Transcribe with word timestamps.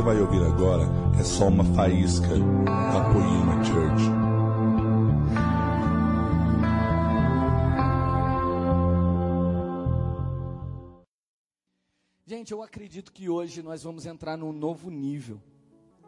você 0.00 0.02
vai 0.02 0.20
ouvir 0.20 0.42
agora 0.42 0.84
é 1.18 1.22
só 1.22 1.48
uma 1.48 1.62
faísca 1.62 2.28
da 2.28 3.12
Poema 3.12 3.62
Church. 3.62 4.04
Gente, 12.26 12.52
eu 12.52 12.62
acredito 12.62 13.12
que 13.12 13.28
hoje 13.28 13.62
nós 13.62 13.82
vamos 13.82 14.06
entrar 14.06 14.38
num 14.38 14.52
novo 14.52 14.90
nível. 14.90 15.38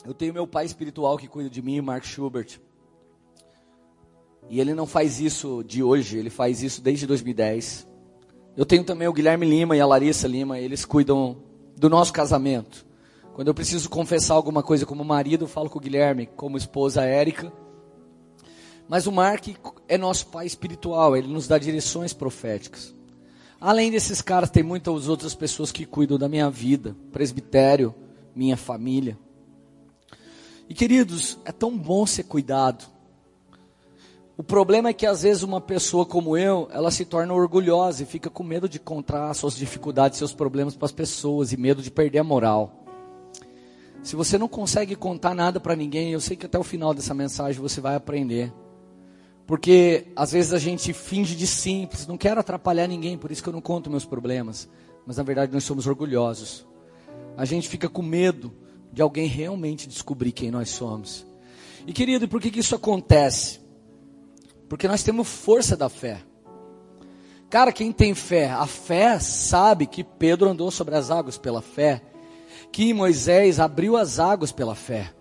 Eu 0.07 0.15
tenho 0.15 0.33
meu 0.33 0.47
pai 0.47 0.65
espiritual 0.65 1.19
que 1.19 1.29
cuida 1.29 1.51
de 1.51 1.61
mim, 1.61 1.83
Mark 1.83 2.05
Schubert. 2.05 2.61
E 4.49 4.59
ele 4.59 4.73
não 4.73 4.87
faz 4.87 5.21
isso 5.21 5.63
de 5.63 5.83
hoje, 5.83 6.17
ele 6.17 6.31
faz 6.31 6.63
isso 6.63 6.81
desde 6.81 7.07
2010. 7.07 7.87
Eu 8.57 8.65
tenho 8.65 8.85
também 8.85 9.07
o 9.07 9.13
Guilherme 9.13 9.45
Lima 9.45 9.77
e 9.77 9.81
a 9.81 9.87
Larissa 9.87 10.27
Lima, 10.27 10.59
eles 10.59 10.87
cuidam 10.87 11.37
do 11.77 11.91
nosso 11.91 12.13
casamento. 12.13 12.91
Quando 13.35 13.49
eu 13.49 13.55
preciso 13.55 13.89
confessar 13.89 14.35
alguma 14.35 14.63
coisa 14.63 14.85
como 14.85 15.03
marido, 15.03 15.45
eu 15.45 15.49
falo 15.49 15.71
com 15.71 15.79
o 15.79 15.81
Guilherme, 15.81 16.27
como 16.37 16.59
esposa 16.59 17.03
Érica. 17.03 17.51
Mas 18.87 19.07
o 19.07 19.13
Mark 19.13 19.49
é 19.89 19.97
nosso 19.97 20.27
pai 20.27 20.47
espiritual, 20.47 21.17
ele 21.17 21.29
nos 21.29 21.49
dá 21.49 21.57
direções 21.57 22.13
proféticas. 22.13 22.95
Além 23.59 23.91
desses 23.91 24.21
caras, 24.21 24.51
tem 24.51 24.63
muitas 24.63 25.09
outras 25.09 25.35
pessoas 25.35 25.73
que 25.73 25.87
cuidam 25.87 26.19
da 26.19 26.29
minha 26.29 26.51
vida, 26.51 26.95
presbitério, 27.11 27.95
minha 28.35 28.57
família. 28.57 29.17
E 30.69 30.75
queridos, 30.75 31.39
é 31.45 31.53
tão 31.53 31.79
bom 31.79 32.05
ser 32.05 32.25
cuidado. 32.25 32.85
O 34.37 34.43
problema 34.43 34.89
é 34.89 34.93
que 34.93 35.07
às 35.07 35.23
vezes 35.23 35.43
uma 35.43 35.61
pessoa 35.61 36.05
como 36.05 36.37
eu, 36.37 36.69
ela 36.73 36.91
se 36.91 37.05
torna 37.05 37.33
orgulhosa 37.33 38.03
e 38.03 38.07
fica 38.07 38.29
com 38.29 38.43
medo 38.43 38.69
de 38.69 38.79
contar 38.79 39.33
suas 39.35 39.57
dificuldades, 39.57 40.19
seus 40.19 40.35
problemas 40.35 40.75
para 40.77 40.87
as 40.87 40.93
pessoas 40.93 41.53
e 41.53 41.57
medo 41.57 41.81
de 41.81 41.91
perder 41.91 42.19
a 42.19 42.25
moral. 42.25 42.82
Se 44.03 44.17
você 44.17 44.37
não 44.37 44.49
consegue 44.49 44.97
contar 44.97 45.35
nada 45.35 45.61
para 45.61 45.77
ninguém, 45.77 46.13
eu 46.13 46.21
sei 46.21 46.37
que 46.37 46.47
até 46.47 46.59
o 46.59 46.65
final 46.65 46.93
dessa 46.93 47.15
mensagem 47.15 47.61
você 47.61 47.81
vai 47.81 47.95
aprender. 47.95 48.53
Porque 49.47 50.07
às 50.17 50.33
vezes 50.33 50.53
a 50.53 50.59
gente 50.59 50.93
finge 50.93 51.37
de 51.37 51.47
simples, 51.47 52.07
não 52.07 52.19
quero 52.19 52.41
atrapalhar 52.41 52.89
ninguém, 52.89 53.17
por 53.17 53.31
isso 53.31 53.43
que 53.43 53.49
eu 53.49 53.53
não 53.53 53.61
conto 53.61 53.91
meus 53.91 54.05
problemas. 54.05 54.69
Mas 55.07 55.17
na 55.17 55.23
verdade 55.23 55.53
nós 55.53 55.65
somos 55.65 55.87
orgulhosos. 55.87 56.67
A 57.37 57.45
gente 57.45 57.69
fica 57.69 57.89
com 57.89 58.03
medo 58.03 58.53
de 58.93 59.01
alguém 59.01 59.27
realmente 59.27 59.89
descobrir 59.89 60.33
quem 60.33 60.51
nós 60.51 60.71
somos. 60.71 61.25
E 61.87 61.93
querido, 61.93 62.29
por 62.29 62.41
que, 62.41 62.51
que 62.51 62.61
isso 62.61 62.75
acontece? 62.75 63.61
Porque 64.69 64.89
nós 64.89 65.03
temos 65.03 65.29
força 65.29 65.77
da 65.77 65.89
fé. 65.89 66.23
Cara, 67.49 67.73
quem 67.73 67.93
tem 67.93 68.15
fé? 68.15 68.51
A 68.51 68.67
fé 68.67 69.19
sabe 69.19 69.87
que 69.87 70.03
Pedro 70.03 70.49
andou 70.49 70.71
sobre 70.71 70.95
as 70.95 71.11
águas 71.11 71.37
pela 71.37 71.61
fé, 71.61 72.03
que 72.73 72.95
Moisés 72.95 73.61
abriu 73.61 73.97
as 73.97 74.19
águas 74.19 74.51
pela 74.51 74.75
fé. 74.75 75.15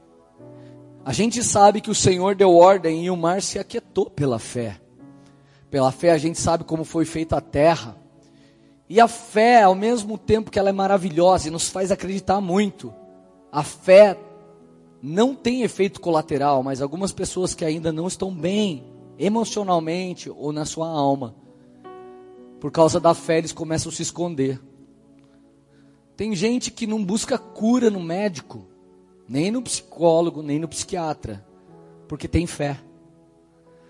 A 1.04 1.12
gente 1.12 1.44
sabe 1.44 1.82
que 1.82 1.92
o 1.92 1.96
Senhor 1.96 2.34
deu 2.34 2.56
ordem 2.56 3.04
e 3.04 3.12
o 3.12 3.18
mar 3.18 3.42
se 3.42 3.60
aquietou 3.60 4.10
pela 4.10 4.40
fé. 4.40 4.80
Pela 5.70 5.92
fé 5.92 6.12
a 6.12 6.18
gente 6.18 6.40
sabe 6.40 6.64
como 6.64 6.86
foi 6.86 7.04
feita 7.06 7.38
a 7.38 7.42
terra. 7.42 7.98
E 8.88 9.00
a 9.00 9.08
fé, 9.08 9.64
ao 9.64 9.76
mesmo 9.76 10.18
tempo 10.18 10.50
que 10.50 10.60
ela 10.60 10.70
é 10.70 10.74
maravilhosa 10.74 11.48
e 11.48 11.52
nos 11.52 11.70
faz 11.70 11.92
acreditar 11.92 12.40
muito, 12.40 12.94
a 13.52 13.64
fé 13.64 14.18
não 15.02 15.34
tem 15.34 15.64
efeito 15.64 16.00
colateral, 16.00 16.62
mas 16.62 16.82
algumas 16.82 17.12
pessoas 17.12 17.54
que 17.54 17.66
ainda 17.66 17.92
não 17.92 18.08
estão 18.08 18.34
bem 18.34 18.86
emocionalmente 19.18 20.30
ou 20.30 20.52
na 20.52 20.66
sua 20.66 20.88
alma. 20.88 21.36
Por 22.60 22.72
causa 22.72 23.00
da 23.00 23.14
fé, 23.14 23.40
eles 23.40 23.52
começam 23.52 23.92
a 23.92 23.96
se 23.96 24.04
esconder. 24.04 24.62
Tem 26.22 26.36
gente 26.36 26.70
que 26.70 26.86
não 26.86 27.04
busca 27.04 27.36
cura 27.36 27.90
no 27.90 28.00
médico, 28.00 28.68
nem 29.28 29.50
no 29.50 29.60
psicólogo, 29.60 30.44
nem 30.44 30.60
no 30.60 30.68
psiquiatra, 30.68 31.44
porque 32.08 32.28
tem 32.28 32.46
fé. 32.46 32.80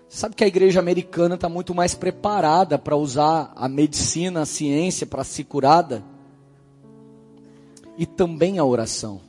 Sabe 0.08 0.34
que 0.34 0.42
a 0.42 0.46
igreja 0.46 0.80
americana 0.80 1.34
está 1.34 1.46
muito 1.46 1.74
mais 1.74 1.94
preparada 1.94 2.78
para 2.78 2.96
usar 2.96 3.52
a 3.54 3.68
medicina, 3.68 4.40
a 4.40 4.46
ciência 4.46 5.06
para 5.06 5.24
se 5.24 5.44
curada? 5.44 6.02
E 7.98 8.06
também 8.06 8.58
a 8.58 8.64
oração. 8.64 9.20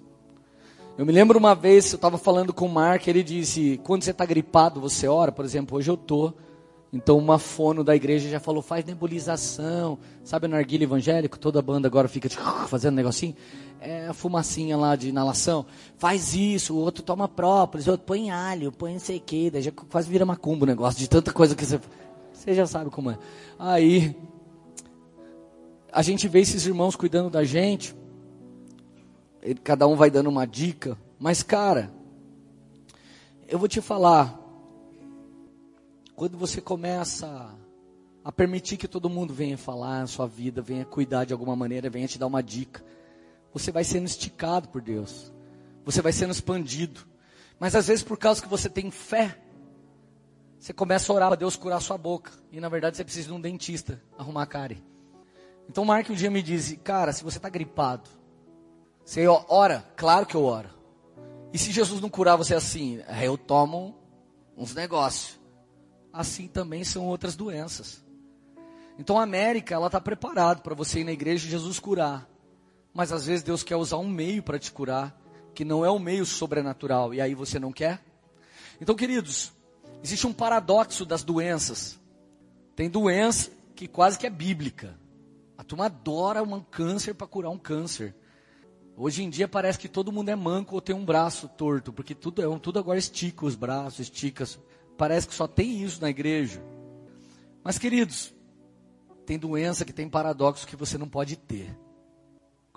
Eu 0.98 1.06
me 1.06 1.12
lembro 1.12 1.38
uma 1.38 1.54
vez, 1.54 1.92
eu 1.92 1.98
estava 1.98 2.18
falando 2.18 2.54
com 2.54 2.68
o 2.68 2.72
Mark, 2.72 3.06
ele 3.06 3.22
disse, 3.22 3.82
quando 3.84 4.04
você 4.04 4.12
está 4.12 4.26
gripado, 4.26 4.80
você 4.80 5.10
ora, 5.10 5.30
por 5.30 5.44
exemplo, 5.44 5.78
hoje 5.78 5.92
eu 5.92 5.96
estou. 5.96 6.34
Então 6.94 7.18
uma 7.18 7.40
fono 7.40 7.84
da 7.84 7.96
igreja 7.96 8.30
já 8.30 8.40
falou, 8.40 8.62
faz 8.62 8.86
nebulização. 8.86 9.98
Sabe 10.24 10.46
o 10.46 10.50
narguilha 10.50 10.84
evangélico? 10.84 11.40
Toda 11.40 11.62
banda 11.62 11.88
agora 11.88 12.08
fica 12.08 12.30
tipo, 12.30 12.44
fazendo 12.68 12.96
negocinho. 12.96 13.36
É 13.82 14.08
a 14.08 14.14
fumacinha 14.14 14.78
lá 14.78 14.96
de 14.96 15.10
inalação. 15.10 15.66
Faz 15.98 16.34
isso, 16.34 16.76
o 16.76 16.78
outro 16.78 17.04
toma 17.04 17.28
própolis, 17.28 17.88
o 17.88 17.92
outro 17.92 18.06
põe 18.06 18.30
alho, 18.30 18.72
põe 18.72 18.94
não 18.94 19.00
sei 19.00 19.18
o 19.18 19.22
que. 19.22 19.52
Já 19.60 19.72
quase 19.72 20.10
vira 20.10 20.26
macumbo 20.26 20.64
o 20.64 20.68
negócio, 20.68 21.00
de 21.00 21.10
tanta 21.10 21.34
coisa 21.34 21.56
que 21.56 21.66
você... 21.66 21.80
Você 22.32 22.54
já 22.54 22.66
sabe 22.68 22.90
como 22.90 23.10
é. 23.10 23.18
Aí, 23.58 24.16
a 25.92 26.02
gente 26.02 26.28
vê 26.28 26.42
esses 26.42 26.66
irmãos 26.66 26.96
cuidando 26.96 27.30
da 27.30 27.44
gente 27.44 27.96
cada 29.64 29.88
um 29.88 29.96
vai 29.96 30.10
dando 30.10 30.30
uma 30.30 30.46
dica. 30.46 30.98
Mas, 31.20 31.44
cara, 31.44 31.92
eu 33.48 33.60
vou 33.60 33.68
te 33.68 33.82
falar. 33.82 34.40
Quando 36.16 36.38
você 36.38 36.62
começa 36.62 37.58
a 38.24 38.32
permitir 38.32 38.78
que 38.78 38.88
todo 38.88 39.10
mundo 39.10 39.34
venha 39.34 39.58
falar 39.58 40.00
na 40.00 40.08
sua 40.08 40.28
vida, 40.28 40.62
venha 40.62 40.86
cuidar 40.86 41.26
de 41.26 41.34
alguma 41.34 41.56
maneira, 41.56 41.90
venha 41.90 42.08
te 42.08 42.20
dar 42.20 42.28
uma 42.28 42.42
dica, 42.42 42.84
você 43.54 43.72
vai 43.72 43.84
sendo 43.84 44.06
esticado 44.06 44.70
por 44.70 44.82
Deus. 44.82 45.34
Você 45.86 46.02
vai 46.02 46.14
sendo 46.14 46.32
expandido. 46.32 47.02
Mas 47.60 47.76
às 47.76 47.88
vezes, 47.88 48.04
por 48.04 48.18
causa 48.18 48.42
que 48.42 48.48
você 48.48 48.70
tem 48.70 48.90
fé, 48.90 49.38
você 50.64 50.72
começa 50.72 51.12
a 51.12 51.16
orar 51.16 51.28
para 51.28 51.36
Deus 51.36 51.58
curar 51.58 51.82
sua 51.82 51.98
boca. 51.98 52.32
E 52.50 52.60
na 52.60 52.70
verdade 52.70 52.96
você 52.96 53.04
precisa 53.04 53.28
de 53.28 53.34
um 53.34 53.42
dentista 53.42 54.02
arrumar 54.18 54.44
a 54.44 54.48
cárie. 54.48 54.82
Então 55.70 55.84
Mark 55.84 56.10
um 56.10 56.14
dia 56.14 56.32
me 56.32 56.42
disse, 56.42 56.78
cara, 56.78 57.12
se 57.12 57.22
você 57.22 57.38
está 57.38 57.50
gripado, 57.50 58.10
você 59.04 59.28
ora? 59.28 59.86
Claro 59.98 60.26
que 60.26 60.36
eu 60.36 60.44
oro. 60.46 60.70
E 61.52 61.58
se 61.58 61.72
Jesus 61.72 62.00
não 62.00 62.10
curar 62.10 62.38
você 62.38 62.56
assim? 62.56 63.02
Eu 63.22 63.38
tomo 63.38 63.94
uns 64.56 64.74
negócios. 64.74 65.43
Assim 66.14 66.48
também 66.48 66.84
são 66.84 67.06
outras 67.06 67.36
doenças. 67.36 68.04
Então 69.00 69.18
a 69.18 69.24
América, 69.24 69.74
ela 69.74 69.88
está 69.88 70.00
preparada 70.00 70.62
para 70.62 70.76
você 70.76 71.00
ir 71.00 71.04
na 71.04 71.12
igreja 71.12 71.48
e 71.48 71.50
Jesus 71.50 71.80
curar. 71.80 72.30
Mas 72.94 73.12
às 73.12 73.26
vezes 73.26 73.42
Deus 73.42 73.64
quer 73.64 73.76
usar 73.76 73.98
um 73.98 74.08
meio 74.08 74.44
para 74.44 74.60
te 74.60 74.72
curar, 74.72 75.20
que 75.56 75.66
não 75.66 75.84
é 75.84 75.90
um 75.90 75.98
meio 75.98 76.26
sobrenatural, 76.26 77.14
e 77.14 77.20
aí 77.20 77.34
você 77.34 77.58
não 77.58 77.72
quer? 77.72 78.00
Então, 78.80 78.96
queridos, 78.96 79.52
existe 80.04 80.28
um 80.28 80.34
paradoxo 80.34 81.06
das 81.06 81.24
doenças. 81.24 82.00
Tem 82.76 82.90
doença 82.90 83.52
que 83.76 83.88
quase 83.88 84.20
que 84.20 84.28
é 84.28 84.30
bíblica. 84.30 85.00
A 85.58 85.64
turma 85.64 85.86
adora 85.86 86.44
um 86.44 86.62
câncer 86.62 87.16
para 87.16 87.26
curar 87.26 87.50
um 87.50 87.58
câncer. 87.58 88.16
Hoje 88.96 89.24
em 89.24 89.30
dia 89.30 89.48
parece 89.48 89.80
que 89.80 89.88
todo 89.88 90.12
mundo 90.12 90.30
é 90.30 90.36
manco 90.36 90.76
ou 90.76 90.82
tem 90.82 90.96
um 90.96 91.06
braço 91.06 91.48
torto, 91.48 91.92
porque 91.92 92.14
tudo, 92.14 92.44
é, 92.44 92.60
tudo 92.60 92.78
agora 92.78 93.00
estica 93.00 93.46
os 93.46 93.56
braços, 93.56 94.02
estica. 94.02 94.46
Parece 94.98 95.28
que 95.28 95.34
só 95.34 95.48
tem 95.48 95.82
isso 95.82 96.02
na 96.02 96.10
igreja. 96.10 96.64
Mas 97.64 97.78
queridos, 97.78 98.34
tem 99.26 99.40
doença 99.40 99.86
que 99.86 99.94
tem 99.94 100.10
paradoxo 100.10 100.68
que 100.68 100.76
você 100.76 100.98
não 100.98 101.08
pode 101.08 101.36
ter. 101.36 101.78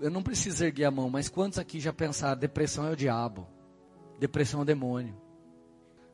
Eu 0.01 0.11
não 0.11 0.23
preciso 0.23 0.65
erguer 0.65 0.85
a 0.85 0.91
mão, 0.91 1.09
mas 1.09 1.29
quantos 1.29 1.59
aqui 1.59 1.81
já 1.81 1.93
pensaram, 1.93 2.39
depressão 2.39 2.87
é 2.87 2.93
o 2.93 2.97
diabo, 2.97 3.47
depressão 4.19 4.61
é 4.61 4.63
o 4.63 4.67
demônio? 4.67 5.17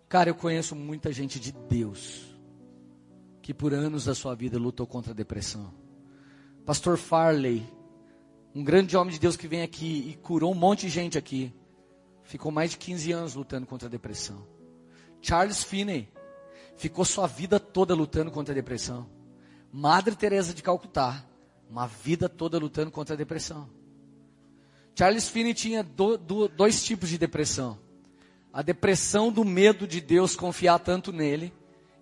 Cara, 0.08 0.30
eu 0.30 0.34
conheço 0.34 0.76
muita 0.76 1.12
gente 1.12 1.41
de 1.41 1.52
Deus 1.52 2.32
que 3.42 3.53
por 3.53 3.74
anos 3.74 4.04
da 4.04 4.15
sua 4.15 4.34
vida 4.34 4.59
lutou 4.59 4.86
contra 4.86 5.12
a 5.12 5.15
depressão. 5.15 5.74
Pastor 6.65 6.97
Farley, 6.97 7.66
um 8.54 8.62
grande 8.62 8.97
homem 8.97 9.12
de 9.12 9.18
Deus 9.18 9.36
que 9.36 9.48
vem 9.48 9.62
aqui 9.62 10.10
e 10.10 10.15
curou 10.15 10.53
um 10.53 10.54
monte 10.54 10.82
de 10.82 10.91
gente 10.91 11.18
aqui. 11.18 11.53
Ficou 12.22 12.53
mais 12.53 12.71
de 12.71 12.78
15 12.78 13.10
anos 13.10 13.34
lutando 13.34 13.66
contra 13.66 13.88
a 13.88 13.91
depressão. 13.91 14.47
Charles 15.22 15.63
Finney 15.63 16.09
ficou 16.77 17.04
sua 17.04 17.27
vida 17.27 17.59
toda 17.59 17.95
lutando 17.95 18.30
contra 18.30 18.53
a 18.53 18.54
depressão. 18.54 19.09
Madre 19.72 20.15
Teresa 20.15 20.53
de 20.53 20.63
Calcutá, 20.63 21.24
uma 21.71 21.86
vida 21.86 22.28
toda 22.28 22.59
lutando 22.59 22.91
contra 22.91 23.15
a 23.15 23.16
depressão. 23.16 23.71
Charles 24.95 25.28
Finney 25.28 25.54
tinha 25.54 25.83
do, 25.83 26.19
do, 26.19 26.48
dois 26.48 26.84
tipos 26.84 27.09
de 27.09 27.16
depressão. 27.16 27.78
A 28.53 28.60
depressão 28.60 29.33
do 29.33 29.45
medo 29.45 29.86
de 29.86 30.03
Deus 30.03 30.36
confiar 30.36 30.78
tanto 30.80 31.10
nele 31.10 31.51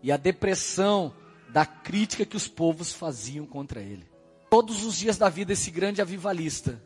e 0.02 0.10
a 0.10 0.16
depressão 0.16 1.14
da 1.50 1.64
crítica 1.64 2.24
que 2.24 2.36
os 2.36 2.48
povos 2.48 2.92
faziam 2.92 3.46
contra 3.46 3.80
ele 3.80 4.10
todos 4.50 4.84
os 4.84 4.96
dias 4.96 5.16
da 5.16 5.28
vida 5.28 5.52
esse 5.52 5.70
grande 5.70 6.02
avivalista. 6.02 6.82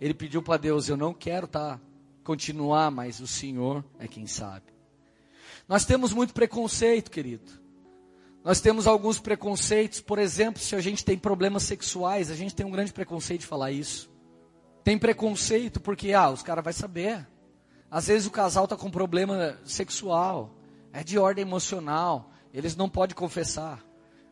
Ele 0.00 0.14
pediu 0.14 0.40
para 0.40 0.56
Deus: 0.56 0.88
Eu 0.88 0.96
não 0.96 1.12
quero 1.12 1.48
tá, 1.48 1.80
continuar, 2.22 2.90
mas 2.92 3.18
o 3.18 3.26
Senhor 3.26 3.84
é 3.98 4.06
quem 4.06 4.26
sabe. 4.26 4.77
Nós 5.68 5.84
temos 5.84 6.12
muito 6.14 6.32
preconceito, 6.32 7.10
querido. 7.10 7.52
Nós 8.42 8.60
temos 8.60 8.86
alguns 8.86 9.18
preconceitos, 9.18 10.00
por 10.00 10.18
exemplo, 10.18 10.62
se 10.62 10.74
a 10.74 10.80
gente 10.80 11.04
tem 11.04 11.18
problemas 11.18 11.64
sexuais, 11.64 12.30
a 12.30 12.34
gente 12.34 12.54
tem 12.54 12.64
um 12.64 12.70
grande 12.70 12.92
preconceito 12.92 13.42
de 13.42 13.46
falar 13.46 13.70
isso. 13.70 14.10
Tem 14.82 14.96
preconceito 14.96 15.80
porque, 15.80 16.14
ah, 16.14 16.30
os 16.30 16.42
caras 16.42 16.64
vão 16.64 16.72
saber. 16.72 17.28
Às 17.90 18.06
vezes 18.06 18.26
o 18.26 18.30
casal 18.30 18.64
está 18.64 18.76
com 18.76 18.90
problema 18.90 19.58
sexual, 19.64 20.54
é 20.92 21.04
de 21.04 21.18
ordem 21.18 21.42
emocional, 21.42 22.30
eles 22.54 22.74
não 22.74 22.88
podem 22.88 23.14
confessar, 23.14 23.84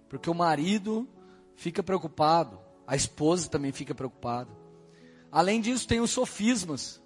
porque 0.08 0.30
o 0.30 0.34
marido 0.34 1.06
fica 1.54 1.82
preocupado, 1.82 2.58
a 2.86 2.96
esposa 2.96 3.50
também 3.50 3.72
fica 3.72 3.94
preocupada. 3.94 4.50
Além 5.30 5.60
disso, 5.60 5.86
tem 5.86 6.00
os 6.00 6.10
sofismas. 6.10 7.02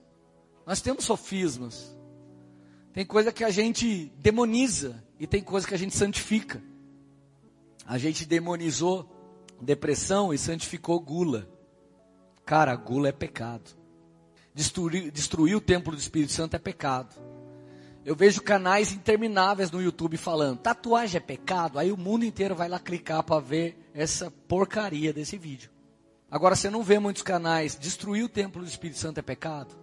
Nós 0.64 0.80
temos 0.80 1.04
sofismas. 1.04 1.98
Tem 2.92 3.04
coisa 3.04 3.32
que 3.32 3.44
a 3.44 3.50
gente 3.50 4.12
demoniza 4.18 5.02
e 5.18 5.26
tem 5.26 5.42
coisa 5.42 5.66
que 5.66 5.74
a 5.74 5.78
gente 5.78 5.96
santifica. 5.96 6.62
A 7.86 7.98
gente 7.98 8.24
demonizou 8.26 9.08
depressão 9.60 10.32
e 10.32 10.38
santificou 10.38 10.98
gula. 10.98 11.48
Cara, 12.44 12.74
gula 12.74 13.08
é 13.08 13.12
pecado. 13.12 13.70
Destruir, 14.54 15.10
destruir 15.12 15.56
o 15.56 15.60
templo 15.60 15.94
do 15.94 15.98
Espírito 15.98 16.32
Santo 16.32 16.56
é 16.56 16.58
pecado. 16.58 17.14
Eu 18.04 18.16
vejo 18.16 18.42
canais 18.42 18.92
intermináveis 18.92 19.70
no 19.70 19.80
YouTube 19.80 20.16
falando, 20.16 20.58
tatuagem 20.58 21.18
é 21.18 21.20
pecado, 21.20 21.78
aí 21.78 21.92
o 21.92 21.98
mundo 21.98 22.24
inteiro 22.24 22.54
vai 22.54 22.68
lá 22.68 22.80
clicar 22.80 23.22
para 23.22 23.40
ver 23.40 23.78
essa 23.94 24.30
porcaria 24.48 25.12
desse 25.12 25.36
vídeo. 25.36 25.70
Agora 26.30 26.56
você 26.56 26.70
não 26.70 26.82
vê 26.82 26.98
muitos 26.98 27.22
canais, 27.22 27.78
destruir 27.78 28.24
o 28.24 28.28
templo 28.28 28.62
do 28.62 28.68
Espírito 28.68 28.98
Santo 28.98 29.18
é 29.18 29.22
pecado. 29.22 29.79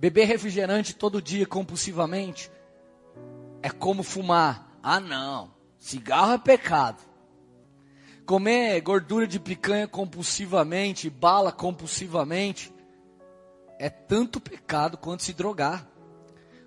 Beber 0.00 0.24
refrigerante 0.24 0.94
todo 0.94 1.20
dia 1.20 1.46
compulsivamente 1.46 2.50
é 3.62 3.68
como 3.68 4.02
fumar. 4.02 4.78
Ah 4.82 4.98
não, 4.98 5.52
cigarro 5.78 6.32
é 6.32 6.38
pecado. 6.38 7.02
Comer 8.24 8.80
gordura 8.80 9.26
de 9.26 9.38
picanha 9.38 9.86
compulsivamente, 9.86 11.10
bala 11.10 11.52
compulsivamente, 11.52 12.72
é 13.78 13.90
tanto 13.90 14.40
pecado 14.40 14.96
quanto 14.96 15.22
se 15.22 15.34
drogar. 15.34 15.86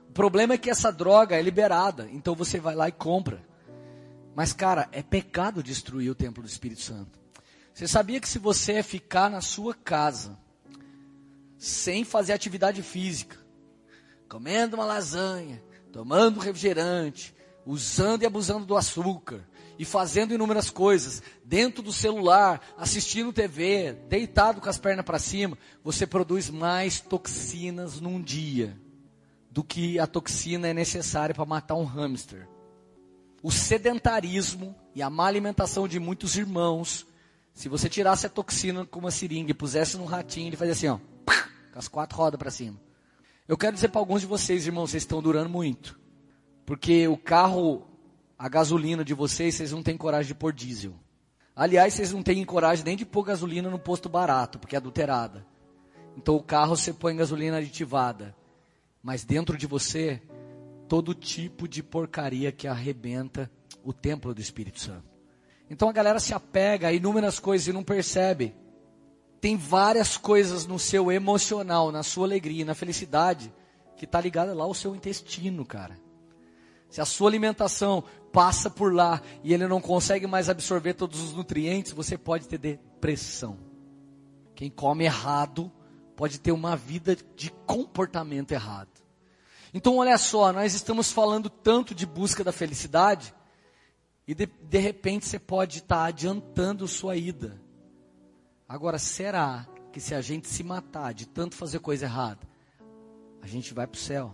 O 0.07 0.13
problema 0.13 0.53
é 0.53 0.57
que 0.59 0.69
essa 0.69 0.91
droga 0.91 1.35
é 1.35 1.41
liberada, 1.41 2.07
então 2.11 2.35
você 2.35 2.59
vai 2.59 2.75
lá 2.75 2.87
e 2.87 2.91
compra. 2.91 3.43
Mas, 4.35 4.53
cara, 4.53 4.87
é 4.91 5.01
pecado 5.01 5.63
destruir 5.63 6.11
o 6.11 6.15
templo 6.15 6.43
do 6.43 6.49
Espírito 6.49 6.81
Santo. 6.81 7.19
Você 7.73 7.87
sabia 7.87 8.19
que 8.19 8.29
se 8.29 8.37
você 8.37 8.83
ficar 8.83 9.27
na 9.27 9.41
sua 9.41 9.73
casa, 9.73 10.37
sem 11.63 12.03
fazer 12.03 12.33
atividade 12.33 12.83
física, 12.83 13.37
comendo 14.27 14.75
uma 14.75 14.83
lasanha, 14.83 15.63
tomando 15.93 16.41
refrigerante, 16.41 17.33
usando 17.65 18.23
e 18.23 18.25
abusando 18.25 18.65
do 18.65 18.75
açúcar, 18.75 19.47
e 19.79 19.85
fazendo 19.85 20.33
inúmeras 20.33 20.69
coisas, 20.69 21.23
dentro 21.45 21.81
do 21.81 21.93
celular, 21.93 22.61
assistindo 22.77 23.31
TV, 23.31 23.93
deitado 24.09 24.59
com 24.59 24.67
as 24.67 24.77
pernas 24.77 25.05
para 25.05 25.17
cima, 25.17 25.57
você 25.81 26.05
produz 26.05 26.49
mais 26.49 26.99
toxinas 26.99 28.01
num 28.01 28.21
dia 28.21 28.77
do 29.49 29.63
que 29.63 29.97
a 29.99 30.05
toxina 30.05 30.67
é 30.67 30.73
necessária 30.73 31.33
para 31.33 31.45
matar 31.45 31.75
um 31.75 31.85
hamster. 31.85 32.45
O 33.41 33.49
sedentarismo 33.49 34.75
e 34.93 35.01
a 35.01 35.09
má 35.09 35.27
alimentação 35.27 35.87
de 35.87 35.97
muitos 35.97 36.35
irmãos, 36.35 37.07
se 37.53 37.69
você 37.69 37.87
tirasse 37.87 38.25
a 38.25 38.29
toxina 38.29 38.85
com 38.85 38.99
uma 38.99 39.11
seringa 39.11 39.51
e 39.51 39.53
pusesse 39.53 39.95
num 39.95 40.05
ratinho, 40.05 40.49
ele 40.49 40.57
fazia 40.57 40.73
assim, 40.73 40.87
ó, 40.89 40.99
com 41.73 41.79
as 41.79 41.89
quatro 41.89 42.17
rodas 42.17 42.37
para 42.37 42.51
cima. 42.51 42.79
Eu 43.47 43.57
quero 43.57 43.73
dizer 43.73 43.89
para 43.89 43.99
alguns 43.99 44.21
de 44.21 44.27
vocês, 44.27 44.65
irmãos, 44.65 44.91
vocês 44.91 45.03
estão 45.03 45.21
durando 45.21 45.49
muito. 45.49 45.99
Porque 46.65 47.07
o 47.09 47.17
carro, 47.17 47.85
a 48.39 48.47
gasolina 48.47 49.03
de 49.03 49.13
vocês, 49.13 49.55
vocês 49.55 49.73
não 49.73 49.83
têm 49.83 49.97
coragem 49.97 50.27
de 50.27 50.35
pôr 50.35 50.53
diesel. 50.53 50.93
Aliás, 51.53 51.93
vocês 51.93 52.13
não 52.13 52.23
têm 52.23 52.45
coragem 52.45 52.85
nem 52.85 52.95
de 52.95 53.05
pôr 53.05 53.23
gasolina 53.23 53.69
no 53.69 53.77
posto 53.77 54.07
barato, 54.07 54.57
porque 54.57 54.75
é 54.75 54.77
adulterada. 54.77 55.45
Então 56.15 56.35
o 56.35 56.43
carro 56.43 56.77
você 56.77 56.93
põe 56.93 57.15
gasolina 57.15 57.57
aditivada 57.57 58.33
mas 59.03 59.25
dentro 59.25 59.57
de 59.57 59.67
você, 59.67 60.21
todo 60.87 61.13
tipo 61.13 61.67
de 61.67 61.83
porcaria 61.83 62.53
que 62.53 62.69
arrebenta 62.69 63.51
o 63.83 63.91
templo 63.91 64.33
do 64.33 64.39
Espírito 64.39 64.79
Santo. 64.79 65.03
Então 65.69 65.89
a 65.89 65.91
galera 65.91 66.21
se 66.21 66.33
apega 66.33 66.87
a 66.87 66.93
inúmeras 66.93 67.37
coisas 67.37 67.67
e 67.67 67.73
não 67.73 67.83
percebe. 67.83 68.55
Tem 69.43 69.57
várias 69.57 70.15
coisas 70.15 70.65
no 70.65 70.79
seu 70.79 71.11
emocional, 71.11 71.91
na 71.91 72.01
sua 72.01 72.25
alegria, 72.25 72.63
na 72.63 72.73
felicidade, 72.73 73.53
que 73.97 74.05
está 74.05 74.21
ligada 74.21 74.53
lá 74.53 74.63
ao 74.63 74.73
seu 74.73 74.95
intestino, 74.95 75.65
cara. 75.65 75.99
Se 76.89 77.01
a 77.01 77.05
sua 77.05 77.29
alimentação 77.29 78.05
passa 78.31 78.69
por 78.69 78.93
lá 78.93 79.21
e 79.43 79.53
ele 79.53 79.67
não 79.67 79.81
consegue 79.81 80.25
mais 80.25 80.47
absorver 80.47 80.93
todos 80.93 81.19
os 81.19 81.33
nutrientes, 81.33 81.91
você 81.91 82.17
pode 82.17 82.47
ter 82.47 82.57
depressão. 82.57 83.59
Quem 84.55 84.69
come 84.69 85.03
errado 85.03 85.69
pode 86.15 86.39
ter 86.39 86.53
uma 86.53 86.77
vida 86.77 87.13
de 87.35 87.51
comportamento 87.65 88.53
errado. 88.53 88.91
Então, 89.73 89.97
olha 89.97 90.17
só, 90.17 90.53
nós 90.53 90.73
estamos 90.73 91.11
falando 91.11 91.49
tanto 91.49 91.93
de 91.93 92.05
busca 92.05 92.45
da 92.45 92.53
felicidade, 92.53 93.35
e 94.25 94.33
de, 94.33 94.45
de 94.45 94.79
repente 94.79 95.25
você 95.25 95.37
pode 95.37 95.79
estar 95.79 96.05
adiantando 96.05 96.87
sua 96.87 97.17
ida. 97.17 97.61
Agora, 98.67 98.97
será 98.97 99.67
que 99.91 99.99
se 99.99 100.15
a 100.15 100.21
gente 100.21 100.47
se 100.47 100.63
matar 100.63 101.13
de 101.13 101.27
tanto 101.27 101.55
fazer 101.55 101.79
coisa 101.79 102.05
errada, 102.05 102.39
a 103.41 103.47
gente 103.47 103.73
vai 103.73 103.85
para 103.85 103.97
o 103.97 104.01
céu? 104.01 104.33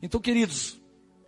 Então, 0.00 0.20
queridos, 0.20 0.80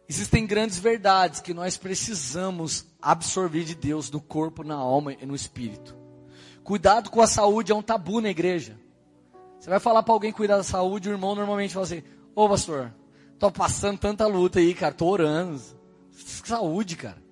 existem 0.08 0.46
grandes 0.46 0.78
verdades 0.78 1.40
que 1.40 1.54
nós 1.54 1.76
precisamos 1.76 2.86
absorver 3.00 3.64
de 3.64 3.74
Deus 3.74 4.10
no 4.10 4.20
corpo, 4.20 4.62
na 4.62 4.76
alma 4.76 5.12
e 5.12 5.26
no 5.26 5.34
espírito. 5.34 5.96
Cuidado 6.62 7.10
com 7.10 7.20
a 7.20 7.26
saúde 7.26 7.72
é 7.72 7.74
um 7.74 7.82
tabu 7.82 8.20
na 8.20 8.30
igreja. 8.30 8.78
Você 9.58 9.68
vai 9.68 9.80
falar 9.80 10.02
para 10.02 10.14
alguém 10.14 10.32
cuidar 10.32 10.56
da 10.56 10.62
saúde, 10.62 11.08
o 11.08 11.12
irmão 11.12 11.34
normalmente 11.34 11.74
fala 11.74 11.86
assim: 11.86 12.02
Ô 12.34 12.48
pastor, 12.48 12.94
tô 13.38 13.50
passando 13.50 13.98
tanta 13.98 14.26
luta 14.26 14.58
aí, 14.58 14.74
cara, 14.74 14.94
tô 14.94 15.06
orando. 15.06 15.60
Saúde, 16.12 16.96
cara. 16.96 17.22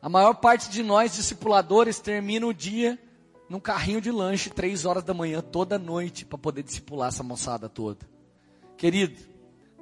A 0.00 0.08
maior 0.08 0.34
parte 0.34 0.70
de 0.70 0.82
nós, 0.82 1.14
discipuladores, 1.14 1.98
termina 1.98 2.46
o 2.46 2.54
dia 2.54 2.98
num 3.48 3.60
carrinho 3.60 4.00
de 4.00 4.10
lanche, 4.10 4.50
três 4.50 4.84
horas 4.84 5.02
da 5.04 5.14
manhã, 5.14 5.40
toda 5.40 5.78
noite, 5.78 6.24
para 6.24 6.38
poder 6.38 6.62
discipular 6.62 7.08
essa 7.08 7.22
moçada 7.22 7.68
toda. 7.68 8.08
Querido, 8.76 9.18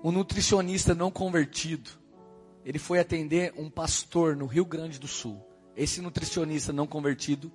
um 0.03 0.13
nutricionista 0.13 0.95
não 0.95 1.11
convertido, 1.11 1.91
ele 2.65 2.79
foi 2.79 2.99
atender 2.99 3.53
um 3.57 3.69
pastor 3.69 4.37
no 4.37 4.47
Rio 4.47 4.65
Grande 4.65 4.99
do 4.99 5.09
Sul. 5.09 5.45
Esse 5.77 6.01
nutricionista 6.01 6.73
não 6.73 6.87
convertido 6.87 7.53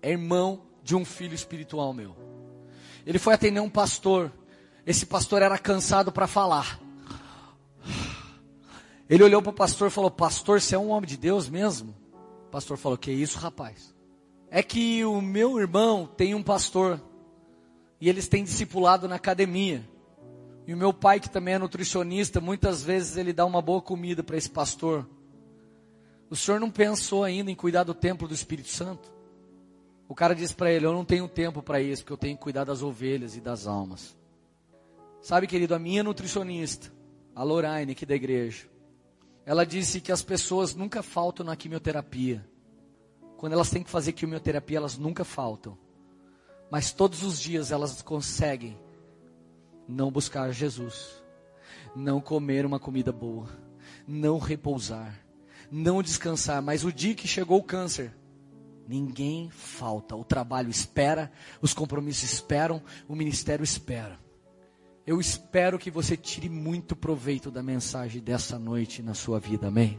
é 0.00 0.10
irmão 0.10 0.62
de 0.82 0.96
um 0.96 1.04
filho 1.04 1.34
espiritual 1.34 1.92
meu. 1.92 2.16
Ele 3.04 3.18
foi 3.18 3.34
atender 3.34 3.60
um 3.60 3.70
pastor 3.70 4.32
esse 4.86 5.06
pastor 5.06 5.42
era 5.42 5.58
cansado 5.58 6.10
para 6.10 6.26
falar. 6.26 6.80
Ele 9.08 9.22
olhou 9.22 9.42
para 9.42 9.50
o 9.50 9.54
pastor 9.54 9.88
e 9.88 9.90
falou: 9.90 10.10
Pastor, 10.10 10.60
você 10.60 10.74
é 10.74 10.78
um 10.78 10.90
homem 10.90 11.08
de 11.08 11.16
Deus 11.16 11.48
mesmo? 11.48 11.94
O 12.46 12.50
pastor 12.50 12.76
falou: 12.76 12.96
Que 12.96 13.10
isso, 13.10 13.38
rapaz? 13.38 13.89
É 14.50 14.62
que 14.62 15.04
o 15.04 15.20
meu 15.20 15.58
irmão 15.58 16.06
tem 16.06 16.34
um 16.34 16.42
pastor 16.42 17.00
e 18.00 18.08
eles 18.08 18.26
têm 18.26 18.42
discipulado 18.42 19.06
na 19.06 19.14
academia. 19.14 19.88
E 20.66 20.74
o 20.74 20.76
meu 20.76 20.92
pai, 20.92 21.20
que 21.20 21.30
também 21.30 21.54
é 21.54 21.58
nutricionista, 21.58 22.40
muitas 22.40 22.82
vezes 22.82 23.16
ele 23.16 23.32
dá 23.32 23.46
uma 23.46 23.62
boa 23.62 23.80
comida 23.80 24.22
para 24.22 24.36
esse 24.36 24.50
pastor. 24.50 25.08
O 26.28 26.36
senhor 26.36 26.60
não 26.60 26.70
pensou 26.70 27.24
ainda 27.24 27.50
em 27.50 27.54
cuidar 27.54 27.84
do 27.84 27.94
templo 27.94 28.28
do 28.28 28.34
Espírito 28.34 28.68
Santo? 28.68 29.12
O 30.08 30.14
cara 30.14 30.34
disse 30.34 30.54
para 30.54 30.72
ele: 30.72 30.86
Eu 30.86 30.92
não 30.92 31.04
tenho 31.04 31.28
tempo 31.28 31.62
para 31.62 31.80
isso, 31.80 32.02
porque 32.02 32.12
eu 32.12 32.16
tenho 32.16 32.36
que 32.36 32.42
cuidar 32.42 32.64
das 32.64 32.82
ovelhas 32.82 33.36
e 33.36 33.40
das 33.40 33.66
almas. 33.66 34.16
Sabe, 35.20 35.46
querido, 35.46 35.74
a 35.74 35.78
minha 35.78 36.02
nutricionista, 36.02 36.92
a 37.34 37.42
Lorraine 37.42 37.92
aqui 37.92 38.06
da 38.06 38.14
igreja, 38.14 38.66
ela 39.44 39.64
disse 39.64 40.00
que 40.00 40.10
as 40.10 40.22
pessoas 40.22 40.74
nunca 40.74 41.02
faltam 41.02 41.44
na 41.44 41.56
quimioterapia. 41.56 42.44
Quando 43.40 43.54
elas 43.54 43.70
têm 43.70 43.82
que 43.82 43.88
fazer 43.88 44.12
quimioterapia, 44.12 44.76
elas 44.76 44.98
nunca 44.98 45.24
faltam. 45.24 45.78
Mas 46.70 46.92
todos 46.92 47.22
os 47.22 47.40
dias 47.40 47.72
elas 47.72 48.02
conseguem 48.02 48.78
não 49.88 50.10
buscar 50.10 50.52
Jesus, 50.52 51.22
não 51.96 52.20
comer 52.20 52.66
uma 52.66 52.78
comida 52.78 53.10
boa, 53.10 53.48
não 54.06 54.38
repousar, 54.38 55.24
não 55.72 56.02
descansar. 56.02 56.60
Mas 56.60 56.84
o 56.84 56.92
dia 56.92 57.14
que 57.14 57.26
chegou 57.26 57.60
o 57.60 57.64
câncer, 57.64 58.14
ninguém 58.86 59.48
falta. 59.48 60.14
O 60.14 60.22
trabalho 60.22 60.68
espera, 60.68 61.32
os 61.62 61.72
compromissos 61.72 62.30
esperam, 62.30 62.82
o 63.08 63.16
ministério 63.16 63.64
espera. 63.64 64.20
Eu 65.06 65.18
espero 65.18 65.78
que 65.78 65.90
você 65.90 66.14
tire 66.14 66.50
muito 66.50 66.94
proveito 66.94 67.50
da 67.50 67.62
mensagem 67.62 68.20
dessa 68.20 68.58
noite 68.58 69.02
na 69.02 69.14
sua 69.14 69.40
vida, 69.40 69.68
amém? 69.68 69.98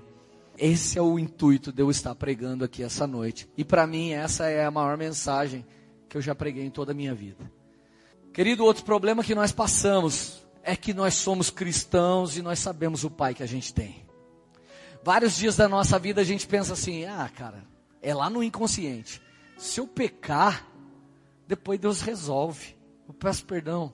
Esse 0.62 1.00
é 1.00 1.02
o 1.02 1.18
intuito 1.18 1.72
de 1.72 1.82
eu 1.82 1.90
estar 1.90 2.14
pregando 2.14 2.64
aqui 2.64 2.84
essa 2.84 3.08
noite. 3.08 3.50
E 3.58 3.66
para 3.66 3.88
mim, 3.88 4.12
essa 4.12 4.46
é 4.46 4.64
a 4.64 4.70
maior 4.70 4.96
mensagem 4.96 5.66
que 6.08 6.16
eu 6.16 6.22
já 6.22 6.36
preguei 6.36 6.64
em 6.64 6.70
toda 6.70 6.92
a 6.92 6.94
minha 6.94 7.16
vida. 7.16 7.52
Querido, 8.32 8.64
outro 8.64 8.86
problema 8.86 9.24
que 9.24 9.34
nós 9.34 9.52
passamos 9.52 10.46
é 10.62 10.76
que 10.76 10.94
nós 10.94 11.16
somos 11.16 11.50
cristãos 11.50 12.38
e 12.38 12.44
nós 12.44 12.60
sabemos 12.60 13.04
o 13.04 13.10
Pai 13.10 13.34
que 13.34 13.42
a 13.42 13.48
gente 13.48 13.74
tem. 13.74 14.06
Vários 15.04 15.36
dias 15.36 15.56
da 15.56 15.68
nossa 15.68 15.98
vida 15.98 16.22
a 16.22 16.24
gente 16.24 16.46
pensa 16.46 16.74
assim: 16.74 17.06
ah, 17.06 17.28
cara, 17.36 17.64
é 18.00 18.14
lá 18.14 18.30
no 18.30 18.44
inconsciente. 18.44 19.20
Se 19.58 19.80
eu 19.80 19.88
pecar, 19.88 20.68
depois 21.48 21.80
Deus 21.80 22.02
resolve. 22.02 22.78
Eu 23.08 23.16
peço 23.16 23.46
perdão. 23.46 23.92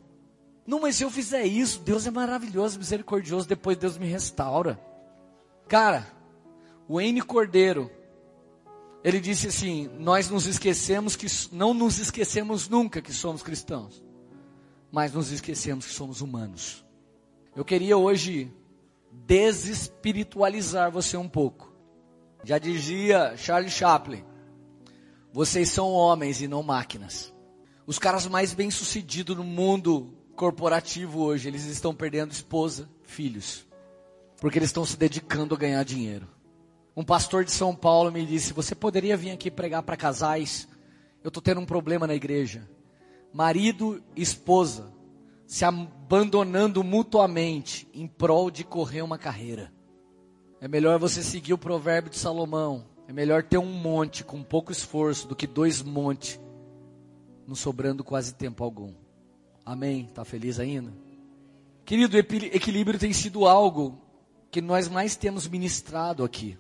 Não, 0.65 0.81
mas 0.81 0.97
se 0.97 1.03
eu 1.05 1.09
fizer 1.09 1.45
isso, 1.45 1.79
Deus 1.79 2.05
é 2.05 2.11
maravilhoso, 2.11 2.77
misericordioso, 2.77 3.47
depois 3.47 3.77
Deus 3.77 3.97
me 3.97 4.05
restaura. 4.05 4.77
Cara, 5.69 6.16
o 6.87 7.01
N 7.01 7.21
Cordeiro, 7.21 7.91
ele 9.03 9.19
disse 9.19 9.47
assim: 9.47 9.89
Nós 9.99 10.29
nos 10.29 10.45
esquecemos 10.45 11.15
que, 11.15 11.27
não 11.51 11.73
nos 11.73 11.99
esquecemos 11.99 12.69
nunca 12.69 13.01
que 13.01 13.13
somos 13.13 13.43
cristãos, 13.43 14.03
mas 14.91 15.13
nos 15.13 15.31
esquecemos 15.31 15.85
que 15.85 15.93
somos 15.93 16.21
humanos. 16.21 16.85
Eu 17.55 17.65
queria 17.65 17.97
hoje 17.97 18.53
desespiritualizar 19.11 20.91
você 20.91 21.17
um 21.17 21.27
pouco. 21.27 21.73
Já 22.43 22.57
dizia 22.57 23.35
Charlie 23.35 23.71
Chaplin: 23.71 24.23
Vocês 25.33 25.69
são 25.69 25.91
homens 25.91 26.41
e 26.41 26.47
não 26.47 26.63
máquinas. 26.63 27.33
Os 27.85 27.97
caras 27.97 28.27
mais 28.27 28.53
bem-sucedidos 28.53 29.35
no 29.35 29.43
mundo 29.43 30.13
corporativo 30.35 31.21
hoje, 31.21 31.47
eles 31.47 31.65
estão 31.65 31.95
perdendo 31.95 32.31
esposa, 32.31 32.89
filhos, 33.03 33.65
porque 34.39 34.59
eles 34.59 34.69
estão 34.69 34.85
se 34.85 34.97
dedicando 34.97 35.55
a 35.55 35.57
ganhar 35.57 35.83
dinheiro. 35.83 36.36
Um 36.97 37.03
pastor 37.03 37.45
de 37.45 37.51
São 37.51 37.75
Paulo 37.75 38.11
me 38.11 38.25
disse: 38.25 38.53
Você 38.53 38.73
poderia 38.73 39.15
vir 39.15 39.29
aqui 39.29 39.51
pregar 39.51 39.83
para 39.83 39.95
casais? 39.95 40.67
Eu 41.23 41.27
estou 41.27 41.43
tendo 41.43 41.61
um 41.61 41.65
problema 41.65 42.07
na 42.07 42.15
igreja. 42.15 42.67
Marido 43.31 44.03
e 44.15 44.21
esposa 44.23 44.91
se 45.45 45.63
abandonando 45.63 46.83
mutuamente 46.83 47.87
em 47.93 48.07
prol 48.07 48.49
de 48.49 48.63
correr 48.63 49.03
uma 49.03 49.17
carreira. 49.17 49.71
É 50.59 50.67
melhor 50.67 50.97
você 50.97 51.21
seguir 51.21 51.53
o 51.53 51.57
provérbio 51.57 52.09
de 52.09 52.17
Salomão. 52.17 52.87
É 53.07 53.13
melhor 53.13 53.43
ter 53.43 53.59
um 53.59 53.71
monte 53.71 54.23
com 54.23 54.41
pouco 54.41 54.71
esforço 54.71 55.27
do 55.27 55.35
que 55.35 55.45
dois 55.45 55.83
montes, 55.83 56.39
não 57.45 57.53
sobrando 57.53 58.03
quase 58.03 58.33
tempo 58.33 58.63
algum. 58.63 58.91
Amém? 59.63 60.05
Está 60.05 60.25
feliz 60.25 60.59
ainda? 60.59 60.91
Querido, 61.85 62.17
equilíbrio 62.17 62.99
tem 62.99 63.13
sido 63.13 63.47
algo 63.47 64.01
que 64.49 64.61
nós 64.61 64.89
mais 64.89 65.15
temos 65.15 65.47
ministrado 65.47 66.23
aqui. 66.23 66.57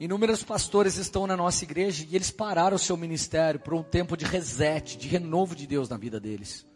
Inúmeros 0.00 0.42
pastores 0.42 0.96
estão 0.96 1.26
na 1.26 1.36
nossa 1.36 1.62
igreja 1.62 2.06
e 2.08 2.16
eles 2.16 2.30
pararam 2.30 2.74
o 2.74 2.78
seu 2.78 2.96
ministério 2.96 3.60
por 3.60 3.74
um 3.74 3.82
tempo 3.82 4.16
de 4.16 4.24
reset, 4.24 4.96
de 4.96 5.06
renovo 5.06 5.54
de 5.54 5.66
Deus 5.66 5.90
na 5.90 5.98
vida 5.98 6.18
deles. 6.18 6.66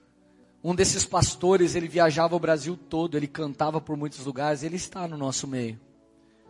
Um 0.62 0.74
desses 0.74 1.06
pastores, 1.06 1.74
ele 1.74 1.88
viajava 1.88 2.36
o 2.36 2.38
Brasil 2.38 2.76
todo, 2.76 3.16
ele 3.16 3.26
cantava 3.26 3.80
por 3.80 3.96
muitos 3.96 4.26
lugares, 4.26 4.62
ele 4.62 4.76
está 4.76 5.08
no 5.08 5.16
nosso 5.16 5.48
meio. 5.48 5.80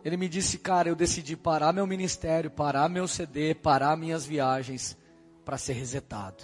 Ele 0.03 0.17
me 0.17 0.27
disse, 0.27 0.57
cara, 0.57 0.89
eu 0.89 0.95
decidi 0.95 1.37
parar 1.37 1.71
meu 1.71 1.87
ministério, 1.87 2.51
parar 2.51 2.89
meu 2.89 3.07
CD, 3.07 3.55
parar 3.55 3.97
minhas 3.97 4.25
viagens 4.25 4.97
para 5.45 5.57
ser 5.57 5.73
resetado. 5.73 6.43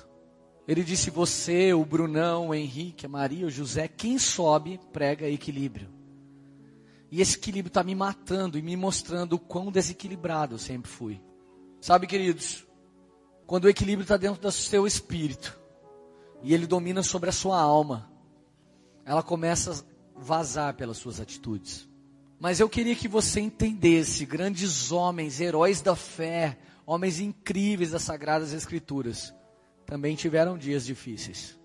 Ele 0.67 0.83
disse: 0.83 1.09
Você, 1.09 1.73
o 1.73 1.83
Brunão, 1.83 2.49
o 2.49 2.55
Henrique, 2.55 3.05
a 3.05 3.09
Maria, 3.09 3.47
o 3.47 3.51
José, 3.51 3.87
quem 3.89 4.17
sobe 4.17 4.79
prega 4.93 5.27
equilíbrio. 5.27 5.89
E 7.11 7.21
esse 7.21 7.35
equilíbrio 7.37 7.69
está 7.69 7.83
me 7.83 7.93
matando 7.93 8.57
e 8.57 8.61
me 8.61 8.75
mostrando 8.77 9.33
o 9.33 9.39
quão 9.39 9.71
desequilibrado 9.71 10.55
eu 10.55 10.59
sempre 10.59 10.89
fui. 10.89 11.21
Sabe, 11.81 12.07
queridos, 12.07 12.65
quando 13.45 13.65
o 13.65 13.69
equilíbrio 13.69 14.03
está 14.03 14.15
dentro 14.15 14.41
do 14.41 14.51
seu 14.51 14.87
espírito 14.87 15.59
e 16.41 16.53
ele 16.53 16.65
domina 16.65 17.03
sobre 17.03 17.29
a 17.29 17.33
sua 17.33 17.59
alma, 17.59 18.09
ela 19.05 19.21
começa 19.21 19.71
a 19.73 20.19
vazar 20.19 20.73
pelas 20.75 20.97
suas 20.97 21.19
atitudes. 21.19 21.87
Mas 22.39 22.59
eu 22.59 22.69
queria 22.69 22.95
que 22.95 23.07
você 23.07 23.41
entendesse, 23.41 24.25
grandes 24.25 24.91
homens, 24.91 25.41
heróis 25.41 25.81
da 25.81 25.95
fé, 25.95 26.57
homens 26.85 27.19
incríveis 27.19 27.91
das 27.91 28.03
Sagradas 28.03 28.53
Escrituras 28.53 29.33
também 29.91 30.15
tiveram 30.15 30.57
dias 30.57 30.85
difíceis. 30.85 31.59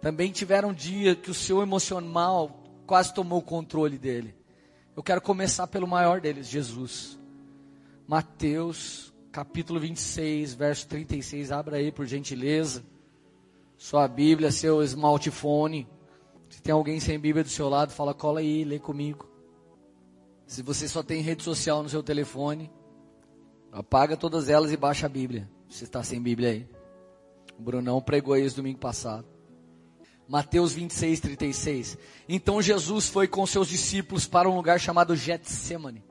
Também 0.00 0.32
tiveram 0.32 0.72
dia 0.72 1.14
que 1.14 1.30
o 1.30 1.34
seu 1.34 1.60
emocional 1.60 2.64
quase 2.86 3.12
tomou 3.12 3.40
o 3.40 3.42
controle 3.42 3.98
dele. 3.98 4.34
Eu 4.96 5.02
quero 5.02 5.20
começar 5.20 5.66
pelo 5.66 5.86
maior 5.86 6.20
deles, 6.20 6.48
Jesus. 6.48 7.18
Mateus, 8.06 9.12
capítulo 9.30 9.78
26, 9.78 10.54
verso 10.54 10.88
36. 10.88 11.52
Abra 11.52 11.76
aí, 11.76 11.92
por 11.92 12.06
gentileza. 12.06 12.84
Sua 13.76 14.08
Bíblia, 14.08 14.50
seu 14.50 14.82
smartphone. 14.82 15.88
Se 16.48 16.60
tem 16.60 16.72
alguém 16.72 16.98
sem 16.98 17.18
Bíblia 17.18 17.44
do 17.44 17.50
seu 17.50 17.68
lado, 17.68 17.92
fala, 17.92 18.12
cola 18.12 18.40
aí, 18.40 18.64
lê 18.64 18.78
comigo. 18.78 19.30
Se 20.46 20.62
você 20.62 20.88
só 20.88 21.02
tem 21.02 21.22
rede 21.22 21.44
social 21.44 21.82
no 21.82 21.88
seu 21.88 22.02
telefone, 22.02 22.70
apaga 23.70 24.16
todas 24.16 24.48
elas 24.48 24.72
e 24.72 24.76
baixa 24.76 25.06
a 25.06 25.08
Bíblia. 25.08 25.48
Se 25.68 25.84
está 25.84 26.02
sem 26.02 26.20
Bíblia 26.20 26.50
aí. 26.50 26.68
O 27.56 27.62
Brunão 27.62 28.02
pregou 28.02 28.36
isso 28.36 28.56
domingo 28.56 28.80
passado. 28.80 29.26
Mateus 30.30 30.72
26, 30.74 31.18
36. 31.18 31.98
Então 32.28 32.62
Jesus 32.62 33.08
foi 33.08 33.26
com 33.26 33.44
seus 33.44 33.66
discípulos 33.66 34.28
para 34.28 34.48
um 34.48 34.54
lugar 34.54 34.78
chamado 34.78 35.16
Getsemane. 35.16 36.04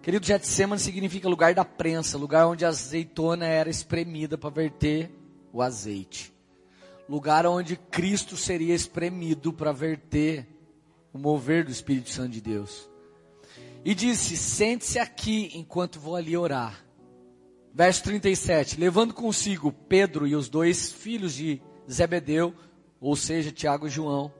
Querido, 0.00 0.24
Getsemane 0.24 0.80
significa 0.80 1.28
lugar 1.28 1.52
da 1.52 1.64
prensa, 1.64 2.16
lugar 2.16 2.46
onde 2.46 2.64
a 2.64 2.68
azeitona 2.68 3.44
era 3.44 3.68
espremida 3.68 4.38
para 4.38 4.50
verter 4.50 5.10
o 5.52 5.60
azeite. 5.60 6.32
Lugar 7.08 7.44
onde 7.44 7.74
Cristo 7.76 8.36
seria 8.36 8.72
espremido 8.72 9.52
para 9.52 9.72
verter 9.72 10.46
o 11.12 11.18
mover 11.18 11.64
do 11.64 11.72
Espírito 11.72 12.10
Santo 12.10 12.30
de 12.30 12.40
Deus. 12.40 12.88
E 13.84 13.96
disse: 13.96 14.36
Sente-se 14.36 15.00
aqui 15.00 15.50
enquanto 15.54 15.98
vou 15.98 16.14
ali 16.14 16.36
orar. 16.36 16.86
Verso 17.74 18.04
37. 18.04 18.78
Levando 18.78 19.12
consigo 19.12 19.72
Pedro 19.72 20.24
e 20.24 20.36
os 20.36 20.48
dois 20.48 20.92
filhos 20.92 21.34
de 21.34 21.60
Zebedeu, 21.90 22.54
ou 23.00 23.14
seja, 23.16 23.52
Tiago 23.52 23.86
e 23.86 23.90
João, 23.90 24.32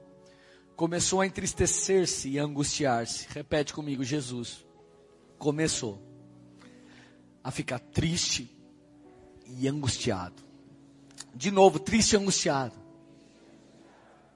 começou 0.76 1.20
a 1.20 1.26
entristecer-se 1.26 2.28
e 2.28 2.38
angustiar-se. 2.38 3.26
Repete 3.30 3.72
comigo, 3.72 4.04
Jesus. 4.04 4.64
Começou 5.38 6.02
a 7.42 7.50
ficar 7.50 7.78
triste 7.78 8.50
e 9.46 9.68
angustiado. 9.68 10.42
De 11.34 11.50
novo, 11.50 11.78
triste 11.78 12.12
e 12.12 12.16
angustiado. 12.16 12.74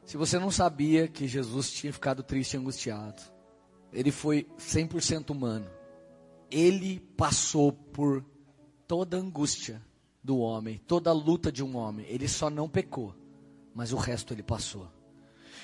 Se 0.05 0.17
você 0.17 0.39
não 0.39 0.51
sabia 0.51 1.07
que 1.07 1.29
Jesus 1.29 1.71
tinha 1.71 1.93
ficado 1.93 2.23
triste 2.23 2.55
e 2.55 2.57
angustiado, 2.57 3.23
ele 3.93 4.11
foi 4.11 4.47
100% 4.59 5.31
humano. 5.31 5.71
Ele 6.51 7.01
passou 7.17 7.73
por 7.73 8.25
toda 8.87 9.17
a 9.17 9.21
angústia 9.21 9.81
do 10.23 10.39
homem, 10.39 10.79
toda 10.79 11.11
a 11.11 11.13
luta 11.13 11.51
de 11.53 11.63
um 11.63 11.77
homem. 11.77 12.07
Ele 12.09 12.29
só 12.29 12.51
não 12.51 12.69
pecou, 12.69 13.15
mas 13.75 13.93
o 13.93 13.97
resto 13.97 14.35
ele 14.35 14.43
passou. 14.43 14.91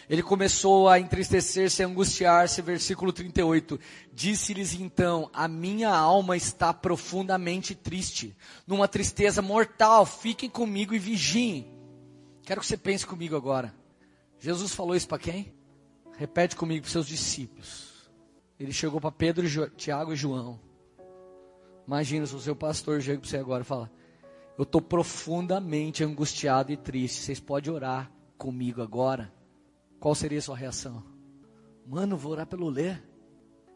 Ele 0.08 0.22
começou 0.22 0.88
a 0.88 1.00
entristecer-se, 1.00 1.82
angustiar-se, 1.82 2.62
versículo 2.62 3.12
38. 3.12 3.78
Disse-lhes 4.12 4.74
então: 4.74 5.28
A 5.32 5.48
minha 5.48 5.90
alma 5.90 6.36
está 6.36 6.72
profundamente 6.72 7.74
triste, 7.74 8.36
numa 8.66 8.86
tristeza 8.86 9.42
mortal. 9.42 10.06
Fiquem 10.06 10.48
comigo 10.48 10.94
e 10.94 10.98
vigiem. 10.98 11.66
Quero 12.44 12.60
que 12.60 12.66
você 12.66 12.76
pense 12.76 13.04
comigo 13.04 13.34
agora. 13.34 13.74
Jesus 14.38 14.72
falou 14.72 14.94
isso 14.94 15.08
para 15.08 15.18
quem? 15.18 15.52
Repete 16.16 16.54
comigo 16.54 16.82
para 16.82 16.92
seus 16.92 17.06
discípulos. 17.08 18.08
Ele 18.58 18.72
chegou 18.72 19.00
para 19.00 19.10
Pedro, 19.10 19.70
Tiago 19.70 20.12
e 20.12 20.16
João. 20.16 20.60
Imagina 21.86 22.26
se 22.26 22.34
o 22.34 22.40
seu 22.40 22.54
pastor 22.54 23.02
chega 23.02 23.20
para 23.20 23.28
você 23.28 23.38
agora 23.38 23.62
e 23.62 23.66
fala: 23.66 23.90
Eu 24.56 24.62
estou 24.62 24.80
profundamente 24.80 26.02
angustiado 26.02 26.72
e 26.72 26.76
triste. 26.76 27.20
Vocês 27.20 27.38
podem 27.38 27.72
orar 27.72 28.10
comigo 28.38 28.80
agora? 28.80 29.32
Qual 30.00 30.14
seria 30.14 30.38
a 30.38 30.42
sua 30.42 30.56
reação? 30.56 31.02
Mano, 31.86 32.16
vou 32.16 32.32
orar 32.32 32.46
pelo 32.46 32.68
ler. 32.68 33.02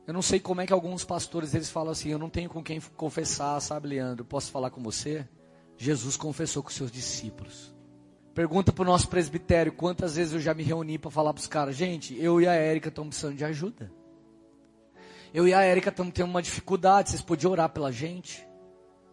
Eu 0.06 0.14
não 0.14 0.22
sei 0.22 0.40
como 0.40 0.60
é 0.60 0.66
que 0.66 0.72
alguns 0.72 1.04
pastores 1.04 1.54
eles 1.54 1.70
falam 1.70 1.92
assim: 1.92 2.08
Eu 2.08 2.18
não 2.18 2.30
tenho 2.30 2.48
com 2.48 2.62
quem 2.62 2.80
confessar, 2.96 3.60
sabe, 3.60 3.88
Leandro? 3.88 4.24
Posso 4.24 4.50
falar 4.50 4.70
com 4.70 4.82
você? 4.82 5.28
Jesus 5.76 6.16
confessou 6.16 6.62
com 6.62 6.70
seus 6.70 6.90
discípulos. 6.90 7.74
Pergunta 8.34 8.72
para 8.72 8.82
o 8.82 8.86
nosso 8.86 9.08
presbitério 9.08 9.72
quantas 9.72 10.16
vezes 10.16 10.32
eu 10.32 10.40
já 10.40 10.54
me 10.54 10.62
reuni 10.62 10.98
para 10.98 11.10
falar 11.10 11.34
para 11.34 11.40
os 11.40 11.46
caras: 11.46 11.76
Gente, 11.76 12.18
eu 12.18 12.40
e 12.40 12.48
a 12.48 12.54
Érica 12.54 12.88
estamos 12.88 13.10
precisando 13.10 13.36
de 13.36 13.44
ajuda. 13.44 13.92
Eu 15.32 15.46
e 15.46 15.54
a 15.54 15.62
Érica 15.62 15.90
estamos 15.90 16.12
tendo 16.12 16.28
uma 16.28 16.42
dificuldade, 16.42 17.10
vocês 17.10 17.22
podiam 17.22 17.52
orar 17.52 17.68
pela 17.68 17.92
gente? 17.92 18.49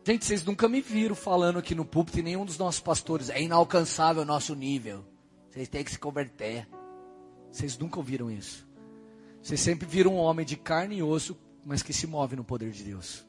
Gente, 0.08 0.24
vocês 0.24 0.46
nunca 0.46 0.70
me 0.70 0.80
viram 0.80 1.14
falando 1.14 1.60
aqui 1.60 1.76
no 1.76 1.84
púlpito 1.84 2.20
e 2.20 2.24
nenhum 2.24 2.46
dos 2.46 2.58
nossos 2.58 2.80
pastores, 2.80 3.30
é 3.30 3.42
inalcançável 3.42 4.22
o 4.22 4.26
nosso 4.26 4.56
nível. 4.56 5.04
Vocês 5.52 5.68
têm 5.68 5.84
que 5.84 5.92
se 5.92 6.00
converter. 6.00 6.66
Vocês 7.52 7.78
nunca 7.78 7.98
ouviram 7.98 8.32
isso. 8.32 8.66
Vocês 9.44 9.60
sempre 9.60 9.86
viram 9.86 10.16
um 10.16 10.20
homem 10.20 10.46
de 10.46 10.56
carne 10.56 10.96
e 10.96 11.04
osso, 11.04 11.38
mas 11.66 11.84
que 11.84 11.92
se 11.92 12.08
move 12.08 12.38
no 12.38 12.44
poder 12.46 12.72
de 12.72 12.86
Deus. 12.86 13.28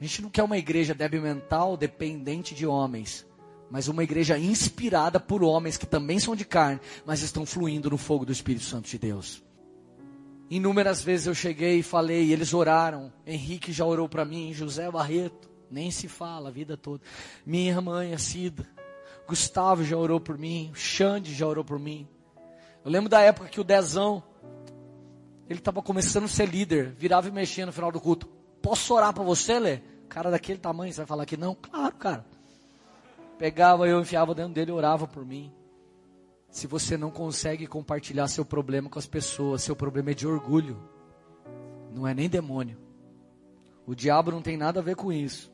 A 0.00 0.02
gente 0.02 0.22
não 0.22 0.28
quer 0.28 0.42
uma 0.42 0.58
igreja 0.58 0.92
débil 0.92 1.22
mental, 1.22 1.76
dependente 1.76 2.52
de 2.52 2.66
homens, 2.66 3.24
mas 3.70 3.86
uma 3.86 4.02
igreja 4.02 4.36
inspirada 4.36 5.20
por 5.20 5.44
homens 5.44 5.76
que 5.76 5.86
também 5.86 6.18
são 6.18 6.34
de 6.34 6.44
carne, 6.44 6.80
mas 7.06 7.22
estão 7.22 7.46
fluindo 7.46 7.88
no 7.88 7.96
fogo 7.96 8.26
do 8.26 8.32
Espírito 8.32 8.64
Santo 8.64 8.88
de 8.88 8.98
Deus. 8.98 9.40
Inúmeras 10.50 11.00
vezes 11.00 11.28
eu 11.28 11.34
cheguei 11.34 11.78
e 11.78 11.84
falei, 11.84 12.24
e 12.24 12.32
eles 12.32 12.52
oraram. 12.52 13.12
Henrique 13.24 13.70
já 13.70 13.84
orou 13.84 14.08
para 14.08 14.24
mim, 14.24 14.52
José 14.52 14.90
Barreto, 14.90 15.45
nem 15.70 15.90
se 15.90 16.08
fala 16.08 16.48
a 16.48 16.52
vida 16.52 16.76
toda. 16.76 17.02
Minha 17.44 17.72
irmã, 17.72 18.12
a 18.12 18.18
Cida. 18.18 18.66
Gustavo 19.26 19.84
já 19.84 19.96
orou 19.96 20.20
por 20.20 20.38
mim, 20.38 20.70
Xande 20.74 21.34
já 21.34 21.46
orou 21.46 21.64
por 21.64 21.78
mim. 21.78 22.06
Eu 22.84 22.90
lembro 22.90 23.08
da 23.08 23.20
época 23.20 23.48
que 23.48 23.60
o 23.60 23.64
Dezão, 23.64 24.22
ele 25.48 25.58
estava 25.58 25.82
começando 25.82 26.24
a 26.24 26.28
ser 26.28 26.46
líder, 26.48 26.90
virava 26.90 27.26
e 27.28 27.32
mexia 27.32 27.66
no 27.66 27.72
final 27.72 27.90
do 27.90 28.00
culto. 28.00 28.28
Posso 28.62 28.94
orar 28.94 29.12
para 29.12 29.24
você, 29.24 29.58
Lê? 29.58 29.80
Cara 30.08 30.30
daquele 30.30 30.58
tamanho, 30.58 30.92
você 30.92 30.98
vai 30.98 31.06
falar 31.06 31.26
que 31.26 31.36
não? 31.36 31.54
Claro, 31.54 31.94
cara. 31.96 32.24
Pegava 33.38 33.88
eu, 33.88 34.00
enfiava 34.00 34.34
dentro 34.34 34.54
dele 34.54 34.70
e 34.70 34.74
orava 34.74 35.06
por 35.06 35.24
mim. 35.26 35.52
Se 36.48 36.66
você 36.66 36.96
não 36.96 37.10
consegue 37.10 37.66
compartilhar 37.66 38.28
seu 38.28 38.44
problema 38.44 38.88
com 38.88 38.98
as 38.98 39.06
pessoas, 39.06 39.62
seu 39.62 39.76
problema 39.76 40.12
é 40.12 40.14
de 40.14 40.26
orgulho. 40.26 40.80
Não 41.92 42.06
é 42.06 42.14
nem 42.14 42.28
demônio. 42.28 42.78
O 43.86 43.94
diabo 43.94 44.30
não 44.30 44.40
tem 44.40 44.56
nada 44.56 44.80
a 44.80 44.82
ver 44.82 44.96
com 44.96 45.12
isso. 45.12 45.52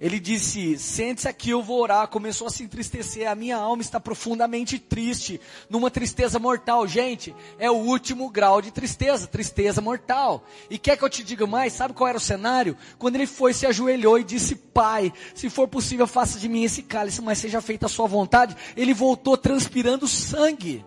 Ele 0.00 0.20
disse: 0.20 0.78
Sente-se 0.78 1.28
aqui, 1.28 1.50
eu 1.50 1.62
vou 1.62 1.80
orar. 1.80 2.06
Começou 2.08 2.46
a 2.46 2.50
se 2.50 2.62
entristecer. 2.62 3.28
A 3.28 3.34
minha 3.34 3.56
alma 3.56 3.82
está 3.82 3.98
profundamente 3.98 4.78
triste, 4.78 5.40
numa 5.68 5.90
tristeza 5.90 6.38
mortal. 6.38 6.86
Gente, 6.86 7.34
é 7.58 7.70
o 7.70 7.74
último 7.74 8.30
grau 8.30 8.62
de 8.62 8.70
tristeza, 8.70 9.26
tristeza 9.26 9.80
mortal. 9.80 10.44
E 10.70 10.78
quer 10.78 10.96
que 10.96 11.04
eu 11.04 11.10
te 11.10 11.24
diga 11.24 11.46
mais? 11.46 11.72
Sabe 11.72 11.94
qual 11.94 12.08
era 12.08 12.18
o 12.18 12.20
cenário? 12.20 12.76
Quando 12.98 13.16
ele 13.16 13.26
foi, 13.26 13.52
se 13.52 13.66
ajoelhou 13.66 14.18
e 14.18 14.24
disse: 14.24 14.54
Pai, 14.54 15.12
se 15.34 15.50
for 15.50 15.66
possível, 15.66 16.06
faça 16.06 16.38
de 16.38 16.48
mim 16.48 16.64
esse 16.64 16.82
cálice, 16.82 17.20
mas 17.20 17.38
seja 17.38 17.60
feita 17.60 17.86
a 17.86 17.88
sua 17.88 18.06
vontade. 18.06 18.56
Ele 18.76 18.94
voltou 18.94 19.36
transpirando 19.36 20.06
sangue. 20.06 20.84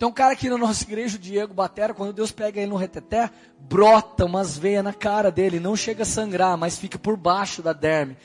Tem 0.00 0.08
um 0.08 0.12
cara 0.12 0.32
aqui 0.32 0.48
na 0.48 0.56
nossa 0.56 0.82
igreja, 0.82 1.18
o 1.18 1.20
Diego 1.20 1.52
Batera, 1.52 1.92
quando 1.92 2.14
Deus 2.14 2.32
pega 2.32 2.58
ele 2.58 2.70
no 2.70 2.76
reteté, 2.76 3.30
brota 3.58 4.24
umas 4.24 4.56
veias 4.56 4.82
na 4.82 4.94
cara 4.94 5.30
dele, 5.30 5.60
não 5.60 5.76
chega 5.76 6.04
a 6.04 6.06
sangrar, 6.06 6.56
mas 6.56 6.78
fica 6.78 6.98
por 6.98 7.18
baixo 7.18 7.60
da 7.60 7.74
derme. 7.74 8.16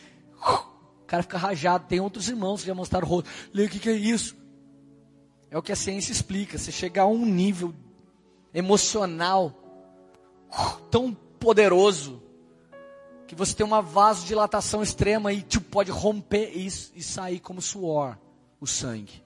O 0.42 1.06
cara 1.06 1.22
fica 1.22 1.38
rajado. 1.38 1.86
Tem 1.90 2.00
outros 2.00 2.30
irmãos 2.30 2.62
que 2.62 2.68
já 2.68 2.74
mostraram 2.74 3.06
o 3.06 3.10
rosto. 3.10 3.30
Lê 3.54 3.66
o 3.66 3.70
que, 3.70 3.78
que 3.78 3.90
é 3.90 3.92
isso? 3.94 4.38
É 5.52 5.58
o 5.58 5.62
que 5.62 5.74
a 5.74 5.76
ciência 5.76 6.14
explica. 6.14 6.58
Você 6.58 6.72
chegar 6.72 7.04
a 7.04 7.08
um 7.08 7.26
nível 7.26 7.76
emocional 8.54 9.54
tão 10.90 11.14
poderoso 11.14 12.24
que 13.28 13.36
você 13.36 13.54
tem 13.54 13.66
uma 13.66 13.82
vasodilatação 13.82 14.82
extrema 14.82 15.34
e 15.34 15.42
tipo, 15.42 15.70
pode 15.70 15.92
romper 15.92 16.58
isso 16.58 16.94
e 16.96 17.04
sair 17.04 17.42
como 17.42 17.62
suor, 17.62 18.18
o 18.62 18.66
sangue. 18.66 19.25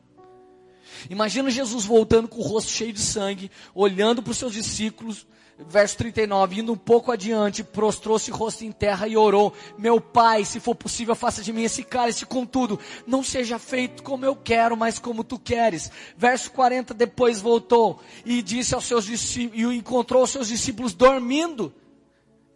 Imagina 1.09 1.49
Jesus 1.49 1.85
voltando 1.85 2.27
com 2.27 2.39
o 2.39 2.43
rosto 2.43 2.71
cheio 2.71 2.93
de 2.93 3.01
sangue, 3.01 3.51
olhando 3.73 4.21
para 4.21 4.31
os 4.31 4.37
seus 4.37 4.53
discípulos, 4.53 5.25
verso 5.67 5.97
39, 5.97 6.61
indo 6.61 6.71
um 6.71 6.77
pouco 6.77 7.11
adiante, 7.11 7.63
prostrou-se 7.63 8.31
rosto 8.31 8.63
em 8.63 8.71
terra 8.71 9.07
e 9.07 9.17
orou: 9.17 9.53
Meu 9.77 9.99
pai, 9.99 10.45
se 10.45 10.59
for 10.59 10.75
possível, 10.75 11.15
faça 11.15 11.43
de 11.43 11.51
mim 11.51 11.63
esse 11.63 11.83
cálice, 11.83 12.25
contudo, 12.25 12.79
não 13.05 13.23
seja 13.23 13.59
feito 13.59 14.03
como 14.03 14.25
eu 14.25 14.35
quero, 14.35 14.77
mas 14.77 14.99
como 14.99 15.23
tu 15.23 15.37
queres. 15.37 15.91
Verso 16.17 16.51
40, 16.51 16.93
depois 16.93 17.41
voltou 17.41 18.01
e 18.25 18.41
disse 18.41 18.73
aos 18.73 18.85
seus 18.85 19.05
discípulos, 19.05 19.59
e 19.59 19.77
encontrou 19.77 20.23
os 20.23 20.29
seus 20.29 20.47
discípulos 20.47 20.93
dormindo, 20.93 21.73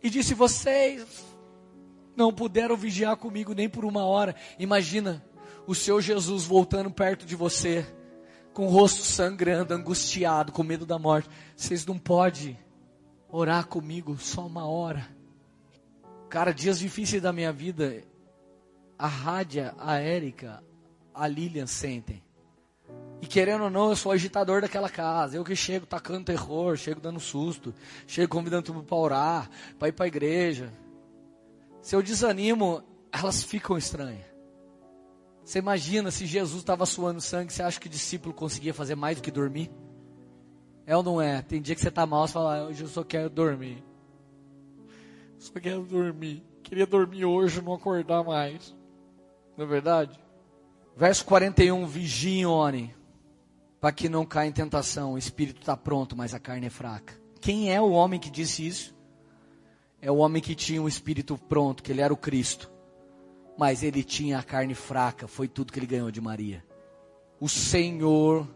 e 0.02 0.10
disse: 0.10 0.34
Vocês 0.34 1.06
não 2.16 2.32
puderam 2.32 2.78
vigiar 2.78 3.18
comigo 3.18 3.54
nem 3.54 3.68
por 3.68 3.86
uma 3.86 4.06
hora. 4.06 4.36
Imagina 4.58 5.24
o 5.66 5.74
seu 5.74 6.00
Jesus 6.02 6.46
voltando 6.46 6.92
perto 6.92 7.26
de 7.26 7.36
você 7.36 7.86
com 8.54 8.68
o 8.68 8.70
rosto 8.70 9.02
sangrando, 9.02 9.74
angustiado, 9.74 10.52
com 10.52 10.64
medo 10.64 10.86
da 10.86 11.00
morte. 11.00 11.30
Vocês 11.56 11.86
não 11.86 11.98
podem 11.98 12.58
orar 13.28 13.68
comigo 13.68 14.18
só 14.18 14.46
uma 14.46 14.66
hora. 14.66 15.08
Cara, 16.30 16.54
dias 16.54 16.80
difíceis 16.80 17.22
da 17.22 17.34
minha 17.34 17.52
vida, 17.52 18.04
a 18.98 19.08
Rádia, 19.08 19.74
a 19.78 19.98
Érica, 19.98 20.64
a 21.14 21.28
Lilian 21.28 21.68
sentem. 21.68 22.24
E 23.22 23.26
querendo 23.26 23.64
ou 23.64 23.70
não, 23.70 23.90
eu 23.90 23.96
sou 23.96 24.12
agitador 24.12 24.62
daquela 24.62 24.90
casa. 24.90 25.38
Eu 25.38 25.44
que 25.44 25.56
chego 25.56 25.86
tacando 25.86 26.26
terror, 26.26 26.76
chego 26.76 27.00
dando 27.00 27.20
susto, 27.20 27.74
chego 28.06 28.32
convidando 28.32 28.64
tudo 28.64 28.84
para 28.84 28.98
orar, 28.98 29.50
para 29.80 29.88
ir 29.88 29.94
para 29.94 30.06
a 30.06 30.08
igreja. 30.08 30.74
Se 31.82 31.96
eu 31.96 32.04
desanimo, 32.04 32.84
elas 33.12 33.44
ficam 33.44 33.78
estranhas. 33.78 34.33
Você 35.44 35.60
imagina 35.60 36.10
se 36.10 36.26
Jesus 36.26 36.62
estava 36.62 36.86
suando 36.86 37.20
sangue, 37.20 37.52
você 37.52 37.62
acha 37.62 37.80
que 37.80 37.88
o 37.88 37.90
discípulo 37.90 38.34
conseguia 38.34 38.74
fazer 38.74 38.96
mais 38.96 39.18
do 39.18 39.24
que 39.24 39.32
dormir? 39.32 39.70
É 40.86 40.96
ou 40.96 41.04
não 41.04 41.22
é? 41.22 41.42
Tem 41.42 41.62
dia 41.62 41.76
que 41.76 41.82
você 41.82 41.90
está 41.90 42.06
mal, 42.06 42.28
você 42.28 42.34
fala, 42.34 42.58
ah, 42.58 42.66
hoje 42.66 42.84
eu 42.84 42.88
só 42.88 43.04
quero 43.04 43.30
dormir. 43.30 43.84
Só 45.38 45.60
quero 45.60 45.84
dormir. 45.84 46.44
Queria 46.64 46.88
dormir 46.88 47.26
hoje, 47.26 47.62
não 47.62 47.74
acordar 47.74 48.24
mais. 48.24 48.74
Não 49.58 49.66
é 49.66 49.68
verdade? 49.68 50.18
Verso 50.96 51.26
41, 51.26 51.86
vigiem, 51.88 52.46
orem, 52.46 52.94
para 53.82 53.92
que 53.92 54.08
não 54.08 54.26
caia 54.26 54.48
em 54.48 54.54
tentação. 54.54 55.14
O 55.14 55.18
espírito 55.18 55.60
está 55.60 55.76
pronto, 55.76 56.16
mas 56.16 56.34
a 56.34 56.40
carne 56.40 56.68
é 56.68 56.70
fraca. 56.70 57.20
Quem 57.42 57.74
é 57.74 57.82
o 57.82 57.92
homem 57.92 58.20
que 58.20 58.30
disse 58.30 58.66
isso? 58.66 58.96
É 60.02 60.10
o 60.10 60.18
homem 60.18 60.42
que 60.42 60.56
tinha 60.56 60.82
o 60.82 60.88
espírito 60.88 61.38
pronto, 61.38 61.84
que 61.84 61.92
ele 61.92 62.02
era 62.02 62.14
o 62.14 62.18
Cristo 62.18 62.73
mas 63.58 63.84
ele 63.84 64.04
tinha 64.04 64.40
a 64.40 64.44
carne 64.44 64.74
fraca, 64.74 65.28
foi 65.28 65.48
tudo 65.48 65.72
que 65.72 65.80
ele 65.80 65.86
ganhou 65.86 66.12
de 66.12 66.22
Maria. 66.22 66.64
O 67.40 67.48
Senhor 67.48 68.48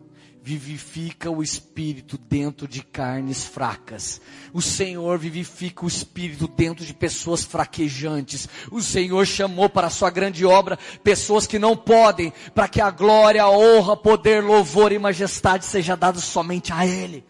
vivifica 0.42 1.30
o 1.30 1.44
espírito 1.44 2.18
dentro 2.18 2.70
de 2.70 2.82
carnes 2.82 3.44
fracas. 3.44 4.22
O 4.54 4.62
Senhor 4.62 5.20
vivifica 5.20 5.84
o 5.84 5.88
espírito 5.90 6.48
dentro 6.48 6.86
de 6.86 6.94
pessoas 6.94 7.44
fraquejantes. 7.44 8.48
O 8.72 8.82
Senhor 8.82 9.26
chamou 9.28 9.70
para 9.70 9.88
a 9.88 9.90
sua 9.90 10.10
grande 10.10 10.46
obra 10.46 10.80
pessoas 11.04 11.46
que 11.46 11.60
não 11.60 11.76
podem, 11.76 12.32
para 12.56 12.70
que 12.70 12.80
a 12.80 12.90
glória, 12.90 13.44
a 13.44 13.52
honra, 13.52 13.98
poder, 13.98 14.42
louvor 14.42 14.94
e 14.94 14.98
majestade 15.00 15.66
seja 15.66 15.98
dado 15.98 16.22
somente 16.22 16.72
a 16.72 16.88
Ele. 16.88 17.26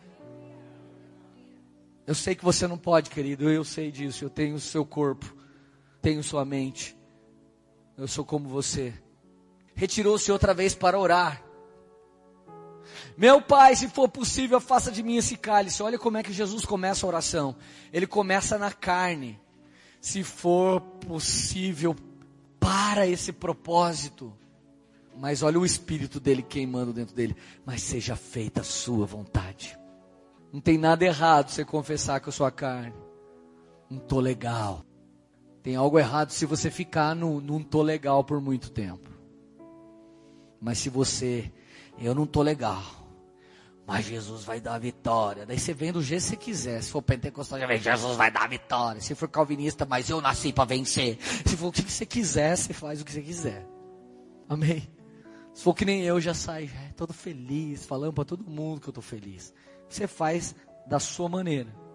Eu 2.06 2.14
sei 2.14 2.36
que 2.36 2.46
você 2.46 2.68
não 2.68 2.78
pode, 2.78 3.10
querido, 3.10 3.50
eu 3.50 3.64
sei 3.64 3.92
disso. 3.92 4.24
Eu 4.24 4.30
tenho 4.30 4.56
o 4.56 4.60
seu 4.60 4.86
corpo, 4.86 5.36
tenho 6.02 6.24
sua 6.24 6.46
mente 6.46 6.97
eu 7.98 8.08
sou 8.08 8.24
como 8.24 8.48
você. 8.48 8.94
Retirou-se 9.76 10.32
outra 10.32 10.54
vez 10.54 10.76
para 10.76 11.00
orar. 11.00 11.44
Meu 13.18 13.42
pai, 13.42 13.76
se 13.76 13.88
for 13.90 14.08
possível, 14.08 14.60
faça 14.62 14.92
de 14.92 15.02
mim 15.02 15.18
esse 15.18 15.36
cálice. 15.36 15.82
Olha 15.82 15.98
como 15.98 16.18
é 16.18 16.24
que 16.24 16.32
Jesus 16.32 16.64
começa 16.64 17.06
a 17.06 17.10
oração. 17.10 17.56
Ele 17.92 18.06
começa 18.06 18.58
na 18.58 18.72
carne. 18.72 19.40
Se 20.00 20.24
for 20.24 20.80
possível, 20.82 21.96
para 22.60 23.08
esse 23.08 23.34
propósito. 23.34 24.34
Mas 25.16 25.42
olha 25.42 25.60
o 25.60 25.66
espírito 25.66 26.20
dele 26.20 26.44
queimando 26.44 26.94
dentro 26.94 27.16
dele. 27.16 27.36
Mas 27.66 27.82
seja 27.82 28.16
feita 28.16 28.62
a 28.62 28.64
sua 28.64 29.06
vontade. 29.06 29.78
Não 30.54 30.62
tem 30.62 30.78
nada 30.78 31.04
errado 31.04 31.50
você 31.50 31.66
confessar 31.66 32.22
sou 32.32 32.46
a 32.46 32.52
carne. 32.52 32.94
Não 33.90 34.00
tô 34.00 34.20
legal. 34.20 34.86
Tem 35.68 35.76
algo 35.76 36.00
errado 36.00 36.30
se 36.30 36.46
você 36.46 36.72
ficar 36.72 37.14
no 37.14 37.42
não 37.42 37.62
tô 37.62 37.82
legal 37.82 38.24
por 38.24 38.40
muito 38.40 38.72
tempo. 38.72 39.10
Mas 40.62 40.78
se 40.78 40.90
você, 40.90 41.52
eu 42.00 42.16
não 42.16 42.26
tô 42.26 42.42
legal, 42.42 42.82
mas 43.86 44.06
Jesus 44.06 44.46
vai 44.46 44.62
dar 44.62 44.76
a 44.76 44.80
vitória. 44.80 45.46
Daí 45.46 45.60
você 45.60 45.74
vem 45.74 45.92
do 45.92 46.02
jeito 46.02 46.22
que 46.22 46.30
você 46.30 46.36
quiser. 46.38 46.82
Se 46.82 46.90
for 46.90 47.02
pentecostal, 47.02 47.60
já 47.60 47.68
vem, 47.68 47.82
Jesus 47.82 48.16
vai 48.16 48.32
dar 48.32 48.46
a 48.46 48.48
vitória. 48.48 49.02
Se 49.02 49.14
for 49.14 49.28
calvinista, 49.28 49.86
mas 49.86 50.10
eu 50.10 50.22
nasci 50.22 50.54
para 50.54 50.64
vencer. 50.64 51.18
Se 51.46 51.58
for 51.58 51.68
o 51.68 51.72
que 51.74 51.82
você 51.82 52.06
quiser, 52.06 52.56
você 52.56 52.72
faz 52.72 53.02
o 53.02 53.04
que 53.04 53.12
você 53.12 53.22
quiser. 53.22 53.68
Amém? 54.48 54.90
Se 55.54 55.66
for 55.66 55.74
que 55.74 55.84
nem 55.84 56.02
eu, 56.02 56.22
já 56.22 56.34
sai 56.34 56.68
já, 56.68 56.80
todo 56.96 57.12
feliz, 57.12 57.86
falando 57.86 58.14
para 58.14 58.24
todo 58.24 58.50
mundo 58.50 58.80
que 58.80 58.88
eu 58.88 58.92
estou 58.92 59.04
feliz. 59.04 59.54
Você 59.90 60.08
faz 60.08 60.56
da 60.88 60.98
sua 60.98 61.28
maneira. 61.28 61.87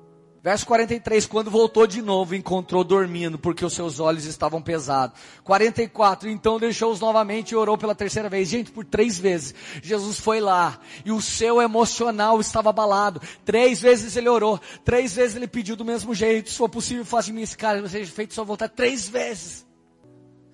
Verso 0.43 0.67
43, 0.67 1.25
quando 1.27 1.53
voltou 1.53 1.87
de 1.87 2.03
novo, 2.03 2.35
encontrou 2.35 2.83
dormindo, 2.83 3.39
porque 3.39 3.65
os 3.65 3.73
seus 3.75 4.01
olhos 4.01 4.25
estavam 4.25 4.61
pesados. 4.61 5.17
44, 5.45 6.29
então 6.29 6.59
deixou-os 6.59 6.99
novamente 6.99 7.53
e 7.53 7.57
orou 7.57 7.79
pela 7.79 7.95
terceira 7.95 8.29
vez. 8.29 8.49
Gente, 8.49 8.73
por 8.73 8.85
três 8.85 9.17
vezes, 9.17 9.55
Jesus 9.81 10.19
foi 10.19 10.41
lá, 10.41 10.81
e 11.05 11.13
o 11.13 11.21
seu 11.21 11.63
emocional 11.63 12.41
estava 12.41 12.71
abalado. 12.71 13.23
Três 13.45 13.81
vezes 13.81 14.17
ele 14.17 14.29
orou, 14.29 14.61
três 14.85 15.15
vezes 15.15 15.37
ele 15.37 15.47
pediu 15.47 15.77
do 15.77 15.85
mesmo 15.85 16.13
jeito, 16.13 16.51
se 16.51 16.59
for 16.59 16.69
possível, 16.69 17.05
faça 17.05 17.27
de 17.27 17.35
mim 17.35 17.43
esse 17.43 17.57
cara, 17.57 17.89
seja 17.89 18.11
feito 18.11 18.35
sua 18.35 18.43
vontade. 18.43 18.73
Três 18.75 19.09
vezes. 19.09 19.65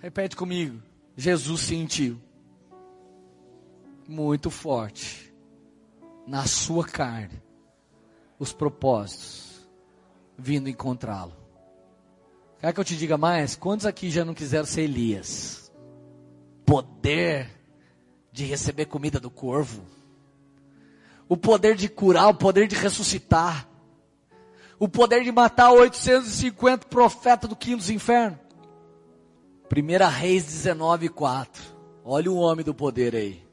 Repete 0.02 0.36
comigo. 0.36 0.82
Jesus 1.16 1.62
sentiu. 1.62 2.20
Muito 4.06 4.50
forte. 4.50 5.32
Na 6.26 6.44
sua 6.44 6.84
carne. 6.84 7.42
Os 8.38 8.52
propósitos 8.52 9.47
vindo 10.38 10.68
encontrá-lo. 10.68 11.36
Quer 12.60 12.72
que 12.72 12.80
eu 12.80 12.84
te 12.84 12.96
diga 12.96 13.18
mais? 13.18 13.56
Quantos 13.56 13.84
aqui 13.84 14.10
já 14.10 14.24
não 14.24 14.34
quiseram 14.34 14.64
ser 14.64 14.82
Elias? 14.82 15.72
Poder 16.64 17.50
de 18.30 18.44
receber 18.44 18.86
comida 18.86 19.18
do 19.18 19.30
corvo. 19.30 19.82
O 21.28 21.36
poder 21.36 21.74
de 21.74 21.88
curar, 21.88 22.28
o 22.28 22.34
poder 22.34 22.68
de 22.68 22.76
ressuscitar. 22.76 23.68
O 24.78 24.88
poder 24.88 25.24
de 25.24 25.32
matar 25.32 25.72
850 25.72 26.86
profetas 26.86 27.50
do 27.50 27.56
quinto 27.56 27.78
dos 27.78 27.90
infernos. 27.90 28.38
1 29.70 30.08
Reis 30.08 30.44
19, 30.44 31.08
4. 31.08 31.62
Olha 32.04 32.30
o 32.30 32.36
homem 32.36 32.64
do 32.64 32.72
poder 32.72 33.14
aí. 33.14 33.46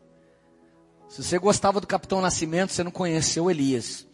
Se 1.10 1.24
você 1.24 1.38
gostava 1.38 1.82
do 1.82 1.88
Capitão 1.88 2.22
Nascimento, 2.22 2.72
você 2.72 2.84
não 2.84 2.92
conheceu 2.92 3.50
Elias. 3.50 4.08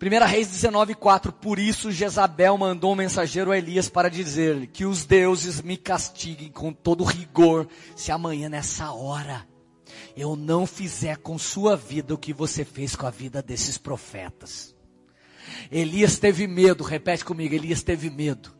1 0.00 0.26
Reis 0.26 0.48
19:4 0.48 1.32
Por 1.32 1.58
isso 1.58 1.92
Jezabel 1.92 2.58
mandou 2.58 2.92
um 2.92 2.96
mensageiro 2.96 3.50
a 3.50 3.58
Elias 3.58 3.88
para 3.88 4.10
dizer 4.10 4.66
que 4.68 4.84
os 4.84 5.04
deuses 5.04 5.62
me 5.62 5.76
castiguem 5.76 6.50
com 6.50 6.72
todo 6.72 7.04
rigor, 7.04 7.68
se 7.94 8.10
amanhã 8.10 8.48
nessa 8.48 8.92
hora 8.92 9.46
eu 10.16 10.36
não 10.36 10.66
fizer 10.66 11.16
com 11.18 11.38
sua 11.38 11.76
vida 11.76 12.14
o 12.14 12.18
que 12.18 12.32
você 12.32 12.64
fez 12.64 12.94
com 12.94 13.06
a 13.06 13.10
vida 13.10 13.42
desses 13.42 13.78
profetas. 13.78 14.74
Elias 15.70 16.18
teve 16.18 16.46
medo, 16.46 16.84
repete 16.84 17.24
comigo, 17.24 17.54
Elias 17.54 17.82
teve 17.82 18.10
medo. 18.10 18.54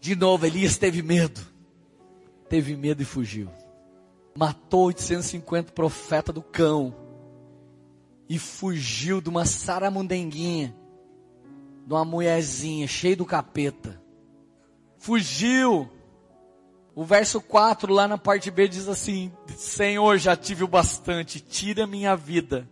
De 0.00 0.14
novo, 0.14 0.46
Elias 0.46 0.76
teve 0.76 1.02
medo. 1.02 1.40
Teve 2.48 2.76
medo 2.76 3.02
e 3.02 3.04
fugiu. 3.04 3.50
Matou 4.36 4.86
850 4.86 5.72
profetas 5.72 6.34
do 6.34 6.42
cão. 6.42 7.05
E 8.28 8.38
fugiu 8.38 9.20
de 9.20 9.28
uma 9.28 9.44
saramundenguinha. 9.44 10.74
De 11.86 11.92
uma 11.92 12.04
mulherzinha 12.04 12.86
cheia 12.86 13.16
do 13.16 13.24
capeta. 13.24 14.00
Fugiu. 14.98 15.88
O 16.94 17.04
verso 17.04 17.40
4 17.40 17.92
lá 17.92 18.08
na 18.08 18.16
parte 18.18 18.50
B 18.50 18.66
diz 18.66 18.88
assim: 18.88 19.30
Senhor, 19.56 20.18
já 20.18 20.34
tive 20.34 20.64
o 20.64 20.68
bastante, 20.68 21.40
tira 21.40 21.86
minha 21.86 22.16
vida. 22.16 22.68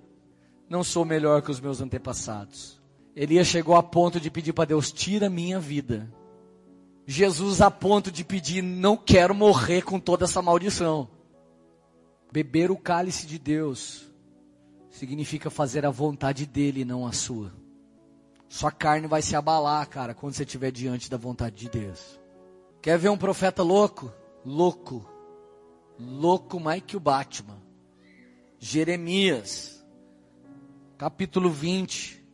Não 0.69 0.83
sou 0.83 1.05
melhor 1.05 1.43
que 1.43 1.51
os 1.51 1.61
meus 1.61 1.81
antepassados. 1.81 2.81
Elias 3.15 3.47
chegou 3.47 3.77
a 3.77 3.83
ponto 3.83 4.19
de 4.19 4.31
pedir 4.31 4.53
para 4.53 4.65
Deus: 4.65 4.91
tira 4.91 5.29
minha 5.29 5.61
vida. 5.61 6.11
Jesus 7.07 7.61
a 7.61 7.71
ponto 7.71 8.11
de 8.11 8.25
pedir: 8.25 8.63
não 8.63 8.97
quero 8.97 9.35
morrer 9.35 9.83
com 9.83 10.01
toda 10.01 10.25
essa 10.25 10.43
maldição. 10.43 11.09
Beber 12.33 12.71
o 12.71 12.77
cálice 12.77 13.27
de 13.27 13.39
Deus 13.39 14.11
significa 14.95 15.51
fazer 15.51 15.85
a 15.85 15.91
vontade 15.91 16.47
dele 16.47 16.85
não 16.85 17.05
a 17.05 17.13
sua. 17.13 17.53
Sua 18.49 18.71
carne 18.71 19.09
vai 19.09 19.21
se 19.21 19.35
abalar, 19.35 19.89
cara, 19.89 20.15
quando 20.15 20.35
você 20.35 20.45
estiver 20.45 20.71
diante 20.71 21.11
da 21.11 21.17
vontade 21.17 21.57
de 21.57 21.69
Deus. 21.69 22.21
Quer 22.81 22.97
ver 22.97 23.09
um 23.09 23.17
profeta 23.17 23.63
louco? 23.63 24.13
Louco. 24.45 25.05
Louco 25.99 26.61
mais 26.61 26.83
que 26.87 26.97
o 26.97 27.01
Batman. 27.01 27.61
Jeremias, 28.61 29.85
capítulo 30.97 31.51
20, 31.51 32.25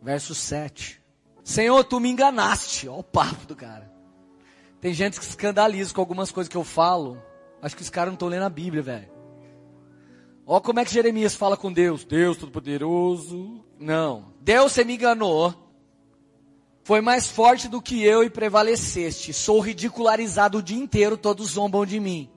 verso 0.00 0.34
7. 0.34 1.02
Senhor, 1.44 1.84
tu 1.84 2.00
me 2.00 2.08
enganaste. 2.08 2.88
Olha 2.88 3.00
o 3.00 3.04
papo 3.04 3.46
do 3.46 3.54
cara. 3.54 3.92
Tem 4.80 4.94
gente 4.94 5.20
que 5.20 5.26
escandaliza 5.26 5.92
com 5.92 6.00
algumas 6.00 6.30
coisas 6.30 6.48
que 6.48 6.56
eu 6.56 6.64
falo. 6.64 7.22
Acho 7.60 7.76
que 7.76 7.82
os 7.82 7.90
caras 7.90 8.08
não 8.08 8.14
estão 8.14 8.28
lendo 8.28 8.44
a 8.44 8.50
Bíblia, 8.50 8.82
velho. 8.82 9.17
Olha 10.50 10.62
como 10.62 10.80
é 10.80 10.84
que 10.86 10.94
Jeremias 10.94 11.34
fala 11.34 11.58
com 11.58 11.70
Deus. 11.70 12.06
Deus 12.06 12.38
Todo-Poderoso. 12.38 13.62
Não. 13.78 14.32
Deus, 14.40 14.72
você 14.72 14.82
me 14.82 14.94
enganou. 14.94 15.54
Foi 16.82 17.02
mais 17.02 17.28
forte 17.28 17.68
do 17.68 17.82
que 17.82 18.02
eu 18.02 18.24
e 18.24 18.30
prevaleceste. 18.30 19.34
Sou 19.34 19.60
ridicularizado 19.60 20.56
o 20.56 20.62
dia 20.62 20.78
inteiro, 20.78 21.18
todos 21.18 21.50
zombam 21.50 21.84
de 21.84 22.00
mim. 22.00 22.30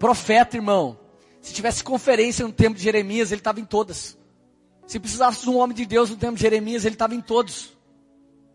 Profeta, 0.00 0.56
irmão. 0.56 0.98
Se 1.40 1.54
tivesse 1.54 1.84
conferência 1.84 2.44
no 2.44 2.52
tempo 2.52 2.76
de 2.76 2.82
Jeremias, 2.82 3.30
ele 3.30 3.40
estava 3.40 3.60
em 3.60 3.64
todas. 3.64 4.18
Se 4.84 4.98
precisasse 4.98 5.44
de 5.44 5.48
um 5.48 5.58
homem 5.58 5.76
de 5.76 5.86
Deus 5.86 6.10
no 6.10 6.16
tempo 6.16 6.34
de 6.34 6.42
Jeremias, 6.42 6.84
ele 6.84 6.96
estava 6.96 7.14
em 7.14 7.20
todos. 7.20 7.70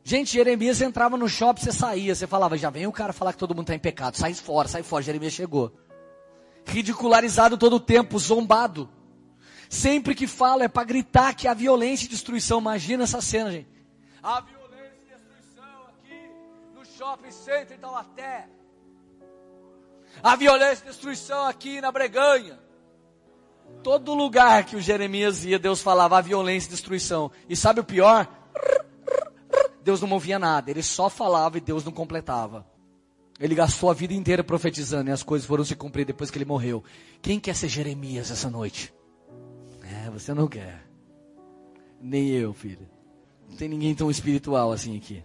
Gente, 0.03 0.33
Jeremias 0.33 0.81
entrava 0.81 1.15
no 1.15 1.29
shopping, 1.29 1.61
você 1.61 1.71
saía, 1.71 2.13
você 2.13 2.27
falava, 2.27 2.57
já 2.57 2.69
vem 2.69 2.85
o 2.85 2.91
cara 2.91 3.13
falar 3.13 3.31
que 3.31 3.39
todo 3.39 3.55
mundo 3.55 3.63
está 3.63 3.75
em 3.75 3.79
pecado, 3.79 4.17
sai 4.17 4.33
fora, 4.33 4.67
sai 4.67 4.83
fora, 4.83 5.01
Jeremias 5.01 5.31
chegou. 5.31 5.71
Ridicularizado 6.65 7.57
todo 7.57 7.77
o 7.77 7.79
tempo, 7.79 8.17
zombado. 8.19 8.89
Sempre 9.69 10.15
que 10.15 10.27
fala 10.27 10.63
é 10.63 10.67
para 10.67 10.83
gritar 10.83 11.33
que 11.33 11.47
há 11.47 11.53
violência 11.53 12.05
e 12.05 12.09
destruição. 12.09 12.59
Imagina 12.59 13.03
essa 13.03 13.21
cena, 13.21 13.51
gente. 13.51 13.69
A 14.21 14.41
shopping 16.97 17.31
center 17.31 17.77
em 17.77 17.79
Taubaté. 17.79 18.47
A 20.23 20.35
violência 20.35 20.83
e 20.83 20.87
destruição 20.87 21.45
aqui 21.45 21.81
na 21.81 21.91
Breganha. 21.91 22.57
Todo 23.83 24.13
lugar 24.13 24.63
que 24.63 24.75
o 24.75 24.81
Jeremias 24.81 25.43
ia, 25.43 25.59
Deus 25.59 25.81
falava 25.81 26.17
a 26.17 26.21
violência 26.21 26.67
e 26.67 26.71
destruição. 26.71 27.31
E 27.49 27.55
sabe 27.55 27.81
o 27.81 27.83
pior? 27.83 28.27
Deus 29.83 30.01
não 30.01 30.07
movia 30.07 30.39
nada, 30.39 30.71
ele 30.71 30.81
só 30.81 31.09
falava 31.09 31.57
e 31.57 31.61
Deus 31.61 31.83
não 31.83 31.91
completava. 31.91 32.65
Ele 33.39 33.53
gastou 33.53 33.89
a 33.89 33.93
vida 33.93 34.13
inteira 34.13 34.43
profetizando 34.43 35.09
e 35.09 35.13
as 35.13 35.21
coisas 35.21 35.45
foram 35.45 35.65
se 35.65 35.75
cumprir 35.75 36.05
depois 36.05 36.31
que 36.31 36.37
ele 36.37 36.45
morreu. 36.45 36.83
Quem 37.21 37.39
quer 37.39 37.55
ser 37.55 37.67
Jeremias 37.67 38.31
essa 38.31 38.49
noite? 38.49 38.93
É, 39.83 40.09
você 40.09 40.33
não 40.33 40.47
quer. 40.47 40.85
Nem 42.01 42.29
eu, 42.29 42.53
filho. 42.53 42.87
Não 43.49 43.57
tem 43.57 43.67
ninguém 43.67 43.93
tão 43.93 44.09
espiritual 44.09 44.71
assim 44.71 44.95
aqui. 44.95 45.23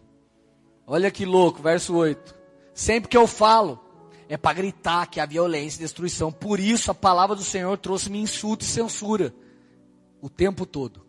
Olha 0.87 1.11
que 1.11 1.25
louco, 1.25 1.63
verso 1.63 1.95
8. 1.95 2.35
Sempre 2.75 3.09
que 3.09 3.17
eu 3.17 3.27
falo, 3.27 3.79
é 4.29 4.37
para 4.37 4.55
gritar 4.55 5.07
que 5.07 5.21
há 5.21 5.27
violência 5.27 5.79
e 5.79 5.83
destruição. 5.83 6.33
Por 6.33 6.59
isso 6.59 6.91
a 6.91 6.95
palavra 6.95 7.37
do 7.37 7.45
Senhor 7.45 7.77
trouxe-me 7.79 8.21
insulto 8.21 8.65
e 8.65 8.69
censura. 8.69 9.33
O 10.21 10.29
tempo 10.29 10.67
todo. 10.67 11.07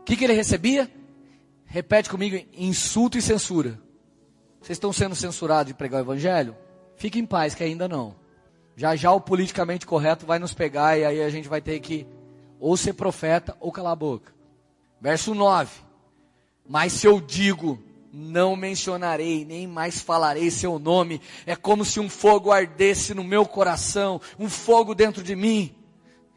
O 0.00 0.04
que, 0.04 0.16
que 0.16 0.24
ele 0.24 0.34
recebia? 0.34 0.90
Repete 1.64 2.10
comigo, 2.10 2.38
insulto 2.52 3.16
e 3.16 3.22
censura. 3.22 3.80
Vocês 4.60 4.76
estão 4.76 4.92
sendo 4.92 5.14
censurados 5.14 5.72
de 5.72 5.74
pregar 5.74 6.00
o 6.00 6.04
evangelho? 6.04 6.56
Fique 6.96 7.18
em 7.18 7.26
paz, 7.26 7.54
que 7.54 7.62
ainda 7.62 7.88
não. 7.88 8.14
Já 8.76 8.94
já 8.96 9.12
o 9.12 9.20
politicamente 9.20 9.86
correto 9.86 10.26
vai 10.26 10.38
nos 10.38 10.54
pegar 10.54 10.98
e 10.98 11.04
aí 11.04 11.22
a 11.22 11.30
gente 11.30 11.48
vai 11.48 11.60
ter 11.60 11.80
que 11.80 12.06
ou 12.60 12.76
ser 12.76 12.92
profeta 12.92 13.56
ou 13.60 13.72
calar 13.72 13.92
a 13.92 13.96
boca. 13.96 14.32
Verso 15.00 15.34
9. 15.34 15.70
Mas 16.68 16.92
se 16.92 17.06
eu 17.06 17.20
digo, 17.20 17.82
não 18.12 18.56
mencionarei, 18.56 19.44
nem 19.44 19.66
mais 19.66 20.00
falarei 20.00 20.50
seu 20.50 20.78
nome. 20.78 21.20
É 21.46 21.54
como 21.54 21.84
se 21.84 22.00
um 22.00 22.08
fogo 22.08 22.50
ardesse 22.50 23.14
no 23.14 23.24
meu 23.24 23.46
coração, 23.46 24.20
um 24.38 24.48
fogo 24.48 24.94
dentro 24.94 25.22
de 25.22 25.34
mim. 25.34 25.74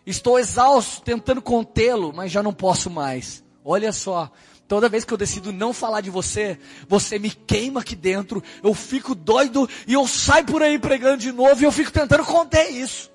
Estou 0.05 0.39
exausto, 0.39 1.01
tentando 1.01 1.41
contê-lo, 1.41 2.11
mas 2.13 2.31
já 2.31 2.41
não 2.41 2.53
posso 2.53 2.89
mais. 2.89 3.43
Olha 3.63 3.91
só, 3.91 4.31
toda 4.71 4.87
vez 4.87 5.03
que 5.03 5.13
eu 5.13 5.17
decido 5.17 5.51
não 5.51 5.73
falar 5.73 5.99
de 5.99 6.09
você, 6.09 6.57
você 6.87 7.19
me 7.19 7.29
queima 7.29 7.81
aqui 7.81 7.93
dentro, 7.93 8.41
eu 8.63 8.73
fico 8.73 9.13
doido 9.13 9.67
e 9.85 9.91
eu 9.91 10.07
saio 10.07 10.45
por 10.45 10.63
aí 10.63 10.79
pregando 10.79 11.17
de 11.17 11.29
novo 11.33 11.61
e 11.61 11.65
eu 11.65 11.73
fico 11.73 11.91
tentando 11.91 12.23
conter 12.23 12.69
isso. 12.69 13.11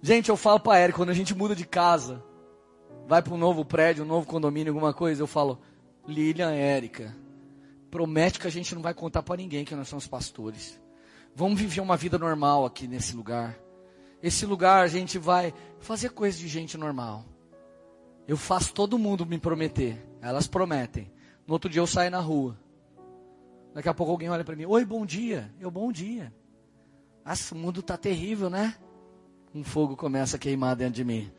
Gente, 0.00 0.28
eu 0.28 0.36
falo 0.36 0.60
para 0.60 0.80
Eric, 0.80 0.96
quando 0.96 1.10
a 1.10 1.12
gente 1.12 1.34
muda 1.34 1.52
de 1.56 1.66
casa, 1.66 2.22
vai 3.08 3.20
para 3.20 3.34
um 3.34 3.36
novo 3.36 3.64
prédio, 3.64 4.04
um 4.04 4.06
novo 4.06 4.24
condomínio, 4.24 4.72
alguma 4.72 4.94
coisa, 4.94 5.20
eu 5.20 5.26
falo, 5.26 5.58
Lilian, 6.06 6.52
Érica, 6.52 7.12
promete 7.90 8.38
que 8.38 8.46
a 8.46 8.52
gente 8.52 8.72
não 8.72 8.80
vai 8.80 8.94
contar 8.94 9.24
para 9.24 9.36
ninguém 9.36 9.64
que 9.64 9.74
nós 9.74 9.88
somos 9.88 10.06
pastores. 10.06 10.80
Vamos 11.34 11.60
viver 11.60 11.80
uma 11.80 11.96
vida 11.96 12.16
normal 12.20 12.64
aqui 12.64 12.86
nesse 12.86 13.16
lugar. 13.16 13.58
Esse 14.22 14.46
lugar 14.46 14.84
a 14.84 14.86
gente 14.86 15.18
vai 15.18 15.52
fazer 15.80 16.10
coisas 16.10 16.38
de 16.38 16.46
gente 16.46 16.78
normal. 16.78 17.24
Eu 18.28 18.36
faço 18.36 18.72
todo 18.72 18.96
mundo 18.96 19.26
me 19.26 19.40
prometer. 19.40 20.13
Elas 20.24 20.46
prometem. 20.46 21.12
No 21.46 21.52
outro 21.52 21.68
dia 21.68 21.82
eu 21.82 21.86
saio 21.86 22.10
na 22.10 22.18
rua. 22.18 22.58
Daqui 23.74 23.90
a 23.90 23.92
pouco 23.92 24.10
alguém 24.10 24.30
olha 24.30 24.42
para 24.42 24.56
mim. 24.56 24.64
Oi, 24.64 24.82
bom 24.82 25.04
dia. 25.04 25.52
Eu, 25.60 25.70
bom 25.70 25.92
dia. 25.92 26.32
Nossa, 27.22 27.54
o 27.54 27.58
mundo 27.58 27.82
tá 27.82 27.98
terrível, 27.98 28.48
né? 28.48 28.74
Um 29.54 29.62
fogo 29.62 29.94
começa 29.94 30.36
a 30.36 30.38
queimar 30.38 30.76
dentro 30.76 30.94
de 30.94 31.04
mim. 31.04 31.30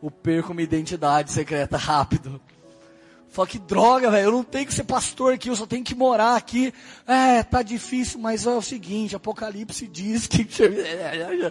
O 0.00 0.08
perco 0.08 0.54
minha 0.54 0.62
identidade 0.62 1.32
secreta 1.32 1.76
rápido. 1.76 2.40
Fala 3.28 3.48
que 3.48 3.58
droga, 3.58 4.08
velho, 4.08 4.26
eu 4.26 4.32
não 4.32 4.44
tenho 4.44 4.66
que 4.66 4.74
ser 4.74 4.84
pastor 4.84 5.32
aqui, 5.32 5.48
eu 5.48 5.56
só 5.56 5.66
tenho 5.66 5.82
que 5.82 5.94
morar 5.94 6.36
aqui. 6.36 6.72
É, 7.06 7.42
tá 7.42 7.60
difícil, 7.60 8.20
mas 8.20 8.46
é 8.46 8.50
o 8.50 8.62
seguinte, 8.62 9.16
Apocalipse 9.16 9.88
diz 9.88 10.28
que... 10.28 10.46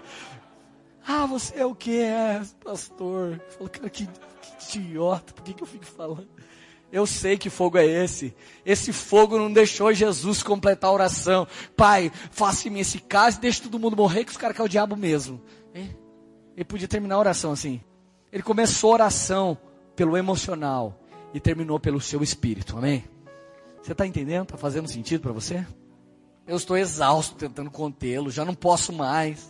ah, 1.05 1.25
você 1.25 1.59
é 1.59 1.65
o 1.65 1.75
que? 1.75 1.99
É, 1.99 2.41
pastor. 2.63 3.41
Fala, 3.57 3.69
cara, 3.69 3.89
que, 3.89 4.07
que 4.69 4.77
idiota, 4.77 5.33
por 5.33 5.43
que, 5.43 5.53
que 5.53 5.63
eu 5.63 5.67
fico 5.67 5.85
falando? 5.85 6.29
Eu 6.91 7.07
sei 7.07 7.37
que 7.37 7.49
fogo 7.49 7.77
é 7.77 7.85
esse. 7.85 8.35
Esse 8.65 8.91
fogo 8.91 9.37
não 9.37 9.51
deixou 9.51 9.93
Jesus 9.93 10.43
completar 10.43 10.89
a 10.89 10.93
oração. 10.93 11.47
Pai, 11.75 12.11
faça 12.31 12.67
em 12.67 12.71
mim 12.71 12.79
esse 12.81 12.99
caso 12.99 13.37
e 13.37 13.41
deixe 13.41 13.61
todo 13.61 13.79
mundo 13.79 13.95
morrer, 13.95 14.25
que 14.25 14.31
os 14.31 14.37
caras 14.37 14.55
que 14.55 14.61
é 14.61 14.65
o 14.65 14.69
diabo 14.69 14.95
mesmo. 14.97 15.41
Ele 15.73 16.65
podia 16.65 16.87
terminar 16.87 17.15
a 17.15 17.19
oração 17.19 17.51
assim. 17.53 17.81
Ele 18.31 18.43
começou 18.43 18.91
a 18.91 18.93
oração 18.93 19.57
pelo 19.95 20.17
emocional 20.17 20.99
e 21.33 21.39
terminou 21.39 21.79
pelo 21.79 22.01
seu 22.01 22.21
espírito. 22.21 22.77
Amém? 22.77 23.05
Você 23.81 23.93
está 23.93 24.05
entendendo? 24.05 24.43
Está 24.43 24.57
fazendo 24.57 24.87
sentido 24.87 25.21
para 25.21 25.31
você? 25.31 25.65
Eu 26.45 26.57
estou 26.57 26.77
exausto 26.77 27.35
tentando 27.35 27.71
contê-lo, 27.71 28.29
já 28.29 28.43
não 28.43 28.53
posso 28.53 28.91
mais. 28.91 29.49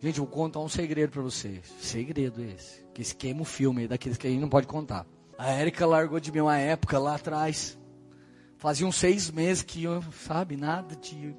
Gente, 0.00 0.18
eu 0.18 0.24
vou 0.24 0.32
contar 0.32 0.60
um 0.60 0.68
segredo 0.68 1.10
para 1.10 1.22
vocês. 1.22 1.72
Segredo 1.80 2.42
esse. 2.42 2.84
Que 2.94 3.02
esquema 3.02 3.42
o 3.42 3.44
filme, 3.44 3.88
daqueles 3.88 4.16
que 4.16 4.26
a 4.26 4.30
gente 4.30 4.40
não 4.40 4.48
pode 4.48 4.66
contar. 4.66 5.04
A 5.38 5.50
Érica 5.50 5.84
largou 5.86 6.18
de 6.18 6.32
mim 6.32 6.40
uma 6.40 6.58
época 6.58 6.98
lá 6.98 7.16
atrás. 7.16 7.76
Fazia 8.56 8.86
uns 8.86 8.96
seis 8.96 9.30
meses 9.30 9.62
que 9.62 9.84
eu, 9.84 10.02
sabe, 10.26 10.56
nada 10.56 10.96
de 10.96 11.36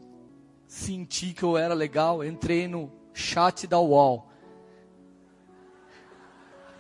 sentir 0.68 1.34
que 1.34 1.42
eu 1.44 1.58
era 1.58 1.74
legal. 1.74 2.24
Entrei 2.24 2.68
no 2.68 2.92
Shot 3.14 3.66
da 3.66 3.80
wall. 3.80 4.30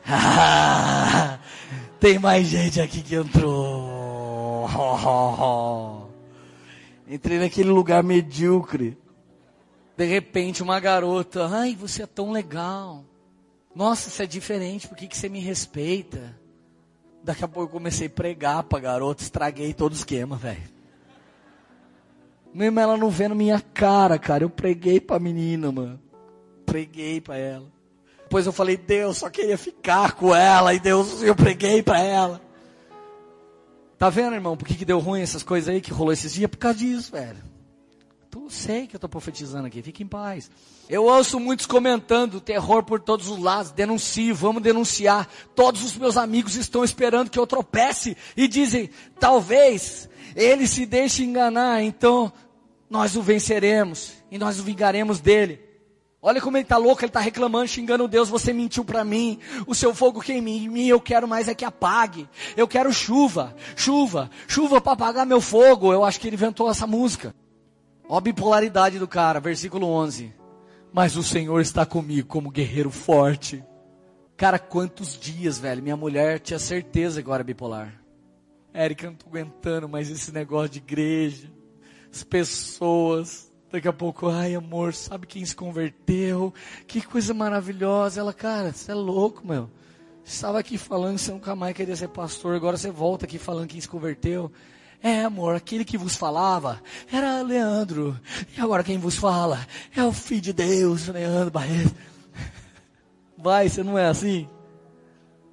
tem 1.99 2.19
mais 2.19 2.47
gente 2.47 2.79
aqui 2.79 3.01
que 3.01 3.15
entrou. 3.15 3.89
Entrei 7.07 7.39
naquele 7.39 7.69
lugar 7.69 8.03
medíocre. 8.03 8.97
De 9.97 10.05
repente, 10.05 10.61
uma 10.61 10.79
garota, 10.79 11.47
ai, 11.47 11.75
você 11.75 12.03
é 12.03 12.07
tão 12.07 12.31
legal. 12.31 13.03
Nossa, 13.73 14.11
você 14.11 14.23
é 14.23 14.27
diferente, 14.27 14.87
por 14.87 14.95
que, 14.95 15.07
que 15.07 15.17
você 15.17 15.27
me 15.27 15.39
respeita? 15.39 16.37
Daqui 17.27 17.43
a 17.43 17.47
pouco 17.47 17.67
eu 17.67 17.73
comecei 17.73 18.07
a 18.07 18.09
pregar 18.09 18.63
pra 18.63 18.79
garota, 18.79 19.21
estraguei 19.21 19.73
todo 19.73 19.91
o 19.91 19.95
esquema, 19.95 20.37
velho. 20.37 20.63
Mesmo 22.53 22.79
ela 22.79 22.95
não 22.95 23.09
vendo 23.09 23.35
minha 23.35 23.59
cara, 23.59 24.17
cara, 24.17 24.45
eu 24.45 24.49
preguei 24.49 25.01
pra 25.01 25.19
menina, 25.19 25.69
mano. 25.69 25.99
Preguei 26.65 27.19
pra 27.19 27.35
ela. 27.35 27.65
Depois 28.23 28.45
eu 28.45 28.53
falei, 28.53 28.77
Deus, 28.77 29.17
só 29.17 29.29
queria 29.29 29.57
ficar 29.57 30.13
com 30.13 30.33
ela, 30.33 30.73
e 30.73 30.79
Deus, 30.79 31.21
eu 31.21 31.35
preguei 31.35 31.83
pra 31.83 31.99
ela. 31.99 32.39
Tá 33.97 34.09
vendo, 34.09 34.35
irmão, 34.35 34.55
por 34.55 34.65
que, 34.65 34.75
que 34.75 34.85
deu 34.85 34.99
ruim 34.99 35.19
essas 35.19 35.43
coisas 35.43 35.67
aí 35.67 35.81
que 35.81 35.91
rolou 35.91 36.13
esses 36.13 36.33
dias? 36.33 36.49
Por 36.49 36.55
causa 36.55 36.77
disso, 36.79 37.11
velho. 37.11 37.43
Tu 38.29 38.49
sei 38.49 38.87
que 38.87 38.95
eu 38.95 38.99
tô 38.99 39.07
profetizando 39.07 39.67
aqui, 39.67 39.81
fique 39.81 40.03
em 40.03 40.07
paz. 40.07 40.51
Eu 40.89 41.05
ouço 41.05 41.39
muitos 41.39 41.65
comentando 41.65 42.41
terror 42.41 42.83
por 42.83 42.99
todos 42.99 43.29
os 43.29 43.39
lados, 43.39 43.71
denuncio, 43.71 44.35
vamos 44.35 44.61
denunciar. 44.61 45.27
Todos 45.55 45.83
os 45.83 45.95
meus 45.95 46.17
amigos 46.17 46.55
estão 46.55 46.83
esperando 46.83 47.29
que 47.29 47.39
eu 47.39 47.47
tropece 47.47 48.17
e 48.35 48.47
dizem, 48.47 48.89
talvez 49.19 50.09
ele 50.35 50.67
se 50.67 50.85
deixe 50.85 51.23
enganar, 51.23 51.81
então 51.83 52.31
nós 52.89 53.15
o 53.15 53.21
venceremos 53.21 54.13
e 54.29 54.37
nós 54.37 54.59
o 54.59 54.63
vingaremos 54.63 55.19
dele. 55.19 55.67
Olha 56.21 56.41
como 56.41 56.57
ele 56.57 56.63
está 56.63 56.77
louco, 56.77 57.01
ele 57.01 57.09
está 57.09 57.19
reclamando, 57.19 57.67
xingando 57.67 58.07
Deus, 58.07 58.27
você 58.27 58.51
mentiu 58.51 58.83
para 58.83 59.03
mim, 59.03 59.39
o 59.65 59.73
seu 59.73 59.93
fogo 59.93 60.19
queima 60.19 60.49
em 60.49 60.67
mim, 60.67 60.87
eu 60.87 60.99
quero 60.99 61.27
mais 61.27 61.47
é 61.47 61.53
que 61.53 61.63
apague. 61.63 62.27
Eu 62.57 62.67
quero 62.67 62.91
chuva, 62.91 63.55
chuva, 63.75 64.29
chuva 64.47 64.81
para 64.81 64.93
apagar 64.93 65.25
meu 65.25 65.39
fogo. 65.39 65.93
Eu 65.93 66.03
acho 66.03 66.19
que 66.19 66.27
ele 66.27 66.35
inventou 66.35 66.69
essa 66.69 66.85
música. 66.87 67.33
Ó 68.09 68.17
a 68.17 68.21
bipolaridade 68.21 68.99
do 68.99 69.07
cara, 69.07 69.39
versículo 69.39 69.87
11 69.87 70.37
mas 70.97 71.15
o 71.15 71.23
Senhor 71.23 71.59
está 71.61 71.85
comigo 71.85 72.27
como 72.27 72.49
guerreiro 72.49 72.89
forte. 72.89 73.63
Cara, 74.35 74.57
quantos 74.59 75.15
dias, 75.15 75.59
velho? 75.59 75.83
Minha 75.83 75.97
mulher 75.97 76.39
tinha 76.39 76.59
certeza 76.59 77.21
que 77.21 77.29
eu 77.29 77.33
era 77.33 77.43
bipolar. 77.43 78.01
Érica, 78.73 79.07
não 79.07 79.15
tô 79.15 79.27
aguentando 79.27 79.89
mais 79.89 80.09
esse 80.09 80.31
negócio 80.31 80.69
de 80.69 80.79
igreja, 80.79 81.51
as 82.11 82.23
pessoas. 82.23 83.51
Daqui 83.71 83.87
a 83.87 83.93
pouco, 83.93 84.27
ai 84.27 84.55
amor, 84.55 84.93
sabe 84.93 85.27
quem 85.27 85.45
se 85.45 85.55
converteu? 85.55 86.53
Que 86.87 87.01
coisa 87.01 87.33
maravilhosa. 87.33 88.21
Ela, 88.21 88.33
cara, 88.33 88.71
você 88.71 88.91
é 88.91 88.95
louco, 88.95 89.45
meu. 89.45 89.69
Você 90.23 90.35
estava 90.35 90.59
aqui 90.59 90.77
falando 90.77 91.15
que 91.15 91.21
você 91.21 91.31
nunca 91.31 91.55
mais 91.55 91.75
queria 91.75 91.95
ser 91.95 92.07
pastor, 92.09 92.55
agora 92.55 92.77
você 92.77 92.89
volta 92.89 93.25
aqui 93.25 93.37
falando 93.37 93.67
quem 93.67 93.79
se 93.79 93.87
converteu. 93.87 94.51
É, 95.01 95.23
amor, 95.23 95.55
aquele 95.55 95.85
que 95.85 95.97
vos 95.97 96.15
falava 96.15 96.81
era 97.11 97.41
Leandro. 97.41 98.19
E 98.57 98.61
agora 98.61 98.83
quem 98.83 98.97
vos 98.97 99.15
fala 99.15 99.65
é 99.95 100.03
o 100.03 100.11
Filho 100.11 100.41
de 100.41 100.53
Deus, 100.53 101.07
Leandro 101.07 101.51
Barreto. 101.51 101.95
Vai, 103.37 103.69
você 103.69 103.83
não 103.83 103.97
é 103.97 104.07
assim? 104.07 104.47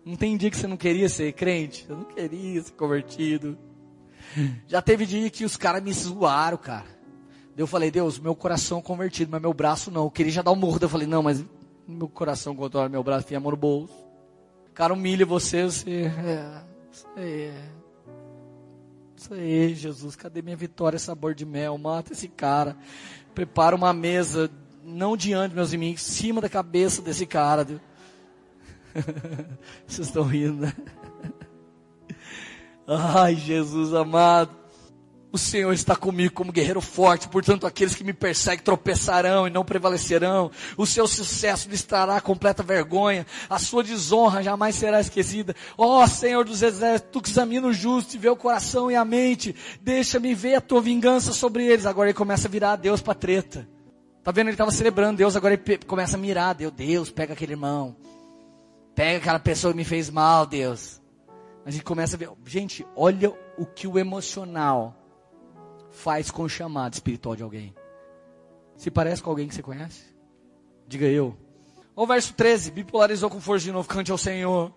Não 0.04 0.16
tem 0.16 0.37
dia 0.37 0.50
que 0.50 0.57
você 0.57 0.66
não 0.66 0.76
queria 0.76 1.09
ser 1.09 1.33
crente? 1.33 1.87
Eu 1.88 1.96
não 1.96 2.04
queria 2.04 2.62
ser 2.62 2.72
convertido. 2.72 3.57
Já 4.66 4.83
teve 4.83 5.07
dia 5.07 5.30
que 5.30 5.44
os 5.44 5.57
caras 5.57 5.83
me 5.83 5.92
zoaram, 5.92 6.59
cara. 6.59 6.87
Eu 7.57 7.66
falei, 7.66 7.90
Deus, 7.90 8.18
meu 8.18 8.35
coração 8.35 8.83
convertido, 8.83 9.30
mas 9.30 9.40
meu 9.40 9.54
braço 9.54 9.90
não. 9.90 10.04
Eu 10.04 10.11
queria 10.11 10.33
já 10.33 10.42
dar 10.42 10.52
um 10.52 10.57
morro. 10.57 10.78
Eu 10.80 10.88
falei, 10.88 11.07
não, 11.07 11.22
mas 11.22 11.44
meu 11.87 12.09
coração 12.09 12.57
controla 12.57 12.88
meu 12.88 13.02
braço, 13.02 13.26
tem 13.26 13.37
amor 13.37 13.52
no 13.52 13.57
bolso. 13.57 13.94
O 14.68 14.72
cara 14.74 14.92
humilha 14.92 15.24
você, 15.24 15.64
você. 15.64 16.02
É, 16.07 16.62
você 16.90 17.20
é. 17.20 17.73
Isso 19.24 19.32
aí, 19.32 19.74
Jesus, 19.74 20.14
cadê 20.14 20.42
minha 20.42 20.54
vitória, 20.54 20.98
sabor 20.98 21.34
de 21.34 21.46
mel? 21.46 21.78
Mata 21.78 22.12
esse 22.12 22.28
cara. 22.28 22.76
Prepara 23.34 23.74
uma 23.74 23.90
mesa, 23.90 24.50
não 24.84 25.16
diante 25.16 25.54
meus 25.54 25.72
inimigos, 25.72 26.02
em 26.02 26.12
cima 26.12 26.42
da 26.42 26.48
cabeça 26.50 27.00
desse 27.00 27.24
cara. 27.24 27.64
Vocês 29.88 30.08
estão 30.08 30.24
rindo, 30.24 30.66
né? 30.66 30.74
Ai, 32.87 33.34
Jesus 33.34 33.94
amado. 33.94 34.54
O 35.35 35.38
Senhor 35.38 35.73
está 35.73 35.97
comigo 35.97 36.33
como 36.33 36.53
guerreiro 36.53 36.81
forte, 36.81 37.27
portanto 37.27 37.66
aqueles 37.66 37.97
que 37.97 38.05
me 38.05 38.12
perseguem 38.12 38.64
tropeçarão 38.64 39.49
e 39.49 39.51
não 39.51 39.64
prevalecerão. 39.64 40.49
O 40.77 40.87
seu 40.87 41.09
sucesso 41.09 41.68
lhes 41.68 41.83
trará 41.83 42.20
completa 42.20 42.62
vergonha, 42.62 43.27
a 43.51 43.59
sua 43.59 43.83
desonra 43.83 44.44
jamais 44.44 44.77
será 44.77 45.01
esquecida. 45.01 45.53
Ó 45.77 46.05
oh, 46.05 46.07
Senhor 46.07 46.44
dos 46.44 46.62
exércitos, 46.62 47.11
tu 47.11 47.20
que 47.20 47.31
examina 47.31 47.66
o 47.66 47.73
justo 47.73 48.14
e 48.14 48.18
vê 48.18 48.29
o 48.29 48.37
coração 48.37 48.88
e 48.88 48.94
a 48.94 49.05
mente, 49.05 49.57
deixa-me 49.81 50.37
ver 50.37 50.55
a 50.55 50.61
tua 50.61 50.81
vingança 50.81 51.33
sobre 51.33 51.66
eles. 51.66 51.85
Agora 51.85 52.11
ele 52.11 52.16
começa 52.16 52.47
a 52.47 52.51
virar 52.53 52.77
Deus 52.77 53.03
para 53.03 53.14
treta. 53.14 53.68
Tá 54.23 54.31
vendo? 54.31 54.47
Ele 54.47 54.55
estava 54.55 54.70
celebrando 54.70 55.18
Deus, 55.18 55.35
agora 55.35 55.55
ele 55.55 55.79
começa 55.79 56.16
a 56.16 56.20
mirar. 56.20 56.55
Deus, 56.55 56.73
Deus, 56.73 57.11
pega 57.11 57.33
aquele 57.33 57.55
irmão. 57.55 57.97
Pega 58.94 59.18
aquela 59.18 59.40
pessoa 59.40 59.73
que 59.73 59.79
me 59.79 59.85
fez 59.85 60.09
mal, 60.11 60.47
Deus. 60.47 61.03
A 61.66 61.73
gente 61.73 61.83
começa 61.83 62.14
a 62.14 62.18
ver. 62.20 62.31
Gente, 62.47 62.87
olha 62.94 63.33
o 63.59 63.66
que 63.66 63.88
o 63.88 63.99
emocional 63.99 65.01
faz 65.94 66.30
com 66.30 66.42
o 66.42 66.48
chamado 66.48 66.92
espiritual 66.92 67.37
de 67.37 67.42
alguém. 67.42 67.74
Se 68.76 68.90
parece 68.90 69.22
com 69.22 69.30
alguém 69.30 69.48
que 69.48 69.54
você 69.54 69.62
conhece? 69.62 70.02
Diga 70.87 71.07
eu. 71.07 71.37
O 71.96 72.07
verso 72.07 72.35
13, 72.35 72.72
bipolarizou 72.72 73.30
com 73.30 73.40
força 73.40 73.64
de 73.64 73.72
novo, 73.72 73.88
cante 73.88 74.11
ao 74.11 74.18
Senhor, 74.18 74.72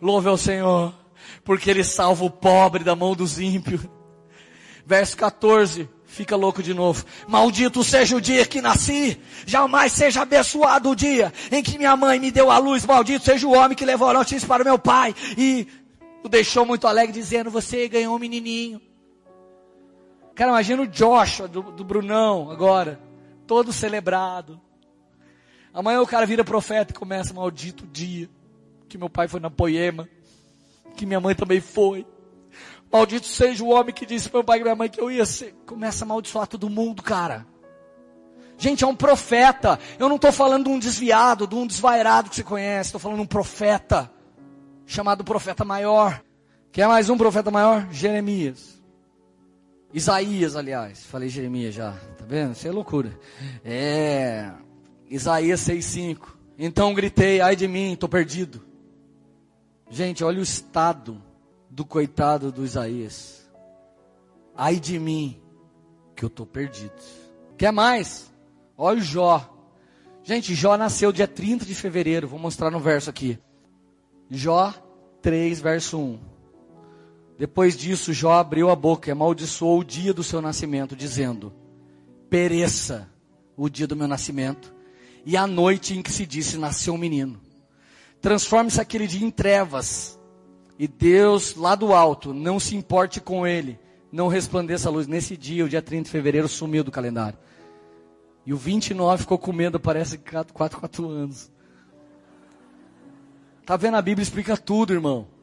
louve 0.00 0.28
ao 0.28 0.36
Senhor, 0.36 0.94
porque 1.42 1.70
Ele 1.70 1.82
salva 1.82 2.24
o 2.24 2.30
pobre 2.30 2.84
da 2.84 2.94
mão 2.94 3.14
dos 3.16 3.38
ímpios. 3.40 3.80
Verso 4.84 5.16
14, 5.16 5.88
fica 6.04 6.36
louco 6.36 6.62
de 6.62 6.74
novo. 6.74 7.04
Maldito 7.26 7.82
seja 7.82 8.16
o 8.16 8.20
dia 8.20 8.44
que 8.44 8.60
nasci, 8.60 9.18
jamais 9.46 9.92
seja 9.92 10.22
abençoado 10.22 10.90
o 10.90 10.96
dia 10.96 11.32
em 11.50 11.62
que 11.62 11.78
minha 11.78 11.96
mãe 11.96 12.20
me 12.20 12.30
deu 12.30 12.50
a 12.50 12.58
luz, 12.58 12.84
maldito 12.84 13.24
seja 13.24 13.46
o 13.46 13.54
homem 13.54 13.76
que 13.76 13.84
levou 13.84 14.08
a 14.08 14.14
notícia 14.14 14.46
para 14.46 14.62
o 14.62 14.66
meu 14.66 14.78
pai 14.78 15.14
e 15.36 15.66
o 16.22 16.28
deixou 16.28 16.66
muito 16.66 16.86
alegre 16.86 17.12
dizendo, 17.12 17.50
você 17.50 17.88
ganhou 17.88 18.14
um 18.14 18.18
menininho. 18.18 18.87
Cara, 20.38 20.52
imagina 20.52 20.82
o 20.82 20.86
Joshua 20.86 21.48
do, 21.48 21.62
do 21.62 21.82
Brunão 21.82 22.48
agora, 22.48 23.00
todo 23.44 23.72
celebrado. 23.72 24.60
Amanhã 25.74 26.00
o 26.00 26.06
cara 26.06 26.26
vira 26.26 26.44
profeta 26.44 26.92
e 26.92 26.96
começa, 26.96 27.34
maldito 27.34 27.84
dia, 27.84 28.30
que 28.88 28.96
meu 28.96 29.10
pai 29.10 29.26
foi 29.26 29.40
na 29.40 29.50
poema, 29.50 30.08
que 30.94 31.04
minha 31.04 31.18
mãe 31.18 31.34
também 31.34 31.60
foi. 31.60 32.06
Maldito 32.88 33.26
seja 33.26 33.64
o 33.64 33.70
homem 33.70 33.92
que 33.92 34.06
disse 34.06 34.28
para 34.28 34.38
meu 34.38 34.44
pai 34.44 34.60
e 34.60 34.62
minha 34.62 34.76
mãe 34.76 34.88
que 34.88 35.00
eu 35.00 35.10
ia 35.10 35.26
ser. 35.26 35.56
Começa 35.66 36.04
a 36.04 36.06
amaldiçoar 36.06 36.46
todo 36.46 36.70
mundo, 36.70 37.02
cara. 37.02 37.44
Gente, 38.56 38.84
é 38.84 38.86
um 38.86 38.94
profeta. 38.94 39.76
Eu 39.98 40.08
não 40.08 40.16
estou 40.16 40.30
falando 40.30 40.66
de 40.66 40.70
um 40.70 40.78
desviado, 40.78 41.48
de 41.48 41.56
um 41.56 41.66
desvairado 41.66 42.30
que 42.30 42.36
você 42.36 42.44
conhece. 42.44 42.90
Estou 42.90 43.00
falando 43.00 43.16
de 43.16 43.24
um 43.24 43.26
profeta. 43.26 44.08
Chamado 44.86 45.24
profeta 45.24 45.64
maior. 45.64 46.22
Quer 46.70 46.86
mais 46.86 47.10
um 47.10 47.18
profeta 47.18 47.50
maior? 47.50 47.88
Jeremias. 47.90 48.77
Isaías, 49.92 50.54
aliás, 50.54 51.04
falei 51.06 51.28
Jeremias 51.28 51.74
já, 51.74 51.92
tá 51.92 52.24
vendo? 52.26 52.52
Isso 52.52 52.68
é 52.68 52.70
loucura. 52.70 53.18
É, 53.64 54.52
Isaías 55.08 55.60
6,5. 55.60 56.36
Então 56.58 56.92
gritei, 56.92 57.40
ai 57.40 57.56
de 57.56 57.66
mim, 57.66 57.92
estou 57.92 58.08
perdido. 58.08 58.62
Gente, 59.90 60.22
olha 60.22 60.40
o 60.40 60.42
estado 60.42 61.22
do 61.70 61.84
coitado 61.84 62.52
do 62.52 62.64
Isaías. 62.64 63.48
Ai 64.54 64.78
de 64.78 64.98
mim, 64.98 65.40
que 66.14 66.24
eu 66.24 66.26
estou 66.26 66.44
perdido. 66.44 66.92
Quer 67.56 67.72
mais? 67.72 68.30
Olha 68.76 68.98
o 68.98 69.02
Jó. 69.02 69.54
Gente, 70.22 70.54
Jó 70.54 70.76
nasceu 70.76 71.10
dia 71.12 71.26
30 71.26 71.64
de 71.64 71.74
fevereiro, 71.74 72.28
vou 72.28 72.38
mostrar 72.38 72.70
no 72.70 72.80
verso 72.80 73.08
aqui. 73.08 73.38
Jó 74.30 74.74
3, 75.22 75.60
verso 75.60 75.98
1. 75.98 76.18
Depois 77.38 77.76
disso, 77.76 78.12
Jó 78.12 78.32
abriu 78.32 78.68
a 78.68 78.74
boca 78.74 79.08
e 79.08 79.12
amaldiçoou 79.12 79.78
o 79.78 79.84
dia 79.84 80.12
do 80.12 80.24
seu 80.24 80.42
nascimento, 80.42 80.96
dizendo: 80.96 81.52
Pereça 82.28 83.08
o 83.56 83.68
dia 83.68 83.86
do 83.86 83.94
meu 83.94 84.08
nascimento 84.08 84.74
e 85.24 85.36
a 85.36 85.46
noite 85.46 85.96
em 85.96 86.02
que 86.02 86.10
se 86.10 86.26
disse 86.26 86.58
nasceu 86.58 86.94
um 86.94 86.98
menino. 86.98 87.40
Transforme-se 88.20 88.80
aquele 88.80 89.06
dia 89.06 89.24
em 89.24 89.30
trevas 89.30 90.18
e 90.76 90.88
Deus 90.88 91.54
lá 91.54 91.76
do 91.76 91.94
alto 91.94 92.34
não 92.34 92.58
se 92.58 92.74
importe 92.74 93.20
com 93.20 93.46
ele, 93.46 93.78
não 94.10 94.26
resplandeça 94.26 94.88
a 94.88 94.92
luz. 94.92 95.06
Nesse 95.06 95.36
dia, 95.36 95.64
o 95.64 95.68
dia 95.68 95.80
30 95.80 96.04
de 96.04 96.10
fevereiro, 96.10 96.48
sumiu 96.48 96.82
do 96.82 96.90
calendário. 96.90 97.38
E 98.44 98.52
o 98.52 98.56
29 98.56 99.22
ficou 99.22 99.38
com 99.38 99.52
medo, 99.52 99.78
parece 99.78 100.18
4, 100.18 100.52
4, 100.52 100.80
4 100.80 101.08
anos. 101.08 101.52
Tá 103.64 103.76
vendo? 103.76 103.96
A 103.96 104.02
Bíblia 104.02 104.22
explica 104.22 104.56
tudo, 104.56 104.92
irmão. 104.92 105.37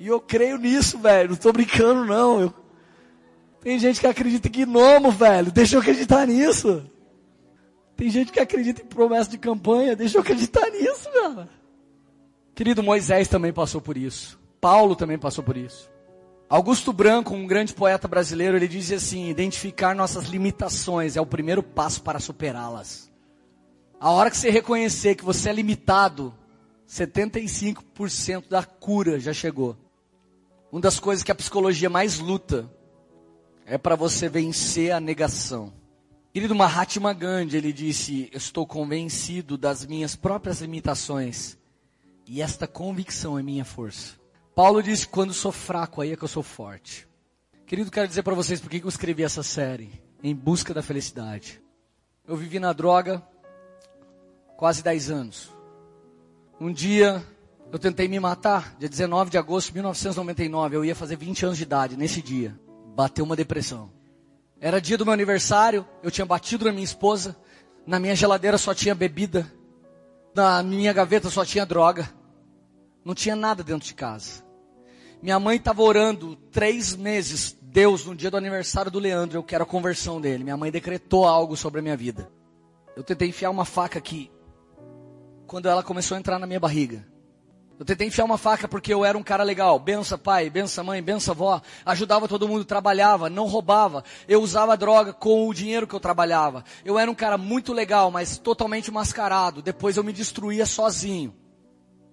E 0.00 0.06
eu 0.06 0.18
creio 0.18 0.56
nisso, 0.56 0.98
velho. 0.98 1.28
Não 1.28 1.36
tô 1.36 1.52
brincando, 1.52 2.06
não. 2.06 2.40
Eu... 2.40 2.54
Tem 3.60 3.78
gente 3.78 4.00
que 4.00 4.06
acredita 4.06 4.48
em 4.48 4.50
gnomo, 4.50 5.10
velho. 5.10 5.52
Deixa 5.52 5.76
eu 5.76 5.80
acreditar 5.80 6.26
nisso. 6.26 6.90
Tem 7.96 8.08
gente 8.08 8.32
que 8.32 8.40
acredita 8.40 8.80
em 8.80 8.86
promessa 8.86 9.28
de 9.28 9.36
campanha, 9.36 9.94
deixa 9.94 10.16
eu 10.16 10.22
acreditar 10.22 10.70
nisso, 10.70 11.06
cara. 11.12 11.50
Querido 12.54 12.82
Moisés 12.82 13.28
também 13.28 13.52
passou 13.52 13.78
por 13.78 13.94
isso. 13.94 14.40
Paulo 14.58 14.96
também 14.96 15.18
passou 15.18 15.44
por 15.44 15.54
isso. 15.54 15.90
Augusto 16.48 16.94
Branco, 16.94 17.34
um 17.34 17.46
grande 17.46 17.74
poeta 17.74 18.08
brasileiro, 18.08 18.56
ele 18.56 18.66
diz 18.66 18.90
assim: 18.90 19.28
identificar 19.28 19.94
nossas 19.94 20.24
limitações 20.24 21.14
é 21.14 21.20
o 21.20 21.26
primeiro 21.26 21.62
passo 21.62 22.02
para 22.02 22.18
superá-las. 22.18 23.12
A 24.00 24.10
hora 24.10 24.30
que 24.30 24.38
você 24.38 24.48
reconhecer 24.48 25.14
que 25.14 25.24
você 25.24 25.50
é 25.50 25.52
limitado, 25.52 26.34
75% 26.88 28.48
da 28.48 28.64
cura 28.64 29.20
já 29.20 29.34
chegou. 29.34 29.76
Uma 30.72 30.80
das 30.80 31.00
coisas 31.00 31.24
que 31.24 31.32
a 31.32 31.34
psicologia 31.34 31.90
mais 31.90 32.18
luta 32.18 32.70
é 33.66 33.76
para 33.76 33.96
você 33.96 34.28
vencer 34.28 34.92
a 34.92 35.00
negação. 35.00 35.72
Querido 36.32 36.54
Mahatma 36.54 37.12
Gandhi, 37.12 37.56
ele 37.56 37.72
disse: 37.72 38.30
Estou 38.32 38.64
convencido 38.64 39.58
das 39.58 39.84
minhas 39.84 40.14
próprias 40.14 40.60
limitações 40.60 41.58
e 42.24 42.40
esta 42.40 42.68
convicção 42.68 43.36
é 43.36 43.42
minha 43.42 43.64
força. 43.64 44.14
Paulo 44.54 44.80
disse: 44.80 45.08
Quando 45.08 45.34
sou 45.34 45.50
fraco, 45.50 46.00
aí 46.00 46.12
é 46.12 46.16
que 46.16 46.22
eu 46.22 46.28
sou 46.28 46.42
forte. 46.42 47.08
Querido, 47.66 47.90
quero 47.90 48.06
dizer 48.06 48.22
para 48.22 48.34
vocês 48.34 48.60
por 48.60 48.70
que 48.70 48.80
eu 48.82 48.88
escrevi 48.88 49.24
essa 49.24 49.42
série, 49.42 49.90
Em 50.22 50.34
Busca 50.34 50.72
da 50.72 50.82
Felicidade. 50.82 51.60
Eu 52.26 52.36
vivi 52.36 52.60
na 52.60 52.72
droga 52.72 53.20
quase 54.56 54.84
10 54.84 55.10
anos. 55.10 55.50
Um 56.60 56.72
dia 56.72 57.24
eu 57.72 57.78
tentei 57.78 58.08
me 58.08 58.18
matar, 58.18 58.74
dia 58.78 58.88
19 58.88 59.30
de 59.30 59.38
agosto 59.38 59.68
de 59.68 59.74
1999, 59.74 60.76
eu 60.76 60.84
ia 60.84 60.94
fazer 60.94 61.16
20 61.16 61.46
anos 61.46 61.56
de 61.56 61.62
idade, 61.62 61.96
nesse 61.96 62.20
dia. 62.20 62.58
Bateu 62.96 63.24
uma 63.24 63.36
depressão. 63.36 63.92
Era 64.60 64.80
dia 64.80 64.98
do 64.98 65.04
meu 65.04 65.14
aniversário, 65.14 65.86
eu 66.02 66.10
tinha 66.10 66.26
batido 66.26 66.64
na 66.64 66.72
minha 66.72 66.84
esposa, 66.84 67.36
na 67.86 68.00
minha 68.00 68.14
geladeira 68.14 68.58
só 68.58 68.74
tinha 68.74 68.94
bebida, 68.94 69.50
na 70.34 70.62
minha 70.62 70.92
gaveta 70.92 71.30
só 71.30 71.44
tinha 71.44 71.64
droga, 71.64 72.12
não 73.04 73.14
tinha 73.14 73.36
nada 73.36 73.62
dentro 73.62 73.86
de 73.86 73.94
casa. 73.94 74.44
Minha 75.22 75.38
mãe 75.38 75.56
estava 75.56 75.82
orando 75.82 76.34
três 76.50 76.96
meses, 76.96 77.56
Deus, 77.62 78.04
no 78.04 78.16
dia 78.16 78.30
do 78.30 78.36
aniversário 78.36 78.90
do 78.90 78.98
Leandro, 78.98 79.38
eu 79.38 79.42
quero 79.44 79.62
a 79.62 79.66
conversão 79.66 80.20
dele. 80.20 80.42
Minha 80.42 80.56
mãe 80.56 80.72
decretou 80.72 81.24
algo 81.24 81.56
sobre 81.56 81.78
a 81.78 81.82
minha 81.82 81.96
vida. 81.96 82.28
Eu 82.96 83.04
tentei 83.04 83.28
enfiar 83.28 83.50
uma 83.50 83.64
faca 83.64 83.98
aqui, 83.98 84.30
quando 85.46 85.68
ela 85.68 85.82
começou 85.82 86.16
a 86.16 86.18
entrar 86.18 86.38
na 86.38 86.46
minha 86.46 86.58
barriga. 86.58 87.06
Eu 87.80 87.86
tentei 87.86 88.08
enfiar 88.08 88.26
uma 88.26 88.36
faca 88.36 88.68
porque 88.68 88.92
eu 88.92 89.06
era 89.06 89.16
um 89.16 89.22
cara 89.22 89.42
legal. 89.42 89.78
Bença 89.78 90.18
pai, 90.18 90.50
bença 90.50 90.84
mãe, 90.84 91.02
bença 91.02 91.30
avó. 91.30 91.62
Ajudava 91.86 92.28
todo 92.28 92.46
mundo, 92.46 92.62
trabalhava, 92.62 93.30
não 93.30 93.46
roubava. 93.46 94.04
Eu 94.28 94.42
usava 94.42 94.76
droga 94.76 95.14
com 95.14 95.48
o 95.48 95.54
dinheiro 95.54 95.86
que 95.86 95.94
eu 95.94 95.98
trabalhava. 95.98 96.62
Eu 96.84 96.98
era 96.98 97.10
um 97.10 97.14
cara 97.14 97.38
muito 97.38 97.72
legal, 97.72 98.10
mas 98.10 98.36
totalmente 98.36 98.90
mascarado. 98.90 99.62
Depois 99.62 99.96
eu 99.96 100.04
me 100.04 100.12
destruía 100.12 100.66
sozinho. 100.66 101.34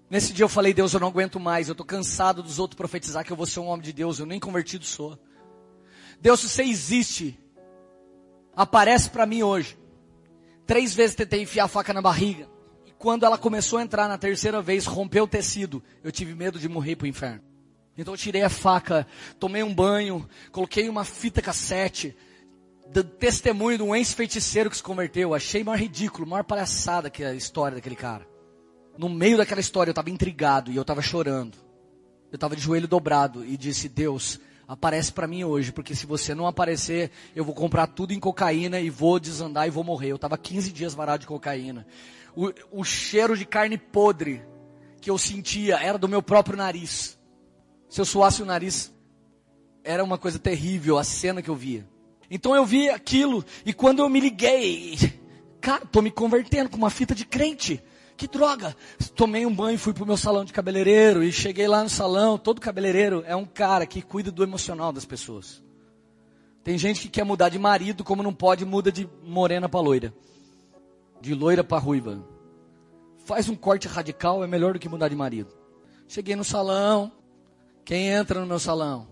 Nesse 0.10 0.32
dia 0.32 0.46
eu 0.46 0.50
falei, 0.50 0.74
Deus, 0.74 0.94
eu 0.94 1.02
não 1.02 1.10
aguento 1.10 1.38
mais. 1.38 1.68
Eu 1.68 1.74
estou 1.74 1.86
cansado 1.86 2.42
dos 2.42 2.60
outros 2.60 2.78
profetizar 2.78 3.26
que 3.26 3.34
eu 3.34 3.38
vou 3.38 3.46
ser 3.46 3.60
um 3.60 3.68
homem 3.68 3.84
de 3.84 3.92
Deus. 3.92 4.20
Eu 4.20 4.26
nem 4.26 4.40
convertido 4.40 4.86
sou. 4.86 5.20
Deus, 6.22 6.40
se 6.40 6.48
você 6.48 6.64
existe, 6.64 7.38
aparece 8.56 9.10
para 9.10 9.26
mim 9.26 9.44
hoje. 9.44 9.78
Três 10.66 10.96
vezes 10.96 11.14
tentei 11.14 11.42
enfiar 11.42 11.66
a 11.66 11.68
faca 11.68 11.94
na 11.94 12.02
barriga 12.02 12.56
quando 12.98 13.26
ela 13.26 13.38
começou 13.38 13.80
a 13.80 13.84
entrar 13.84 14.08
na 14.08 14.18
terceira 14.18 14.62
vez, 14.62 14.86
rompeu 14.86 15.26
o 15.26 15.28
tecido, 15.28 15.84
eu 16.04 16.12
tive 16.12 16.34
medo 16.34 16.60
de 16.60 16.68
morrer 16.68 16.96
para 16.96 17.06
o 17.06 17.08
inferno. 17.08 17.42
Então 17.98 18.14
eu 18.14 18.18
tirei 18.18 18.44
a 18.44 18.50
faca, 18.50 19.08
tomei 19.40 19.64
um 19.64 19.74
banho, 19.74 20.28
coloquei 20.52 20.88
uma 20.88 21.04
fita 21.04 21.42
cassete, 21.42 22.16
do 22.92 23.04
testemunho 23.04 23.78
de 23.78 23.84
um 23.84 23.96
ex-feiticeiro 23.96 24.70
que 24.70 24.78
se 24.78 24.84
converteu. 24.84 25.34
Achei 25.34 25.64
mais 25.64 25.80
ridículo, 25.80 26.28
maior 26.28 26.44
palhaçada 26.44 27.10
que 27.10 27.24
a 27.24 27.34
história 27.34 27.76
daquele 27.76 27.96
cara. 27.96 28.28
No 28.98 29.10
meio 29.10 29.38
daquela 29.38 29.60
história 29.60 29.90
eu 29.90 29.94
estava 29.94 30.10
intrigado 30.10 30.72
e 30.72 30.76
eu 30.76 30.82
estava 30.82 31.02
chorando. 31.02 31.58
Eu 32.32 32.36
estava 32.36 32.56
de 32.56 32.62
joelho 32.62 32.88
dobrado 32.88 33.46
e 33.46 33.58
disse, 33.58 33.90
Deus, 33.90 34.40
aparece 34.68 35.12
para 35.12 35.28
mim 35.28 35.44
hoje, 35.44 35.72
porque 35.72 35.96
se 35.96 36.06
você 36.06 36.34
não 36.36 36.48
aparecer, 36.48 37.12
eu 37.36 37.44
vou 37.44 37.54
comprar 37.54 37.88
tudo 37.88 38.14
em 38.14 38.20
cocaína 38.20 38.80
e 38.80 38.90
vou 38.90 39.20
desandar 39.20 39.68
e 39.68 39.72
vou 39.72 39.84
morrer. 39.84 40.12
Eu 40.12 40.18
estava 40.18 40.38
15 40.38 40.72
dias 40.72 40.94
varado 40.94 41.22
de 41.22 41.28
cocaína 41.28 41.86
o, 42.38 42.82
o 42.82 42.84
cheiro 42.84 43.36
de 43.36 43.46
carne 43.46 43.80
podre 43.80 44.44
que 45.02 45.10
eu 45.10 45.18
sentia 45.18 45.78
era 45.78 45.98
do 45.98 46.08
meu 46.08 46.22
próprio 46.22 46.56
nariz. 46.56 47.18
Se 47.90 48.00
eu 48.00 48.06
suasse 48.06 48.44
o 48.44 48.46
nariz, 48.46 48.94
era 49.84 50.04
uma 50.04 50.20
coisa 50.20 50.38
terrível 50.38 51.00
a 51.00 51.04
cena 51.04 51.42
que 51.42 51.50
eu 51.50 51.56
via. 51.56 51.90
Então 52.30 52.56
eu 52.56 52.64
vi 52.64 52.90
aquilo 52.90 53.44
e 53.66 53.74
quando 53.74 54.04
eu 54.04 54.10
me 54.10 54.20
liguei, 54.20 54.98
cara, 55.60 55.84
tô 55.88 56.00
me 56.00 56.12
convertendo 56.12 56.70
com 56.70 56.78
uma 56.78 56.92
fita 56.92 57.16
de 57.16 57.26
crente. 57.26 57.82
Que 58.16 58.28
droga! 58.28 58.76
Tomei 59.16 59.46
um 59.46 59.54
banho, 59.54 59.80
fui 59.80 59.94
pro 59.94 60.06
meu 60.06 60.18
salão 60.18 60.46
de 60.46 60.54
cabeleireiro 60.54 61.24
e 61.24 61.32
cheguei 61.32 61.68
lá 61.68 61.82
no 61.82 61.90
salão. 61.90 62.38
Todo 62.38 62.62
cabeleireiro 62.62 63.24
é 63.26 63.36
um 63.36 63.46
cara 63.46 63.86
que 63.88 64.02
cuida 64.02 64.32
do 64.32 64.44
emocional 64.44 64.94
das 64.94 65.06
pessoas. 65.06 65.64
Tem 66.64 66.78
gente 66.78 67.02
que 67.02 67.10
quer 67.10 67.24
mudar 67.24 67.50
de 67.50 67.58
marido, 67.58 68.04
como 68.04 68.22
não 68.22 68.34
pode, 68.34 68.66
muda 68.66 68.92
de 68.92 69.10
morena 69.24 69.68
para 69.68 69.80
loira 69.80 70.14
de 71.22 71.34
loira 71.34 71.64
para 71.64 71.78
ruiva. 71.78 72.24
Faz 73.26 73.50
um 73.50 73.56
corte 73.56 73.88
radical, 73.88 74.44
é 74.44 74.48
melhor 74.48 74.74
do 74.74 74.80
que 74.80 74.88
mudar 74.88 75.10
de 75.10 75.16
marido. 75.16 75.54
Cheguei 76.08 76.36
no 76.36 76.44
salão. 76.44 77.12
Quem 77.84 78.10
entra 78.10 78.40
no 78.40 78.46
meu 78.46 78.60
salão? 78.60 79.08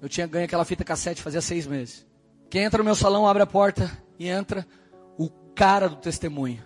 Eu 0.00 0.08
tinha 0.08 0.26
ganho 0.26 0.44
aquela 0.44 0.64
fita 0.64 0.84
cassete 0.84 1.22
fazia 1.22 1.40
seis 1.40 1.66
meses. 1.66 2.06
Quem 2.48 2.62
entra 2.62 2.78
no 2.78 2.84
meu 2.84 2.94
salão, 2.94 3.26
abre 3.26 3.42
a 3.42 3.46
porta 3.46 3.90
e 4.18 4.28
entra 4.28 4.66
o 5.18 5.28
cara 5.54 5.88
do 5.88 5.96
testemunho. 5.96 6.62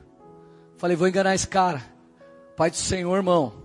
Falei, 0.77 0.97
vou 0.97 1.09
enganar 1.09 1.35
esse 1.35 1.47
cara. 1.47 1.83
Pai 2.57 2.71
do 2.71 2.77
Senhor, 2.77 3.17
irmão. 3.17 3.64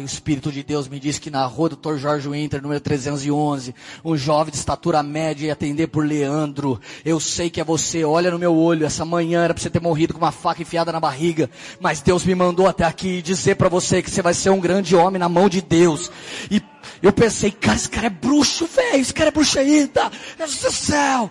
O 0.00 0.04
Espírito 0.04 0.50
de 0.50 0.62
Deus 0.62 0.88
me 0.88 0.98
disse 0.98 1.20
que 1.20 1.30
na 1.30 1.44
rua 1.44 1.68
Dr. 1.68 1.96
Jorge 1.96 2.28
Winter, 2.28 2.60
número 2.60 2.80
311, 2.80 3.74
um 4.04 4.16
jovem 4.16 4.50
de 4.50 4.56
estatura 4.56 5.02
média 5.02 5.46
ia 5.46 5.52
atender 5.52 5.86
por 5.86 6.04
Leandro. 6.04 6.80
Eu 7.04 7.20
sei 7.20 7.48
que 7.48 7.60
é 7.60 7.64
você, 7.64 8.04
olha 8.04 8.30
no 8.30 8.38
meu 8.38 8.54
olho, 8.56 8.84
essa 8.84 9.04
manhã 9.04 9.44
era 9.44 9.54
para 9.54 9.62
você 9.62 9.70
ter 9.70 9.80
morrido 9.80 10.14
com 10.14 10.18
uma 10.18 10.32
faca 10.32 10.62
enfiada 10.62 10.90
na 10.90 10.98
barriga, 10.98 11.48
mas 11.78 12.00
Deus 12.00 12.24
me 12.24 12.34
mandou 12.34 12.66
até 12.66 12.84
aqui 12.84 13.22
dizer 13.22 13.54
para 13.56 13.68
você 13.68 14.02
que 14.02 14.10
você 14.10 14.22
vai 14.22 14.34
ser 14.34 14.50
um 14.50 14.60
grande 14.60 14.96
homem 14.96 15.18
na 15.18 15.28
mão 15.28 15.48
de 15.48 15.60
Deus. 15.60 16.10
E 16.50 16.62
eu 17.02 17.12
pensei, 17.12 17.50
cara, 17.50 17.76
esse 17.76 17.88
cara 17.88 18.06
é 18.08 18.10
bruxo, 18.10 18.66
velho, 18.66 19.00
esse 19.00 19.14
cara 19.14 19.28
é 19.28 19.32
bruxaíta, 19.32 20.10
Deus 20.36 20.58
do 20.58 20.72
céu. 20.72 21.30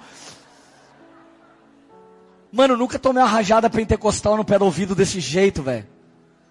Mano, 2.52 2.78
nunca 2.78 2.98
tomei 2.98 3.22
uma 3.22 3.30
rajada 3.30 3.70
pentecostal 3.70 4.38
no 4.38 4.46
pé 4.46 4.58
do 4.58 4.66
ouvido 4.66 4.96
desse 4.96 5.20
jeito, 5.20 5.62
velho. 5.62 5.99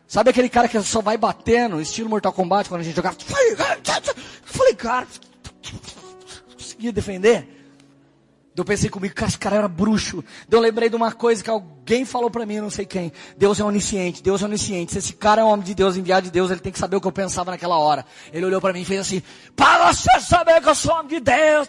Sabe 0.09 0.31
aquele 0.31 0.49
cara 0.49 0.67
que 0.67 0.81
só 0.81 1.03
vai 1.03 1.19
batendo, 1.19 1.83
estilo 1.83 2.09
Mortal 2.09 2.33
Kombat, 2.33 2.67
quando 2.71 2.81
a 2.81 2.85
gente 2.85 2.97
jogava. 2.97 3.15
Eu 3.21 4.17
falei, 4.43 4.75
cara, 4.75 5.07
conseguia 6.57 6.91
defender? 6.91 7.58
Eu 8.61 8.65
pensei 8.65 8.91
comigo, 8.91 9.15
cara, 9.15 9.29
esse 9.29 9.39
cara 9.39 9.57
era 9.57 9.69
bruxo. 9.69 10.25
Eu 10.51 10.61
lembrei 10.61 10.89
de 10.89 10.97
uma 10.97 11.13
coisa 11.13 11.43
que 11.43 11.51
alguém 11.51 12.05
falou 12.05 12.31
para 12.31 12.45
mim, 12.45 12.61
não 12.61 12.71
sei 12.71 12.85
quem. 12.85 13.13
Deus 13.37 13.61
é 13.61 13.65
onisciente, 13.65 14.23
Deus 14.23 14.43
é 14.43 14.45
onisciente. 14.47 14.93
Se 14.93 14.99
esse 14.99 15.13
cara 15.13 15.43
é 15.43 15.45
um 15.45 15.49
homem 15.49 15.65
de 15.65 15.75
Deus, 15.75 15.97
enviado 15.97 16.25
de 16.25 16.31
Deus, 16.31 16.51
ele 16.51 16.61
tem 16.61 16.73
que 16.73 16.79
saber 16.79 16.97
o 16.97 17.01
que 17.01 17.07
eu 17.07 17.13
pensava 17.13 17.51
naquela 17.51 17.79
hora. 17.79 18.05
Ele 18.33 18.45
olhou 18.45 18.61
para 18.61 18.73
mim 18.73 18.81
e 18.81 18.85
fez 18.85 19.01
assim, 19.01 19.23
para 19.55 19.93
você 19.93 20.21
saber 20.21 20.61
que 20.61 20.69
eu 20.69 20.75
sou 20.75 20.93
homem 20.93 21.09
de 21.09 21.21
Deus, 21.21 21.69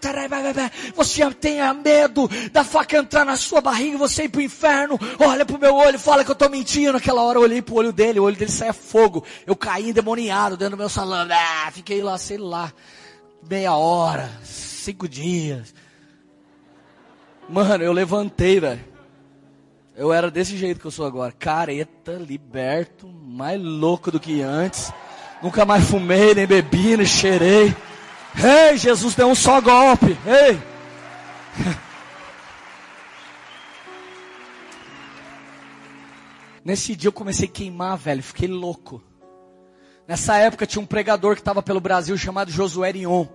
você 0.95 1.31
tenha 1.35 1.73
medo 1.73 2.29
da 2.51 2.63
faca 2.63 2.97
entrar 2.97 3.25
na 3.25 3.37
sua 3.37 3.61
barriga 3.61 3.95
e 3.95 3.97
você 3.97 4.23
ir 4.23 4.29
pro 4.29 4.41
inferno, 4.41 4.99
olha 5.19 5.45
pro 5.45 5.59
meu 5.59 5.75
olho, 5.75 5.99
fala 5.99 6.23
que 6.23 6.31
eu 6.31 6.35
tô 6.35 6.49
mentindo. 6.49 6.93
Naquela 6.93 7.21
hora 7.21 7.37
eu 7.37 7.43
olhei 7.43 7.61
pro 7.61 7.75
olho 7.75 7.93
dele, 7.93 8.19
o 8.19 8.23
olho 8.23 8.35
dele 8.35 8.51
saia 8.51 8.73
fogo. 8.73 9.23
Eu 9.45 9.55
caí 9.55 9.89
endemoniado 9.89 10.57
dentro 10.57 10.75
do 10.75 10.79
meu 10.79 10.89
salão. 10.89 11.27
Ah, 11.29 11.69
fiquei 11.71 12.01
lá, 12.01 12.17
sei 12.17 12.37
lá, 12.37 12.73
meia 13.47 13.75
hora, 13.75 14.29
cinco 14.43 15.07
dias. 15.07 15.73
Mano, 17.49 17.83
eu 17.83 17.91
levantei, 17.91 18.59
velho. 18.59 18.85
Eu 19.97 20.13
era 20.13 20.29
desse 20.29 20.55
jeito 20.55 20.79
que 20.79 20.85
eu 20.85 20.91
sou 20.91 21.07
agora. 21.07 21.31
Careta, 21.31 22.11
liberto, 22.13 23.07
mais 23.07 23.59
louco 23.59 24.11
do 24.11 24.19
que 24.19 24.41
antes. 24.41 24.93
Nunca 25.41 25.65
mais 25.65 25.83
fumei, 25.83 26.35
nem 26.35 26.45
bebi, 26.45 26.95
nem 26.95 27.07
cheirei. 27.07 27.75
Ei, 28.37 28.77
Jesus 28.77 29.15
deu 29.15 29.27
um 29.27 29.35
só 29.35 29.59
golpe. 29.59 30.15
Ei. 30.25 30.61
Nesse 36.63 36.95
dia 36.95 37.07
eu 37.07 37.13
comecei 37.13 37.47
a 37.47 37.51
queimar, 37.51 37.97
velho. 37.97 38.21
Fiquei 38.21 38.47
louco. 38.47 39.01
Nessa 40.07 40.37
época 40.37 40.67
tinha 40.67 40.81
um 40.81 40.85
pregador 40.85 41.33
que 41.33 41.41
estava 41.41 41.63
pelo 41.63 41.81
Brasil 41.81 42.15
chamado 42.15 42.51
Josué 42.51 42.91
Rion. 42.91 43.25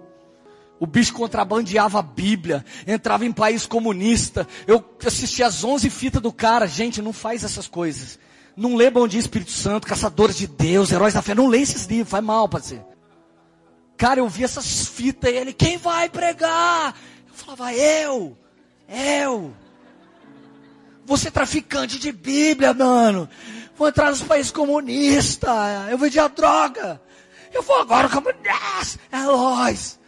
O 0.79 0.87
bicho 0.87 1.15
contrabandeava 1.15 2.01
a 2.01 2.03
Bíblia, 2.03 2.65
entrava 2.87 3.25
em 3.25 3.33
país 3.33 3.65
comunista. 3.65 4.47
Eu 4.67 4.85
assistia 5.07 5.47
as 5.47 5.63
11 5.63 5.89
fitas 5.89 6.21
do 6.21 6.33
cara. 6.33 6.67
Gente, 6.67 7.01
não 7.01 7.13
faz 7.13 7.45
essas 7.45 7.69
coisas. 7.69 8.19
Não 8.57 8.75
lê 8.75 8.91
Bom 8.91 9.07
Dia 9.07 9.21
Espírito 9.21 9.51
Santo, 9.51 9.87
Caçadores 9.87 10.37
de 10.37 10.47
Deus, 10.47 10.93
Heróis 10.93 11.15
da 11.15 11.23
Fé. 11.23 11.35
Não 11.35 11.47
lê 11.47 11.61
esses 11.61 11.87
livros, 11.87 12.11
faz 12.11 12.25
mal, 12.25 12.49
parceiro. 12.49 12.85
Cara, 13.97 14.21
eu 14.21 14.29
vi 14.29 14.45
essas 14.45 14.89
fitas 14.89 15.31
e 15.31 15.37
ele, 15.37 15.53
quem 15.53 15.79
vai 15.79 16.09
pregar? 16.09 16.97
Eu 17.29 17.35
falava, 17.35 17.73
eu, 17.73 18.37
eu. 18.89 19.55
Vou 21.07 21.17
ser 21.17 21.31
traficante 21.31 21.99
de 21.99 22.11
Bíblia, 22.11 22.73
mano. 22.75 23.29
Vou 23.77 23.89
entrar 23.89 24.11
nos 24.11 24.23
países 24.23 24.51
comunistas. 24.51 25.51
Eu 25.91 25.99
vendia 25.99 26.29
droga. 26.29 27.01
Eu 27.53 27.63
vou 27.63 27.81
agora 27.81 28.09
yes, 28.45 28.99
é 29.13 29.19
nós. 29.19 29.99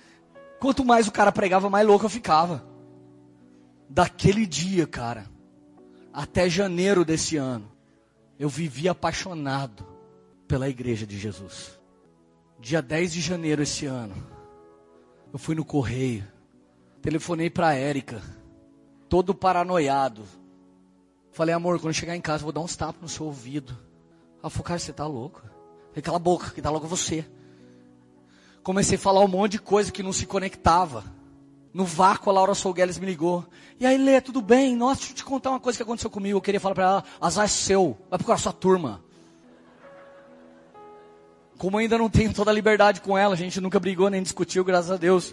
Quanto 0.59 0.85
mais 0.85 1.07
o 1.07 1.13
cara 1.13 1.31
pregava, 1.31 1.69
mais 1.69 1.87
louco 1.87 2.05
eu 2.05 2.11
ficava. 2.11 2.65
Daquele 3.89 4.47
dia, 4.47 4.87
cara, 4.87 5.27
até 6.13 6.49
janeiro 6.49 7.05
desse 7.05 7.37
ano, 7.37 7.71
eu 8.39 8.49
vivi 8.49 8.89
apaixonado 8.89 9.87
pela 10.49 10.69
igreja 10.69 11.07
de 11.07 11.19
Jesus. 11.19 11.79
Dia 12.59 12.81
10 12.81 13.13
de 13.13 13.21
janeiro 13.21 13.63
esse 13.63 13.87
ano, 13.87 14.15
eu 15.33 15.39
fui 15.39 15.55
no 15.55 15.65
correio, 15.65 16.27
telefonei 17.03 17.51
para 17.51 17.75
Érica, 17.75 18.23
todo 19.09 19.35
paranoiado. 19.35 20.25
Falei, 21.33 21.55
amor, 21.55 21.79
quando 21.79 21.95
chegar 21.95 22.17
em 22.17 22.21
casa, 22.21 22.43
vou 22.43 22.53
dar 22.53 22.61
uns 22.61 22.75
tapas 22.75 23.03
no 23.03 23.09
seu 23.09 23.27
ouvido. 23.27 23.77
Ela 24.41 24.49
falou, 24.49 24.65
cara, 24.65 24.79
você 24.79 24.93
tá 24.93 25.07
louco? 25.07 25.43
Falei, 25.91 26.03
cala 26.03 26.17
a 26.17 26.21
boca, 26.21 26.51
que 26.51 26.63
tá 26.63 26.71
louco 26.71 26.87
você. 26.87 27.27
Comecei 28.67 28.97
a 28.97 28.99
falar 28.99 29.21
um 29.21 29.29
monte 29.29 29.53
de 29.53 29.59
coisa 29.61 29.93
que 29.93 30.03
não 30.03 30.13
se 30.13 30.27
conectava. 30.27 31.05
No 31.73 31.85
vácuo, 31.85 32.31
a 32.31 32.33
Laura 32.33 32.53
Solgueles 32.53 32.99
me 32.99 33.07
ligou. 33.07 33.47
E 33.79 33.87
aí, 33.87 33.97
Lê, 33.97 34.21
tudo 34.21 34.43
bem? 34.43 34.75
Nossa, 34.75 34.99
deixa 35.03 35.13
eu 35.13 35.17
te 35.19 35.25
contar 35.25 35.51
uma 35.51 35.61
coisa 35.61 35.77
que 35.77 35.85
aconteceu 35.85 36.11
comigo. 36.11 36.37
Eu 36.37 36.43
queria 36.43 36.59
falar 36.59 36.75
para 36.75 36.85
ela, 36.85 37.05
azar 37.21 37.49
seu, 37.49 37.97
vai 38.11 38.19
procurar 38.19 38.39
sua 38.39 38.53
turma. 38.53 39.05
Como 41.57 41.79
ainda 41.79 41.97
não 41.97 42.11
tenho 42.11 42.35
toda 42.35 42.51
a 42.51 42.55
liberdade 42.55 43.01
com 43.01 43.17
ela, 43.17 43.35
a 43.35 43.37
gente 43.37 43.61
nunca 43.61 43.79
brigou 43.79 44.11
nem 44.11 44.21
discutiu, 44.21 44.65
graças 44.65 44.91
a 44.91 44.97
Deus. 44.97 45.33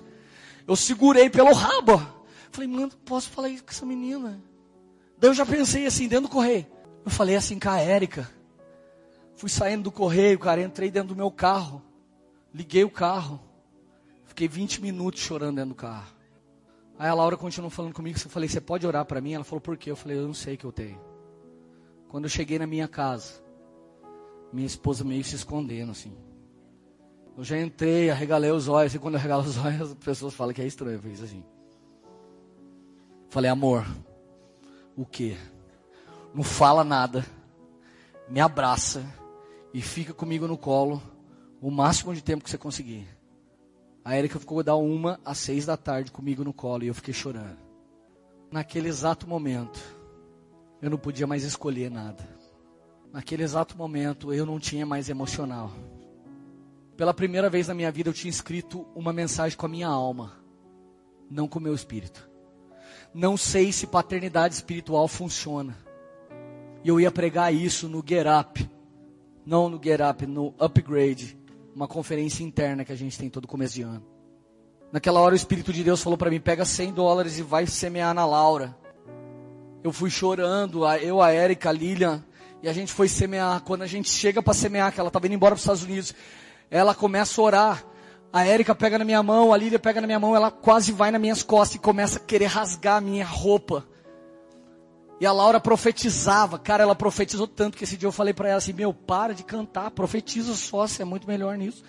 Eu 0.67 0.75
segurei 0.75 1.27
pelo 1.27 1.53
rabo. 1.53 2.05
Falei, 2.51 2.69
mano, 2.69 2.91
posso 3.03 3.31
falar 3.31 3.49
isso 3.49 3.63
com 3.63 3.71
essa 3.71 3.83
menina? 3.83 4.39
Daí 5.17 5.31
eu 5.31 5.33
já 5.33 5.43
pensei 5.43 5.87
assim, 5.87 6.07
dentro 6.07 6.27
do 6.27 6.31
correio. 6.31 6.67
Eu 7.03 7.09
falei 7.09 7.35
assim 7.35 7.57
com 7.57 7.69
a 7.71 7.79
Érica. 7.79 8.29
Fui 9.37 9.49
saindo 9.49 9.85
do 9.85 9.91
correio, 9.91 10.37
cara, 10.37 10.61
entrei 10.61 10.91
dentro 10.91 11.09
do 11.09 11.15
meu 11.15 11.31
carro. 11.31 11.81
Liguei 12.53 12.83
o 12.83 12.89
carro. 12.89 13.39
Fiquei 14.25 14.47
20 14.47 14.81
minutos 14.81 15.21
chorando 15.21 15.55
dentro 15.55 15.69
do 15.69 15.75
carro. 15.75 16.13
Aí 16.97 17.09
a 17.09 17.13
Laura 17.13 17.35
continuou 17.35 17.69
falando 17.69 17.93
comigo. 17.93 18.17
Eu 18.23 18.29
falei, 18.29 18.47
você 18.47 18.61
pode 18.61 18.85
orar 18.85 19.05
para 19.05 19.19
mim? 19.19 19.33
Ela 19.33 19.43
falou, 19.43 19.61
por 19.61 19.75
quê? 19.75 19.89
Eu 19.89 19.95
falei, 19.95 20.17
eu 20.17 20.27
não 20.27 20.33
sei 20.33 20.55
o 20.55 20.57
que 20.57 20.65
eu 20.65 20.71
tenho. 20.71 20.99
Quando 22.07 22.25
eu 22.25 22.29
cheguei 22.29 22.59
na 22.59 22.67
minha 22.67 22.87
casa, 22.87 23.43
minha 24.51 24.67
esposa 24.67 25.03
meio 25.03 25.23
se 25.23 25.35
escondendo 25.35 25.91
assim. 25.91 26.15
Eu 27.35 27.43
já 27.43 27.59
entrei, 27.59 28.11
arregalei 28.11 28.51
os 28.51 28.67
olhos. 28.67 28.93
E 28.93 28.99
quando 28.99 29.15
eu 29.15 29.19
arregalo 29.19 29.43
os 29.43 29.57
olhos, 29.57 29.81
as 29.81 29.93
pessoas 29.95 30.35
falam 30.35 30.53
que 30.53 30.61
é 30.61 30.67
estranho. 30.67 31.01
Eu 31.03 31.23
assim. 31.23 31.43
Falei, 33.29 33.49
amor, 33.49 33.83
o 34.95 35.05
que? 35.05 35.35
Não 36.33 36.43
fala 36.43 36.83
nada. 36.83 37.25
Me 38.29 38.39
abraça 38.39 39.03
e 39.73 39.81
fica 39.81 40.13
comigo 40.13 40.47
no 40.47 40.57
colo 40.57 41.01
o 41.63 41.71
máximo 41.71 42.13
de 42.13 42.21
tempo 42.21 42.43
que 42.43 42.49
você 42.49 42.57
conseguir. 42.57 43.07
A 44.03 44.17
Erika 44.17 44.37
ficou 44.37 44.61
da 44.61 44.75
uma 44.75 45.17
às 45.23 45.37
seis 45.37 45.65
da 45.65 45.77
tarde 45.77 46.11
comigo 46.11 46.43
no 46.43 46.51
colo 46.51 46.83
e 46.83 46.87
eu 46.87 46.93
fiquei 46.93 47.13
chorando. 47.13 47.57
Naquele 48.51 48.89
exato 48.89 49.25
momento, 49.25 49.79
eu 50.81 50.89
não 50.89 50.97
podia 50.97 51.25
mais 51.25 51.45
escolher 51.45 51.89
nada. 51.89 52.27
Naquele 53.13 53.43
exato 53.43 53.77
momento, 53.77 54.33
eu 54.33 54.45
não 54.45 54.59
tinha 54.59 54.85
mais 54.85 55.07
emocional. 55.07 55.71
Pela 56.97 57.13
primeira 57.13 57.49
vez 57.49 57.69
na 57.69 57.73
minha 57.73 57.91
vida, 57.91 58.09
eu 58.09 58.13
tinha 58.13 58.29
escrito 58.29 58.85
uma 58.93 59.13
mensagem 59.13 59.57
com 59.57 59.65
a 59.65 59.69
minha 59.69 59.87
alma, 59.87 60.33
não 61.31 61.47
com 61.47 61.59
o 61.59 61.61
meu 61.61 61.73
espírito. 61.73 62.29
Não 63.13 63.37
sei 63.37 63.71
se 63.71 63.87
paternidade 63.87 64.53
espiritual 64.53 65.07
funciona. 65.07 65.77
E 66.83 66.89
eu 66.89 66.99
ia 66.99 67.09
pregar 67.09 67.53
isso 67.53 67.87
no 67.87 68.03
Get 68.05 68.27
Up. 68.27 68.69
Não 69.45 69.69
no 69.69 69.81
Get 69.81 70.01
Up, 70.01 70.27
no 70.27 70.53
Upgrade. 70.59 71.41
Uma 71.75 71.87
conferência 71.87 72.43
interna 72.43 72.85
que 72.85 72.91
a 72.91 72.95
gente 72.95 73.17
tem 73.17 73.29
todo 73.29 73.47
começo 73.47 73.75
de 73.75 73.81
ano. 73.81 74.05
Naquela 74.91 75.19
hora 75.19 75.33
o 75.33 75.35
Espírito 75.35 75.73
de 75.73 75.83
Deus 75.83 76.03
falou 76.03 76.17
para 76.17 76.29
mim: 76.29 76.39
pega 76.39 76.63
100 76.63 76.93
dólares 76.93 77.39
e 77.39 77.41
vai 77.41 77.65
semear 77.65 78.13
na 78.13 78.25
Laura. 78.25 78.77
Eu 79.83 79.91
fui 79.91 80.09
chorando, 80.09 80.87
eu, 80.97 81.21
a 81.21 81.33
Erika, 81.33 81.69
a 81.69 81.71
Lilian, 81.71 82.23
e 82.61 82.69
a 82.69 82.73
gente 82.73 82.93
foi 82.93 83.07
semear. 83.07 83.61
Quando 83.63 83.81
a 83.81 83.87
gente 83.87 84.09
chega 84.09 84.41
para 84.41 84.53
semear, 84.53 84.93
que 84.93 84.99
ela 84.99 85.09
estava 85.09 85.25
indo 85.25 85.35
embora 85.35 85.55
para 85.55 85.57
os 85.57 85.63
Estados 85.63 85.83
Unidos, 85.83 86.13
ela 86.69 86.93
começa 86.93 87.41
a 87.41 87.43
orar. 87.43 87.85
A 88.31 88.45
Érica 88.45 88.73
pega 88.73 88.97
na 88.97 89.05
minha 89.05 89.21
mão, 89.21 89.53
a 89.53 89.57
Lília 89.57 89.77
pega 89.77 90.01
na 90.01 90.07
minha 90.07 90.19
mão, 90.19 90.35
ela 90.35 90.49
quase 90.49 90.91
vai 90.91 91.11
nas 91.11 91.21
minhas 91.21 91.43
costas 91.43 91.75
e 91.75 91.79
começa 91.79 92.17
a 92.17 92.21
querer 92.21 92.45
rasgar 92.45 92.97
a 92.97 93.01
minha 93.01 93.25
roupa. 93.25 93.85
E 95.19 95.25
a 95.25 95.31
Laura 95.31 95.59
profetizava, 95.59 96.59
cara, 96.59 96.83
ela 96.83 96.95
profetizou 96.95 97.47
tanto 97.47 97.77
que 97.77 97.83
esse 97.83 97.95
dia 97.95 98.07
eu 98.07 98.11
falei 98.11 98.33
para 98.33 98.49
ela 98.49 98.57
assim: 98.57 98.73
Meu, 98.73 98.93
para 98.93 99.33
de 99.33 99.43
cantar, 99.43 99.91
profetiza 99.91 100.53
só, 100.55 100.87
você 100.87 101.01
é 101.01 101.05
muito 101.05 101.27
melhor 101.27 101.57
nisso. 101.57 101.83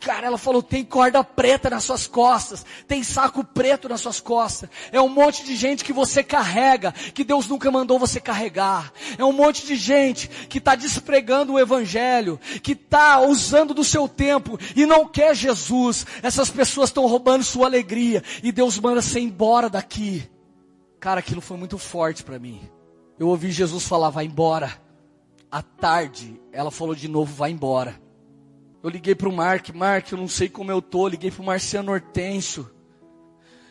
Cara, 0.00 0.26
ela 0.26 0.38
falou: 0.38 0.62
tem 0.62 0.82
corda 0.82 1.22
preta 1.22 1.68
nas 1.68 1.84
suas 1.84 2.06
costas, 2.06 2.64
tem 2.88 3.02
saco 3.04 3.44
preto 3.44 3.86
nas 3.86 4.00
suas 4.00 4.18
costas. 4.18 4.70
É 4.90 4.98
um 4.98 5.10
monte 5.10 5.44
de 5.44 5.54
gente 5.54 5.84
que 5.84 5.92
você 5.92 6.22
carrega, 6.22 6.92
que 6.92 7.22
Deus 7.22 7.46
nunca 7.46 7.70
mandou 7.70 7.98
você 7.98 8.18
carregar. 8.18 8.90
É 9.18 9.24
um 9.24 9.32
monte 9.32 9.66
de 9.66 9.76
gente 9.76 10.26
que 10.48 10.56
está 10.56 10.74
despregando 10.74 11.52
o 11.52 11.58
Evangelho, 11.58 12.40
que 12.62 12.72
está 12.72 13.20
usando 13.20 13.74
do 13.74 13.84
seu 13.84 14.08
tempo 14.08 14.58
e 14.74 14.86
não 14.86 15.06
quer 15.06 15.36
Jesus. 15.36 16.06
Essas 16.22 16.48
pessoas 16.48 16.88
estão 16.88 17.06
roubando 17.06 17.44
sua 17.44 17.66
alegria 17.66 18.24
e 18.42 18.50
Deus 18.50 18.78
manda 18.78 19.02
você 19.02 19.20
embora 19.20 19.68
daqui. 19.68 20.26
Cara, 21.00 21.20
aquilo 21.20 21.40
foi 21.40 21.56
muito 21.56 21.78
forte 21.78 22.22
para 22.22 22.38
mim. 22.38 22.60
Eu 23.18 23.28
ouvi 23.28 23.50
Jesus 23.50 23.88
falar: 23.88 24.10
vai 24.10 24.26
embora. 24.26 24.70
À 25.50 25.62
tarde, 25.62 26.40
ela 26.52 26.70
falou 26.70 26.94
de 26.94 27.08
novo: 27.08 27.34
vai 27.34 27.50
embora. 27.50 27.98
Eu 28.82 28.90
liguei 28.90 29.14
para 29.14 29.28
o 29.28 29.32
Mark, 29.32 29.70
Mark, 29.74 30.12
eu 30.12 30.18
não 30.18 30.28
sei 30.28 30.48
como 30.48 30.70
eu 30.70 30.80
tô. 30.80 31.08
Liguei 31.08 31.30
para 31.30 31.42
o 31.42 31.44
Marciano 31.44 31.92
Hortêncio. 31.92 32.70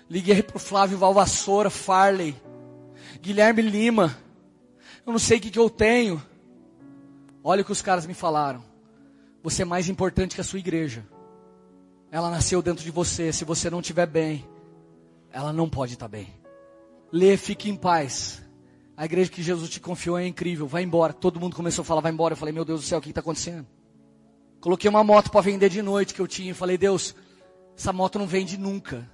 Liguei 0.09 0.41
para 0.41 0.57
o 0.57 0.59
Flávio 0.59 0.97
Valvassoura, 0.97 1.69
Farley. 1.69 2.35
Guilherme 3.21 3.61
Lima. 3.61 4.17
Eu 5.05 5.11
não 5.11 5.19
sei 5.19 5.37
o 5.37 5.41
que, 5.41 5.51
que 5.51 5.59
eu 5.59 5.69
tenho. 5.69 6.21
Olha 7.43 7.61
o 7.61 7.65
que 7.65 7.71
os 7.71 7.81
caras 7.81 8.05
me 8.05 8.13
falaram. 8.13 8.63
Você 9.43 9.61
é 9.61 9.65
mais 9.65 9.87
importante 9.87 10.35
que 10.35 10.41
a 10.41 10.43
sua 10.43 10.59
igreja. 10.59 11.05
Ela 12.11 12.29
nasceu 12.29 12.61
dentro 12.61 12.83
de 12.83 12.91
você. 12.91 13.31
Se 13.31 13.45
você 13.45 13.69
não 13.69 13.79
estiver 13.81 14.07
bem, 14.07 14.47
ela 15.31 15.53
não 15.53 15.69
pode 15.69 15.93
estar 15.93 16.07
bem. 16.07 16.38
Lê, 17.11 17.37
fique 17.37 17.69
em 17.69 17.75
paz. 17.75 18.41
A 18.95 19.05
igreja 19.05 19.31
que 19.31 19.41
Jesus 19.41 19.69
te 19.69 19.79
confiou 19.79 20.17
é 20.17 20.27
incrível. 20.27 20.67
Vai 20.67 20.83
embora. 20.83 21.13
Todo 21.13 21.39
mundo 21.39 21.55
começou 21.55 21.81
a 21.83 21.85
falar, 21.85 22.01
vai 22.01 22.11
embora. 22.11 22.33
Eu 22.33 22.37
falei, 22.37 22.53
meu 22.53 22.65
Deus 22.65 22.81
do 22.81 22.85
céu, 22.85 22.99
o 22.99 23.01
que 23.01 23.09
está 23.09 23.21
acontecendo? 23.21 23.65
Coloquei 24.59 24.89
uma 24.89 25.03
moto 25.03 25.31
para 25.31 25.41
vender 25.41 25.69
de 25.69 25.81
noite 25.81 26.13
que 26.13 26.19
eu 26.19 26.27
tinha. 26.27 26.53
Falei, 26.53 26.77
Deus, 26.77 27.15
essa 27.77 27.93
moto 27.93 28.19
não 28.19 28.27
vende 28.27 28.57
nunca. 28.57 29.09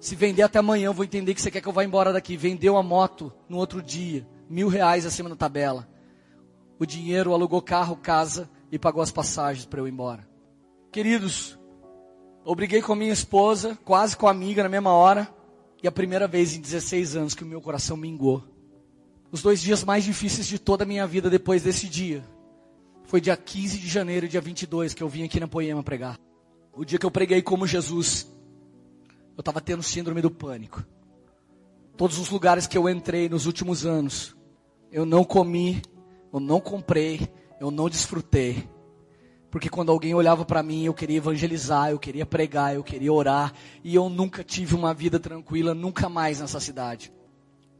Se 0.00 0.16
vender 0.16 0.42
até 0.42 0.58
amanhã, 0.58 0.86
eu 0.86 0.94
vou 0.94 1.04
entender 1.04 1.34
que 1.34 1.42
você 1.42 1.50
quer 1.50 1.60
que 1.60 1.68
eu 1.68 1.72
vá 1.72 1.84
embora 1.84 2.12
daqui. 2.12 2.36
Vendeu 2.36 2.78
a 2.78 2.82
moto 2.82 3.30
no 3.46 3.58
outro 3.58 3.82
dia, 3.82 4.26
mil 4.48 4.68
reais 4.68 5.04
acima 5.04 5.28
da 5.28 5.36
tabela. 5.36 5.86
O 6.78 6.86
dinheiro 6.86 7.34
alugou 7.34 7.60
carro, 7.60 7.96
casa 7.96 8.48
e 8.72 8.78
pagou 8.78 9.02
as 9.02 9.10
passagens 9.10 9.66
para 9.66 9.80
eu 9.80 9.86
ir 9.86 9.90
embora. 9.90 10.26
Queridos, 10.90 11.58
obriguei 12.42 12.80
com 12.80 12.94
a 12.94 12.96
minha 12.96 13.12
esposa, 13.12 13.78
quase 13.84 14.16
com 14.16 14.26
a 14.26 14.30
amiga 14.30 14.62
na 14.62 14.68
mesma 14.70 14.92
hora. 14.94 15.28
E 15.82 15.88
a 15.88 15.92
primeira 15.92 16.28
vez 16.28 16.54
em 16.54 16.60
16 16.60 17.16
anos 17.16 17.34
que 17.34 17.42
o 17.42 17.46
meu 17.46 17.60
coração 17.60 17.96
mingou. 17.96 18.44
Os 19.32 19.42
dois 19.42 19.60
dias 19.60 19.84
mais 19.84 20.04
difíceis 20.04 20.46
de 20.46 20.58
toda 20.58 20.84
a 20.84 20.86
minha 20.86 21.06
vida 21.06 21.30
depois 21.30 21.62
desse 21.62 21.88
dia 21.88 22.24
foi 23.10 23.20
dia 23.20 23.36
15 23.36 23.78
de 23.78 23.88
janeiro, 23.88 24.28
dia 24.28 24.40
22, 24.40 24.94
que 24.94 25.02
eu 25.02 25.08
vim 25.08 25.24
aqui 25.24 25.40
na 25.40 25.48
Poema 25.48 25.82
pregar. 25.82 26.16
O 26.72 26.84
dia 26.84 26.96
que 26.96 27.04
eu 27.04 27.10
preguei 27.10 27.42
como 27.42 27.66
Jesus, 27.66 28.30
eu 29.36 29.40
estava 29.40 29.60
tendo 29.60 29.82
síndrome 29.82 30.22
do 30.22 30.30
pânico. 30.30 30.84
Todos 31.96 32.18
os 32.18 32.30
lugares 32.30 32.68
que 32.68 32.78
eu 32.78 32.88
entrei 32.88 33.28
nos 33.28 33.46
últimos 33.46 33.84
anos, 33.84 34.36
eu 34.92 35.04
não 35.04 35.24
comi, 35.24 35.82
eu 36.32 36.38
não 36.38 36.60
comprei, 36.60 37.28
eu 37.60 37.70
não 37.72 37.88
desfrutei. 37.88 38.68
Porque 39.50 39.68
quando 39.68 39.90
alguém 39.90 40.14
olhava 40.14 40.44
para 40.44 40.62
mim, 40.62 40.84
eu 40.84 40.94
queria 40.94 41.16
evangelizar, 41.16 41.90
eu 41.90 41.98
queria 41.98 42.24
pregar, 42.24 42.74
eu 42.74 42.84
queria 42.84 43.12
orar, 43.12 43.52
e 43.82 43.94
eu 43.94 44.08
nunca 44.08 44.44
tive 44.44 44.74
uma 44.74 44.94
vida 44.94 45.18
tranquila, 45.18 45.74
nunca 45.74 46.08
mais 46.08 46.40
nessa 46.40 46.60
cidade. 46.60 47.12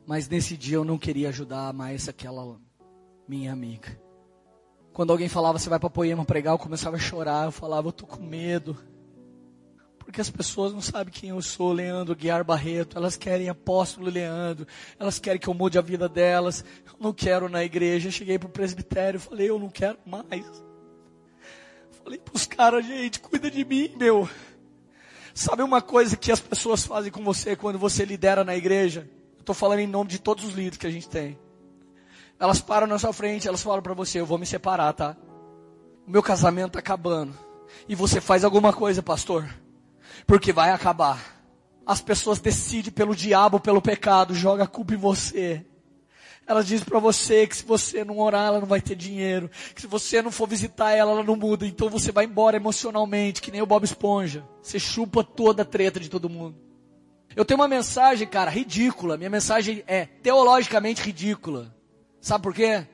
Mas 0.06 0.28
nesse 0.28 0.56
dia 0.56 0.76
eu 0.76 0.84
não 0.84 0.98
queria 0.98 1.28
ajudar 1.28 1.72
mais 1.72 2.08
aquela 2.08 2.58
minha 3.28 3.52
amiga. 3.52 3.96
Quando 4.92 5.12
alguém 5.12 5.28
falava, 5.28 5.58
você 5.58 5.68
vai 5.68 5.78
para 5.78 5.88
Poema 5.88 6.24
pregar, 6.24 6.52
eu 6.52 6.58
começava 6.58 6.96
a 6.96 6.98
chorar. 6.98 7.46
Eu 7.46 7.52
falava, 7.52 7.88
eu 7.88 7.92
tô 7.92 8.06
com 8.06 8.22
medo. 8.22 8.76
Porque 9.98 10.20
as 10.20 10.28
pessoas 10.28 10.72
não 10.72 10.80
sabem 10.80 11.12
quem 11.12 11.30
eu 11.30 11.40
sou, 11.40 11.72
Leandro 11.72 12.16
Guiar 12.16 12.44
Barreto. 12.44 12.98
Elas 12.98 13.16
querem 13.16 13.48
apóstolo 13.48 14.10
Leandro. 14.10 14.66
Elas 14.98 15.20
querem 15.20 15.40
que 15.40 15.46
eu 15.46 15.54
mude 15.54 15.78
a 15.78 15.80
vida 15.80 16.08
delas. 16.08 16.64
Eu 16.84 16.94
não 16.98 17.12
quero 17.12 17.48
na 17.48 17.62
igreja. 17.62 18.08
Eu 18.08 18.12
cheguei 18.12 18.38
pro 18.38 18.48
presbitério 18.48 19.18
e 19.18 19.20
falei, 19.20 19.48
eu 19.48 19.58
não 19.58 19.68
quero 19.70 19.98
mais. 20.04 20.44
Falei 22.10 22.22
pros 22.24 22.44
caras, 22.44 22.84
gente, 22.84 23.20
cuida 23.20 23.48
de 23.48 23.64
mim, 23.64 23.94
meu. 23.96 24.28
Sabe 25.32 25.62
uma 25.62 25.80
coisa 25.80 26.16
que 26.16 26.32
as 26.32 26.40
pessoas 26.40 26.84
fazem 26.84 27.12
com 27.12 27.22
você 27.22 27.54
quando 27.54 27.78
você 27.78 28.04
lidera 28.04 28.42
na 28.42 28.56
igreja? 28.56 29.08
estou 29.38 29.54
falando 29.54 29.78
em 29.78 29.86
nome 29.86 30.10
de 30.10 30.18
todos 30.18 30.42
os 30.42 30.54
líderes 30.54 30.76
que 30.76 30.88
a 30.88 30.90
gente 30.90 31.08
tem. 31.08 31.38
Elas 32.36 32.60
param 32.60 32.88
na 32.88 32.98
sua 32.98 33.12
frente, 33.12 33.46
elas 33.46 33.62
falam 33.62 33.80
para 33.80 33.94
você, 33.94 34.18
eu 34.18 34.26
vou 34.26 34.38
me 34.38 34.44
separar, 34.44 34.92
tá? 34.92 35.16
O 36.04 36.10
meu 36.10 36.20
casamento 36.20 36.70
está 36.70 36.80
acabando. 36.80 37.32
E 37.88 37.94
você 37.94 38.20
faz 38.20 38.42
alguma 38.42 38.72
coisa, 38.72 39.00
pastor? 39.00 39.48
Porque 40.26 40.52
vai 40.52 40.72
acabar. 40.72 41.40
As 41.86 42.00
pessoas 42.00 42.40
decidem 42.40 42.90
pelo 42.90 43.14
diabo, 43.14 43.60
pelo 43.60 43.80
pecado, 43.80 44.34
joga 44.34 44.64
a 44.64 44.66
culpa 44.66 44.94
em 44.94 44.98
você. 44.98 45.64
Ela 46.46 46.64
diz 46.64 46.82
para 46.82 46.98
você 46.98 47.46
que 47.46 47.56
se 47.56 47.64
você 47.64 48.04
não 48.04 48.18
orar, 48.18 48.48
ela 48.48 48.60
não 48.60 48.66
vai 48.66 48.80
ter 48.80 48.96
dinheiro. 48.96 49.50
Que 49.74 49.80
se 49.80 49.86
você 49.86 50.20
não 50.20 50.32
for 50.32 50.48
visitar 50.48 50.90
ela, 50.92 51.12
ela 51.12 51.22
não 51.22 51.36
muda. 51.36 51.66
Então 51.66 51.88
você 51.88 52.10
vai 52.10 52.24
embora 52.24 52.56
emocionalmente, 52.56 53.40
que 53.40 53.50
nem 53.52 53.62
o 53.62 53.66
Bob 53.66 53.84
Esponja. 53.84 54.44
Você 54.60 54.78
chupa 54.78 55.22
toda 55.22 55.62
a 55.62 55.64
treta 55.64 56.00
de 56.00 56.08
todo 56.08 56.28
mundo. 56.28 56.56
Eu 57.36 57.44
tenho 57.44 57.60
uma 57.60 57.68
mensagem, 57.68 58.26
cara, 58.26 58.50
ridícula. 58.50 59.16
Minha 59.16 59.30
mensagem 59.30 59.84
é 59.86 60.06
teologicamente 60.06 61.02
ridícula. 61.02 61.72
Sabe 62.20 62.42
por 62.42 62.52
quê? 62.52 62.84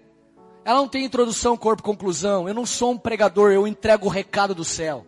Ela 0.65 0.79
não 0.79 0.89
tem 0.89 1.05
introdução, 1.05 1.57
corpo, 1.57 1.83
conclusão. 1.83 2.47
Eu 2.47 2.55
não 2.55 2.67
sou 2.67 2.93
um 2.93 2.99
pregador, 2.99 3.53
eu 3.53 3.67
entrego 3.67 4.07
o 4.07 4.11
recado 4.11 4.55
do 4.55 4.65
céu. 4.65 5.07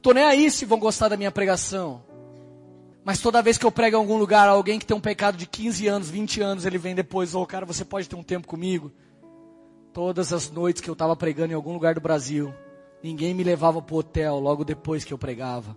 Tô 0.00 0.12
nem 0.12 0.24
aí 0.24 0.50
se 0.50 0.64
vão 0.64 0.78
gostar 0.78 1.08
da 1.08 1.16
minha 1.16 1.30
pregação. 1.30 2.02
Mas 3.10 3.18
toda 3.18 3.42
vez 3.42 3.58
que 3.58 3.66
eu 3.66 3.72
prego 3.72 3.96
em 3.96 3.98
algum 3.98 4.16
lugar, 4.16 4.48
alguém 4.48 4.78
que 4.78 4.86
tem 4.86 4.96
um 4.96 5.00
pecado 5.00 5.36
de 5.36 5.44
15 5.44 5.88
anos, 5.88 6.08
20 6.08 6.42
anos, 6.42 6.64
ele 6.64 6.78
vem 6.78 6.94
depois, 6.94 7.34
ô 7.34 7.42
oh, 7.42 7.46
cara, 7.46 7.66
você 7.66 7.84
pode 7.84 8.08
ter 8.08 8.14
um 8.14 8.22
tempo 8.22 8.46
comigo? 8.46 8.92
Todas 9.92 10.32
as 10.32 10.48
noites 10.48 10.80
que 10.80 10.88
eu 10.88 10.92
estava 10.92 11.16
pregando 11.16 11.50
em 11.50 11.56
algum 11.56 11.72
lugar 11.72 11.92
do 11.92 12.00
Brasil, 12.00 12.54
ninguém 13.02 13.34
me 13.34 13.42
levava 13.42 13.82
para 13.82 13.96
o 13.96 13.98
hotel 13.98 14.38
logo 14.38 14.64
depois 14.64 15.02
que 15.02 15.12
eu 15.12 15.18
pregava. 15.18 15.76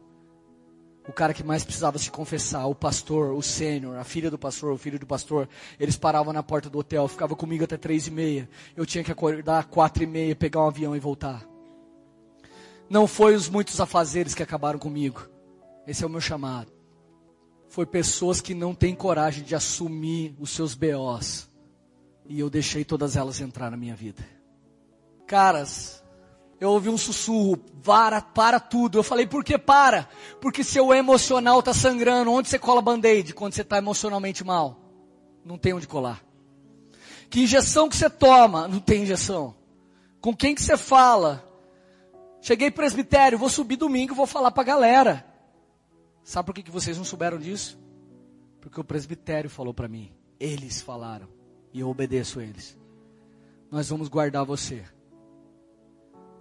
O 1.07 1.11
cara 1.11 1.34
que 1.34 1.43
mais 1.43 1.63
precisava 1.63 1.97
se 1.97 2.11
confessar, 2.11 2.67
o 2.67 2.75
pastor, 2.75 3.34
o 3.34 3.41
sênior, 3.41 3.97
a 3.97 4.03
filha 4.03 4.29
do 4.29 4.38
pastor, 4.38 4.71
o 4.71 4.77
filho 4.77 4.99
do 4.99 5.07
pastor, 5.07 5.49
eles 5.79 5.97
paravam 5.97 6.34
na 6.34 6.43
porta 6.43 6.69
do 6.69 6.77
hotel, 6.77 7.07
ficavam 7.07 7.36
comigo 7.36 7.63
até 7.63 7.77
três 7.77 8.05
e 8.05 8.11
meia. 8.11 8.47
Eu 8.75 8.86
tinha 8.86 9.03
que 9.03 9.11
acordar 9.11 9.65
quatro 9.65 10.03
e 10.03 10.05
meia, 10.05 10.36
pegar 10.36 10.61
um 10.61 10.67
avião 10.67 10.95
e 10.95 10.99
voltar. 10.99 11.43
Não 12.88 13.07
foi 13.07 13.34
os 13.34 13.49
muitos 13.49 13.81
afazeres 13.81 14.36
que 14.36 14.43
acabaram 14.43 14.77
comigo. 14.77 15.27
Esse 15.88 16.03
é 16.03 16.05
o 16.05 16.11
meu 16.11 16.21
chamado 16.21 16.82
foi 17.74 17.88
pessoas 17.88 18.39
que 18.39 18.53
não 18.53 18.76
têm 18.76 18.93
coragem 18.93 19.43
de 19.43 19.55
assumir 19.55 20.36
os 20.39 20.51
seus 20.51 20.76
BOs. 20.76 21.49
E 22.28 22.39
eu 22.39 22.47
deixei 22.47 22.86
todas 22.86 23.17
elas 23.17 23.41
entrar 23.41 23.71
na 23.71 23.76
minha 23.76 23.95
vida. 23.95 24.24
Caras, 25.26 26.03
eu 26.59 26.69
ouvi 26.69 26.89
um 26.89 26.99
sussurro, 26.99 27.57
para, 27.57 28.21
para 28.21 28.59
tudo. 28.59 28.99
Eu 28.99 29.03
falei, 29.03 29.26
por 29.26 29.43
que 29.43 29.57
para? 29.57 30.07
Porque 30.39 30.63
seu 30.63 30.93
emocional 30.93 31.61
está 31.61 31.74
sangrando. 31.74 32.32
Onde 32.32 32.47
você 32.47 32.59
cola 32.59 32.80
band-aid 32.80 33.34
quando 33.34 33.53
você 33.53 33.63
está 33.63 33.80
emocionalmente 33.80 34.43
mal? 34.43 34.80
Não 35.43 35.57
tem 35.57 35.74
onde 35.74 35.88
colar. 35.88 36.24
Que 37.28 37.41
injeção 37.41 37.89
que 37.89 37.97
você 37.97 38.07
toma? 38.07 38.67
Não 38.67 38.80
tem 38.80 39.01
injeção. 39.01 39.55
Com 40.21 40.36
quem 40.36 40.53
que 40.53 40.61
você 40.61 40.78
fala? 40.78 41.43
Cheguei 42.39 42.69
presbitério, 42.69 43.39
vou 43.39 43.49
subir 43.49 43.78
domingo, 43.78 44.13
vou 44.13 44.28
falar 44.28 44.51
para 44.51 44.61
a 44.61 44.67
galera. 44.67 45.32
Sabe 46.24 46.45
por 46.45 46.55
que, 46.55 46.71
vocês 46.71 46.97
não 46.97 47.03
souberam 47.03 47.38
disso? 47.38 47.78
Porque 48.61 48.80
o 48.80 48.84
presbitério 48.84 49.49
falou 49.49 49.74
para 49.74 49.88
mim. 49.88 50.11
Eles 50.39 50.82
falaram. 50.82 51.28
E 51.74 51.82
eu 51.82 51.89
obedeço 51.89 52.39
eles. 52.39 52.78
Nós 53.69 53.89
vamos 53.89 54.07
guardar 54.07 54.45
você. 54.45 54.84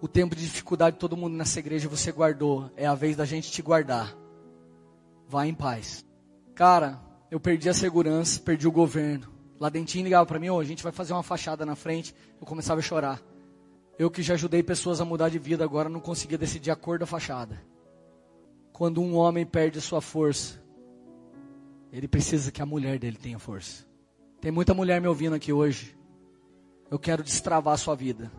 O 0.00 0.06
tempo 0.06 0.36
de 0.36 0.42
dificuldade 0.42 0.96
de 0.96 1.00
todo 1.00 1.16
mundo 1.16 1.36
nessa 1.36 1.58
igreja 1.58 1.88
você 1.88 2.12
guardou. 2.12 2.70
É 2.76 2.86
a 2.86 2.94
vez 2.94 3.16
da 3.16 3.24
gente 3.24 3.50
te 3.50 3.62
guardar. 3.62 4.16
Vá 5.28 5.46
em 5.46 5.54
paz. 5.54 6.04
Cara, 6.54 7.00
eu 7.30 7.40
perdi 7.40 7.68
a 7.68 7.74
segurança, 7.74 8.40
perdi 8.40 8.68
o 8.68 8.72
governo. 8.72 9.32
Lá 9.58 9.68
dentinho 9.68 10.04
ligava 10.04 10.26
para 10.26 10.38
mim, 10.38 10.50
oh, 10.50 10.60
a 10.60 10.64
gente 10.64 10.82
vai 10.82 10.92
fazer 10.92 11.12
uma 11.12 11.22
fachada 11.22 11.64
na 11.64 11.74
frente. 11.74 12.14
Eu 12.40 12.46
começava 12.46 12.80
a 12.80 12.82
chorar. 12.82 13.20
Eu 13.98 14.10
que 14.10 14.22
já 14.22 14.34
ajudei 14.34 14.62
pessoas 14.62 15.00
a 15.00 15.04
mudar 15.04 15.28
de 15.28 15.38
vida, 15.38 15.64
agora 15.64 15.88
não 15.88 16.00
conseguia 16.00 16.38
decidir 16.38 16.70
a 16.70 16.76
cor 16.76 16.98
da 16.98 17.06
fachada. 17.06 17.71
Quando 18.82 19.00
um 19.00 19.14
homem 19.14 19.46
perde 19.46 19.80
sua 19.80 20.00
força, 20.00 20.60
ele 21.92 22.08
precisa 22.08 22.50
que 22.50 22.60
a 22.60 22.66
mulher 22.66 22.98
dele 22.98 23.16
tenha 23.16 23.38
força. 23.38 23.86
Tem 24.40 24.50
muita 24.50 24.74
mulher 24.74 25.00
me 25.00 25.06
ouvindo 25.06 25.36
aqui 25.36 25.52
hoje. 25.52 25.96
Eu 26.90 26.98
quero 26.98 27.22
destravar 27.22 27.74
a 27.74 27.76
sua 27.76 27.94
vida. 27.94 28.32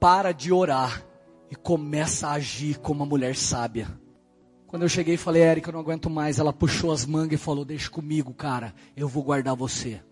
Para 0.00 0.32
de 0.32 0.50
orar 0.50 1.04
e 1.50 1.54
começa 1.54 2.28
a 2.28 2.32
agir 2.32 2.78
como 2.78 3.00
uma 3.00 3.06
mulher 3.06 3.36
sábia. 3.36 3.88
Quando 4.66 4.84
eu 4.84 4.88
cheguei 4.88 5.16
e 5.16 5.18
falei, 5.18 5.42
Érica, 5.42 5.68
eu 5.68 5.74
não 5.74 5.80
aguento 5.80 6.08
mais, 6.08 6.38
ela 6.38 6.50
puxou 6.50 6.90
as 6.90 7.04
mangas 7.04 7.38
e 7.38 7.44
falou, 7.44 7.62
deixa 7.62 7.90
comigo, 7.90 8.32
cara, 8.32 8.74
eu 8.96 9.06
vou 9.06 9.22
guardar 9.22 9.54
você. 9.54 10.02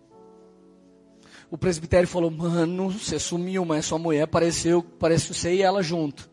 O 1.49 1.57
presbitério 1.57 2.07
falou, 2.07 2.29
mano, 2.29 2.91
você 2.91 3.17
sumiu, 3.17 3.65
mas 3.65 3.87
sua 3.87 3.97
mulher 3.97 4.21
apareceu, 4.21 4.83
parece 4.83 5.33
você 5.33 5.55
e 5.55 5.63
ela 5.63 5.81
junto. 5.81 6.29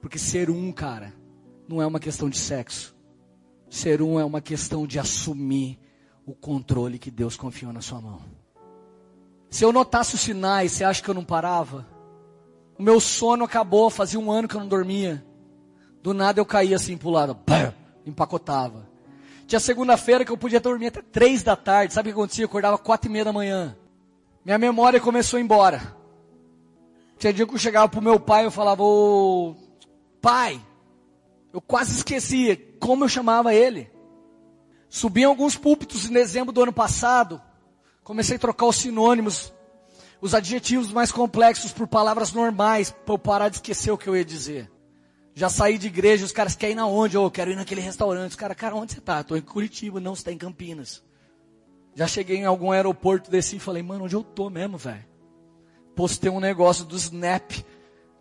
Porque 0.00 0.18
ser 0.18 0.50
um, 0.50 0.72
cara, 0.72 1.12
não 1.68 1.80
é 1.80 1.86
uma 1.86 2.00
questão 2.00 2.28
de 2.28 2.38
sexo. 2.38 2.94
Ser 3.68 4.02
um 4.02 4.18
é 4.20 4.24
uma 4.24 4.40
questão 4.40 4.86
de 4.86 4.98
assumir 4.98 5.78
o 6.26 6.34
controle 6.34 6.98
que 6.98 7.10
Deus 7.10 7.36
confiou 7.36 7.72
na 7.72 7.80
sua 7.80 8.00
mão. 8.00 8.20
Se 9.50 9.64
eu 9.64 9.72
notasse 9.72 10.14
os 10.14 10.20
sinais, 10.20 10.72
você 10.72 10.84
acha 10.84 11.02
que 11.02 11.08
eu 11.08 11.14
não 11.14 11.24
parava? 11.24 11.86
O 12.78 12.82
meu 12.82 12.98
sono 12.98 13.44
acabou, 13.44 13.88
fazia 13.88 14.18
um 14.18 14.30
ano 14.30 14.48
que 14.48 14.54
eu 14.54 14.60
não 14.60 14.68
dormia. 14.68 15.24
Do 16.02 16.12
nada 16.12 16.40
eu 16.40 16.46
caía 16.46 16.76
assim 16.76 16.96
pro 16.96 17.10
lado, 17.10 17.38
empacotava. 18.04 18.88
Tinha 19.46 19.60
segunda-feira 19.60 20.24
que 20.24 20.32
eu 20.32 20.38
podia 20.38 20.60
dormir 20.60 20.88
até 20.88 21.02
três 21.02 21.42
da 21.42 21.54
tarde. 21.54 21.92
Sabe 21.92 22.08
o 22.08 22.12
que 22.12 22.18
acontecia? 22.18 22.44
Eu 22.44 22.48
acordava 22.48 22.78
quatro 22.78 23.08
e 23.08 23.12
meia 23.12 23.24
da 23.24 23.32
manhã. 23.32 23.76
Minha 24.44 24.58
memória 24.58 25.00
começou 25.00 25.36
a 25.36 25.40
ir 25.40 25.44
embora. 25.44 25.96
Tinha 27.18 27.32
dia 27.32 27.46
que 27.46 27.54
eu 27.54 27.58
chegava 27.58 27.88
pro 27.88 28.02
meu 28.02 28.18
pai 28.18 28.42
e 28.42 28.46
eu 28.46 28.50
falava, 28.50 28.82
ô 28.82 29.54
pai, 30.20 30.60
eu 31.54 31.60
quase 31.60 31.92
esqueci 31.92 32.56
como 32.80 33.04
eu 33.04 33.08
chamava 33.08 33.54
ele. 33.54 33.88
Subi 34.88 35.20
em 35.20 35.24
alguns 35.24 35.56
púlpitos 35.56 36.10
em 36.10 36.12
dezembro 36.12 36.52
do 36.52 36.60
ano 36.60 36.72
passado. 36.72 37.40
Comecei 38.02 38.34
a 38.34 38.40
trocar 38.40 38.66
os 38.66 38.74
sinônimos, 38.74 39.54
os 40.20 40.34
adjetivos 40.34 40.90
mais 40.90 41.12
complexos 41.12 41.70
por 41.70 41.86
palavras 41.86 42.32
normais, 42.32 42.90
para 42.90 43.14
eu 43.14 43.18
parar 43.18 43.50
de 43.50 43.58
esquecer 43.58 43.92
o 43.92 43.96
que 43.96 44.08
eu 44.08 44.16
ia 44.16 44.24
dizer. 44.24 44.68
Já 45.32 45.48
saí 45.48 45.78
de 45.78 45.86
igreja, 45.86 46.24
os 46.24 46.32
caras 46.32 46.56
querem 46.56 46.72
ir 46.72 46.76
na 46.76 46.88
onde? 46.88 47.16
Oh, 47.16 47.26
eu 47.26 47.30
quero 47.30 47.52
ir 47.52 47.56
naquele 47.56 47.80
restaurante. 47.80 48.30
Os 48.30 48.36
caras, 48.36 48.56
cara, 48.56 48.74
onde 48.74 48.92
você 48.92 48.98
está? 48.98 49.20
Estou 49.20 49.36
em 49.36 49.40
Curitiba, 49.40 50.00
não, 50.00 50.16
você 50.16 50.22
está 50.22 50.32
em 50.32 50.38
Campinas. 50.38 51.04
Já 51.94 52.08
cheguei 52.08 52.38
em 52.38 52.46
algum 52.46 52.72
aeroporto, 52.72 53.30
desci 53.30 53.56
e 53.56 53.60
falei, 53.60 53.82
mano, 53.82 54.06
onde 54.06 54.16
eu 54.16 54.24
tô 54.24 54.50
mesmo, 54.50 54.76
velho? 54.76 55.06
Postei 55.94 56.32
um 56.32 56.40
negócio 56.40 56.84
do 56.84 56.96
Snap, 56.96 57.52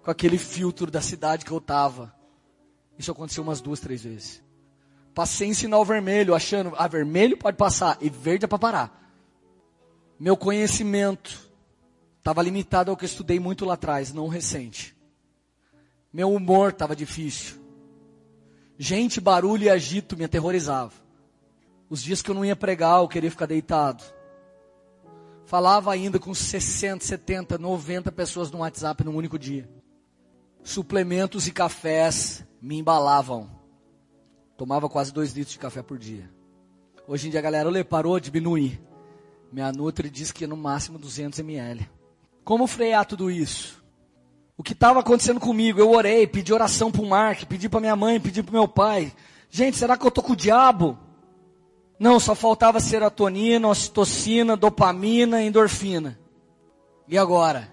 com 0.03 0.11
aquele 0.11 0.37
filtro 0.37 0.91
da 0.91 1.01
cidade 1.01 1.43
que 1.43 1.51
eu 1.51 1.59
tava. 1.59 2.13
Isso 2.97 3.11
aconteceu 3.11 3.43
umas 3.43 3.61
duas, 3.61 3.79
três 3.79 4.03
vezes. 4.03 4.43
Passei 5.13 5.47
em 5.47 5.53
sinal 5.53 5.85
vermelho, 5.85 6.33
achando, 6.33 6.73
ah, 6.77 6.87
vermelho 6.87 7.37
pode 7.37 7.57
passar 7.57 7.97
e 8.01 8.09
verde 8.09 8.45
é 8.45 8.47
para 8.47 8.57
parar. 8.57 9.11
Meu 10.19 10.35
conhecimento 10.35 11.51
estava 12.17 12.41
limitado 12.41 12.89
ao 12.89 12.97
que 12.97 13.03
eu 13.03 13.07
estudei 13.07 13.39
muito 13.39 13.65
lá 13.65 13.75
atrás, 13.75 14.13
não 14.13 14.27
recente. 14.27 14.95
Meu 16.11 16.31
humor 16.33 16.71
estava 16.71 16.95
difícil. 16.95 17.61
Gente, 18.77 19.21
barulho 19.21 19.63
e 19.63 19.69
agito 19.69 20.17
me 20.17 20.23
aterrorizava. 20.23 20.93
Os 21.89 22.01
dias 22.01 22.21
que 22.21 22.31
eu 22.31 22.35
não 22.35 22.45
ia 22.45 22.55
pregar, 22.55 23.01
eu 23.01 23.07
queria 23.07 23.29
ficar 23.29 23.45
deitado. 23.45 24.03
Falava 25.45 25.91
ainda 25.91 26.17
com 26.17 26.33
60, 26.33 27.03
70, 27.03 27.57
90 27.57 28.11
pessoas 28.11 28.49
no 28.49 28.59
WhatsApp 28.59 29.03
num 29.03 29.15
único 29.15 29.37
dia. 29.37 29.69
Suplementos 30.63 31.47
e 31.47 31.51
cafés 31.51 32.43
me 32.63 32.79
embalavam. 32.79 33.49
Tomava 34.55 34.87
quase 34.87 35.11
dois 35.11 35.33
litros 35.33 35.51
de 35.51 35.59
café 35.59 35.83
por 35.83 35.99
dia. 35.99 36.31
Hoje 37.05 37.27
em 37.27 37.29
dia 37.29 37.41
a 37.41 37.43
galera 37.43 37.67
olê, 37.67 37.83
parou, 37.83 38.17
diminuir. 38.21 38.81
Minha 39.51 39.73
Nutri 39.73 40.09
diz 40.09 40.31
que 40.31 40.47
no 40.47 40.55
máximo 40.55 40.97
200 40.97 41.39
ml. 41.39 41.89
Como 42.41 42.65
frear 42.65 43.05
tudo 43.05 43.29
isso? 43.29 43.83
O 44.55 44.63
que 44.63 44.71
estava 44.71 45.01
acontecendo 45.01 45.41
comigo? 45.41 45.77
Eu 45.77 45.91
orei, 45.91 46.25
pedi 46.25 46.53
oração 46.53 46.89
para 46.89 47.01
o 47.01 47.05
Mark, 47.05 47.43
pedi 47.47 47.67
para 47.67 47.81
minha 47.81 47.97
mãe, 47.97 48.17
pedi 48.17 48.41
para 48.41 48.53
meu 48.53 48.67
pai. 48.67 49.11
Gente, 49.49 49.75
será 49.75 49.97
que 49.97 50.07
eu 50.07 50.11
tô 50.11 50.23
com 50.23 50.31
o 50.31 50.37
diabo? 50.37 50.97
Não, 51.99 52.17
só 52.17 52.33
faltava 52.33 52.79
serotonina, 52.79 53.67
ocitocina, 53.67 54.55
dopamina, 54.55 55.43
endorfina. 55.43 56.17
E 57.09 57.17
agora? 57.17 57.69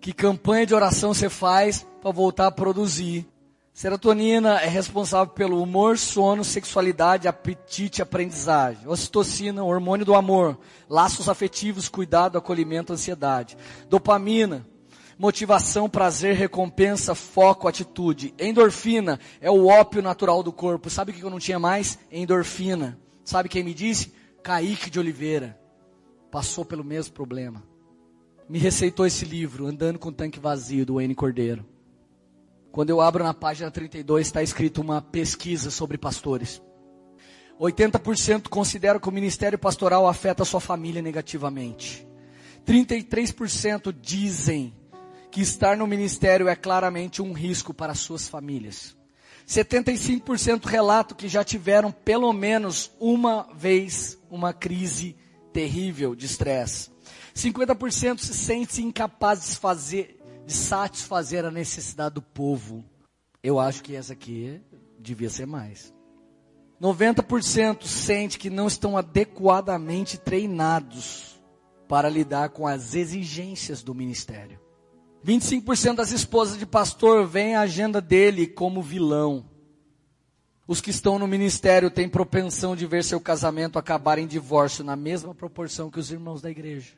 Que 0.00 0.12
campanha 0.12 0.64
de 0.64 0.74
oração 0.74 1.12
você 1.12 1.28
faz 1.28 1.84
para 2.00 2.12
voltar 2.12 2.46
a 2.46 2.52
produzir 2.52 3.33
Serotonina 3.74 4.60
é 4.60 4.68
responsável 4.68 5.34
pelo 5.34 5.60
humor, 5.60 5.98
sono, 5.98 6.44
sexualidade, 6.44 7.26
apetite, 7.26 8.00
aprendizagem. 8.00 8.86
Ocitocina, 8.86 9.64
hormônio 9.64 10.06
do 10.06 10.14
amor, 10.14 10.56
laços 10.88 11.28
afetivos, 11.28 11.88
cuidado, 11.88 12.38
acolhimento, 12.38 12.92
ansiedade. 12.92 13.56
Dopamina, 13.90 14.64
motivação, 15.18 15.90
prazer, 15.90 16.36
recompensa, 16.36 17.16
foco, 17.16 17.66
atitude. 17.66 18.32
Endorfina 18.38 19.18
é 19.40 19.50
o 19.50 19.66
ópio 19.66 20.00
natural 20.00 20.40
do 20.44 20.52
corpo. 20.52 20.88
Sabe 20.88 21.10
o 21.10 21.14
que 21.14 21.24
eu 21.24 21.28
não 21.28 21.40
tinha 21.40 21.58
mais? 21.58 21.98
Endorfina. 22.12 22.96
Sabe 23.24 23.48
quem 23.48 23.64
me 23.64 23.74
disse? 23.74 24.12
Kaique 24.40 24.88
de 24.88 25.00
Oliveira. 25.00 25.58
Passou 26.30 26.64
pelo 26.64 26.84
mesmo 26.84 27.12
problema. 27.12 27.60
Me 28.48 28.60
receitou 28.60 29.04
esse 29.04 29.24
livro, 29.24 29.66
Andando 29.66 29.98
com 29.98 30.10
o 30.10 30.12
Tanque 30.12 30.38
Vazio, 30.38 30.86
do 30.86 31.00
N. 31.00 31.12
Cordeiro. 31.12 31.73
Quando 32.74 32.90
eu 32.90 33.00
abro 33.00 33.22
na 33.22 33.32
página 33.32 33.70
32, 33.70 34.26
está 34.26 34.42
escrito 34.42 34.80
uma 34.80 35.00
pesquisa 35.00 35.70
sobre 35.70 35.96
pastores. 35.96 36.60
80% 37.56 38.48
consideram 38.48 38.98
que 38.98 39.08
o 39.08 39.12
ministério 39.12 39.56
pastoral 39.56 40.08
afeta 40.08 40.42
a 40.42 40.44
sua 40.44 40.58
família 40.58 41.00
negativamente. 41.00 42.04
33% 42.66 43.94
dizem 43.96 44.74
que 45.30 45.40
estar 45.40 45.76
no 45.76 45.86
ministério 45.86 46.48
é 46.48 46.56
claramente 46.56 47.22
um 47.22 47.32
risco 47.32 47.72
para 47.72 47.94
suas 47.94 48.26
famílias. 48.26 48.96
75% 49.46 50.64
relatam 50.64 51.16
que 51.16 51.28
já 51.28 51.44
tiveram 51.44 51.92
pelo 51.92 52.32
menos 52.32 52.90
uma 52.98 53.48
vez 53.54 54.18
uma 54.28 54.52
crise 54.52 55.16
terrível 55.52 56.12
de 56.16 56.26
estresse. 56.26 56.90
50% 57.36 58.18
se 58.18 58.34
sente 58.34 58.82
incapaz 58.82 59.48
de 59.48 59.56
fazer, 59.58 60.13
de 60.46 60.52
satisfazer 60.52 61.44
a 61.44 61.50
necessidade 61.50 62.16
do 62.16 62.22
povo. 62.22 62.84
Eu 63.42 63.58
acho 63.58 63.82
que 63.82 63.94
essa 63.94 64.12
aqui 64.12 64.60
devia 64.98 65.30
ser 65.30 65.46
mais. 65.46 65.92
90% 66.80 67.84
sente 67.84 68.38
que 68.38 68.50
não 68.50 68.66
estão 68.66 68.96
adequadamente 68.96 70.18
treinados 70.18 71.40
para 71.88 72.08
lidar 72.08 72.50
com 72.50 72.66
as 72.66 72.94
exigências 72.94 73.82
do 73.82 73.94
ministério. 73.94 74.58
25% 75.24 75.94
das 75.94 76.12
esposas 76.12 76.58
de 76.58 76.66
pastor 76.66 77.26
veem 77.26 77.54
a 77.54 77.62
agenda 77.62 78.00
dele 78.00 78.46
como 78.46 78.82
vilão. 78.82 79.48
Os 80.66 80.80
que 80.80 80.90
estão 80.90 81.18
no 81.18 81.26
ministério 81.26 81.90
têm 81.90 82.08
propensão 82.08 82.74
de 82.74 82.86
ver 82.86 83.04
seu 83.04 83.20
casamento 83.20 83.78
acabar 83.78 84.18
em 84.18 84.26
divórcio 84.26 84.84
na 84.84 84.96
mesma 84.96 85.34
proporção 85.34 85.90
que 85.90 85.98
os 85.98 86.10
irmãos 86.10 86.42
da 86.42 86.50
igreja. 86.50 86.92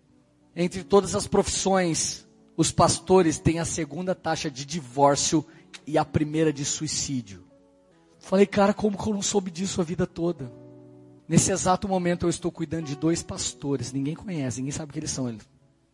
Entre 0.55 0.82
todas 0.82 1.14
as 1.14 1.26
profissões, 1.26 2.25
os 2.57 2.72
pastores 2.72 3.38
têm 3.38 3.59
a 3.59 3.64
segunda 3.64 4.14
taxa 4.14 4.50
de 4.50 4.64
divórcio 4.64 5.44
e 5.86 5.98
a 5.98 6.04
primeira 6.04 6.52
de 6.52 6.64
suicídio. 6.64 7.44
Falei, 8.18 8.46
cara, 8.46 8.72
como 8.72 8.96
que 8.96 9.09
eu 9.09 9.14
não 9.14 9.22
soube 9.22 9.50
disso 9.50 9.80
a 9.80 9.84
vida 9.84 10.07
toda? 10.07 10.52
Nesse 11.28 11.52
exato 11.52 11.88
momento 11.88 12.26
eu 12.26 12.30
estou 12.30 12.50
cuidando 12.50 12.86
de 12.86 12.96
dois 12.96 13.22
pastores, 13.22 13.92
ninguém 13.92 14.14
conhece, 14.14 14.59
ninguém 14.59 14.72
sabe 14.72 14.92
que 14.92 14.98
eles 14.98 15.11
são, 15.11 15.28
eles, 15.28 15.48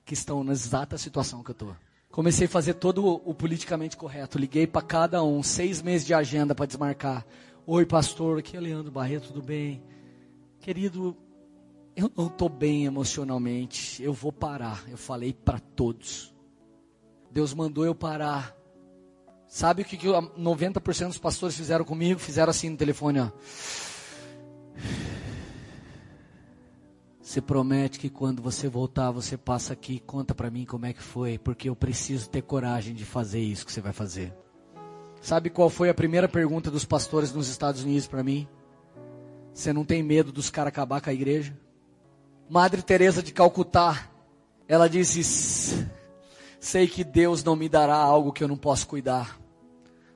que 0.05 0.15
estão 0.15 0.45
na 0.45 0.53
exata 0.53 0.97
situação 0.97 1.43
que 1.43 1.51
eu 1.51 1.55
estou. 1.55 1.77
Comecei 2.11 2.47
a 2.47 2.51
fazer 2.51 2.75
todo 2.75 3.07
o 3.07 3.35
politicamente 3.35 3.97
correto. 3.97 4.39
Liguei 4.39 4.67
para 4.67 4.83
cada 4.83 5.25
um, 5.25 5.43
seis 5.43 5.81
meses 5.81 6.07
de 6.07 6.13
agenda 6.13 6.55
para 6.55 6.67
desmarcar. 6.67 7.27
Oi, 7.67 7.87
pastor, 7.87 8.39
aqui 8.39 8.55
é 8.55 8.61
Leandro 8.61 8.93
Barreto, 8.93 9.29
tudo 9.29 9.41
bem? 9.41 9.83
Querido, 10.61 11.17
eu 11.97 12.13
não 12.15 12.27
estou 12.27 12.51
bem 12.51 12.85
emocionalmente, 12.85 14.03
eu 14.03 14.13
vou 14.13 14.31
parar. 14.31 14.85
Eu 14.91 14.99
falei 14.99 15.33
para 15.33 15.59
todos. 15.59 16.35
Deus 17.33 17.55
mandou 17.55 17.87
eu 17.87 17.95
parar. 17.95 18.55
Sabe 19.49 19.83
o 19.83 19.85
que, 19.85 19.97
que 19.97 20.07
90% 20.07 21.09
dos 21.09 21.19
pastores 21.19 21.57
fizeram 21.57 21.85
comigo? 21.85 22.21
Fizeram 22.21 22.51
assim 22.51 22.69
no 22.69 22.77
telefone, 22.77 23.21
ó. 23.21 23.31
Você 27.21 27.41
promete 27.41 27.99
que 27.99 28.11
quando 28.11 28.43
você 28.43 28.69
voltar, 28.69 29.11
você 29.11 29.39
passa 29.39 29.73
aqui 29.73 29.95
e 29.95 30.01
conta 30.01 30.35
para 30.35 30.51
mim 30.51 30.67
como 30.67 30.85
é 30.85 30.93
que 30.93 31.03
foi, 31.03 31.39
porque 31.39 31.71
eu 31.71 31.75
preciso 31.75 32.29
ter 32.29 32.43
coragem 32.43 32.95
de 32.95 33.07
fazer 33.07 33.41
isso 33.41 33.65
que 33.65 33.73
você 33.73 33.81
vai 33.81 33.93
fazer. 33.93 34.35
Sabe 35.23 35.49
qual 35.49 35.71
foi 35.71 35.89
a 35.89 35.95
primeira 35.95 36.29
pergunta 36.29 36.71
dos 36.71 36.85
pastores 36.85 37.33
nos 37.33 37.49
Estados 37.49 37.83
Unidos 37.83 38.07
para 38.07 38.23
mim? 38.23 38.47
Você 39.55 39.73
não 39.73 39.85
tem 39.85 40.03
medo 40.03 40.33
dos 40.33 40.51
caras 40.51 40.69
acabar 40.69 41.01
com 41.01 41.09
a 41.09 41.15
igreja? 41.15 41.57
Madre 42.51 42.83
Teresa 42.83 43.23
de 43.23 43.33
Calcutá, 43.33 44.11
ela 44.69 44.89
disse: 44.89 45.87
"Sei 46.63 46.87
que 46.87 47.03
Deus 47.03 47.43
não 47.43 47.57
me 47.57 47.69
dará 47.69 47.97
algo 47.97 48.33
que 48.33 48.45
eu 48.45 48.49
não 48.49 48.57
posso 48.57 48.87
cuidar. 48.87 49.37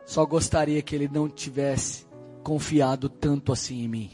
Só 0.05 0.25
gostaria 0.25 0.81
que 0.81 0.95
ele 0.95 1.09
não 1.09 1.29
tivesse 1.29 2.07
confiado 2.45 3.09
tanto 3.09 3.53
assim 3.53 3.83
em 3.83 3.89
mim." 3.89 4.11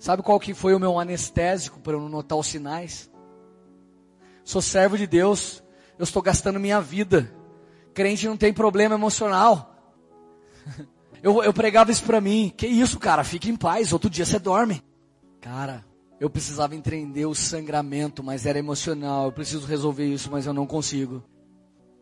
Sabe 0.00 0.22
qual 0.22 0.40
que 0.40 0.52
foi 0.52 0.74
o 0.74 0.80
meu 0.80 0.98
anestésico 0.98 1.78
para 1.80 1.92
eu 1.92 2.00
não 2.00 2.08
notar 2.08 2.36
os 2.36 2.48
sinais? 2.48 3.08
Sou 4.42 4.60
servo 4.60 4.98
de 4.98 5.06
Deus, 5.06 5.62
eu 5.96 6.02
estou 6.02 6.20
gastando 6.20 6.58
minha 6.58 6.80
vida. 6.80 7.32
Crente 7.94 8.26
não 8.26 8.36
tem 8.36 8.52
problema 8.52 8.96
emocional. 8.96 9.70
Eu, 11.22 11.42
eu 11.42 11.54
pregava 11.54 11.90
isso 11.90 12.04
para 12.04 12.20
mim. 12.20 12.52
Que 12.54 12.66
isso, 12.66 12.98
cara? 12.98 13.24
Fique 13.24 13.48
em 13.48 13.56
paz. 13.56 13.94
Outro 13.94 14.10
dia 14.10 14.26
você 14.26 14.38
dorme. 14.38 14.82
Cara, 15.40 15.82
eu 16.20 16.28
precisava 16.28 16.74
entender 16.74 17.24
o 17.24 17.34
sangramento, 17.34 18.22
mas 18.22 18.44
era 18.44 18.58
emocional. 18.58 19.24
Eu 19.24 19.32
preciso 19.32 19.66
resolver 19.66 20.04
isso, 20.04 20.30
mas 20.30 20.44
eu 20.44 20.52
não 20.52 20.66
consigo. 20.66 21.24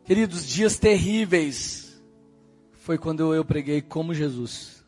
Queridos, 0.05 0.45
dias 0.45 0.79
terríveis 0.79 2.03
foi 2.73 2.99
quando 2.99 3.33
eu 3.35 3.45
preguei 3.45 3.81
como 3.81 4.13
Jesus. 4.13 4.85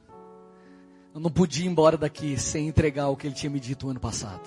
Eu 1.14 1.20
não 1.20 1.30
podia 1.30 1.64
ir 1.64 1.68
embora 1.68 1.96
daqui 1.96 2.36
sem 2.36 2.66
entregar 2.66 3.08
o 3.08 3.16
que 3.16 3.28
ele 3.28 3.34
tinha 3.34 3.48
me 3.48 3.60
dito 3.60 3.86
o 3.86 3.90
ano 3.90 4.00
passado. 4.00 4.42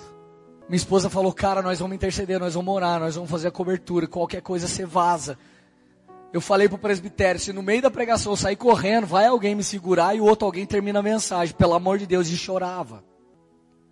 Minha 0.68 0.76
esposa 0.76 1.08
falou, 1.08 1.32
cara, 1.32 1.62
nós 1.62 1.78
vamos 1.78 1.94
interceder, 1.94 2.38
nós 2.38 2.52
vamos 2.52 2.74
orar, 2.74 3.00
nós 3.00 3.14
vamos 3.14 3.30
fazer 3.30 3.48
a 3.48 3.50
cobertura, 3.50 4.06
qualquer 4.06 4.42
coisa 4.42 4.68
você 4.68 4.84
vaza. 4.84 5.38
Eu 6.30 6.42
falei 6.42 6.68
pro 6.68 6.76
presbitério, 6.76 7.40
se 7.40 7.50
no 7.54 7.62
meio 7.62 7.80
da 7.80 7.90
pregação 7.90 8.32
eu 8.32 8.36
sair 8.36 8.56
correndo, 8.56 9.06
vai 9.06 9.24
alguém 9.24 9.54
me 9.54 9.64
segurar 9.64 10.14
e 10.14 10.20
o 10.20 10.24
outro 10.26 10.44
alguém 10.44 10.66
termina 10.66 10.98
a 10.98 11.02
mensagem, 11.02 11.54
pelo 11.54 11.72
amor 11.72 11.96
de 11.98 12.06
Deus, 12.06 12.28
e 12.28 12.36
chorava. 12.36 13.02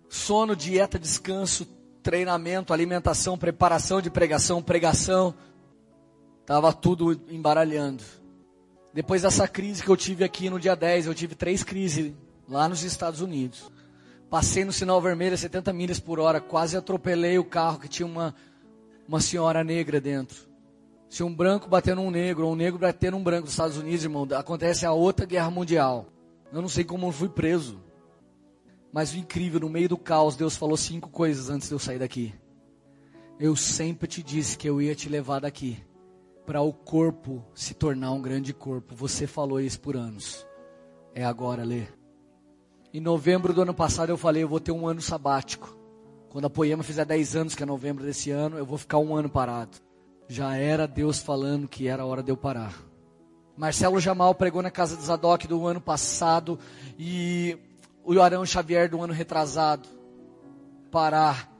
Sono, 0.07 0.55
dieta, 0.55 0.99
descanso, 0.99 1.65
treinamento, 2.03 2.71
alimentação, 2.71 3.35
preparação 3.35 3.99
de 3.99 4.11
pregação, 4.11 4.61
pregação. 4.61 5.33
Tava 6.47 6.71
tudo 6.71 7.11
embaralhando. 7.29 8.01
Depois 8.93 9.23
dessa 9.23 9.45
crise 9.49 9.83
que 9.83 9.89
eu 9.89 9.97
tive 9.97 10.23
aqui 10.23 10.49
no 10.49 10.57
dia 10.57 10.77
10, 10.77 11.07
eu 11.07 11.13
tive 11.13 11.35
três 11.35 11.61
crises 11.61 12.13
lá 12.47 12.69
nos 12.69 12.83
Estados 12.83 13.19
Unidos. 13.19 13.69
Passei 14.29 14.63
no 14.63 14.71
sinal 14.71 15.01
vermelho 15.01 15.33
a 15.33 15.37
70 15.37 15.73
milhas 15.73 15.99
por 15.99 16.21
hora, 16.21 16.39
quase 16.39 16.77
atropelei 16.77 17.37
o 17.37 17.43
carro 17.43 17.79
que 17.79 17.89
tinha 17.89 18.05
uma, 18.05 18.33
uma 19.05 19.19
senhora 19.19 19.61
negra 19.61 19.99
dentro. 19.99 20.47
Se 21.09 21.21
um 21.21 21.35
branco 21.35 21.67
bater 21.67 21.97
num 21.97 22.09
negro, 22.09 22.45
ou 22.45 22.53
um 22.53 22.55
negro 22.55 22.79
bater 22.79 23.11
num 23.11 23.21
branco 23.21 23.43
nos 23.43 23.51
Estados 23.51 23.75
Unidos, 23.75 24.05
irmão, 24.05 24.25
acontece 24.31 24.85
a 24.85 24.93
outra 24.93 25.25
guerra 25.25 25.51
mundial. 25.51 26.05
Eu 26.53 26.61
não 26.61 26.69
sei 26.69 26.85
como 26.85 27.07
eu 27.07 27.11
fui 27.11 27.27
preso. 27.27 27.77
Mas 28.93 29.11
o 29.13 29.17
incrível, 29.17 29.59
no 29.59 29.69
meio 29.69 29.89
do 29.89 29.97
caos, 29.97 30.37
Deus 30.37 30.55
falou 30.55 30.77
cinco 30.77 31.09
coisas 31.09 31.49
antes 31.49 31.67
de 31.67 31.73
eu 31.73 31.79
sair 31.79 31.99
daqui. 31.99 32.33
Eu 33.37 33.53
sempre 33.53 34.07
te 34.07 34.23
disse 34.23 34.57
que 34.57 34.69
eu 34.69 34.81
ia 34.81 34.95
te 34.95 35.09
levar 35.09 35.41
daqui 35.41 35.85
para 36.47 36.61
o 36.61 36.71
corpo 36.71 37.43
se 37.53 37.73
tornar 37.73 38.13
um 38.13 38.21
grande 38.21 38.53
corpo. 38.53 38.95
Você 38.95 39.27
falou 39.27 39.59
isso 39.59 39.81
por 39.81 39.97
anos. 39.97 40.47
É 41.13 41.25
agora, 41.25 41.65
Lê. 41.65 41.83
Em 42.93 43.01
novembro 43.01 43.53
do 43.53 43.63
ano 43.63 43.73
passado 43.73 44.09
eu 44.09 44.17
falei, 44.17 44.43
eu 44.43 44.47
vou 44.47 44.61
ter 44.61 44.71
um 44.71 44.87
ano 44.87 45.01
sabático. 45.01 45.77
Quando 46.29 46.45
a 46.45 46.49
Poema 46.49 46.83
fizer 46.83 47.03
10 47.03 47.35
anos, 47.35 47.53
que 47.53 47.63
é 47.63 47.65
novembro 47.65 48.05
desse 48.05 48.31
ano, 48.31 48.57
eu 48.57 48.65
vou 48.65 48.77
ficar 48.77 48.97
um 48.97 49.13
ano 49.13 49.29
parado. 49.29 49.77
Já 50.29 50.55
era 50.55 50.87
Deus 50.87 51.19
falando 51.19 51.67
que 51.67 51.89
era 51.89 52.05
hora 52.05 52.23
de 52.23 52.31
eu 52.31 52.37
parar. 52.37 52.73
Marcelo 53.57 53.99
Jamal 53.99 54.33
pregou 54.33 54.61
na 54.61 54.71
casa 54.71 54.95
de 54.95 55.03
Zadok 55.03 55.47
do 55.47 55.67
ano 55.67 55.81
passado 55.81 56.57
e 56.97 57.57
o 58.05 58.21
Arão 58.21 58.45
Xavier 58.45 58.89
do 58.89 59.01
ano 59.01 59.11
retrasado. 59.11 59.89
Parar 60.89 61.51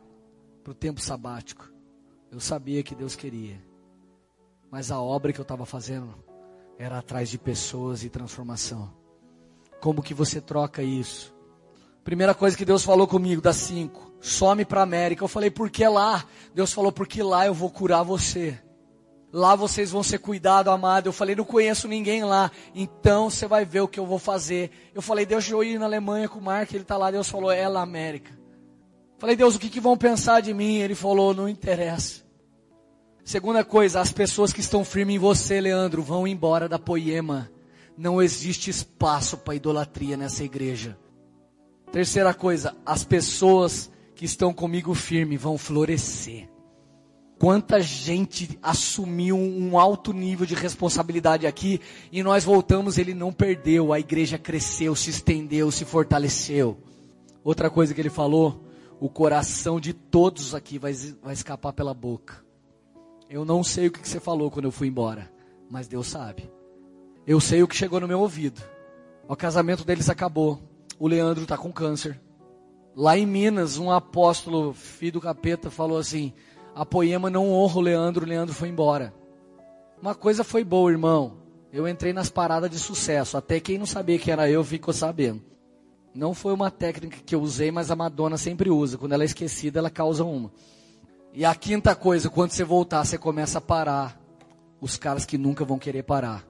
para 0.64 0.72
o 0.72 0.76
tempo 0.76 1.02
sabático. 1.02 1.70
Eu 2.32 2.40
sabia 2.40 2.82
que 2.84 2.96
Deus 2.96 3.18
queria. 3.18 3.67
Mas 4.72 4.92
a 4.92 5.00
obra 5.00 5.32
que 5.32 5.40
eu 5.40 5.44
estava 5.44 5.66
fazendo 5.66 6.14
era 6.78 7.00
atrás 7.00 7.30
de 7.30 7.38
pessoas 7.38 8.04
e 8.04 8.10
transformação. 8.10 8.94
Como 9.80 10.02
que 10.02 10.14
você 10.14 10.42
troca 10.42 10.84
isso? 10.84 11.34
Primeira 12.04 12.34
coisa 12.34 12.56
que 12.56 12.66
Deus 12.66 12.84
falou 12.84 13.08
comigo, 13.08 13.42
das 13.42 13.58
cinco, 13.58 14.14
some 14.22 14.64
para 14.64 14.82
América. 14.82 15.24
Eu 15.24 15.28
falei, 15.28 15.50
por 15.50 15.70
que 15.70 15.88
lá? 15.88 16.26
Deus 16.54 16.72
falou, 16.72 16.92
porque 16.92 17.22
lá 17.22 17.46
eu 17.46 17.54
vou 17.54 17.70
curar 17.70 18.04
você. 18.04 18.58
Lá 19.32 19.56
vocês 19.56 19.92
vão 19.92 20.02
ser 20.02 20.20
cuidados, 20.20 20.72
amado. 20.72 21.08
Eu 21.08 21.14
falei, 21.14 21.36
não 21.36 21.44
conheço 21.44 21.88
ninguém 21.88 22.24
lá. 22.24 22.50
Então 22.74 23.30
você 23.30 23.46
vai 23.46 23.66
ver 23.66 23.82
o 23.82 23.88
que 23.88 24.00
eu 24.00 24.06
vou 24.06 24.20
fazer. 24.20 24.72
Eu 24.96 25.02
falei, 25.02 25.26
Deus, 25.26 25.50
eu 25.50 25.64
ir 25.64 25.78
na 25.78 25.86
Alemanha 25.86 26.30
com 26.30 26.40
o 26.40 26.42
Mark, 26.42 26.72
ele 26.72 26.84
está 26.84 26.96
lá. 26.98 27.12
Deus 27.12 27.30
falou, 27.30 27.52
é 27.52 27.68
lá 27.68 27.82
América. 27.82 28.32
Falei, 29.20 29.36
Deus, 29.36 29.56
o 29.56 29.60
que, 29.60 29.70
que 29.70 29.80
vão 29.80 29.98
pensar 29.98 30.42
de 30.42 30.54
mim? 30.54 30.78
Ele 30.78 30.96
falou, 30.96 31.34
não 31.34 31.50
interessa. 31.50 32.27
Segunda 33.28 33.62
coisa, 33.62 34.00
as 34.00 34.10
pessoas 34.10 34.54
que 34.54 34.62
estão 34.62 34.86
firmes 34.86 35.18
em 35.18 35.20
você, 35.20 35.60
Leandro, 35.60 36.02
vão 36.02 36.26
embora 36.26 36.70
da 36.70 36.80
poema 36.80 37.52
não 37.98 38.22
existe 38.22 38.70
espaço 38.70 39.36
para 39.36 39.54
idolatria 39.54 40.16
nessa 40.16 40.46
igreja. 40.46 40.98
Terceira 41.92 42.34
coisa, 42.34 42.74
as 42.86 43.04
pessoas 43.04 43.92
que 44.16 44.24
estão 44.24 44.54
comigo 44.54 44.94
firme 44.94 45.36
vão 45.36 45.58
florescer. 45.58 46.48
Quanta 47.38 47.82
gente 47.82 48.58
assumiu 48.64 49.36
um 49.36 49.78
alto 49.78 50.14
nível 50.14 50.46
de 50.46 50.56
responsabilidade 50.56 51.46
aqui 51.46 51.82
e 52.10 52.24
nós 52.24 52.46
voltamos, 52.46 52.98
ele 52.98 53.14
não 53.14 53.34
perdeu, 53.34 53.92
a 53.92 54.00
igreja 54.00 54.38
cresceu, 54.38 54.96
se 54.96 55.10
estendeu, 55.10 55.70
se 55.70 55.84
fortaleceu. 55.84 56.78
Outra 57.44 57.70
coisa 57.70 57.94
que 57.94 58.00
ele 58.00 58.10
falou, 58.10 58.64
o 59.02 59.10
coração 59.10 59.82
de 59.82 59.92
todos 59.92 60.56
aqui 60.56 60.80
vai, 60.80 60.94
vai 61.22 61.34
escapar 61.34 61.74
pela 61.74 61.94
boca. 61.94 62.47
Eu 63.30 63.44
não 63.44 63.64
sei 63.64 63.88
o 63.88 63.92
que 63.92 64.08
você 64.08 64.20
falou 64.20 64.50
quando 64.50 64.66
eu 64.66 64.72
fui 64.72 64.88
embora, 64.88 65.30
mas 65.70 65.88
Deus 65.88 66.08
sabe. 66.08 66.50
Eu 67.26 67.42
sei 67.42 67.62
o 67.62 67.68
que 67.68 67.76
chegou 67.76 68.00
no 68.00 68.08
meu 68.08 68.22
ouvido. 68.22 68.62
O 69.28 69.36
casamento 69.36 69.84
deles 69.84 70.10
acabou. 70.10 70.62
O 70.98 71.08
Leandro 71.08 71.44
está 71.44 71.58
com 71.58 71.72
câncer. 71.72 72.20
Lá 72.96 73.18
em 73.18 73.26
Minas, 73.26 73.78
um 73.78 73.92
apóstolo, 73.92 74.74
filho 74.74 75.14
do 75.14 75.22
capeta, 75.22 75.70
falou 75.70 75.98
assim: 75.98 76.34
a 76.74 76.86
poema 76.86 77.30
não 77.30 77.52
honra 77.52 77.78
o 77.78 77.82
Leandro, 77.82 78.26
o 78.26 78.30
Leandro 78.30 78.56
foi 78.56 78.70
embora. 78.70 79.14
Uma 80.02 80.16
coisa 80.16 80.44
foi 80.44 80.64
boa, 80.64 80.90
irmão. 80.90 81.38
Eu 81.72 81.88
entrei 81.88 82.14
nas 82.14 82.30
paradas 82.30 82.72
de 82.72 82.80
sucesso. 82.80 83.36
Até 83.36 83.60
quem 83.60 83.78
não 83.78 83.86
sabia 83.86 84.18
que 84.18 84.32
era 84.32 84.50
eu 84.50 84.64
ficou 84.64 84.94
sabendo. 84.94 85.42
Não 86.16 86.34
foi 86.34 86.54
uma 86.54 86.72
técnica 86.72 87.18
que 87.26 87.36
eu 87.36 87.42
usei, 87.42 87.72
mas 87.72 87.92
a 87.92 87.96
Madonna 87.96 88.38
sempre 88.38 88.70
usa. 88.70 88.98
Quando 88.98 89.12
ela 89.12 89.24
é 89.24 89.26
esquecida, 89.26 89.80
ela 89.80 89.90
causa 89.90 90.24
uma. 90.24 90.52
E 91.38 91.46
a 91.46 91.54
quinta 91.54 91.96
coisa, 91.96 92.32
quando 92.32 92.50
você 92.50 92.64
voltar, 92.64 93.06
você 93.06 93.16
começa 93.16 93.60
a 93.60 93.62
parar 93.62 94.20
os 94.82 94.98
caras 94.98 95.24
que 95.24 95.38
nunca 95.38 95.64
vão 95.64 95.78
querer 95.78 96.02
parar. 96.02 96.44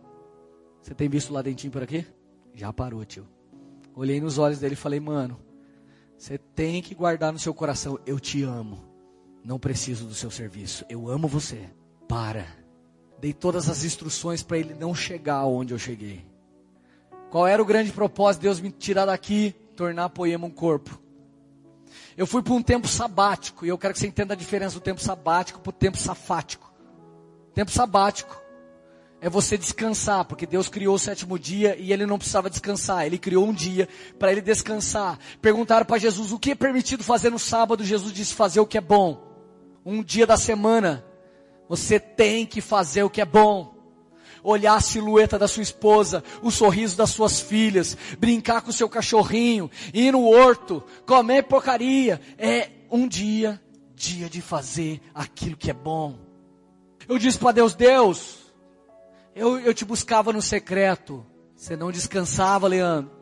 Você 0.82 0.96
tem 0.96 1.10
visto 1.10 1.34
lá 1.34 1.42
dentinho 1.42 1.74
por 1.74 1.84
aqui? 1.84 2.08
Já 2.54 2.72
parou, 2.72 3.04
tio. 3.04 3.28
Olhei 3.94 4.22
nos 4.22 4.38
olhos 4.38 4.60
dele 4.60 4.76
e 4.76 4.78
falei, 4.78 5.02
mano, 5.02 5.38
você 6.18 6.38
tem 6.38 6.82
que 6.82 6.96
guardar 6.96 7.34
no 7.34 7.38
seu 7.38 7.54
coração, 7.54 8.00
eu 8.06 8.18
te 8.18 8.44
amo. 8.44 8.82
Não 9.44 9.60
preciso 9.60 10.06
do 10.06 10.14
seu 10.14 10.32
serviço. 10.32 10.86
Eu 10.88 11.10
amo 11.10 11.28
você. 11.28 11.70
Para. 12.08 12.48
Dei 13.20 13.34
todas 13.34 13.68
as 13.68 13.84
instruções 13.84 14.42
para 14.42 14.58
ele 14.58 14.74
não 14.74 14.96
chegar 14.96 15.44
onde 15.44 15.74
eu 15.74 15.78
cheguei. 15.78 16.26
Qual 17.30 17.46
era 17.46 17.62
o 17.62 17.66
grande 17.66 17.92
propósito 17.92 18.40
de 18.40 18.48
Deus 18.48 18.62
me 18.62 18.72
tirar 18.72 19.08
daqui, 19.08 19.54
tornar 19.76 20.08
Poema 20.12 20.48
um 20.48 20.50
corpo? 20.50 20.98
Eu 22.18 22.28
fui 22.28 22.42
para 22.42 22.54
um 22.54 22.62
tempo 22.62 22.88
sabático, 22.88 23.66
e 23.66 23.70
eu 23.70 23.78
quero 23.78 23.94
que 23.94 24.00
você 24.00 24.08
entenda 24.08 24.34
a 24.34 24.38
diferença 24.38 24.76
do 24.76 24.82
tempo 24.82 25.02
sabático 25.02 25.60
para 25.60 25.70
o 25.70 25.74
tempo 25.74 25.98
safático. 25.98 26.72
Tempo 27.54 27.72
sabático 27.72 28.42
é 29.20 29.30
você 29.30 29.58
descansar, 29.58 30.26
porque 30.26 30.46
Deus 30.46 30.70
criou 30.70 30.96
o 30.96 31.00
sétimo 31.00 31.40
dia 31.40 31.76
e 31.80 31.92
ele 31.92 32.06
não 32.06 32.18
precisava 32.18 32.50
descansar, 32.50 33.06
ele 33.06 33.18
criou 33.18 33.48
um 33.48 33.54
dia 33.54 33.90
para 34.20 34.32
ele 34.32 34.42
descansar. 34.42 35.18
Perguntaram 35.42 35.86
para 35.86 35.98
Jesus 35.98 36.32
o 36.32 36.40
que 36.40 36.52
é 36.52 36.56
permitido 36.56 37.04
fazer 37.04 37.32
no 37.32 37.40
sábado, 37.40 37.84
Jesus 37.84 38.14
disse 38.14 38.34
fazer 38.34 38.60
o 38.60 38.66
que 38.68 38.78
é 38.78 38.82
bom. 38.82 39.26
Um 39.86 40.04
dia 40.04 40.28
da 40.28 40.38
semana, 40.38 41.04
você 41.68 42.00
tem 42.00 42.46
que 42.46 42.62
fazer 42.62 43.04
o 43.04 43.10
que 43.10 43.22
é 43.22 43.26
bom. 43.26 43.77
Olhar 44.44 44.76
a 44.76 44.82
silhueta 44.82 45.38
da 45.38 45.48
sua 45.48 45.64
esposa, 45.64 46.24
o 46.42 46.52
sorriso 46.52 46.98
das 46.98 47.10
suas 47.10 47.40
filhas, 47.40 47.98
brincar 48.20 48.62
com 48.62 48.70
o 48.70 48.74
seu 48.74 48.90
cachorrinho, 48.90 49.70
ir 49.94 50.12
no 50.12 50.26
horto, 50.26 50.84
comer 51.06 51.44
porcaria. 51.44 52.22
É 52.38 52.70
um 52.92 53.08
dia, 53.08 53.62
dia 53.96 54.30
de 54.30 54.42
fazer 54.42 55.02
aquilo 55.14 55.58
que 55.58 55.70
é 55.72 55.74
bom. 55.74 56.20
Eu 57.08 57.18
disse 57.18 57.38
para 57.38 57.54
Deus, 57.54 57.74
Deus, 57.74 58.38
eu, 59.36 59.60
eu 59.60 59.74
te 59.74 59.86
buscava 59.86 60.34
no 60.34 60.42
secreto. 60.42 61.26
Você 61.56 61.76
não 61.76 61.92
descansava, 61.92 62.68
Leandro. 62.68 63.18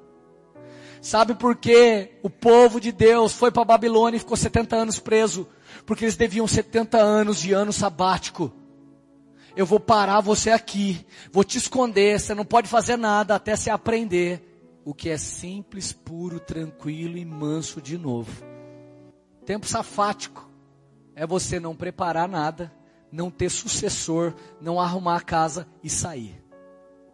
Sabe 1.01 1.36
por 1.36 1.55
que 1.55 2.18
o 2.24 2.30
povo 2.32 2.82
de 2.82 2.91
Deus 2.91 3.32
foi 3.32 3.51
para 3.51 3.63
Babilônia 3.63 4.18
e 4.18 4.20
ficou 4.20 4.36
70 4.36 4.76
anos 4.76 4.99
preso? 4.99 5.47
Porque 5.86 6.03
eles 6.03 6.16
deviam 6.16 6.47
70 6.47 6.97
anos 6.97 7.39
de 7.39 7.53
ano 7.53 7.72
sabático. 7.72 8.51
Eu 9.56 9.66
vou 9.66 9.80
parar 9.80 10.20
você 10.20 10.51
aqui, 10.51 11.06
vou 11.32 11.43
te 11.43 11.58
esconder, 11.58 12.20
você 12.20 12.36
não 12.36 12.43
pode 12.43 12.68
fazer 12.68 12.97
nada 12.97 13.36
até 13.36 13.56
você 13.56 13.70
aprender 13.70 14.41
o 14.84 14.93
que 14.93 15.10
é 15.10 15.18
simples, 15.18 15.93
puro, 15.93 16.39
tranquilo 16.39 17.18
e 17.18 17.24
manso 17.24 17.82
de 17.82 17.97
novo. 17.97 18.43
Tempo 19.45 19.66
safático 19.66 20.49
é 21.16 21.26
você 21.26 21.60
não 21.60 21.76
preparar 21.76 22.28
nada, 22.28 22.72
não 23.12 23.32
ter 23.32 23.49
sucessor, 23.49 24.34
não 24.60 24.80
arrumar 24.80 25.18
a 25.18 25.22
casa 25.22 25.68
e 25.82 25.89
sair. 25.89 26.43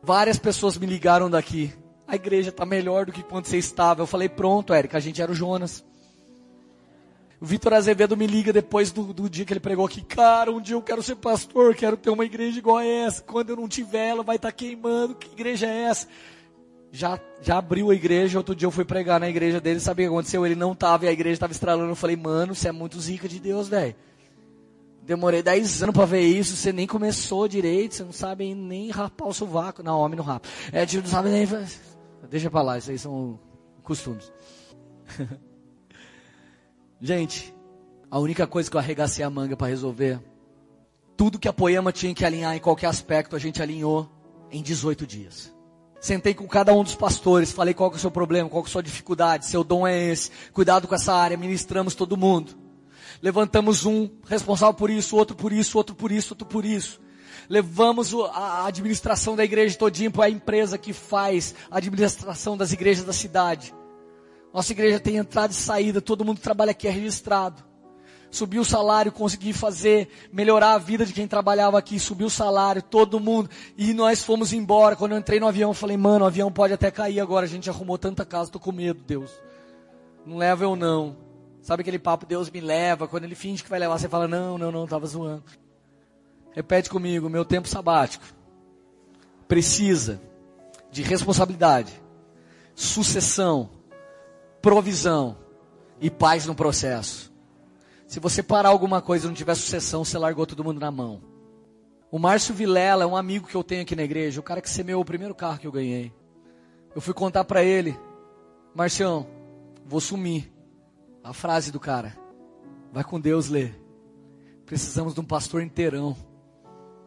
Várias 0.01 0.39
pessoas 0.39 0.77
me 0.77 0.87
ligaram 0.87 1.29
daqui. 1.29 1.71
A 2.07 2.15
igreja 2.15 2.49
está 2.49 2.65
melhor 2.65 3.05
do 3.05 3.11
que 3.11 3.21
quando 3.21 3.45
você 3.45 3.57
estava. 3.57 4.01
Eu 4.01 4.07
falei, 4.07 4.27
pronto, 4.27 4.73
Érica, 4.73 4.97
a 4.97 5.01
gente 5.01 5.21
era 5.21 5.31
o 5.31 5.35
Jonas. 5.35 5.85
O 7.41 7.45
Vitor 7.45 7.73
Azevedo 7.73 8.15
me 8.15 8.27
liga 8.27 8.53
depois 8.53 8.91
do, 8.91 9.11
do, 9.11 9.27
dia 9.27 9.43
que 9.43 9.51
ele 9.51 9.59
pregou 9.59 9.83
aqui. 9.83 10.03
Cara, 10.03 10.51
um 10.51 10.61
dia 10.61 10.75
eu 10.75 10.81
quero 10.81 11.01
ser 11.01 11.15
pastor, 11.15 11.73
quero 11.73 11.97
ter 11.97 12.11
uma 12.11 12.23
igreja 12.23 12.59
igual 12.59 12.77
a 12.77 12.85
essa. 12.85 13.23
Quando 13.23 13.49
eu 13.49 13.55
não 13.55 13.67
tiver, 13.67 14.09
ela 14.09 14.21
vai 14.21 14.35
estar 14.35 14.49
tá 14.49 14.51
queimando. 14.51 15.15
Que 15.15 15.31
igreja 15.31 15.65
é 15.65 15.85
essa? 15.85 16.07
Já, 16.91 17.19
já 17.41 17.57
abriu 17.57 17.89
a 17.89 17.95
igreja. 17.95 18.37
Outro 18.37 18.53
dia 18.53 18.67
eu 18.67 18.71
fui 18.71 18.85
pregar 18.85 19.19
na 19.19 19.27
igreja 19.27 19.59
dele. 19.59 19.79
Sabe 19.79 20.03
o 20.03 20.05
que 20.05 20.13
aconteceu? 20.13 20.45
Ele 20.45 20.53
não 20.53 20.73
estava 20.73 21.05
e 21.05 21.07
a 21.07 21.11
igreja 21.11 21.33
estava 21.33 21.51
estralando. 21.51 21.89
Eu 21.89 21.95
falei, 21.95 22.15
mano, 22.15 22.53
você 22.53 22.69
é 22.69 22.71
muito 22.71 22.99
zica 23.01 23.27
de 23.27 23.39
Deus, 23.39 23.67
velho. 23.67 23.95
Demorei 25.01 25.41
10 25.41 25.81
anos 25.81 25.95
para 25.95 26.05
ver 26.05 26.21
isso. 26.21 26.55
Você 26.55 26.71
nem 26.71 26.85
começou 26.85 27.47
direito. 27.47 27.95
Você 27.95 28.03
não 28.03 28.13
sabe 28.13 28.53
nem 28.53 28.91
rapar 28.91 29.27
o 29.27 29.33
sovaco. 29.33 29.81
Não, 29.81 29.99
homem 29.99 30.15
não 30.15 30.23
rapa. 30.23 30.47
É, 30.71 30.85
tipo, 30.85 31.01
não 31.01 31.09
sabe 31.09 31.29
nem. 31.29 31.47
Deixa 32.29 32.51
pra 32.51 32.61
lá, 32.61 32.77
isso 32.77 32.91
aí 32.91 32.99
são 32.99 33.39
costumes. 33.81 34.31
Gente, 37.03 37.51
a 38.11 38.19
única 38.19 38.45
coisa 38.45 38.69
que 38.69 38.77
eu 38.77 38.79
arregacei 38.79 39.25
a 39.25 39.29
manga 39.29 39.57
para 39.57 39.65
resolver, 39.65 40.19
tudo 41.17 41.39
que 41.39 41.47
a 41.47 41.53
poema 41.53 41.91
tinha 41.91 42.13
que 42.13 42.23
alinhar 42.23 42.55
em 42.55 42.59
qualquer 42.59 42.85
aspecto, 42.85 43.35
a 43.35 43.39
gente 43.39 43.59
alinhou 43.59 44.07
em 44.51 44.61
18 44.61 45.07
dias. 45.07 45.51
Sentei 45.99 46.35
com 46.35 46.47
cada 46.47 46.71
um 46.73 46.83
dos 46.83 46.93
pastores, 46.93 47.51
falei 47.51 47.73
qual 47.73 47.89
que 47.89 47.95
é 47.95 47.97
o 47.97 48.01
seu 48.01 48.11
problema, 48.11 48.47
qual 48.47 48.61
que 48.61 48.69
é 48.69 48.69
a 48.69 48.73
sua 48.73 48.83
dificuldade, 48.83 49.47
seu 49.47 49.63
dom 49.63 49.87
é 49.87 49.97
esse, 50.11 50.29
cuidado 50.53 50.87
com 50.87 50.93
essa 50.93 51.11
área, 51.11 51.35
ministramos 51.35 51.95
todo 51.95 52.15
mundo. 52.15 52.55
Levantamos 53.19 53.83
um 53.83 54.07
responsável 54.27 54.75
por 54.75 54.91
isso, 54.91 55.17
outro 55.17 55.35
por 55.35 55.51
isso, 55.51 55.79
outro 55.79 55.95
por 55.95 56.11
isso, 56.11 56.33
outro 56.33 56.45
por 56.45 56.65
isso. 56.65 57.01
Levamos 57.49 58.13
a 58.31 58.67
administração 58.67 59.35
da 59.35 59.43
igreja 59.43 59.75
todinha 59.75 60.11
para 60.11 60.25
a 60.25 60.29
empresa 60.29 60.77
que 60.77 60.93
faz 60.93 61.55
a 61.71 61.77
administração 61.77 62.55
das 62.55 62.71
igrejas 62.71 63.03
da 63.03 63.13
cidade. 63.13 63.73
Nossa 64.53 64.71
igreja 64.71 64.99
tem 64.99 65.17
entrada 65.17 65.53
e 65.53 65.55
saída, 65.55 66.01
todo 66.01 66.25
mundo 66.25 66.37
que 66.37 66.43
trabalha 66.43 66.71
aqui 66.71 66.87
é 66.87 66.91
registrado. 66.91 67.63
Subiu 68.29 68.61
o 68.61 68.65
salário, 68.65 69.11
consegui 69.11 69.51
fazer, 69.51 70.09
melhorar 70.31 70.73
a 70.73 70.77
vida 70.77 71.05
de 71.05 71.11
quem 71.11 71.27
trabalhava 71.27 71.77
aqui, 71.77 71.99
subiu 71.99 72.27
o 72.27 72.29
salário, 72.29 72.81
todo 72.81 73.19
mundo. 73.19 73.49
E 73.77 73.93
nós 73.93 74.23
fomos 74.23 74.53
embora. 74.53 74.95
Quando 74.95 75.11
eu 75.11 75.17
entrei 75.17 75.39
no 75.39 75.47
avião, 75.47 75.71
eu 75.71 75.73
falei, 75.73 75.97
mano, 75.97 76.23
o 76.23 76.27
avião 76.27 76.51
pode 76.51 76.73
até 76.73 76.89
cair 76.89 77.19
agora. 77.19 77.45
A 77.45 77.49
gente 77.49 77.69
arrumou 77.69 77.97
tanta 77.97 78.25
casa, 78.25 78.49
tô 78.49 78.59
com 78.59 78.71
medo, 78.71 79.03
Deus. 79.05 79.31
Não 80.25 80.37
leva 80.37 80.63
eu 80.63 80.77
não. 80.77 81.17
Sabe 81.61 81.81
aquele 81.81 81.99
papo, 81.99 82.25
Deus 82.25 82.49
me 82.49 82.61
leva? 82.61 83.07
Quando 83.07 83.25
ele 83.25 83.35
finge 83.35 83.63
que 83.63 83.69
vai 83.69 83.79
levar, 83.79 83.97
você 83.97 84.07
fala, 84.07 84.27
não, 84.27 84.57
não, 84.57 84.71
não, 84.71 84.87
tava 84.87 85.05
zoando. 85.05 85.43
Repete 86.53 86.89
comigo, 86.89 87.29
meu 87.29 87.43
tempo 87.43 87.67
sabático 87.67 88.23
precisa 89.51 90.21
de 90.89 91.01
responsabilidade, 91.01 91.91
sucessão, 92.73 93.69
provisão 94.61 95.37
e 95.99 96.09
paz 96.09 96.45
no 96.45 96.55
processo. 96.55 97.31
Se 98.07 98.19
você 98.19 98.43
parar 98.43 98.69
alguma 98.69 99.01
coisa 99.01 99.25
e 99.25 99.27
não 99.27 99.33
tiver 99.33 99.55
sucessão, 99.55 100.03
você 100.03 100.17
largou 100.17 100.45
todo 100.45 100.63
mundo 100.63 100.79
na 100.79 100.91
mão. 100.91 101.21
O 102.11 102.19
Márcio 102.19 102.53
Vilela 102.53 103.03
é 103.03 103.07
um 103.07 103.15
amigo 103.15 103.47
que 103.47 103.55
eu 103.55 103.63
tenho 103.63 103.83
aqui 103.83 103.95
na 103.95 104.03
igreja, 104.03 104.39
o 104.39 104.43
cara 104.43 104.61
que 104.61 104.69
semeou 104.69 105.01
o 105.01 105.05
primeiro 105.05 105.33
carro 105.33 105.59
que 105.59 105.67
eu 105.67 105.71
ganhei. 105.71 106.13
Eu 106.93 106.99
fui 106.99 107.13
contar 107.13 107.45
para 107.45 107.63
ele, 107.63 107.97
Marcião, 108.75 109.25
vou 109.85 110.01
sumir. 110.01 110.51
A 111.23 111.33
frase 111.33 111.71
do 111.71 111.79
cara, 111.79 112.17
vai 112.91 113.03
com 113.03 113.19
Deus, 113.19 113.47
Lê. 113.47 113.69
Precisamos 114.65 115.13
de 115.13 115.19
um 115.19 115.23
pastor 115.23 115.61
inteirão. 115.61 116.17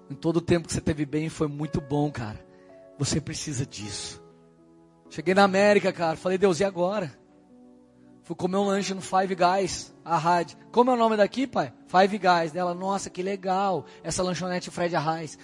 Em 0.08 0.14
todo 0.14 0.36
o 0.36 0.40
tempo 0.40 0.68
que 0.68 0.72
você 0.72 0.80
teve 0.80 1.04
bem 1.04 1.28
foi 1.28 1.48
muito 1.48 1.80
bom, 1.80 2.10
cara. 2.12 2.38
Você 2.96 3.20
precisa 3.20 3.66
disso. 3.66 4.22
Cheguei 5.10 5.34
na 5.34 5.42
América, 5.42 5.92
cara. 5.92 6.16
Falei, 6.16 6.38
Deus, 6.38 6.60
e 6.60 6.64
agora? 6.64 7.12
Fui 8.24 8.34
comer 8.34 8.56
um 8.56 8.66
lanche 8.66 8.94
no 8.94 9.02
Five 9.02 9.34
Guys, 9.34 9.94
a 10.02 10.16
rádio. 10.16 10.56
Como 10.72 10.90
é 10.90 10.94
o 10.94 10.96
nome 10.96 11.14
daqui, 11.14 11.46
pai? 11.46 11.70
Five 11.86 12.18
Guys. 12.18 12.52
Dela, 12.52 12.74
nossa, 12.74 13.10
que 13.10 13.22
legal. 13.22 13.84
Essa 14.02 14.22
lanchonete 14.22 14.70
Fred 14.70 14.96
Arraes. 14.96 15.38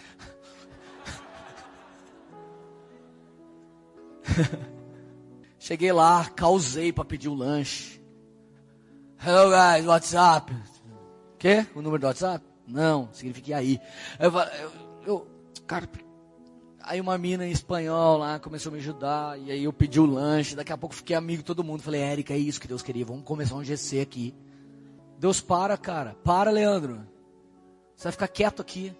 Cheguei 5.58 5.92
lá, 5.92 6.24
causei 6.34 6.90
para 6.90 7.04
pedir 7.04 7.28
o 7.28 7.34
lanche. 7.34 8.00
Hello 9.22 9.50
guys, 9.50 9.84
WhatsApp. 9.84 10.56
Quê? 11.38 11.66
O 11.74 11.82
número 11.82 12.00
do 12.00 12.06
WhatsApp? 12.06 12.42
Não, 12.66 13.10
significa 13.12 13.58
aí. 13.58 13.78
Eu, 14.18 14.32
eu, 14.32 14.72
eu, 15.04 15.28
cara, 15.66 15.86
Aí 16.82 17.00
uma 17.00 17.16
mina 17.18 17.46
em 17.46 17.50
espanhol 17.50 18.18
lá 18.18 18.38
começou 18.38 18.70
a 18.70 18.72
me 18.72 18.78
ajudar, 18.78 19.38
e 19.38 19.50
aí 19.50 19.64
eu 19.64 19.72
pedi 19.72 20.00
o 20.00 20.06
lanche, 20.06 20.56
daqui 20.56 20.72
a 20.72 20.78
pouco 20.78 20.94
fiquei 20.94 21.14
amigo 21.14 21.42
de 21.42 21.46
todo 21.46 21.64
mundo. 21.64 21.82
Falei, 21.82 22.00
Érica, 22.00 22.34
é 22.34 22.38
isso 22.38 22.60
que 22.60 22.68
Deus 22.68 22.82
queria, 22.82 23.04
vamos 23.04 23.24
começar 23.24 23.54
um 23.54 23.64
GC 23.64 24.00
aqui. 24.00 24.34
Deus 25.18 25.40
para, 25.40 25.76
cara. 25.76 26.16
Para, 26.24 26.50
Leandro. 26.50 27.06
Você 27.94 28.04
vai 28.04 28.12
ficar 28.12 28.28
quieto 28.28 28.62
aqui. 28.62 28.94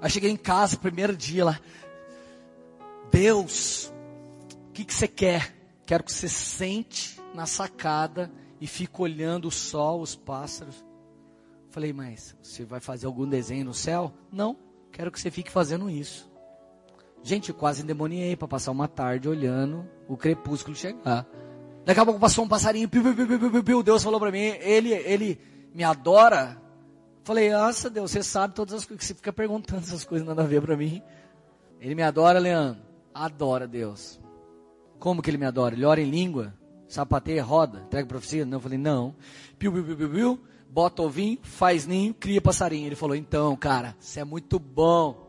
Aí 0.00 0.08
cheguei 0.08 0.30
em 0.30 0.36
casa, 0.36 0.76
primeiro 0.76 1.16
dia 1.16 1.44
lá. 1.44 1.60
Deus, 3.10 3.92
o 4.68 4.72
que, 4.72 4.84
que 4.84 4.94
você 4.94 5.08
quer? 5.08 5.58
quero 5.88 6.04
que 6.04 6.12
você 6.12 6.28
sente 6.28 7.18
na 7.32 7.46
sacada 7.46 8.30
e 8.60 8.66
fique 8.66 9.00
olhando 9.00 9.48
o 9.48 9.50
sol, 9.50 10.02
os 10.02 10.14
pássaros. 10.14 10.84
Falei, 11.70 11.94
mas 11.94 12.36
você 12.42 12.62
vai 12.62 12.78
fazer 12.78 13.06
algum 13.06 13.26
desenho 13.26 13.64
no 13.64 13.72
céu? 13.72 14.12
Não, 14.30 14.54
quero 14.92 15.10
que 15.10 15.18
você 15.18 15.30
fique 15.30 15.50
fazendo 15.50 15.88
isso. 15.88 16.27
Gente, 17.22 17.52
quase 17.52 17.82
endemoniei 17.82 18.36
para 18.36 18.48
passar 18.48 18.70
uma 18.70 18.88
tarde 18.88 19.28
olhando 19.28 19.86
o 20.08 20.16
crepúsculo 20.16 20.74
chegar. 20.76 21.26
Daqui 21.84 22.00
a 22.00 22.04
pouco 22.04 22.20
passou 22.20 22.44
um 22.44 22.48
passarinho, 22.48 22.88
piu, 22.88 23.02
piu, 23.02 23.14
piu, 23.14 23.50
piu, 23.50 23.64
piu, 23.64 23.82
Deus 23.82 24.02
falou 24.02 24.20
para 24.20 24.30
mim, 24.30 24.38
ele, 24.38 24.92
ele 24.92 25.40
me 25.74 25.82
adora. 25.82 26.60
Falei, 27.24 27.50
nossa 27.50 27.88
Deus, 27.88 28.10
você 28.10 28.22
sabe 28.22 28.54
todas 28.54 28.74
as 28.74 28.84
coisas, 28.84 28.98
que 28.98 29.06
você 29.06 29.14
fica 29.14 29.32
perguntando 29.32 29.82
essas 29.82 30.04
coisas, 30.04 30.26
nada 30.26 30.42
a 30.42 30.46
ver 30.46 30.62
para 30.62 30.76
mim. 30.76 31.02
Ele 31.80 31.94
me 31.94 32.02
adora, 32.02 32.38
Leandro? 32.38 32.82
Adora 33.14 33.66
Deus. 33.66 34.20
Como 34.98 35.22
que 35.22 35.30
ele 35.30 35.38
me 35.38 35.46
adora? 35.46 35.74
Ele 35.74 35.84
ora 35.84 36.00
em 36.00 36.10
língua? 36.10 36.54
Sapateia, 36.86 37.42
roda, 37.42 37.80
entrega 37.86 38.08
profecia? 38.08 38.44
Não, 38.44 38.56
eu 38.56 38.60
falei, 38.60 38.78
não. 38.78 39.14
Piu, 39.58 39.72
piu, 39.72 39.84
piu, 39.84 39.96
piu, 39.96 40.10
piu, 40.10 40.40
bota 40.70 41.02
ovinho, 41.02 41.38
faz 41.42 41.86
ninho, 41.86 42.14
cria 42.14 42.40
passarinho. 42.40 42.86
Ele 42.86 42.96
falou, 42.96 43.16
então, 43.16 43.56
cara, 43.56 43.96
você 43.98 44.20
é 44.20 44.24
muito 44.24 44.58
bom 44.58 45.26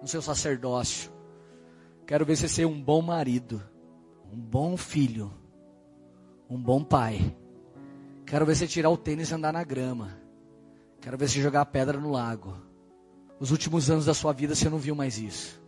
no 0.00 0.08
seu 0.08 0.20
sacerdócio. 0.20 1.15
Quero 2.06 2.24
ver 2.24 2.36
você 2.36 2.48
ser 2.48 2.64
um 2.64 2.80
bom 2.80 3.02
marido, 3.02 3.60
um 4.32 4.38
bom 4.38 4.76
filho, 4.76 5.32
um 6.48 6.56
bom 6.56 6.84
pai. 6.84 7.34
Quero 8.24 8.46
ver 8.46 8.54
você 8.54 8.66
tirar 8.68 8.90
o 8.90 8.96
tênis 8.96 9.30
e 9.30 9.34
andar 9.34 9.52
na 9.52 9.64
grama. 9.64 10.16
Quero 11.00 11.18
ver 11.18 11.28
você 11.28 11.42
jogar 11.42 11.62
a 11.62 11.66
pedra 11.66 11.98
no 11.98 12.12
lago. 12.12 12.56
Os 13.40 13.50
últimos 13.50 13.90
anos 13.90 14.06
da 14.06 14.14
sua 14.14 14.32
vida 14.32 14.54
você 14.54 14.70
não 14.70 14.78
viu 14.78 14.94
mais 14.94 15.18
isso. 15.18 15.60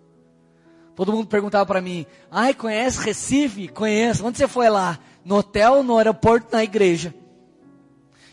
Todo 0.94 1.12
mundo 1.12 1.26
perguntava 1.26 1.66
para 1.66 1.80
mim: 1.80 2.06
"Ai, 2.30 2.54
conhece 2.54 3.04
Recife? 3.04 3.66
Conheço. 3.66 4.24
Onde 4.24 4.38
você 4.38 4.46
foi 4.46 4.68
lá? 4.68 4.98
No 5.24 5.38
hotel, 5.38 5.82
no 5.82 5.98
aeroporto, 5.98 6.52
na 6.52 6.62
igreja?" 6.62 7.12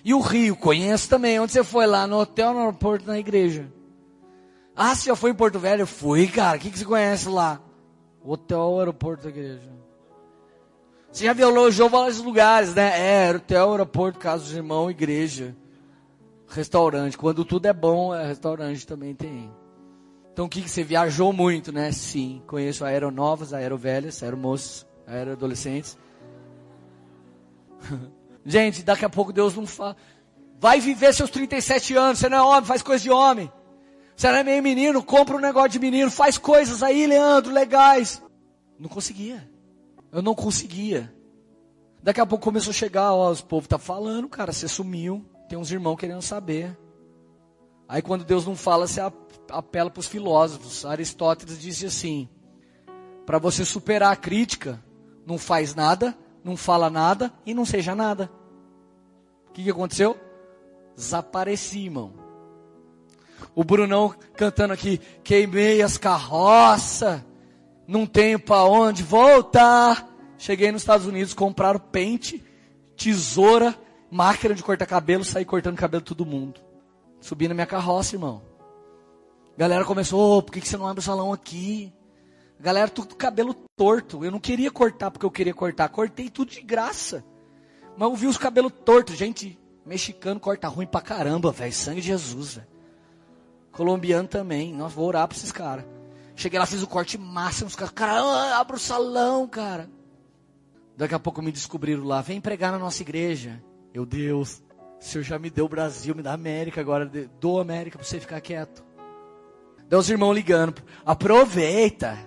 E 0.04 0.14
o 0.14 0.20
Rio, 0.20 0.56
conheço 0.56 1.10
também. 1.10 1.40
Onde 1.40 1.52
você 1.52 1.64
foi 1.64 1.88
lá? 1.88 2.06
No 2.06 2.20
hotel, 2.20 2.54
no 2.54 2.60
aeroporto, 2.60 3.08
na 3.08 3.18
igreja. 3.18 3.68
Ah, 4.76 4.94
você 4.94 5.08
já 5.08 5.16
foi 5.16 5.32
em 5.32 5.36
Porto 5.36 5.58
Velho? 5.58 5.88
Fui, 5.88 6.28
cara. 6.28 6.58
O 6.58 6.60
que, 6.62 6.70
que 6.70 6.78
você 6.78 6.86
conhece 6.86 7.28
lá? 7.28 7.65
Hotel, 8.26 8.80
aeroporto 8.80 9.24
da 9.24 9.30
igreja. 9.30 9.72
Você 11.12 11.26
já 11.26 11.34
viajou 11.34 11.88
vários 11.88 12.20
lugares, 12.20 12.74
né? 12.74 13.28
É, 13.28 13.36
hotel, 13.36 13.72
aeroporto, 13.72 14.20
casa 14.20 14.44
dos 14.44 14.54
irmãos, 14.54 14.90
igreja, 14.90 15.56
restaurante. 16.48 17.18
Quando 17.18 17.46
tudo 17.46 17.68
é 17.68 17.74
bom, 17.74 18.14
é 18.14 18.28
restaurante 18.28 18.86
também 18.86 19.14
tem. 19.14 19.50
Então 20.34 20.46
o 20.46 20.50
que, 20.50 20.62
que 20.62 20.70
você 20.70 20.84
viajou 20.84 21.32
muito, 21.32 21.72
né? 21.72 21.92
Sim, 21.92 22.42
conheço 22.48 22.84
aeronovas, 22.84 23.54
aerovelhas, 23.54 24.22
aeromoços, 24.22 24.86
aeroadolescentes. 25.08 25.98
Gente, 28.46 28.84
daqui 28.84 29.06
a 29.06 29.10
pouco 29.10 29.32
Deus 29.32 29.56
não 29.56 29.66
fala. 29.66 29.96
Vai 30.60 30.80
viver 30.80 31.14
seus 31.14 31.30
37 31.30 31.96
anos, 31.96 32.20
você 32.20 32.28
não 32.28 32.38
é 32.38 32.42
homem, 32.42 32.66
faz 32.66 32.82
coisa 32.82 33.02
de 33.02 33.12
homem. 33.12 33.52
É 34.24 34.44
meio 34.44 34.64
menino, 34.64 35.04
compra 35.04 35.36
um 35.36 35.40
negócio 35.40 35.70
de 35.70 35.80
menino, 35.80 36.10
faz 36.10 36.38
coisas 36.38 36.82
aí, 36.82 37.06
Leandro, 37.06 37.54
legais. 37.54 38.22
Não 38.80 38.90
conseguia. 38.90 39.50
Eu 40.12 40.22
não 40.22 40.34
conseguia. 40.34 41.14
Daqui 42.02 42.22
a 42.22 42.26
pouco 42.26 42.44
começou 42.44 42.72
a 42.72 42.74
chegar, 42.74 43.14
ó, 43.14 43.30
os 43.30 43.42
povo 43.42 43.68
tá 43.68 43.78
falando, 43.78 44.30
cara, 44.30 44.52
você 44.52 44.68
sumiu. 44.68 45.26
Tem 45.50 45.58
uns 45.58 45.72
irmãos 45.72 45.98
querendo 45.98 46.22
saber. 46.22 46.78
Aí 47.88 48.02
quando 48.02 48.24
Deus 48.24 48.46
não 48.46 48.56
fala, 48.56 48.88
você 48.88 49.02
apela 49.50 49.90
para 49.90 50.00
os 50.00 50.08
filósofos. 50.08 50.86
Aristóteles 50.86 51.60
disse 51.60 51.86
assim: 51.86 52.28
para 53.26 53.38
você 53.38 53.64
superar 53.66 54.12
a 54.12 54.16
crítica, 54.16 54.84
não 55.26 55.38
faz 55.38 55.76
nada, 55.76 56.18
não 56.44 56.56
fala 56.56 56.90
nada 56.90 57.34
e 57.46 57.54
não 57.54 57.66
seja 57.66 57.94
nada. 57.94 58.32
O 59.50 59.52
que, 59.52 59.64
que 59.64 59.70
aconteceu? 59.70 60.18
Desapareci, 60.96 61.86
irmão. 61.86 62.25
O 63.54 63.64
Brunão 63.64 64.14
cantando 64.36 64.74
aqui, 64.74 65.00
queimei 65.24 65.82
as 65.82 65.98
carroças, 65.98 67.22
não 67.88 68.06
tenho 68.06 68.40
para 68.40 68.64
onde 68.64 69.04
voltar. 69.04 70.08
Cheguei 70.38 70.72
nos 70.72 70.82
Estados 70.82 71.08
Unidos, 71.08 71.34
compraram 71.34 71.80
pente, 71.80 72.44
tesoura, 72.98 73.76
máquina 74.10 74.54
de 74.54 74.64
cortar 74.64 74.86
cabelo, 74.86 75.24
saí 75.24 75.46
cortando 75.46 75.78
cabelo 75.78 76.04
todo 76.04 76.26
mundo. 76.26 76.60
Subi 77.22 77.48
na 77.48 77.54
minha 77.54 77.66
carroça, 77.66 78.16
irmão. 78.16 78.42
Galera 79.58 79.86
começou, 79.86 80.38
oh, 80.38 80.44
por 80.44 80.52
que, 80.52 80.62
que 80.62 80.68
você 80.68 80.78
não 80.78 80.88
abre 80.88 81.00
o 81.00 81.04
salão 81.04 81.32
aqui? 81.32 81.94
Galera, 82.60 82.90
tudo 82.90 83.16
cabelo 83.16 83.54
torto. 83.76 84.24
Eu 84.24 84.32
não 84.32 84.40
queria 84.40 84.72
cortar 84.72 85.12
porque 85.12 85.26
eu 85.26 85.32
queria 85.32 85.54
cortar. 85.54 85.90
Cortei 85.90 86.30
tudo 86.30 86.52
de 86.52 86.62
graça. 86.62 87.24
Mas 87.98 88.10
eu 88.10 88.16
vi 88.16 88.28
os 88.28 88.38
cabelos 88.38 88.72
tortos. 88.84 89.18
Gente, 89.18 89.58
mexicano 89.86 90.40
corta 90.40 90.68
ruim 90.68 90.86
pra 90.86 91.02
caramba, 91.02 91.52
velho. 91.52 91.74
Sangue 91.74 92.02
de 92.02 92.08
Jesus, 92.08 92.56
velho. 92.56 92.75
Colombiano 93.76 94.28
também. 94.28 94.74
Nossa, 94.74 94.96
vou 94.96 95.06
orar 95.06 95.28
pra 95.28 95.38
esses 95.38 95.52
caras. 95.52 95.86
Cheguei 96.34 96.58
lá, 96.58 96.66
fiz 96.66 96.82
o 96.82 96.88
corte 96.88 97.18
máximo. 97.18 97.68
Os 97.68 97.76
caras, 97.76 97.94
cara, 97.94 98.22
ah, 98.22 98.60
abre 98.60 98.78
o 98.78 98.80
salão, 98.80 99.46
cara. 99.48 99.90
Daqui 100.98 101.14
a 101.14 101.20
pouco 101.20 101.42
me 101.42 101.52
descobriram 101.52 102.06
lá. 102.06 102.22
Vem 102.22 102.40
pregar 102.40 102.72
na 102.72 102.80
nossa 102.80 103.02
igreja. 103.02 103.62
Eu, 103.94 104.06
Deus, 104.06 104.64
o 105.00 105.04
Senhor 105.04 105.24
já 105.24 105.38
me 105.38 105.50
deu 105.50 105.66
o 105.66 105.70
Brasil, 105.70 106.16
me 106.16 106.24
dá 106.24 106.32
América 106.32 106.80
agora. 106.80 107.06
Dou 107.40 107.60
América 107.60 107.98
pra 107.98 108.08
você 108.08 108.18
ficar 108.18 108.40
quieto. 108.40 108.82
Deu 109.90 110.00
os 110.00 110.10
irmãos 110.10 110.34
ligando. 110.34 110.82
Aproveita. 111.06 112.18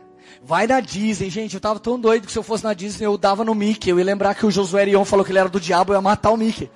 Vai 0.43 0.67
na 0.67 0.81
Disney, 0.81 1.31
gente. 1.31 1.55
Eu 1.55 1.61
tava 1.61 1.81
tão 1.81 1.99
doido 1.99 2.27
que 2.27 2.33
se 2.33 2.39
eu 2.39 2.43
fosse 2.43 2.65
na 2.65 2.75
Disney, 2.75 3.07
eu 3.07 3.17
dava 3.17 3.43
no 3.43 3.55
Mickey. 3.55 3.89
Eu 3.89 3.99
ia 3.99 4.05
lembrar 4.05 4.35
que 4.35 4.45
o 4.45 4.51
Josué 4.51 4.83
Erion 4.83 5.05
falou 5.07 5.25
que 5.25 5.33
ele 5.33 5.39
era 5.39 5.49
do 5.49 5.59
diabo, 5.59 5.93
eu 5.93 5.97
ia 5.97 6.03
matar 6.03 6.31
o 6.31 6.37
Mickey. 6.37 6.71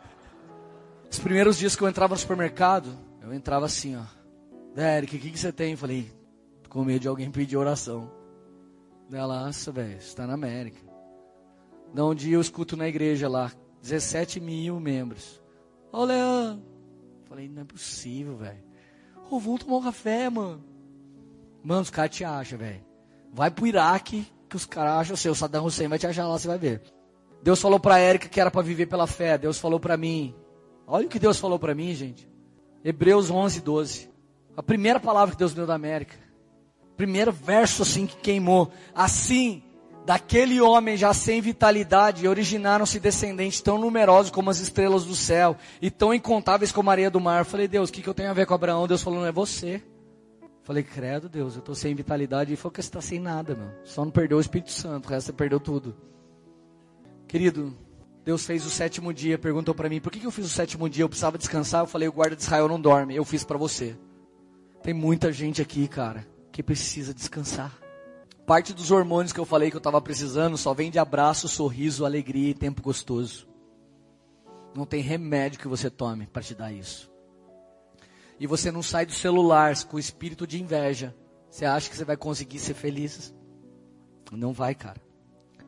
Os 1.10 1.18
primeiros 1.18 1.58
dias 1.58 1.76
que 1.76 1.82
eu 1.82 1.88
entrava 1.88 2.14
no 2.14 2.20
supermercado, 2.20 2.88
eu 3.32 3.36
entrava 3.36 3.64
assim, 3.64 3.96
ó. 3.96 4.02
Derek, 4.74 5.16
o 5.16 5.18
que, 5.18 5.30
que 5.30 5.38
você 5.38 5.50
tem? 5.50 5.74
Falei, 5.74 6.12
com 6.68 6.84
medo 6.84 7.00
de 7.00 7.08
alguém 7.08 7.30
pedir 7.30 7.56
oração. 7.56 8.10
Ela, 9.10 9.46
nossa, 9.46 9.72
velho, 9.72 10.00
você 10.00 10.14
tá 10.14 10.26
na 10.26 10.34
América. 10.34 10.80
Não, 11.94 12.10
um 12.10 12.14
dia 12.14 12.34
eu 12.34 12.40
escuto 12.40 12.76
na 12.76 12.88
igreja 12.88 13.28
lá, 13.28 13.50
17 13.82 14.38
mil 14.38 14.78
membros. 14.78 15.40
Ô, 15.90 16.04
Leandro. 16.04 16.62
Falei, 17.24 17.48
não 17.48 17.62
é 17.62 17.64
possível, 17.64 18.36
velho. 18.36 18.62
Ô, 19.30 19.38
vamos 19.38 19.64
tomar 19.64 19.78
um 19.78 19.82
café, 19.82 20.28
mano. 20.28 20.62
Mano, 21.62 21.82
os 21.82 21.90
caras 21.90 22.14
te 22.14 22.24
acham, 22.24 22.58
velho. 22.58 22.84
Vai 23.32 23.50
pro 23.50 23.66
Iraque, 23.66 24.26
que 24.48 24.56
os 24.56 24.66
caras 24.66 24.92
acham 24.92 25.16
seu. 25.16 25.34
Saddam 25.34 25.64
Hussein 25.64 25.88
vai 25.88 25.98
te 25.98 26.06
achar 26.06 26.26
lá, 26.26 26.38
você 26.38 26.48
vai 26.48 26.58
ver. 26.58 26.82
Deus 27.42 27.60
falou 27.60 27.80
pra 27.80 27.98
Érica 27.98 28.28
que 28.28 28.40
era 28.40 28.50
para 28.50 28.62
viver 28.62 28.86
pela 28.86 29.06
fé. 29.06 29.38
Deus 29.38 29.58
falou 29.58 29.80
para 29.80 29.96
mim. 29.96 30.34
Olha 30.86 31.06
o 31.06 31.08
que 31.08 31.18
Deus 31.18 31.38
falou 31.38 31.58
para 31.58 31.74
mim, 31.74 31.94
gente. 31.94 32.31
Hebreus 32.84 33.30
11, 33.30 33.60
12. 33.60 34.10
A 34.56 34.62
primeira 34.62 35.00
palavra 35.00 35.34
que 35.34 35.38
Deus 35.38 35.54
deu 35.54 35.66
da 35.66 35.74
América. 35.74 36.16
Primeiro 36.96 37.32
verso 37.32 37.82
assim 37.82 38.06
que 38.06 38.16
queimou. 38.16 38.70
Assim, 38.94 39.62
daquele 40.04 40.60
homem 40.60 40.96
já 40.96 41.14
sem 41.14 41.40
vitalidade, 41.40 42.26
originaram-se 42.28 43.00
descendentes 43.00 43.60
tão 43.60 43.78
numerosos 43.78 44.30
como 44.30 44.50
as 44.50 44.58
estrelas 44.58 45.04
do 45.04 45.14
céu 45.14 45.56
e 45.80 45.90
tão 45.90 46.12
incontáveis 46.12 46.72
como 46.72 46.90
a 46.90 46.92
areia 46.92 47.10
do 47.10 47.20
mar. 47.20 47.40
Eu 47.40 47.44
falei, 47.44 47.68
Deus, 47.68 47.88
o 47.88 47.92
que, 47.92 48.02
que 48.02 48.08
eu 48.08 48.14
tenho 48.14 48.30
a 48.30 48.34
ver 48.34 48.46
com 48.46 48.54
Abraão? 48.54 48.86
Deus 48.86 49.02
falou, 49.02 49.20
não 49.20 49.26
é 49.26 49.32
você. 49.32 49.82
Eu 50.42 50.64
falei, 50.64 50.82
credo, 50.82 51.28
Deus, 51.28 51.54
eu 51.54 51.60
estou 51.60 51.74
sem 51.74 51.94
vitalidade. 51.94 52.50
Ele 52.50 52.56
falou 52.56 52.72
que 52.72 52.82
você 52.82 52.88
está 52.88 53.00
sem 53.00 53.18
nada, 53.18 53.54
meu. 53.54 53.70
Só 53.84 54.04
não 54.04 54.12
perdeu 54.12 54.38
o 54.38 54.40
Espírito 54.40 54.70
Santo, 54.70 55.06
o 55.06 55.08
resto 55.08 55.26
você 55.26 55.32
perdeu 55.32 55.58
tudo. 55.58 55.96
Querido, 57.26 57.76
Deus 58.24 58.46
fez 58.46 58.64
o 58.64 58.70
sétimo 58.70 59.12
dia, 59.12 59.36
perguntou 59.36 59.74
para 59.74 59.88
mim, 59.88 60.00
por 60.00 60.12
que, 60.12 60.20
que 60.20 60.26
eu 60.26 60.30
fiz 60.30 60.46
o 60.46 60.48
sétimo 60.48 60.88
dia? 60.88 61.02
Eu 61.02 61.08
precisava 61.08 61.36
descansar. 61.36 61.82
Eu 61.82 61.86
falei, 61.86 62.08
o 62.08 62.12
guarda 62.12 62.36
de 62.36 62.42
Israel 62.42 62.68
não 62.68 62.80
dorme. 62.80 63.16
Eu 63.16 63.24
fiz 63.24 63.42
para 63.42 63.58
você. 63.58 63.96
Tem 64.82 64.94
muita 64.94 65.32
gente 65.32 65.60
aqui, 65.60 65.88
cara, 65.88 66.26
que 66.52 66.62
precisa 66.62 67.12
descansar. 67.12 67.76
Parte 68.46 68.72
dos 68.72 68.90
hormônios 68.90 69.32
que 69.32 69.40
eu 69.40 69.44
falei 69.44 69.70
que 69.70 69.76
eu 69.76 69.78
estava 69.78 70.00
precisando 70.00 70.56
só 70.56 70.74
vem 70.74 70.90
de 70.90 70.98
abraço, 70.98 71.48
sorriso, 71.48 72.04
alegria 72.04 72.50
e 72.50 72.54
tempo 72.54 72.82
gostoso. 72.82 73.48
Não 74.74 74.86
tem 74.86 75.02
remédio 75.02 75.60
que 75.60 75.68
você 75.68 75.90
tome 75.90 76.26
para 76.26 76.42
te 76.42 76.54
dar 76.54 76.72
isso. 76.72 77.10
E 78.38 78.46
você 78.46 78.72
não 78.72 78.82
sai 78.82 79.06
do 79.06 79.12
celular 79.12 79.74
com 79.84 79.96
o 79.96 80.00
espírito 80.00 80.46
de 80.46 80.60
inveja. 80.60 81.14
Você 81.48 81.64
acha 81.64 81.88
que 81.88 81.96
você 81.96 82.04
vai 82.04 82.16
conseguir 82.16 82.58
ser 82.58 82.74
feliz? 82.74 83.34
Não 84.32 84.52
vai, 84.52 84.74
cara. 84.74 85.00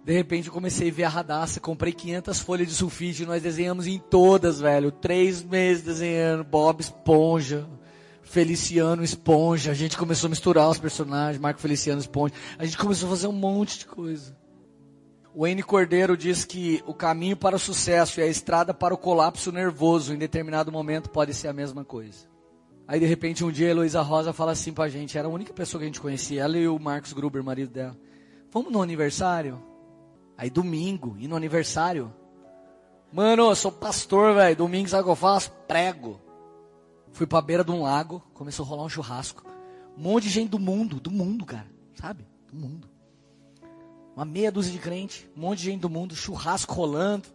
De 0.04 0.12
repente 0.12 0.48
eu 0.48 0.52
comecei 0.52 0.90
a 0.90 0.92
ver 0.92 1.04
a 1.04 1.08
radassa, 1.08 1.58
comprei 1.58 1.90
500 1.90 2.38
folhas 2.40 2.68
de 2.68 2.74
sulfite, 2.74 3.24
nós 3.24 3.42
desenhamos 3.42 3.86
em 3.86 3.98
todas, 3.98 4.60
velho. 4.60 4.92
Três 4.92 5.42
meses 5.42 5.82
desenhando, 5.82 6.44
Bob 6.44 6.82
Esponja, 6.82 7.66
Feliciano 8.22 9.02
Esponja. 9.02 9.70
A 9.70 9.74
gente 9.74 9.96
começou 9.96 10.28
a 10.28 10.30
misturar 10.30 10.68
os 10.68 10.78
personagens, 10.78 11.40
Marco 11.40 11.58
Feliciano 11.58 12.02
Esponja. 12.02 12.34
A 12.58 12.66
gente 12.66 12.76
começou 12.76 13.06
a 13.06 13.10
fazer 13.12 13.28
um 13.28 13.32
monte 13.32 13.78
de 13.78 13.86
coisa. 13.86 14.36
O 15.34 15.46
N 15.46 15.62
Cordeiro 15.62 16.18
diz 16.18 16.44
que 16.44 16.82
o 16.86 16.92
caminho 16.92 17.36
para 17.36 17.56
o 17.56 17.58
sucesso 17.58 18.20
e 18.20 18.22
a 18.22 18.26
estrada 18.26 18.74
para 18.74 18.92
o 18.92 18.98
colapso 18.98 19.50
nervoso 19.50 20.12
em 20.12 20.18
determinado 20.18 20.70
momento 20.70 21.08
pode 21.08 21.32
ser 21.32 21.48
a 21.48 21.52
mesma 21.54 21.82
coisa. 21.82 22.28
Aí 22.86 23.00
de 23.00 23.06
repente 23.06 23.42
um 23.42 23.50
dia 23.50 23.68
a 23.68 23.70
Heloísa 23.70 24.02
Rosa 24.02 24.34
fala 24.34 24.52
assim 24.52 24.70
pra 24.70 24.86
gente, 24.86 25.16
era 25.16 25.26
a 25.26 25.30
única 25.30 25.54
pessoa 25.54 25.80
que 25.80 25.84
a 25.84 25.88
gente 25.88 26.00
conhecia, 26.00 26.42
ela 26.42 26.58
e 26.58 26.68
o 26.68 26.78
Marcos 26.78 27.14
Gruber, 27.14 27.42
marido 27.42 27.72
dela. 27.72 27.96
Vamos 28.52 28.70
no 28.70 28.82
aniversário? 28.82 29.73
Aí 30.36 30.50
domingo, 30.50 31.16
e 31.18 31.28
no 31.28 31.36
aniversário. 31.36 32.12
Mano, 33.12 33.50
eu 33.50 33.54
sou 33.54 33.70
pastor, 33.70 34.34
velho. 34.34 34.56
Domingo, 34.56 34.88
sabe 34.88 35.02
o 35.02 35.04
que 35.06 35.10
eu 35.10 35.16
faço? 35.16 35.50
Prego. 35.68 36.20
Fui 37.12 37.26
pra 37.26 37.40
beira 37.40 37.62
de 37.62 37.70
um 37.70 37.82
lago, 37.82 38.20
começou 38.34 38.64
a 38.66 38.68
rolar 38.68 38.84
um 38.84 38.88
churrasco. 38.88 39.44
Um 39.96 40.02
monte 40.02 40.24
de 40.24 40.30
gente 40.30 40.50
do 40.50 40.58
mundo, 40.58 40.98
do 40.98 41.10
mundo, 41.10 41.44
cara. 41.44 41.66
Sabe? 41.94 42.26
Do 42.50 42.56
mundo. 42.56 42.88
Uma 44.16 44.24
meia 44.24 44.50
dúzia 44.50 44.72
de 44.72 44.78
crente, 44.78 45.30
um 45.36 45.40
monte 45.40 45.58
de 45.58 45.64
gente 45.66 45.80
do 45.80 45.90
mundo, 45.90 46.14
churrasco 46.14 46.74
rolando. 46.74 47.28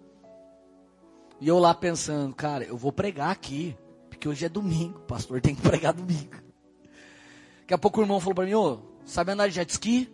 E 1.39 1.47
eu 1.47 1.57
lá 1.59 1.73
pensando, 1.73 2.35
cara, 2.35 2.65
eu 2.65 2.77
vou 2.77 2.91
pregar 2.91 3.31
aqui, 3.31 3.77
porque 4.09 4.27
hoje 4.27 4.45
é 4.45 4.49
domingo, 4.49 4.99
o 4.99 5.03
pastor 5.03 5.39
tem 5.39 5.55
que 5.55 5.61
pregar 5.61 5.93
domingo. 5.93 6.35
Daqui 7.61 7.73
a 7.73 7.77
pouco 7.77 7.99
o 7.99 8.03
irmão 8.03 8.19
falou 8.19 8.35
para 8.35 8.45
mim, 8.45 8.53
ô, 8.53 8.79
sabe 9.05 9.31
andar 9.31 9.47
de 9.47 9.55
jet 9.55 9.69
ski? 9.69 10.11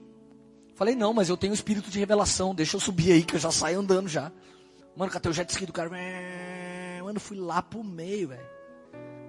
Falei, 0.75 0.93
não, 0.93 1.13
mas 1.13 1.29
eu 1.29 1.37
tenho 1.37 1.53
espírito 1.53 1.89
de 1.89 1.99
revelação, 1.99 2.53
deixa 2.53 2.75
eu 2.75 2.79
subir 2.79 3.13
aí 3.13 3.23
que 3.23 3.35
eu 3.35 3.39
já 3.39 3.51
saio 3.51 3.79
andando 3.79 4.07
já. 4.07 4.31
Mano, 4.95 5.11
catei 5.11 5.31
o 5.31 5.33
jet 5.33 5.49
ski 5.49 5.65
do 5.65 5.73
cara, 5.73 5.89
mano, 7.01 7.19
fui 7.19 7.37
lá 7.37 7.61
pro 7.61 7.83
meio, 7.83 8.29
velho. 8.29 8.45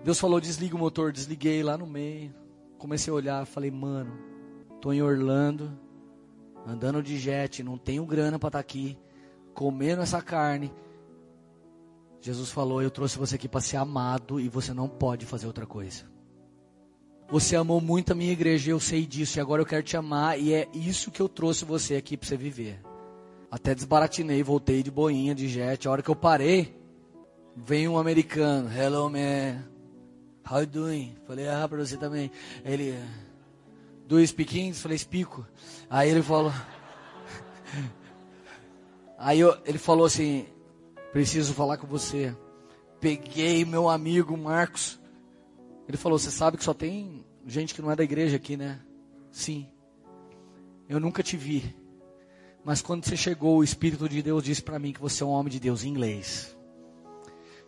Deus 0.05 0.19
falou, 0.19 0.41
desliga 0.41 0.77
o 0.77 0.79
motor, 0.79 1.13
desliguei 1.13 1.63
lá 1.63 1.79
no 1.79 1.87
meio. 1.87 2.35
Comecei 2.79 3.11
a 3.11 3.15
olhar, 3.15 3.47
falei, 3.47 3.71
mano, 3.71 4.13
tô 4.81 4.93
em 4.93 5.03
Orlando, 5.03 5.79
andando 6.67 7.03
de 7.03 7.19
jet, 7.19 7.63
não 7.63 7.79
tenho 7.79 8.05
grana 8.05 8.39
para 8.39 8.49
estar 8.49 8.59
tá 8.59 8.61
aqui, 8.61 8.99
comendo 9.55 10.03
essa 10.03 10.21
carne, 10.21 10.73
Jesus 12.27 12.51
falou: 12.51 12.83
Eu 12.83 12.91
trouxe 12.91 13.17
você 13.17 13.37
aqui 13.37 13.49
para 13.49 13.61
ser 13.61 13.77
amado 13.77 14.41
e 14.41 14.49
você 14.49 14.75
não 14.75 14.89
pode 14.89 15.25
fazer 15.25 15.47
outra 15.47 15.65
coisa. 15.65 16.05
Você 17.29 17.57
amou 17.57 17.81
muito 17.81 18.13
a 18.13 18.15
minha 18.15 18.33
igreja, 18.33 18.71
eu 18.71 18.79
sei 18.79 19.05
disso, 19.05 19.39
e 19.39 19.41
agora 19.41 19.61
eu 19.61 19.67
quero 19.67 19.83
te 19.83 19.97
amar, 19.97 20.39
e 20.39 20.55
é 20.55 20.69
isso 20.73 21.11
que 21.11 21.21
eu 21.21 21.29
trouxe 21.29 21.65
você 21.65 21.97
aqui 21.97 22.17
para 22.17 22.29
você 22.29 22.37
viver. 22.37 22.81
Até 23.51 23.75
desbaratinei, 23.75 24.45
voltei 24.45 24.81
de 24.81 24.93
boinha, 24.93 25.35
de 25.35 25.49
jet. 25.49 25.89
A 25.89 25.91
hora 25.91 26.03
que 26.03 26.09
eu 26.09 26.15
parei, 26.15 26.73
vem 27.57 27.89
um 27.89 27.99
americano: 27.99 28.71
Hello, 28.73 29.11
man. 29.11 29.65
How 30.49 30.61
you 30.61 30.67
doing? 30.67 31.17
Falei: 31.27 31.49
Ah, 31.49 31.67
para 31.69 31.79
você 31.79 31.97
também. 31.97 32.31
Ele: 32.65 32.95
Do 34.07 34.25
speak 34.25 34.59
English? 34.59 34.81
Falei: 34.81 34.97
Explico. 34.97 35.47
Aí 35.91 36.11
ele 36.11 36.23
falou. 36.23 36.53
Aí 39.19 39.41
eu, 39.41 39.57
ele 39.65 39.79
falou 39.79 40.07
assim: 40.07 40.47
Preciso 41.13 41.55
falar 41.55 41.77
com 41.77 41.87
você. 41.87 42.35
Peguei 43.01 43.65
meu 43.65 43.89
amigo 43.89 44.37
Marcos. 44.37 44.99
Ele 45.89 45.97
falou: 45.97 46.19
Você 46.19 46.31
sabe 46.31 46.57
que 46.57 46.65
só 46.65 46.75
tem 46.75 47.25
gente 47.47 47.75
que 47.75 47.83
não 47.83 47.91
é 47.91 47.97
da 47.97 48.05
igreja 48.05 48.37
aqui, 48.37 48.57
né? 48.57 48.81
Sim. 49.31 49.67
Eu 50.89 51.01
nunca 51.01 51.23
te 51.23 51.37
vi. 51.37 51.75
Mas 52.65 52.83
quando 52.83 53.05
você 53.05 53.17
chegou, 53.17 53.59
o 53.59 53.65
Espírito 53.65 54.09
de 54.09 54.23
Deus 54.23 54.43
disse 54.43 54.63
para 54.63 54.79
mim 54.79 54.93
que 54.93 55.01
você 55.01 55.23
é 55.23 55.27
um 55.27 55.31
homem 55.31 55.53
de 55.53 55.61
Deus 55.61 55.85
em 55.85 55.89
inglês. 55.89 56.57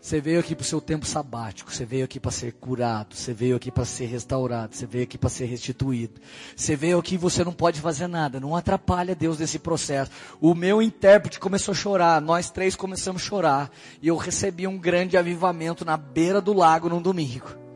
Você 0.00 0.20
veio 0.20 0.38
aqui 0.38 0.54
para 0.54 0.62
o 0.62 0.66
seu 0.66 0.80
tempo 0.80 1.04
sabático, 1.04 1.72
você 1.72 1.84
veio 1.84 2.04
aqui 2.04 2.20
para 2.20 2.30
ser 2.30 2.52
curado, 2.52 3.16
você 3.16 3.32
veio 3.32 3.56
aqui 3.56 3.70
para 3.70 3.84
ser 3.84 4.06
restaurado, 4.06 4.74
você 4.74 4.86
veio 4.86 5.02
aqui 5.02 5.18
para 5.18 5.28
ser 5.28 5.46
restituído. 5.46 6.20
Você 6.54 6.76
veio 6.76 6.98
aqui 6.98 7.16
e 7.16 7.18
você 7.18 7.42
não 7.42 7.52
pode 7.52 7.80
fazer 7.80 8.06
nada, 8.06 8.38
não 8.38 8.54
atrapalha 8.54 9.14
Deus 9.14 9.38
nesse 9.40 9.58
processo. 9.58 10.10
O 10.40 10.54
meu 10.54 10.80
intérprete 10.80 11.40
começou 11.40 11.72
a 11.72 11.76
chorar, 11.76 12.20
nós 12.22 12.48
três 12.48 12.76
começamos 12.76 13.22
a 13.22 13.24
chorar, 13.24 13.70
e 14.00 14.06
eu 14.06 14.16
recebi 14.16 14.68
um 14.68 14.78
grande 14.78 15.16
avivamento 15.16 15.84
na 15.84 15.96
beira 15.96 16.40
do 16.40 16.52
lago 16.52 16.88
num 16.88 17.02
domingo. 17.02 17.67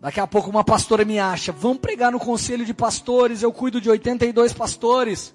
Daqui 0.00 0.18
a 0.18 0.26
pouco 0.26 0.48
uma 0.48 0.64
pastora 0.64 1.04
me 1.04 1.18
acha, 1.18 1.52
vamos 1.52 1.78
pregar 1.78 2.10
no 2.10 2.18
conselho 2.18 2.64
de 2.64 2.72
pastores, 2.72 3.42
eu 3.42 3.52
cuido 3.52 3.80
de 3.80 3.90
82 3.90 4.52
pastores. 4.54 5.34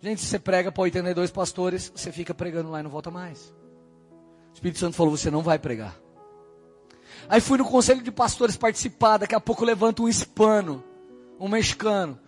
Gente, 0.00 0.20
se 0.20 0.26
você 0.26 0.38
prega 0.38 0.72
para 0.72 0.82
82 0.82 1.30
pastores, 1.30 1.92
você 1.94 2.10
fica 2.10 2.34
pregando 2.34 2.70
lá 2.70 2.80
e 2.80 2.82
não 2.82 2.90
volta 2.90 3.08
mais. 3.08 3.54
O 4.50 4.54
Espírito 4.54 4.80
Santo 4.80 4.96
falou: 4.96 5.16
você 5.16 5.30
não 5.30 5.42
vai 5.42 5.60
pregar. 5.60 5.96
Aí 7.28 7.40
fui 7.40 7.56
no 7.56 7.64
conselho 7.64 8.02
de 8.02 8.10
pastores 8.10 8.56
participar. 8.56 9.18
Daqui 9.18 9.34
a 9.34 9.40
pouco 9.40 9.64
levanta 9.64 10.02
um 10.02 10.08
hispano, 10.08 10.82
um 11.38 11.48
mexicano. 11.48 12.18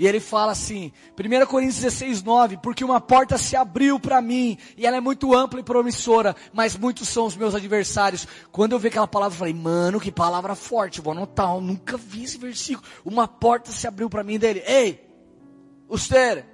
E 0.00 0.06
ele 0.06 0.18
fala 0.18 0.52
assim, 0.52 0.90
1 1.12 1.44
Coríntios 1.44 1.82
16, 1.82 2.22
9, 2.22 2.56
porque 2.62 2.82
uma 2.82 3.02
porta 3.02 3.36
se 3.36 3.54
abriu 3.54 4.00
para 4.00 4.22
mim, 4.22 4.56
e 4.74 4.86
ela 4.86 4.96
é 4.96 5.00
muito 5.00 5.34
ampla 5.34 5.60
e 5.60 5.62
promissora, 5.62 6.34
mas 6.54 6.74
muitos 6.74 7.06
são 7.06 7.26
os 7.26 7.36
meus 7.36 7.54
adversários. 7.54 8.26
Quando 8.50 8.72
eu 8.72 8.78
vi 8.78 8.88
aquela 8.88 9.06
palavra, 9.06 9.34
eu 9.34 9.38
falei, 9.38 9.52
mano, 9.52 10.00
que 10.00 10.10
palavra 10.10 10.54
forte, 10.54 11.02
vou 11.02 11.12
anotar, 11.12 11.54
eu 11.54 11.60
nunca 11.60 11.98
vi 11.98 12.24
esse 12.24 12.38
versículo. 12.38 12.88
Uma 13.04 13.28
porta 13.28 13.70
se 13.72 13.86
abriu 13.86 14.08
para 14.08 14.24
mim 14.24 14.38
dele, 14.38 14.62
ei, 14.66 15.06
você, 15.86 16.46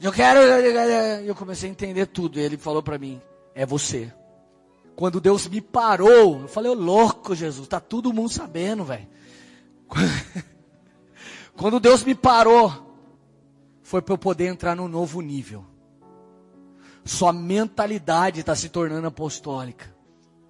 eu 0.00 0.12
quero, 0.12 0.38
eu 0.38 1.34
comecei 1.34 1.68
a 1.68 1.72
entender 1.72 2.06
tudo, 2.06 2.38
e 2.38 2.42
ele 2.42 2.56
falou 2.56 2.84
para 2.84 2.98
mim, 2.98 3.20
é 3.52 3.66
você. 3.66 4.12
Quando 4.94 5.20
Deus 5.20 5.48
me 5.48 5.60
parou, 5.60 6.42
eu 6.42 6.46
falei, 6.46 6.70
ô 6.70 6.74
louco, 6.74 7.34
Jesus, 7.34 7.66
tá 7.66 7.80
todo 7.80 8.12
mundo 8.12 8.30
sabendo, 8.30 8.84
velho. 8.84 9.08
Quando 11.60 11.78
Deus 11.78 12.02
me 12.02 12.14
parou, 12.14 12.72
foi 13.82 14.00
para 14.00 14.14
eu 14.14 14.18
poder 14.18 14.46
entrar 14.46 14.74
num 14.74 14.88
novo 14.88 15.20
nível. 15.20 15.62
Sua 17.04 17.34
mentalidade 17.34 18.40
está 18.40 18.56
se 18.56 18.70
tornando 18.70 19.08
apostólica. 19.08 19.94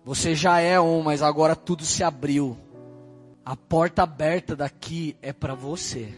Você 0.05 0.37
já 0.37 0.61
é 0.61 0.79
um, 0.79 1.03
mas 1.03 1.21
agora 1.21 1.57
tudo 1.57 1.85
se 1.85 2.05
abriu. 2.05 2.57
A 3.45 3.57
porta 3.57 4.05
aberta 4.05 4.55
daqui 4.55 5.17
é 5.21 5.33
para 5.33 5.53
você. 5.53 6.17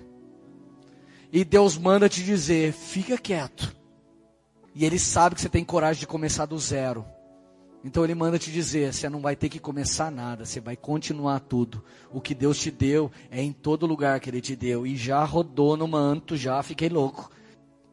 E 1.33 1.43
Deus 1.43 1.79
manda 1.79 2.07
te 2.07 2.23
dizer: 2.23 2.75
fica 2.75 3.17
quieto. 3.17 3.75
E 4.75 4.85
Ele 4.85 4.99
sabe 4.99 5.37
que 5.37 5.41
você 5.41 5.49
tem 5.49 5.65
coragem 5.65 6.01
de 6.01 6.07
começar 6.07 6.45
do 6.45 6.59
zero. 6.59 7.03
Então 7.85 8.05
ele 8.05 8.15
manda 8.15 8.39
te 8.39 8.51
dizer: 8.51 8.93
você 8.93 9.09
não 9.09 9.21
vai 9.21 9.35
ter 9.35 9.49
que 9.49 9.59
começar 9.59 10.11
nada, 10.11 10.45
você 10.45 10.61
vai 10.61 10.77
continuar 10.77 11.41
tudo. 11.41 11.83
O 12.13 12.21
que 12.21 12.35
Deus 12.35 12.59
te 12.59 12.71
deu 12.71 13.11
é 13.31 13.43
em 13.43 13.53
todo 13.53 13.87
lugar 13.87 14.21
que 14.21 14.31
Ele 14.31 14.41
te 14.41 14.55
deu. 14.55 14.87
E 14.87 14.97
já 14.97 15.25
rodou 15.25 15.77
no 15.77 15.89
manto, 15.89 16.37
já 16.37 16.63
fiquei 16.63 16.89
louco. 16.89 17.31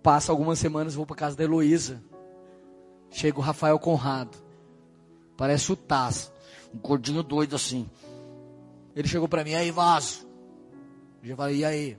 Passa 0.04 0.32
algumas 0.32 0.60
semanas, 0.60 0.96
vou 0.96 1.06
para 1.06 1.16
casa 1.16 1.36
da 1.36 1.44
Heloísa. 1.44 2.04
Chega 3.10 3.40
o 3.40 3.42
Rafael 3.42 3.80
Conrado. 3.80 4.38
Parece 5.36 5.72
o 5.72 5.76
Taz. 5.76 6.32
Um 6.74 6.78
gordinho 6.78 7.24
doido 7.24 7.56
assim. 7.56 7.90
Ele 8.96 9.08
chegou 9.08 9.28
para 9.28 9.44
mim, 9.44 9.56
aí 9.56 9.72
vaso. 9.72 10.28
Eu 11.24 11.30
já 11.30 11.36
falei, 11.36 11.58
e 11.58 11.66
aí? 11.66 11.98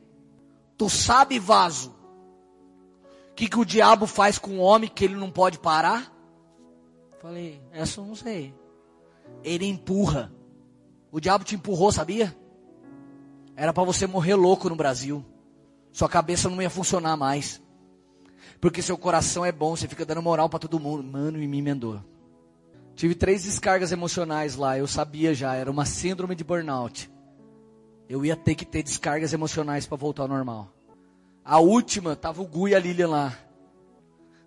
Tu 0.79 0.89
sabe, 0.89 1.39
vaso, 1.39 1.95
o 3.31 3.35
que, 3.35 3.49
que 3.49 3.59
o 3.59 3.65
diabo 3.65 4.07
faz 4.07 4.39
com 4.39 4.53
o 4.53 4.61
homem 4.61 4.89
que 4.89 5.05
ele 5.05 5.15
não 5.15 5.31
pode 5.31 5.59
parar? 5.59 6.11
Falei, 7.21 7.61
essa 7.71 8.01
eu 8.01 8.07
não 8.07 8.15
sei. 8.15 8.55
Ele 9.45 9.67
empurra. 9.67 10.33
O 11.13 11.21
diabo 11.21 11.45
te 11.45 11.55
empurrou, 11.55 11.93
sabia? 11.93 12.35
Era 13.55 13.75
para 13.75 13.85
você 13.85 14.07
morrer 14.07 14.35
louco 14.35 14.71
no 14.71 14.77
Brasil. 14.77 15.23
Sua 15.93 16.09
cabeça 16.09 16.49
não 16.49 16.63
ia 16.63 16.71
funcionar 16.71 17.19
mais. 17.19 17.63
Porque 18.59 18.81
seu 18.81 18.97
coração 18.97 19.45
é 19.45 19.53
bom, 19.53 19.77
você 19.77 19.87
fica 19.87 20.07
dando 20.07 20.23
moral 20.23 20.49
para 20.49 20.61
todo 20.61 20.81
mundo. 20.81 21.03
Mano, 21.05 21.43
e 21.43 21.47
me 21.47 21.59
emendou. 21.59 22.03
Tive 22.95 23.15
três 23.15 23.45
descargas 23.45 23.93
emocionais 23.93 24.57
lá, 24.57 24.79
eu 24.79 24.87
sabia 24.87 25.35
já, 25.35 25.55
era 25.55 25.71
uma 25.71 25.85
síndrome 25.85 26.35
de 26.35 26.45
burnout. 26.45 27.11
Eu 28.09 28.25
ia 28.25 28.37
ter 28.37 28.55
que 28.55 28.65
ter 28.65 28.83
descargas 28.83 29.33
emocionais 29.33 29.87
para 29.87 29.97
voltar 29.97 30.23
ao 30.23 30.29
normal. 30.29 30.73
A 31.45 31.59
última, 31.59 32.17
tava 32.17 32.41
o 32.41 32.47
Gu 32.47 32.69
e 32.69 32.75
a 32.75 32.79
Lilian 32.79 33.09
lá. 33.09 33.39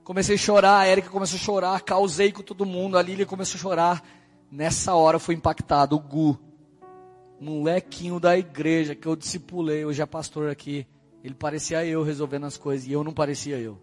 Comecei 0.03 0.35
a 0.35 0.37
chorar, 0.37 0.79
a 0.79 0.87
Erika 0.87 1.09
começou 1.09 1.37
a 1.37 1.39
chorar, 1.39 1.81
causei 1.81 2.29
com 2.31 2.41
todo 2.41 2.65
mundo, 2.65 2.97
a 2.97 3.01
Lília 3.01 3.25
começou 3.25 3.57
a 3.57 3.61
chorar. 3.61 4.03
Nessa 4.51 4.93
hora 4.93 5.17
foi 5.17 5.33
impactado 5.33 5.95
o 5.95 5.99
Gu, 5.99 6.37
molequinho 7.39 8.19
da 8.19 8.37
igreja 8.37 8.95
que 8.95 9.07
eu 9.07 9.15
discipulei, 9.15 9.85
hoje 9.85 10.01
é 10.01 10.05
pastor 10.05 10.49
aqui. 10.49 10.85
Ele 11.23 11.33
parecia 11.33 11.85
eu 11.85 12.03
resolvendo 12.03 12.45
as 12.45 12.57
coisas 12.57 12.85
e 12.85 12.91
eu 12.91 13.01
não 13.01 13.13
parecia 13.13 13.57
eu. 13.57 13.81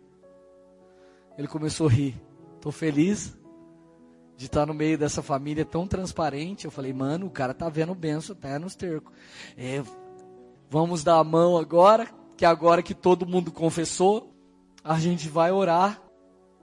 Ele 1.39 1.49
começou 1.49 1.89
a 1.89 1.91
rir. 1.91 2.21
Tô 2.61 2.71
feliz 2.71 3.35
de 4.37 4.45
estar 4.45 4.67
no 4.67 4.75
meio 4.75 4.99
dessa 4.99 5.23
família 5.23 5.65
tão 5.65 5.87
transparente. 5.87 6.67
Eu 6.67 6.71
falei, 6.71 6.93
mano, 6.93 7.27
o 7.27 7.31
cara 7.31 7.55
tá 7.55 7.71
vendo 7.71 7.95
benção 7.95 8.37
até 8.39 8.59
nos 8.59 8.75
tercos. 8.75 9.11
É, 9.57 9.83
vamos 10.69 11.03
dar 11.03 11.17
a 11.17 11.25
mão 11.25 11.57
agora, 11.57 12.07
que 12.37 12.45
agora 12.45 12.83
que 12.83 12.93
todo 12.93 13.27
mundo 13.27 13.51
confessou, 13.51 14.35
a 14.85 14.99
gente 14.99 15.27
vai 15.27 15.51
orar 15.51 16.10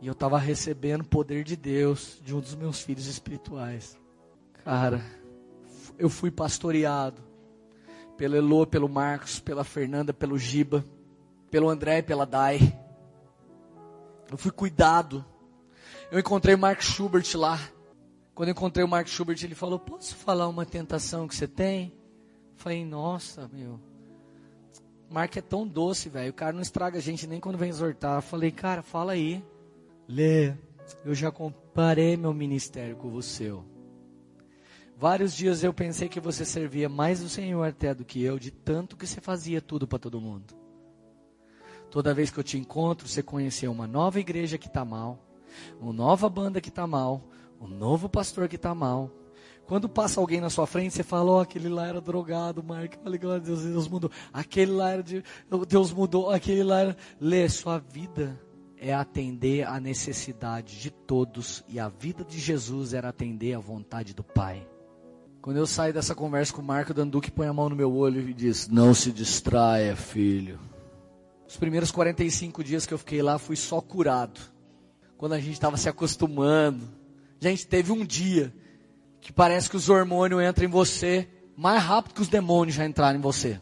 e 0.01 0.07
eu 0.07 0.13
estava 0.13 0.37
recebendo 0.37 1.01
o 1.01 1.07
poder 1.07 1.43
de 1.43 1.55
Deus 1.55 2.19
de 2.23 2.35
um 2.35 2.39
dos 2.39 2.55
meus 2.55 2.81
filhos 2.81 3.07
espirituais. 3.07 3.97
Cara, 4.63 5.03
eu 5.97 6.09
fui 6.09 6.29
pastoreado 6.29 7.21
pelo 8.15 8.35
Elô, 8.35 8.65
pelo 8.65 8.89
Marcos, 8.89 9.39
pela 9.39 9.63
Fernanda, 9.63 10.13
pelo 10.13 10.37
Giba, 10.37 10.83
pelo 11.49 11.69
André 11.69 11.99
e 11.99 12.03
pela 12.03 12.25
Dai. 12.25 12.59
Eu 14.29 14.37
fui 14.37 14.51
cuidado. 14.51 15.25
Eu 16.11 16.19
encontrei 16.19 16.55
o 16.55 16.57
Mark 16.59 16.81
Schubert 16.81 17.25
lá. 17.35 17.59
Quando 18.35 18.49
eu 18.49 18.53
encontrei 18.53 18.83
o 18.83 18.87
Mark 18.87 19.07
Schubert, 19.07 19.39
ele 19.43 19.55
falou: 19.55 19.79
Posso 19.79 20.15
falar 20.15 20.47
uma 20.47 20.65
tentação 20.65 21.27
que 21.27 21.35
você 21.35 21.47
tem? 21.47 21.93
Eu 22.51 22.57
falei: 22.57 22.85
Nossa, 22.85 23.49
meu. 23.51 23.79
Mark 25.09 25.35
é 25.37 25.41
tão 25.41 25.65
doce, 25.65 26.09
velho. 26.09 26.31
O 26.31 26.33
cara 26.33 26.53
não 26.53 26.61
estraga 26.61 26.97
a 26.97 27.01
gente 27.01 27.25
nem 27.25 27.39
quando 27.39 27.57
vem 27.57 27.69
exortar. 27.69 28.17
Eu 28.17 28.21
falei, 28.21 28.51
cara, 28.51 28.81
fala 28.81 29.13
aí. 29.13 29.43
Lê, 30.07 30.53
eu 31.03 31.13
já 31.13 31.29
comparei 31.29 32.15
meu 32.15 32.33
ministério 32.33 32.95
com 32.95 33.13
o 33.13 33.21
seu. 33.21 33.65
Vários 34.97 35.35
dias 35.35 35.63
eu 35.63 35.73
pensei 35.73 36.07
que 36.07 36.19
você 36.19 36.45
servia 36.45 36.87
mais 36.87 37.21
o 37.21 37.27
Senhor 37.27 37.61
até 37.63 37.93
do 37.93 38.05
que 38.05 38.23
eu, 38.23 38.39
de 38.39 38.49
tanto 38.49 38.95
que 38.95 39.05
você 39.05 39.19
fazia 39.19 39.61
tudo 39.61 39.85
para 39.85 39.99
todo 39.99 40.21
mundo. 40.21 40.55
Toda 41.91 42.13
vez 42.13 42.31
que 42.31 42.39
eu 42.39 42.43
te 42.43 42.57
encontro, 42.57 43.07
você 43.07 43.21
conheceu 43.21 43.69
uma 43.71 43.85
nova 43.85 44.19
igreja 44.19 44.57
que 44.57 44.67
está 44.67 44.85
mal, 44.85 45.19
uma 45.79 45.91
nova 45.91 46.29
banda 46.29 46.61
que 46.61 46.69
está 46.69 46.87
mal, 46.87 47.21
um 47.59 47.67
novo 47.67 48.07
pastor 48.07 48.47
que 48.47 48.55
está 48.55 48.73
mal. 48.73 49.11
Quando 49.65 49.89
passa 49.89 50.21
alguém 50.21 50.39
na 50.39 50.49
sua 50.49 50.65
frente, 50.65 50.93
você 50.93 51.03
fala, 51.03 51.31
oh, 51.31 51.39
aquele 51.39 51.67
lá 51.67 51.85
era 51.85 51.99
drogado, 51.99 52.63
Mark, 52.63 52.93
olha, 53.05 53.39
Deus, 53.39 53.63
Deus 53.63 53.87
mudou. 53.89 54.09
Aquele 54.31 54.71
lá 54.71 54.91
era 54.91 55.03
de, 55.03 55.21
Deus 55.67 55.91
mudou, 55.91 56.29
aquele 56.29 56.63
lá 56.63 56.79
era... 56.79 56.97
Lê, 57.19 57.49
sua 57.49 57.77
vida 57.77 58.46
é 58.79 58.93
atender 58.93 59.67
a 59.67 59.79
necessidade 59.79 60.79
de 60.79 60.91
todos 60.91 61.63
e 61.67 61.79
a 61.79 61.89
vida 61.89 62.23
de 62.23 62.39
Jesus 62.39 62.93
era 62.93 63.09
atender 63.09 63.53
a 63.53 63.59
vontade 63.59 64.13
do 64.13 64.23
Pai. 64.23 64.67
Quando 65.41 65.57
eu 65.57 65.67
saio 65.67 65.93
dessa 65.93 66.13
conversa 66.13 66.53
com 66.53 66.61
o 66.61 66.65
Marco 66.65 66.93
Danduque, 66.93 67.31
põe 67.31 67.47
a 67.47 67.53
mão 67.53 67.69
no 67.69 67.75
meu 67.75 67.93
olho 67.93 68.29
e 68.29 68.33
diz: 68.33 68.67
Não 68.67 68.93
se 68.93 69.11
distraia, 69.11 69.95
filho. 69.95 70.59
Os 71.47 71.55
primeiros 71.55 71.91
45 71.91 72.63
dias 72.63 72.85
que 72.85 72.93
eu 72.93 72.97
fiquei 72.97 73.21
lá, 73.21 73.39
fui 73.39 73.55
só 73.55 73.79
curado. 73.79 74.39
Quando 75.17 75.33
a 75.33 75.39
gente 75.39 75.53
estava 75.53 75.77
se 75.77 75.87
acostumando. 75.87 76.87
Gente, 77.39 77.65
teve 77.65 77.91
um 77.91 78.05
dia 78.05 78.53
que 79.21 79.31
parece 79.31 79.69
que 79.69 79.77
os 79.77 79.89
hormônios 79.89 80.41
entram 80.41 80.65
em 80.65 80.69
você 80.69 81.27
mais 81.55 81.81
rápido 81.81 82.13
que 82.13 82.21
os 82.21 82.27
demônios 82.27 82.75
já 82.75 82.85
entraram 82.85 83.17
em 83.17 83.21
você. 83.21 83.59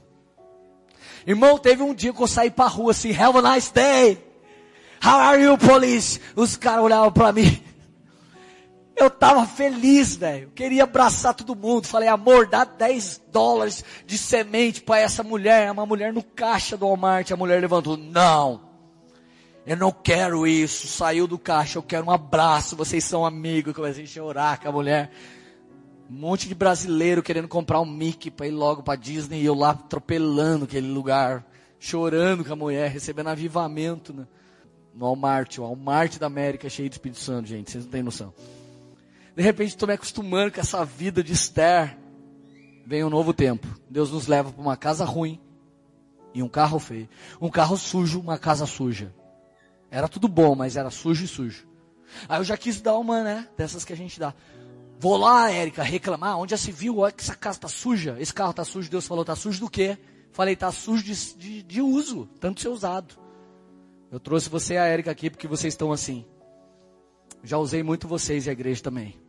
Irmão, 1.26 1.58
teve 1.58 1.82
um 1.82 1.94
dia 1.94 2.14
que 2.14 2.22
eu 2.22 2.28
saí 2.28 2.52
pra 2.52 2.68
rua 2.68 2.92
assim, 2.92 3.16
have 3.16 3.38
a 3.38 3.54
nice 3.54 3.74
day. 3.74 4.18
How 5.06 5.20
are 5.20 5.44
you, 5.44 5.56
police? 5.56 6.20
Os 6.36 6.56
caras 6.56 6.84
olhavam 6.84 7.12
pra 7.12 7.32
mim. 7.32 7.62
Eu 8.96 9.08
tava 9.08 9.46
feliz, 9.46 10.16
velho. 10.16 10.50
Queria 10.56 10.84
abraçar 10.84 11.36
todo 11.36 11.56
mundo. 11.56 11.86
Falei, 11.86 12.10
amor, 12.10 12.48
dá 12.48 12.64
10 12.64 13.22
dólares 13.32 13.84
de 14.04 14.18
semente 14.18 14.82
para 14.82 15.02
essa 15.02 15.22
mulher. 15.22 15.68
É 15.68 15.72
uma 15.72 15.86
mulher 15.86 16.12
no 16.12 16.24
caixa 16.24 16.76
do 16.76 16.88
Walmart. 16.88 17.30
A 17.30 17.38
mulher 17.38 17.62
levantou, 17.62 17.96
não. 17.96 18.62
Eu 19.64 19.78
não 19.78 19.92
quero 19.92 20.48
isso. 20.48 20.88
Saiu 20.88 21.28
do 21.28 21.38
caixa, 21.38 21.78
eu 21.78 21.84
quero 21.84 22.08
um 22.08 22.12
abraço. 22.12 22.76
Vocês 22.76 23.04
são 23.04 23.24
amigos. 23.24 23.76
Comecei 23.76 24.06
a 24.06 24.08
chorar 24.08 24.60
com 24.60 24.70
a 24.70 24.72
mulher. 24.72 25.12
Um 26.10 26.16
monte 26.16 26.48
de 26.48 26.56
brasileiro 26.56 27.22
querendo 27.22 27.48
comprar 27.48 27.80
um 27.80 27.86
Mickey 27.86 28.32
para 28.32 28.48
ir 28.48 28.52
logo 28.52 28.82
para 28.82 28.96
Disney. 28.96 29.42
E 29.42 29.46
eu 29.46 29.54
lá 29.54 29.70
atropelando 29.70 30.66
aquele 30.66 30.88
lugar. 30.88 31.46
Chorando 31.80 32.44
com 32.44 32.54
a 32.54 32.56
mulher, 32.56 32.90
recebendo 32.90 33.28
avivamento 33.28 34.12
né? 34.12 34.26
No 34.96 35.06
Walmart. 35.06 35.58
O 35.58 35.64
Walmart 35.64 36.18
da 36.18 36.28
América 36.28 36.70
cheio 36.70 36.90
de 36.90 36.96
Espírito 36.96 37.20
Santo, 37.20 37.48
gente. 37.48 37.72
Vocês 37.72 37.84
não 37.84 37.92
têm 37.92 38.02
noção. 38.02 38.34
De 39.36 39.44
repente 39.44 39.70
estou 39.70 39.88
me 39.88 39.94
acostumando 39.94 40.52
com 40.52 40.62
essa 40.62 40.84
vida 40.86 41.22
de 41.22 41.34
Esther. 41.34 41.98
Vem 42.86 43.04
um 43.04 43.10
novo 43.10 43.34
tempo. 43.34 43.68
Deus 43.90 44.12
nos 44.12 44.28
leva 44.28 44.52
para 44.52 44.62
uma 44.62 44.78
casa 44.78 45.04
ruim 45.04 45.40
e 46.34 46.42
um 46.42 46.48
carro 46.48 46.80
feio. 46.80 47.10
Um 47.42 47.50
carro 47.50 47.76
sujo, 47.78 48.20
uma 48.20 48.38
casa 48.38 48.66
suja. 48.66 49.14
Era 49.92 50.08
tudo 50.08 50.28
bom, 50.28 50.56
mas 50.56 50.78
era 50.78 50.90
sujo 50.90 51.26
e 51.26 51.28
sujo. 51.28 51.68
Aí 52.30 52.40
eu 52.40 52.44
já 52.44 52.56
quis 52.56 52.80
dar 52.80 52.98
uma, 52.98 53.24
né? 53.24 53.48
Dessas 53.58 53.84
que 53.84 53.92
a 53.92 53.98
gente 53.98 54.20
dá. 54.20 54.34
Vou 55.00 55.18
lá, 55.18 55.52
Érica, 55.52 55.84
reclamar. 55.84 56.38
Onde 56.38 56.52
já 56.52 56.58
se 56.58 56.72
viu? 56.72 57.00
Olha 57.00 57.12
que 57.12 57.22
essa 57.22 57.36
casa 57.36 57.58
está 57.58 57.68
suja. 57.68 58.16
Esse 58.20 58.34
carro 58.34 58.52
está 58.52 58.64
sujo. 58.64 58.90
Deus 58.90 59.06
falou, 59.06 59.24
está 59.24 59.36
sujo 59.36 59.60
do 59.60 59.70
quê? 59.70 59.98
Falei, 60.32 60.54
está 60.54 60.72
sujo 60.72 61.04
de, 61.04 61.34
de, 61.36 61.64
de 61.64 61.82
uso. 61.82 62.30
Tanto 62.40 62.62
ser 62.62 62.70
usado. 62.70 63.25
Eu 64.16 64.20
trouxe 64.22 64.48
você 64.48 64.76
e 64.76 64.78
a 64.78 64.86
Érica 64.86 65.12
aqui 65.12 65.30
porque 65.30 65.46
vocês 65.46 65.74
estão 65.74 65.92
assim. 65.92 66.26
Já 67.44 67.58
usei 67.58 67.84
muito 67.84 68.08
vocês 68.08 68.48
e 68.48 68.50
a 68.50 68.54
igreja 68.54 68.82
também 68.82 69.26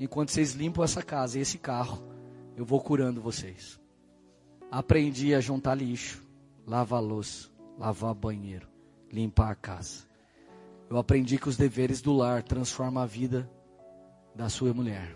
enquanto 0.00 0.30
vocês 0.30 0.52
limpam 0.52 0.82
essa 0.82 1.02
casa 1.02 1.38
e 1.38 1.42
esse 1.42 1.58
carro, 1.58 2.02
eu 2.56 2.64
vou 2.64 2.80
curando 2.80 3.20
vocês. 3.20 3.78
Aprendi 4.70 5.34
a 5.34 5.40
juntar 5.40 5.74
lixo, 5.74 6.24
lavar 6.66 7.02
louça, 7.02 7.50
lavar 7.78 8.14
banheiro, 8.14 8.66
limpar 9.12 9.50
a 9.50 9.54
casa. 9.54 10.08
Eu 10.88 10.96
aprendi 10.96 11.36
que 11.36 11.48
os 11.48 11.56
deveres 11.56 12.00
do 12.00 12.14
lar 12.14 12.42
transformam 12.42 13.02
a 13.02 13.06
vida 13.06 13.48
da 14.34 14.48
sua 14.48 14.72
mulher. 14.72 15.14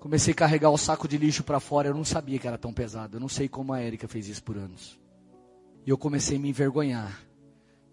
Comecei 0.00 0.32
a 0.32 0.36
carregar 0.36 0.70
o 0.70 0.78
saco 0.78 1.06
de 1.06 1.18
lixo 1.18 1.44
para 1.44 1.60
fora, 1.60 1.88
eu 1.88 1.94
não 1.94 2.04
sabia 2.04 2.38
que 2.38 2.48
era 2.48 2.56
tão 2.56 2.72
pesado. 2.72 3.16
Eu 3.16 3.20
não 3.20 3.28
sei 3.28 3.48
como 3.48 3.72
a 3.72 3.80
Érica 3.80 4.08
fez 4.08 4.28
isso 4.28 4.42
por 4.42 4.56
anos. 4.56 4.98
E 5.84 5.90
eu 5.90 5.98
comecei 5.98 6.38
a 6.38 6.40
me 6.40 6.48
envergonhar 6.48 7.20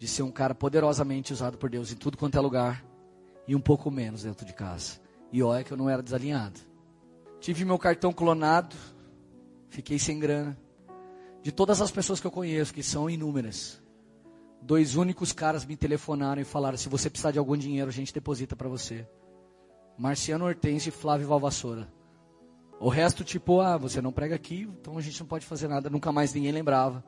de 0.03 0.09
ser 0.09 0.21
um 0.21 0.31
cara 0.31 0.53
poderosamente 0.53 1.31
usado 1.31 1.57
por 1.57 1.69
Deus 1.69 1.89
em 1.89 1.95
tudo 1.95 2.17
quanto 2.17 2.37
é 2.37 2.41
lugar 2.41 2.85
e 3.47 3.55
um 3.55 3.61
pouco 3.61 3.89
menos 3.89 4.23
dentro 4.23 4.45
de 4.45 4.51
casa. 4.51 4.99
E 5.31 5.41
olha 5.41 5.63
que 5.63 5.71
eu 5.71 5.77
não 5.77 5.89
era 5.89 6.03
desalinhado. 6.03 6.59
Tive 7.39 7.63
meu 7.63 7.79
cartão 7.79 8.11
clonado, 8.11 8.75
fiquei 9.69 9.97
sem 9.97 10.19
grana. 10.19 10.57
De 11.41 11.53
todas 11.53 11.79
as 11.79 11.89
pessoas 11.89 12.19
que 12.19 12.27
eu 12.27 12.31
conheço, 12.31 12.73
que 12.73 12.83
são 12.83 13.09
inúmeras, 13.09 13.81
dois 14.61 14.97
únicos 14.97 15.31
caras 15.31 15.65
me 15.65 15.77
telefonaram 15.77 16.41
e 16.41 16.45
falaram: 16.45 16.77
se 16.77 16.89
você 16.89 17.09
precisar 17.09 17.31
de 17.31 17.39
algum 17.39 17.55
dinheiro, 17.55 17.87
a 17.87 17.93
gente 17.93 18.13
deposita 18.13 18.57
para 18.57 18.67
você. 18.67 19.07
Marciano 19.97 20.43
Hortense 20.43 20.89
e 20.89 20.91
Flávio 20.91 21.29
Valvassoura. 21.29 21.87
O 22.77 22.89
resto, 22.89 23.23
tipo, 23.23 23.61
ah, 23.61 23.77
você 23.77 24.01
não 24.01 24.11
prega 24.11 24.35
aqui, 24.35 24.69
então 24.81 24.97
a 24.97 25.01
gente 25.01 25.17
não 25.21 25.27
pode 25.27 25.45
fazer 25.45 25.69
nada. 25.69 25.89
Nunca 25.89 26.11
mais 26.11 26.33
ninguém 26.33 26.51
lembrava. 26.51 27.01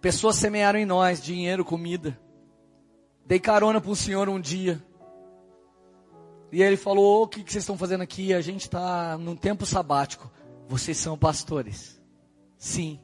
Pessoas 0.00 0.36
semearam 0.36 0.78
em 0.78 0.86
nós 0.86 1.22
dinheiro, 1.22 1.64
comida. 1.64 2.18
Dei 3.26 3.38
carona 3.38 3.80
para 3.80 3.90
um 3.90 3.94
senhor 3.94 4.28
um 4.28 4.40
dia. 4.40 4.82
E 6.50 6.62
ele 6.62 6.76
falou: 6.76 7.22
O 7.22 7.28
que, 7.28 7.44
que 7.44 7.52
vocês 7.52 7.62
estão 7.62 7.76
fazendo 7.76 8.00
aqui? 8.00 8.32
A 8.32 8.40
gente 8.40 8.62
está 8.62 9.18
num 9.18 9.36
tempo 9.36 9.66
sabático. 9.66 10.30
Vocês 10.68 10.96
são 10.96 11.18
pastores? 11.18 12.00
Sim. 12.56 12.98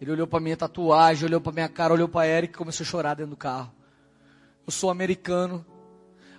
Ele 0.00 0.10
olhou 0.10 0.26
para 0.26 0.40
minha 0.40 0.56
tatuagem, 0.56 1.26
olhou 1.26 1.40
para 1.40 1.52
minha 1.52 1.68
cara, 1.68 1.94
olhou 1.94 2.08
para 2.08 2.26
Eric 2.26 2.52
e 2.52 2.58
começou 2.58 2.84
a 2.84 2.86
chorar 2.86 3.14
dentro 3.14 3.30
do 3.30 3.36
carro. 3.36 3.72
Eu 4.66 4.72
sou 4.72 4.90
americano. 4.90 5.64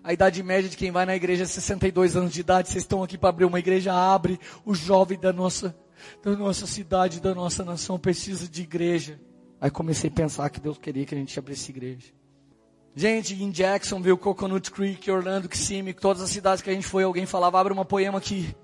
A 0.04 0.14
idade 0.14 0.44
média 0.44 0.70
de 0.70 0.78
quem 0.78 0.92
vai 0.92 1.06
na 1.06 1.16
igreja 1.16 1.44
é 1.44 1.48
62 1.48 2.16
anos 2.16 2.32
de 2.32 2.42
idade. 2.42 2.70
Vocês 2.70 2.84
estão 2.84 3.02
aqui 3.02 3.18
para 3.18 3.30
abrir 3.30 3.46
uma 3.46 3.60
igreja, 3.60 3.94
abre. 3.94 4.40
O 4.64 4.76
jovem 4.76 5.18
da 5.18 5.34
nossa, 5.34 5.76
da 6.24 6.36
nossa 6.36 6.68
cidade, 6.68 7.20
da 7.20 7.34
nossa 7.34 7.64
nação 7.64 7.98
precisa 7.98 8.48
de 8.48 8.62
igreja. 8.62 9.20
Aí 9.60 9.72
comecei 9.72 10.10
a 10.10 10.14
pensar 10.14 10.50
que 10.50 10.60
Deus 10.60 10.78
queria 10.78 11.06
que 11.06 11.16
a 11.16 11.18
gente 11.18 11.38
abrisse 11.38 11.72
igreja. 11.72 12.14
Gente, 12.96 13.34
em 13.34 13.52
Jacksonville, 13.52 14.18
Coconut 14.18 14.72
Creek, 14.72 15.10
Orlando, 15.12 15.50
Kissimmee, 15.50 15.94
todas 15.94 16.22
as 16.22 16.30
cidades 16.30 16.62
que 16.62 16.70
a 16.70 16.74
gente 16.74 16.88
foi, 16.88 17.04
alguém 17.04 17.26
falava, 17.26 17.60
abre 17.60 17.74
uma 17.74 17.84
poema 17.84 18.18
aqui. 18.18 18.56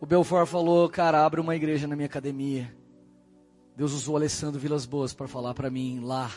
O 0.00 0.06
Belfort 0.06 0.48
falou, 0.48 0.88
cara, 0.88 1.24
abre 1.24 1.40
uma 1.40 1.54
igreja 1.54 1.86
na 1.86 1.94
minha 1.94 2.06
academia. 2.06 2.74
Deus 3.76 3.92
usou 3.92 4.16
Alessandro 4.16 4.58
Vilas 4.58 4.86
Boas 4.86 5.14
para 5.14 5.28
falar 5.28 5.54
para 5.54 5.70
mim, 5.70 6.00
lá, 6.00 6.30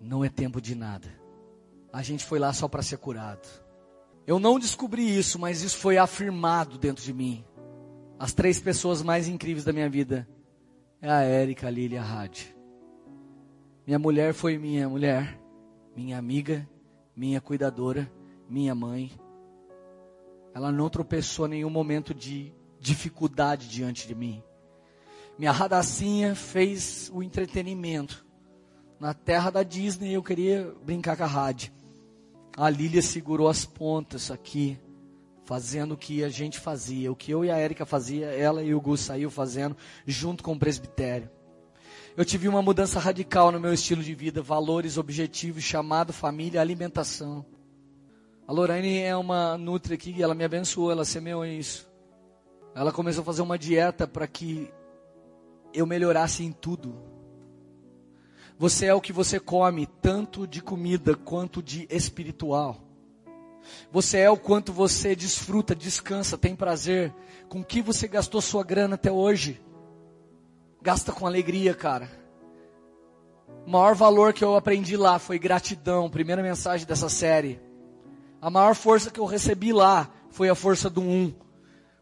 não 0.00 0.24
é 0.24 0.28
tempo 0.28 0.60
de 0.60 0.74
nada. 0.74 1.08
A 1.92 2.02
gente 2.02 2.24
foi 2.24 2.38
lá 2.38 2.52
só 2.52 2.66
para 2.66 2.82
ser 2.82 2.96
curado. 2.98 3.46
Eu 4.26 4.38
não 4.40 4.58
descobri 4.58 5.16
isso, 5.16 5.38
mas 5.38 5.62
isso 5.62 5.76
foi 5.76 5.98
afirmado 5.98 6.78
dentro 6.78 7.04
de 7.04 7.12
mim. 7.12 7.44
As 8.18 8.32
três 8.32 8.58
pessoas 8.58 9.02
mais 9.02 9.28
incríveis 9.28 9.64
da 9.64 9.72
minha 9.72 9.88
vida 9.88 10.26
é 11.02 11.10
a 11.10 11.20
Érica, 11.20 11.66
a 11.66 11.70
Lília 11.70 11.96
e 11.96 11.98
a 11.98 12.02
Rádio. 12.02 12.46
Minha 13.86 13.98
mulher 13.98 14.32
foi 14.32 14.56
minha 14.56 14.88
mulher 14.88 15.42
minha 15.94 16.18
amiga, 16.18 16.66
minha 17.14 17.40
cuidadora, 17.40 18.10
minha 18.48 18.74
mãe. 18.74 19.12
Ela 20.54 20.72
não 20.72 20.88
tropeçou 20.88 21.46
em 21.46 21.50
nenhum 21.50 21.70
momento 21.70 22.14
de 22.14 22.52
dificuldade 22.80 23.68
diante 23.68 24.06
de 24.06 24.14
mim. 24.14 24.42
Minha 25.38 25.52
radacinha 25.52 26.34
fez 26.34 27.10
o 27.12 27.22
entretenimento. 27.22 28.24
Na 28.98 29.12
terra 29.12 29.50
da 29.50 29.62
Disney 29.62 30.14
eu 30.14 30.22
queria 30.22 30.74
brincar 30.84 31.16
com 31.16 31.24
a 31.24 31.26
rádio. 31.26 31.72
A 32.56 32.68
Lília 32.68 33.02
segurou 33.02 33.48
as 33.48 33.64
pontas 33.64 34.30
aqui, 34.30 34.78
fazendo 35.52 35.92
o 35.92 35.98
que 35.98 36.24
a 36.24 36.30
gente 36.30 36.58
fazia. 36.58 37.12
O 37.12 37.14
que 37.14 37.30
eu 37.30 37.44
e 37.44 37.50
a 37.50 37.58
Érica 37.58 37.84
fazia, 37.84 38.24
ela 38.28 38.62
e 38.62 38.74
o 38.74 38.80
Gus 38.80 39.00
saiu 39.00 39.30
fazendo 39.30 39.76
junto 40.06 40.42
com 40.42 40.54
o 40.54 40.58
presbitério. 40.58 41.28
Eu 42.16 42.24
tive 42.24 42.48
uma 42.48 42.62
mudança 42.62 42.98
radical 42.98 43.52
no 43.52 43.60
meu 43.60 43.74
estilo 43.74 44.02
de 44.02 44.14
vida, 44.14 44.40
valores, 44.40 44.96
objetivos, 44.96 45.62
chamado, 45.62 46.10
família, 46.10 46.58
alimentação. 46.58 47.44
A 48.48 48.52
Lorraine 48.52 49.00
é 49.00 49.14
uma 49.14 49.58
nutri 49.58 49.92
aqui, 49.92 50.22
ela 50.22 50.34
me 50.34 50.42
abençoou, 50.42 50.90
ela 50.90 51.04
semeou 51.04 51.44
isso. 51.44 51.86
Ela 52.74 52.90
começou 52.90 53.20
a 53.20 53.26
fazer 53.26 53.42
uma 53.42 53.58
dieta 53.58 54.08
para 54.08 54.26
que 54.26 54.72
eu 55.74 55.84
melhorasse 55.84 56.42
em 56.42 56.50
tudo. 56.50 56.96
Você 58.58 58.86
é 58.86 58.94
o 58.94 59.02
que 59.02 59.12
você 59.12 59.38
come, 59.38 59.86
tanto 60.00 60.46
de 60.46 60.62
comida 60.62 61.14
quanto 61.14 61.62
de 61.62 61.86
espiritual. 61.90 62.91
Você 63.90 64.18
é 64.18 64.30
o 64.30 64.36
quanto 64.36 64.72
você 64.72 65.14
desfruta, 65.14 65.74
descansa, 65.74 66.38
tem 66.38 66.56
prazer, 66.56 67.12
com 67.48 67.62
que 67.62 67.82
você 67.82 68.08
gastou 68.08 68.40
sua 68.40 68.64
grana 68.64 68.94
até 68.94 69.10
hoje. 69.10 69.60
Gasta 70.80 71.12
com 71.12 71.26
alegria, 71.26 71.74
cara. 71.74 72.10
O 73.66 73.70
maior 73.70 73.94
valor 73.94 74.32
que 74.32 74.42
eu 74.42 74.56
aprendi 74.56 74.96
lá 74.96 75.18
foi 75.18 75.38
gratidão, 75.38 76.10
primeira 76.10 76.42
mensagem 76.42 76.86
dessa 76.86 77.08
série. 77.08 77.60
A 78.40 78.50
maior 78.50 78.74
força 78.74 79.10
que 79.10 79.20
eu 79.20 79.24
recebi 79.24 79.72
lá 79.72 80.10
foi 80.30 80.48
a 80.48 80.54
força 80.54 80.90
do 80.90 81.00
um. 81.00 81.32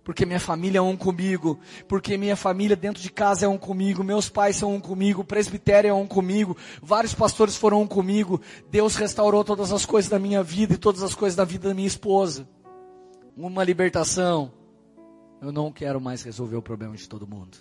Porque 0.03 0.25
minha 0.25 0.41
família 0.41 0.79
é 0.79 0.83
um 0.83 0.97
comigo, 0.97 1.59
porque 1.87 2.17
minha 2.17 2.37
família 2.37 2.75
dentro 2.75 3.03
de 3.03 3.11
casa 3.11 3.45
é 3.45 3.49
um 3.49 3.59
comigo, 3.59 4.03
meus 4.03 4.29
pais 4.29 4.57
são 4.57 4.75
um 4.75 4.81
comigo, 4.81 5.21
o 5.21 5.25
presbitério 5.25 5.91
é 5.91 5.95
um 5.95 6.07
comigo, 6.07 6.57
vários 6.83 7.15
pastores 7.15 7.57
foram 7.57 7.83
um 7.83 7.87
comigo, 7.87 8.41
Deus 8.71 8.97
restaurou 8.97 9.45
todas 9.45 9.73
as 9.73 9.85
coisas 9.85 10.11
da 10.11 10.19
minha 10.19 10.43
vida 10.43 10.75
e 10.75 10.79
todas 10.79 11.03
as 11.03 11.15
coisas 11.15 11.37
da 11.37 11.45
vida 11.45 11.69
da 11.69 11.75
minha 11.75 11.87
esposa. 11.87 12.49
Uma 13.37 13.63
libertação. 13.63 14.53
Eu 15.41 15.53
não 15.53 15.73
quero 15.73 16.01
mais 16.01 16.23
resolver 16.23 16.57
o 16.57 16.63
problema 16.63 16.97
de 16.97 17.09
todo 17.09 17.27
mundo. 17.27 17.59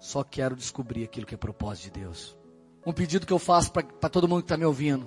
Só 0.00 0.22
quero 0.22 0.56
descobrir 0.56 1.04
aquilo 1.04 1.26
que 1.26 1.34
é 1.34 1.38
propósito 1.38 1.84
de 1.84 2.00
Deus. 2.00 2.36
Um 2.84 2.92
pedido 2.92 3.26
que 3.26 3.32
eu 3.32 3.38
faço 3.38 3.72
para 3.72 4.10
todo 4.10 4.28
mundo 4.28 4.42
que 4.42 4.46
está 4.46 4.56
me 4.56 4.64
ouvindo. 4.64 5.06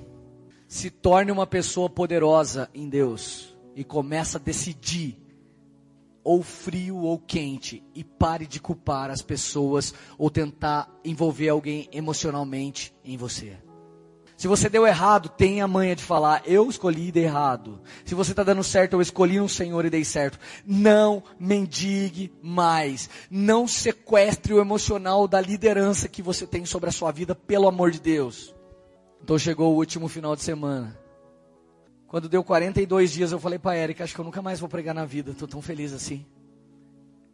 Se 0.68 0.90
torne 0.90 1.32
uma 1.32 1.46
pessoa 1.46 1.90
poderosa 1.90 2.70
em 2.74 2.90
Deus 2.90 3.56
e 3.76 3.84
começa 3.84 4.38
a 4.38 4.42
decidir 4.42 5.27
ou 6.28 6.44
frio 6.44 6.98
ou 6.98 7.18
quente 7.18 7.82
e 7.96 8.04
pare 8.04 8.46
de 8.46 8.60
culpar 8.60 9.10
as 9.10 9.22
pessoas 9.22 9.94
ou 10.18 10.30
tentar 10.30 10.94
envolver 11.06 11.48
alguém 11.48 11.88
emocionalmente 11.90 12.94
em 13.02 13.16
você. 13.16 13.56
Se 14.36 14.46
você 14.46 14.68
deu 14.68 14.86
errado, 14.86 15.30
tenha 15.30 15.64
a 15.64 15.70
manha 15.70 15.96
de 15.96 16.04
falar, 16.04 16.44
eu 16.46 16.70
escolhi 16.70 17.14
de 17.14 17.22
errado. 17.22 17.82
Se 18.04 18.14
você 18.14 18.34
está 18.34 18.44
dando 18.44 18.62
certo, 18.62 18.92
eu 18.92 19.02
escolhi 19.02 19.40
um 19.40 19.48
Senhor 19.48 19.86
e 19.86 19.90
dei 19.90 20.04
certo. 20.04 20.38
Não 20.66 21.24
mendigue 21.40 22.34
mais. 22.44 23.10
Não 23.32 23.66
sequestre 23.66 24.54
o 24.54 24.60
emocional 24.60 25.30
da 25.30 25.40
liderança 25.40 26.10
que 26.10 26.22
você 26.22 26.46
tem 26.46 26.66
sobre 26.66 26.90
a 26.90 26.92
sua 26.92 27.10
vida, 27.10 27.34
pelo 27.34 27.70
amor 27.70 27.90
de 27.90 28.02
Deus. 28.02 28.54
Então 29.24 29.40
chegou 29.40 29.74
o 29.74 29.78
último 29.78 30.10
final 30.10 30.36
de 30.36 30.44
semana. 30.44 31.07
Quando 32.08 32.30
deu 32.30 32.44
42 32.44 33.12
dias, 33.12 33.32
eu 33.32 33.40
falei 33.40 33.60
para 33.60 33.78
Erika, 33.78 34.04
acho 34.04 34.16
que 34.16 34.22
eu 34.22 34.26
nunca 34.26 34.42
mais 34.42 34.60
vou 34.60 34.70
pregar 34.70 34.96
na 34.96 35.04
vida, 35.04 35.32
estou 35.32 35.48
tão 35.48 35.62
feliz 35.62 35.92
assim. 35.92 36.26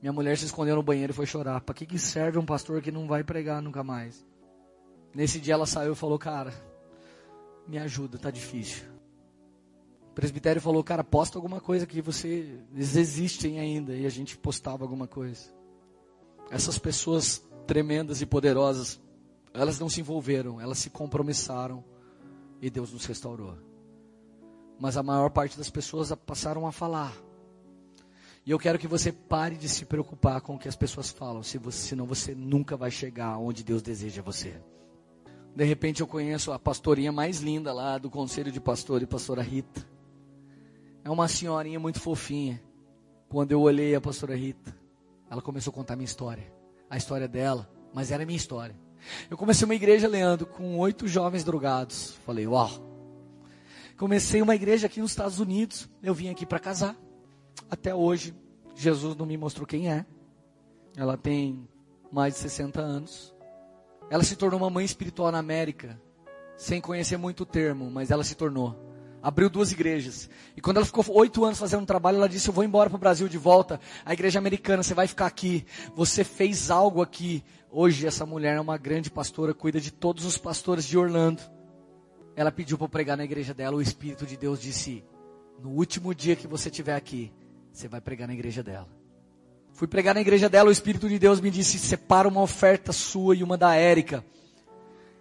Minha 0.01 0.11
mulher 0.11 0.37
se 0.37 0.45
escondeu 0.45 0.75
no 0.75 0.83
banheiro 0.83 1.13
e 1.13 1.15
foi 1.15 1.25
chorar. 1.25 1.61
Para 1.61 1.75
que, 1.75 1.85
que 1.85 1.99
serve 1.99 2.37
um 2.39 2.45
pastor 2.45 2.81
que 2.81 2.91
não 2.91 3.07
vai 3.07 3.23
pregar 3.23 3.61
nunca 3.61 3.83
mais? 3.83 4.25
Nesse 5.13 5.39
dia 5.39 5.53
ela 5.53 5.67
saiu 5.67 5.93
e 5.93 5.95
falou, 5.95 6.17
cara, 6.17 6.51
me 7.67 7.77
ajuda, 7.77 8.17
tá 8.17 8.31
difícil. 8.31 8.83
O 10.09 10.13
presbitério 10.13 10.61
falou, 10.61 10.83
cara, 10.83 11.03
posta 11.03 11.37
alguma 11.37 11.61
coisa 11.61 11.85
que 11.85 12.01
você, 12.01 12.59
eles 12.73 12.95
existem 12.95 13.59
ainda, 13.59 13.95
e 13.95 14.05
a 14.05 14.09
gente 14.09 14.37
postava 14.37 14.83
alguma 14.83 15.07
coisa. 15.07 15.53
Essas 16.51 16.77
pessoas 16.77 17.43
tremendas 17.65 18.21
e 18.21 18.25
poderosas, 18.25 18.99
elas 19.53 19.79
não 19.79 19.87
se 19.87 20.01
envolveram, 20.01 20.59
elas 20.59 20.79
se 20.79 20.89
compromissaram, 20.89 21.83
e 22.61 22.69
Deus 22.69 22.91
nos 22.91 23.05
restaurou. 23.05 23.57
Mas 24.83 24.97
a 24.97 25.01
maior 25.01 25.29
parte 25.29 25.57
das 25.57 25.69
pessoas 25.69 26.11
passaram 26.25 26.67
a 26.67 26.71
falar. 26.73 27.13
E 28.45 28.51
eu 28.51 28.59
quero 28.59 28.77
que 28.77 28.85
você 28.85 29.13
pare 29.13 29.55
de 29.55 29.69
se 29.69 29.85
preocupar 29.85 30.41
com 30.41 30.55
o 30.55 30.59
que 30.59 30.67
as 30.67 30.75
pessoas 30.75 31.09
falam, 31.09 31.41
se 31.41 31.57
você, 31.57 31.87
senão 31.87 32.05
você 32.05 32.35
nunca 32.35 32.75
vai 32.75 32.91
chegar 32.91 33.37
onde 33.37 33.63
Deus 33.63 33.81
deseja 33.81 34.21
você. 34.21 34.61
De 35.55 35.63
repente 35.63 36.01
eu 36.01 36.05
conheço 36.05 36.51
a 36.51 36.59
pastorinha 36.59 37.13
mais 37.13 37.39
linda 37.39 37.71
lá 37.71 37.97
do 37.97 38.09
conselho 38.09 38.51
de 38.51 38.59
pastor 38.59 39.01
e 39.01 39.05
pastora 39.05 39.41
Rita. 39.41 39.87
É 41.01 41.09
uma 41.09 41.29
senhorinha 41.29 41.79
muito 41.79 42.01
fofinha. 42.01 42.61
Quando 43.29 43.53
eu 43.53 43.61
olhei 43.61 43.95
a 43.95 44.01
pastora 44.01 44.35
Rita, 44.35 44.75
ela 45.31 45.41
começou 45.41 45.71
a 45.71 45.75
contar 45.75 45.95
minha 45.95 46.03
história. 46.03 46.53
A 46.89 46.97
história 46.97 47.29
dela, 47.29 47.69
mas 47.93 48.11
era 48.11 48.25
minha 48.25 48.35
história. 48.35 48.75
Eu 49.31 49.37
comecei 49.37 49.63
uma 49.63 49.75
igreja, 49.75 50.09
Leandro, 50.09 50.45
com 50.45 50.77
oito 50.77 51.07
jovens 51.07 51.45
drogados. 51.45 52.17
Falei, 52.25 52.45
uau. 52.45 52.92
Comecei 53.97 54.41
uma 54.41 54.55
igreja 54.55 54.87
aqui 54.87 54.99
nos 54.99 55.11
Estados 55.11 55.39
Unidos. 55.39 55.89
Eu 56.01 56.13
vim 56.13 56.29
aqui 56.29 56.45
para 56.45 56.59
casar. 56.59 56.95
Até 57.69 57.93
hoje, 57.93 58.35
Jesus 58.75 59.15
não 59.15 59.25
me 59.25 59.37
mostrou 59.37 59.67
quem 59.67 59.91
é. 59.91 60.05
Ela 60.95 61.17
tem 61.17 61.67
mais 62.11 62.33
de 62.33 62.39
60 62.39 62.81
anos. 62.81 63.33
Ela 64.09 64.23
se 64.23 64.35
tornou 64.35 64.59
uma 64.59 64.69
mãe 64.69 64.85
espiritual 64.85 65.31
na 65.31 65.39
América, 65.39 65.99
sem 66.57 66.81
conhecer 66.81 67.17
muito 67.17 67.41
o 67.43 67.45
termo, 67.45 67.89
mas 67.89 68.11
ela 68.11 68.23
se 68.23 68.35
tornou. 68.35 68.77
Abriu 69.21 69.49
duas 69.49 69.71
igrejas. 69.71 70.29
E 70.55 70.59
quando 70.59 70.77
ela 70.77 70.85
ficou 70.85 71.03
oito 71.15 71.45
anos 71.45 71.57
fazendo 71.57 71.83
um 71.83 71.85
trabalho, 71.85 72.17
ela 72.17 72.27
disse: 72.27 72.49
Eu 72.49 72.53
vou 72.53 72.63
embora 72.63 72.89
para 72.89 72.97
o 72.97 72.99
Brasil 72.99 73.29
de 73.29 73.37
volta. 73.37 73.79
A 74.05 74.11
igreja 74.11 74.37
americana, 74.37 74.83
você 74.83 74.93
vai 74.93 75.07
ficar 75.07 75.27
aqui. 75.27 75.65
Você 75.95 76.25
fez 76.25 76.69
algo 76.69 77.01
aqui. 77.01 77.41
Hoje, 77.71 78.05
essa 78.05 78.25
mulher 78.25 78.57
é 78.57 78.59
uma 78.59 78.77
grande 78.77 79.09
pastora, 79.09 79.53
cuida 79.53 79.79
de 79.79 79.91
todos 79.91 80.25
os 80.25 80.37
pastores 80.37 80.83
de 80.85 80.97
Orlando. 80.97 81.41
Ela 82.35 82.51
pediu 82.51 82.77
para 82.77 82.89
pregar 82.89 83.17
na 83.17 83.23
igreja 83.23 83.53
dela. 83.53 83.75
O 83.75 83.81
Espírito 83.81 84.25
de 84.25 84.37
Deus 84.37 84.59
disse: 84.59 85.03
No 85.61 85.69
último 85.69 86.13
dia 86.13 86.35
que 86.35 86.47
você 86.47 86.69
estiver 86.69 86.95
aqui, 86.95 87.31
você 87.71 87.87
vai 87.87 88.01
pregar 88.01 88.27
na 88.27 88.33
igreja 88.33 88.63
dela. 88.63 88.87
Fui 89.73 89.87
pregar 89.87 90.13
na 90.13 90.21
igreja 90.21 90.47
dela, 90.47 90.69
o 90.69 90.71
Espírito 90.71 91.09
de 91.09 91.17
Deus 91.17 91.41
me 91.41 91.49
disse: 91.49 91.79
separa 91.79 92.27
uma 92.27 92.41
oferta 92.41 92.91
sua 92.91 93.35
e 93.35 93.43
uma 93.43 93.57
da 93.57 93.75
Érica. 93.75 94.23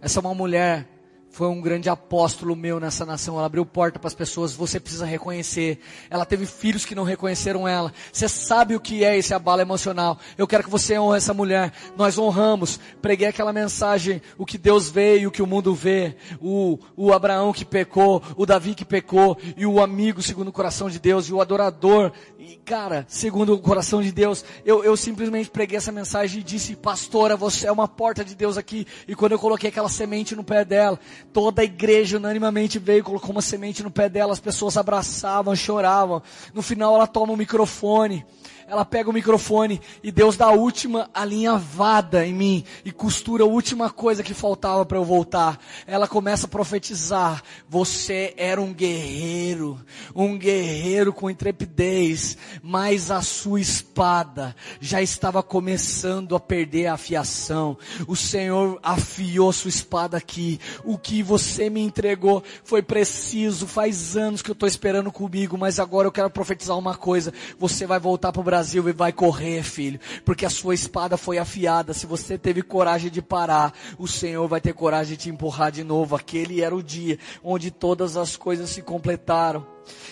Essa 0.00 0.18
é 0.18 0.20
uma 0.20 0.34
mulher 0.34 0.88
foi 1.32 1.48
um 1.48 1.62
grande 1.62 1.88
apóstolo 1.88 2.54
meu 2.54 2.78
nessa 2.78 3.06
nação. 3.06 3.36
Ela 3.36 3.46
abriu 3.46 3.64
porta 3.64 3.98
para 3.98 4.06
as 4.06 4.14
pessoas. 4.14 4.52
Você 4.52 4.78
precisa 4.78 5.06
reconhecer. 5.06 5.80
Ela 6.10 6.26
teve 6.26 6.44
filhos 6.44 6.84
que 6.84 6.94
não 6.94 7.04
reconheceram 7.04 7.66
ela. 7.66 7.90
Você 8.12 8.28
sabe 8.28 8.76
o 8.76 8.80
que 8.80 9.02
é 9.02 9.16
esse 9.16 9.32
abalo 9.32 9.62
emocional. 9.62 10.18
Eu 10.36 10.46
quero 10.46 10.62
que 10.62 10.70
você 10.70 10.98
honre 10.98 11.16
essa 11.16 11.32
mulher. 11.32 11.72
Nós 11.96 12.18
honramos. 12.18 12.78
Preguei 13.00 13.26
aquela 13.26 13.50
mensagem: 13.50 14.20
o 14.36 14.44
que 14.44 14.58
Deus 14.58 14.90
vê 14.90 15.20
e 15.20 15.26
o 15.26 15.30
que 15.30 15.40
o 15.42 15.46
mundo 15.46 15.74
vê. 15.74 16.16
O, 16.38 16.78
o 16.94 17.14
Abraão 17.14 17.50
que 17.50 17.64
pecou, 17.64 18.22
o 18.36 18.44
Davi 18.44 18.74
que 18.74 18.84
pecou, 18.84 19.38
e 19.56 19.64
o 19.64 19.80
amigo 19.80 20.20
segundo 20.20 20.48
o 20.48 20.52
coração 20.52 20.90
de 20.90 21.00
Deus, 21.00 21.28
e 21.28 21.32
o 21.32 21.40
adorador. 21.40 22.12
E 22.38 22.56
cara, 22.56 23.06
segundo 23.08 23.54
o 23.54 23.58
coração 23.58 24.02
de 24.02 24.12
Deus, 24.12 24.44
eu, 24.66 24.84
eu 24.84 24.98
simplesmente 24.98 25.48
preguei 25.48 25.78
essa 25.78 25.90
mensagem 25.90 26.42
e 26.42 26.44
disse: 26.44 26.76
Pastora, 26.76 27.38
você 27.38 27.66
é 27.66 27.72
uma 27.72 27.88
porta 27.88 28.22
de 28.22 28.34
Deus 28.34 28.58
aqui. 28.58 28.86
E 29.08 29.14
quando 29.14 29.32
eu 29.32 29.38
coloquei 29.38 29.70
aquela 29.70 29.88
semente 29.88 30.36
no 30.36 30.44
pé 30.44 30.62
dela, 30.62 31.00
Toda 31.32 31.62
a 31.62 31.64
igreja 31.64 32.16
unanimamente 32.16 32.78
veio 32.78 33.04
colocou 33.04 33.30
uma 33.30 33.42
semente 33.42 33.82
no 33.82 33.90
pé 33.90 34.08
dela, 34.08 34.32
as 34.32 34.40
pessoas 34.40 34.76
abraçavam, 34.76 35.54
choravam. 35.54 36.22
No 36.54 36.62
final 36.62 36.94
ela 36.94 37.06
toma 37.06 37.32
o 37.32 37.36
microfone 37.36 38.24
ela 38.66 38.84
pega 38.84 39.10
o 39.10 39.12
microfone 39.12 39.80
e 40.02 40.10
Deus 40.10 40.36
dá 40.36 40.46
a 40.46 40.52
última 40.52 41.10
alinhavada 41.12 42.26
em 42.26 42.32
mim 42.32 42.64
e 42.84 42.92
costura 42.92 43.44
a 43.44 43.46
última 43.46 43.90
coisa 43.90 44.22
que 44.22 44.34
faltava 44.34 44.84
para 44.84 44.98
eu 44.98 45.04
voltar. 45.04 45.58
Ela 45.86 46.08
começa 46.08 46.46
a 46.46 46.48
profetizar: 46.48 47.42
Você 47.68 48.34
era 48.36 48.60
um 48.60 48.72
guerreiro, 48.72 49.80
um 50.14 50.36
guerreiro 50.38 51.12
com 51.12 51.30
intrepidez, 51.30 52.36
mas 52.62 53.10
a 53.10 53.22
sua 53.22 53.60
espada 53.60 54.54
já 54.80 55.02
estava 55.02 55.42
começando 55.42 56.34
a 56.34 56.40
perder 56.40 56.86
a 56.86 56.94
afiação. 56.94 57.76
O 58.06 58.16
Senhor 58.16 58.78
afiou 58.82 59.52
sua 59.52 59.68
espada 59.68 60.16
aqui. 60.16 60.60
O 60.84 60.96
que 60.96 61.22
você 61.22 61.68
me 61.68 61.80
entregou 61.80 62.42
foi 62.64 62.82
preciso. 62.82 63.66
Faz 63.66 64.16
anos 64.16 64.42
que 64.42 64.50
eu 64.50 64.54
estou 64.54 64.68
esperando 64.68 65.10
comigo, 65.10 65.58
mas 65.58 65.78
agora 65.78 66.08
eu 66.08 66.12
quero 66.12 66.30
profetizar 66.30 66.78
uma 66.78 66.94
coisa: 66.94 67.32
Você 67.58 67.86
vai 67.86 67.98
voltar 67.98 68.32
para 68.32 68.40
o 68.40 68.44
Brasil 68.52 68.86
e 68.86 68.92
vai 68.92 69.14
correr, 69.14 69.62
filho, 69.62 69.98
porque 70.26 70.44
a 70.44 70.50
sua 70.50 70.74
espada 70.74 71.16
foi 71.16 71.38
afiada. 71.38 71.94
Se 71.94 72.04
você 72.04 72.36
teve 72.36 72.60
coragem 72.60 73.10
de 73.10 73.22
parar, 73.22 73.72
o 73.96 74.06
Senhor 74.06 74.46
vai 74.46 74.60
ter 74.60 74.74
coragem 74.74 75.16
de 75.16 75.22
te 75.22 75.30
empurrar 75.30 75.72
de 75.72 75.82
novo. 75.82 76.14
Aquele 76.14 76.60
era 76.60 76.76
o 76.76 76.82
dia 76.82 77.18
onde 77.42 77.70
todas 77.70 78.14
as 78.14 78.36
coisas 78.36 78.68
se 78.68 78.82
completaram. 78.82 79.66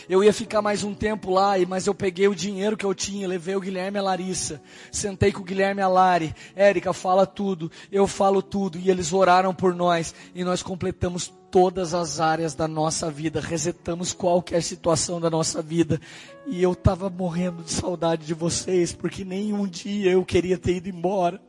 Eu 0.09 0.25
ia 0.25 0.33
ficar 0.33 0.61
mais 0.61 0.83
um 0.83 0.95
tempo 0.95 1.31
lá, 1.31 1.53
mas 1.69 1.87
eu 1.87 1.95
peguei 1.95 2.27
o 2.27 2.35
dinheiro 2.35 2.77
que 2.77 2.85
eu 2.85 2.95
tinha, 2.95 3.29
levei 3.29 3.55
o 3.55 3.61
Guilherme 3.61 3.99
e 3.99 4.01
a 4.01 4.03
Larissa, 4.03 4.61
sentei 4.91 5.31
com 5.31 5.41
o 5.41 5.45
Guilherme 5.45 5.81
e 5.81 5.85
a 5.85 5.89
Lari, 5.89 6.35
Érica, 6.55 6.93
fala 6.93 7.27
tudo, 7.27 7.71
eu 7.93 8.07
falo 8.07 8.43
tudo, 8.43 8.79
e 8.79 8.91
eles 8.91 9.13
oraram 9.13 9.55
por 9.55 9.75
nós, 9.75 10.15
e 10.35 10.43
nós 10.43 10.63
completamos 10.63 11.33
todas 11.51 11.95
as 11.95 12.21
áreas 12.21 12.55
da 12.55 12.67
nossa 12.67 13.11
vida, 13.11 13.41
resetamos 13.41 14.13
qualquer 14.13 14.63
situação 14.63 15.21
da 15.21 15.31
nossa 15.31 15.63
vida, 15.63 16.01
e 16.47 16.63
eu 16.63 16.73
estava 16.73 17.09
morrendo 17.09 17.63
de 17.63 17.73
saudade 17.73 18.27
de 18.27 18.35
vocês, 18.35 18.93
porque 18.93 19.25
nenhum 19.25 19.67
dia 19.67 20.13
eu 20.13 20.25
queria 20.25 20.59
ter 20.59 20.77
ido 20.77 20.89
embora. 20.89 21.41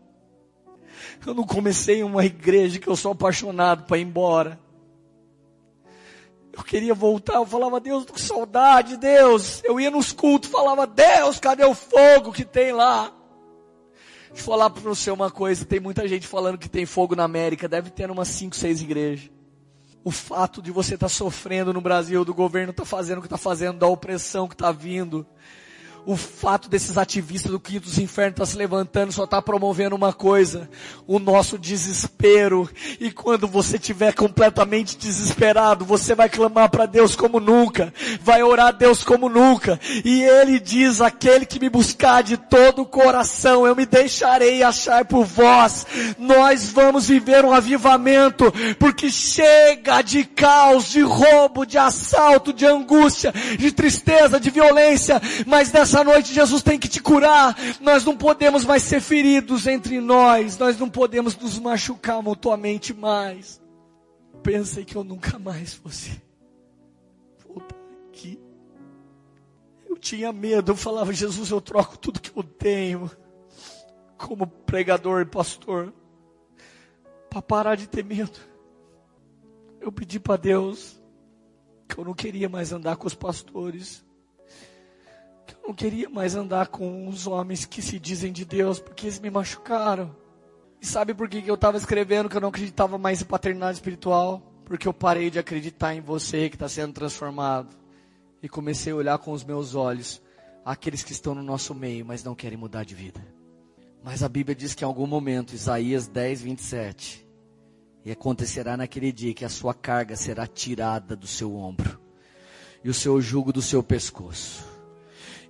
Eu 1.26 1.34
não 1.34 1.43
comecei 1.43 2.03
uma 2.03 2.26
igreja 2.26 2.80
que 2.80 2.88
eu 2.88 2.95
sou 2.95 3.11
apaixonado 3.14 3.84
para 3.85 3.98
ir 3.98 4.03
embora. 4.03 4.60
Eu 6.53 6.64
queria 6.64 6.94
voltar, 6.94 7.36
eu 7.36 7.45
falava, 7.45 7.80
Deus, 7.80 8.06
com 8.06 8.18
saudade, 8.18 8.98
Deus. 8.98 9.61
Eu 9.64 9.80
ia 9.80 9.90
nos 9.90 10.11
cultos, 10.11 10.49
falava, 10.49 10.86
Deus, 10.86 11.40
cadê 11.40 11.64
o 11.64 11.73
fogo 11.73 12.34
que 12.34 12.44
tem 12.44 12.73
lá? 12.73 13.14
Deixa 14.28 14.41
eu 14.41 14.45
falar 14.45 14.69
para 14.69 14.82
você 14.82 15.11
uma 15.11 15.30
coisa, 15.30 15.65
tem 15.65 15.80
muita 15.80 16.07
gente 16.07 16.26
falando 16.26 16.57
que 16.57 16.69
tem 16.69 16.86
fogo 16.86 17.15
na 17.15 17.23
América, 17.23 17.68
deve 17.68 17.90
ter 17.90 18.10
umas 18.10 18.30
5, 18.30 18.56
6 18.56 18.82
igrejas. 18.82 19.30
O 20.03 20.11
fato 20.11 20.61
de 20.61 20.72
você 20.72 20.95
estar 20.95 21.07
tá 21.07 21.10
sofrendo 21.10 21.73
no 21.73 21.82
Brasil, 21.82 22.26
do 22.26 22.34
governo 22.34 22.72
estar 22.72 22.84
tá 22.84 22.90
fazendo 22.90 23.19
o 23.19 23.22
que 23.22 23.28
está 23.28 23.38
fazendo, 23.38 23.78
da 23.78 23.88
opressão 23.88 24.48
que 24.48 24.56
está 24.56 24.72
vindo, 24.72 25.28
o 26.06 26.15
fato 26.15 26.69
desses 26.69 26.98
ativistas 26.98 27.52
do 27.52 27.60
quinto 27.60 27.86
dos 27.86 27.98
infernos 27.98 28.34
estar 28.34 28.45
tá 28.45 28.52
se 28.52 28.57
levantando 28.57 29.11
só 29.11 29.26
está 29.26 29.41
promovendo 29.41 29.95
uma 29.95 30.11
coisa, 30.11 30.69
o 31.07 31.19
nosso 31.19 31.57
desespero. 31.57 32.69
E 32.99 33.11
quando 33.11 33.48
você 33.48 33.76
estiver 33.76 34.14
completamente 34.14 34.98
desesperado, 34.98 35.86
você 35.86 36.15
vai 36.15 36.30
clamar 36.30 36.69
para 36.69 36.86
Deus 36.86 37.15
como 37.15 37.40
nunca, 37.40 37.94
vai 38.22 38.41
orar 38.41 38.68
a 38.68 38.72
Deus 38.72 39.03
como 39.03 39.30
nunca. 39.30 39.80
E 40.03 40.23
Ele 40.23 40.60
diz, 40.60 41.02
aquele 41.02 41.45
que 41.45 41.60
me 41.60 41.69
buscar 41.69 42.23
de 42.23 42.38
todo 42.38 42.82
o 42.82 42.86
coração, 42.86 43.68
eu 43.68 43.76
me 43.76 43.86
deixarei 43.86 44.64
achar 44.64 45.06
por 45.06 45.26
vós. 45.26 45.86
Nós 46.18 46.69
vamos 46.69 47.07
viver 47.07 47.45
um 47.45 47.53
avivamento, 47.53 48.52
porque 48.80 49.10
chega 49.11 50.02
de 50.02 50.23
caos, 50.23 50.90
de 50.90 51.02
roubo, 51.02 51.65
de 51.65 51.78
assalto, 51.78 52.52
de 52.52 52.65
angústia, 52.65 53.34
de 53.57 53.72
tristeza, 53.72 54.40
de 54.40 54.49
violência, 54.49 55.22
mas 55.45 55.69
dessa 55.69 55.90
essa 55.91 56.05
noite 56.05 56.34
Jesus 56.34 56.63
tem 56.63 56.80
que 56.80 56.88
te 56.88 57.01
curar. 57.01 57.53
Nós 57.81 58.05
não 58.05 58.15
podemos 58.15 58.63
mais 58.63 58.81
ser 58.81 59.01
feridos 59.01 59.68
entre 59.68 59.99
nós. 59.99 60.57
Nós 60.57 60.77
não 60.77 60.89
podemos 60.89 61.35
nos 61.35 61.59
machucar 61.59 62.23
mutuamente 62.23 62.93
mais. 62.93 63.61
Pensei 64.41 64.85
que 64.85 64.95
eu 64.95 65.03
nunca 65.03 65.38
mais 65.38 65.73
fosse 65.73 66.22
voltar 67.45 67.76
aqui. 68.07 68.39
Eu 69.85 69.97
tinha 69.97 70.31
medo. 70.31 70.72
Eu 70.72 70.77
falava, 70.77 71.11
Jesus, 71.11 71.49
eu 71.49 71.59
troco 71.59 71.97
tudo 71.97 72.22
que 72.22 72.31
eu 72.34 72.41
tenho 72.41 73.11
como 74.18 74.47
pregador 74.47 75.22
e 75.22 75.26
pastor 75.26 75.93
para 77.30 77.41
parar 77.41 77.76
de 77.76 77.88
ter 77.88 78.05
medo. 78.05 78.39
Eu 79.81 79.91
pedi 79.91 80.22
para 80.22 80.38
Deus 80.38 81.01
que 81.85 81.97
eu 81.97 82.05
não 82.05 82.13
queria 82.13 82.47
mais 82.47 82.72
andar 82.72 82.95
com 82.95 83.07
os 83.07 83.13
pastores 83.13 84.05
não 85.63 85.73
queria 85.73 86.09
mais 86.09 86.35
andar 86.35 86.67
com 86.67 87.07
os 87.07 87.27
homens 87.27 87.65
que 87.65 87.81
se 87.81 87.99
dizem 87.99 88.31
de 88.31 88.43
Deus, 88.43 88.79
porque 88.79 89.05
eles 89.05 89.19
me 89.19 89.29
machucaram. 89.29 90.15
E 90.81 90.85
sabe 90.85 91.13
por 91.13 91.29
que 91.29 91.43
eu 91.45 91.55
estava 91.55 91.77
escrevendo 91.77 92.27
que 92.27 92.35
eu 92.35 92.41
não 92.41 92.49
acreditava 92.49 92.97
mais 92.97 93.21
em 93.21 93.25
paternidade 93.25 93.77
espiritual? 93.77 94.41
Porque 94.65 94.88
eu 94.88 94.93
parei 94.93 95.29
de 95.29 95.38
acreditar 95.38 95.93
em 95.93 96.01
você 96.01 96.49
que 96.49 96.55
está 96.55 96.67
sendo 96.67 96.93
transformado. 96.93 97.75
E 98.41 98.49
comecei 98.49 98.91
a 98.91 98.95
olhar 98.95 99.17
com 99.19 99.31
os 99.31 99.43
meus 99.43 99.75
olhos 99.75 100.21
aqueles 100.65 101.03
que 101.03 101.11
estão 101.11 101.35
no 101.35 101.43
nosso 101.43 101.75
meio, 101.75 102.05
mas 102.05 102.23
não 102.23 102.33
querem 102.33 102.57
mudar 102.57 102.83
de 102.83 102.95
vida. 102.95 103.21
Mas 104.03 104.23
a 104.23 104.29
Bíblia 104.29 104.55
diz 104.55 104.73
que 104.73 104.83
em 104.83 104.88
algum 104.88 105.05
momento, 105.05 105.53
Isaías 105.53 106.07
10, 106.07 106.41
27, 106.41 107.27
e 108.03 108.11
acontecerá 108.11 108.75
naquele 108.75 109.11
dia 109.11 109.33
que 109.33 109.45
a 109.45 109.49
sua 109.49 109.75
carga 109.75 110.15
será 110.15 110.47
tirada 110.47 111.15
do 111.15 111.27
seu 111.27 111.55
ombro, 111.55 111.99
e 112.83 112.89
o 112.89 112.93
seu 112.95 113.21
jugo 113.21 113.53
do 113.53 113.61
seu 113.61 113.83
pescoço 113.83 114.70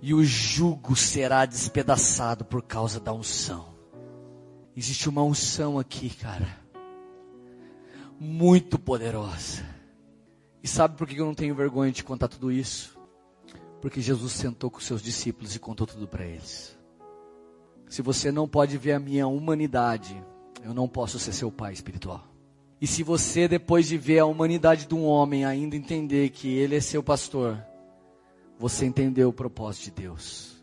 e 0.02 0.12
o 0.12 0.24
jugo 0.24 0.96
será 0.96 1.46
despedaçado 1.46 2.44
por 2.44 2.60
causa 2.60 2.98
da 2.98 3.12
unção. 3.12 3.68
Existe 4.76 5.08
uma 5.08 5.22
unção 5.22 5.78
aqui, 5.78 6.10
cara, 6.10 6.58
muito 8.18 8.80
poderosa. 8.80 9.64
E 10.60 10.66
sabe 10.66 10.96
por 10.96 11.06
que 11.06 11.20
eu 11.20 11.24
não 11.24 11.34
tenho 11.34 11.54
vergonha 11.54 11.92
de 11.92 12.02
contar 12.02 12.26
tudo 12.26 12.50
isso? 12.50 12.98
Porque 13.80 14.00
Jesus 14.00 14.32
sentou 14.32 14.70
com 14.70 14.80
seus 14.80 15.00
discípulos 15.00 15.54
e 15.54 15.60
contou 15.60 15.86
tudo 15.86 16.08
para 16.08 16.24
eles. 16.24 16.76
Se 17.88 18.02
você 18.02 18.32
não 18.32 18.48
pode 18.48 18.76
ver 18.78 18.94
a 18.94 18.98
minha 18.98 19.28
humanidade, 19.28 20.20
eu 20.64 20.74
não 20.74 20.88
posso 20.88 21.18
ser 21.18 21.32
seu 21.32 21.52
pai 21.52 21.72
espiritual. 21.72 22.26
E 22.80 22.88
se 22.88 23.04
você, 23.04 23.46
depois 23.46 23.86
de 23.86 23.96
ver 23.96 24.18
a 24.18 24.26
humanidade 24.26 24.86
de 24.86 24.94
um 24.94 25.04
homem, 25.04 25.44
ainda 25.44 25.76
entender 25.76 26.30
que 26.30 26.48
ele 26.48 26.74
é 26.74 26.80
seu 26.80 27.02
pastor, 27.02 27.64
você 28.62 28.86
entendeu 28.86 29.28
o 29.28 29.32
propósito 29.32 29.86
de 29.86 30.02
Deus. 30.02 30.62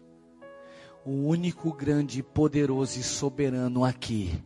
O 1.05 1.11
único 1.27 1.73
grande, 1.73 2.23
poderoso 2.23 2.97
e 2.97 3.03
soberano 3.03 3.84
aqui 3.84 4.41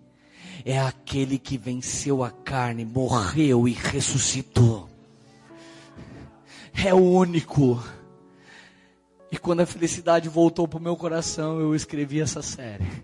é 0.66 0.80
aquele 0.80 1.38
que 1.38 1.56
venceu 1.56 2.24
a 2.24 2.32
carne, 2.32 2.84
morreu 2.84 3.68
e 3.68 3.74
ressuscitou. 3.74 4.90
É 6.84 6.96
o 6.96 6.98
único. 6.98 7.80
E 9.32 9.38
quando 9.38 9.60
a 9.60 9.68
felicidade 9.68 10.28
voltou 10.28 10.68
para 10.68 10.80
o 10.80 10.82
meu 10.82 10.98
coração, 10.98 11.60
eu 11.60 11.76
escrevi 11.76 12.22
essa 12.22 12.42
série 12.42 13.04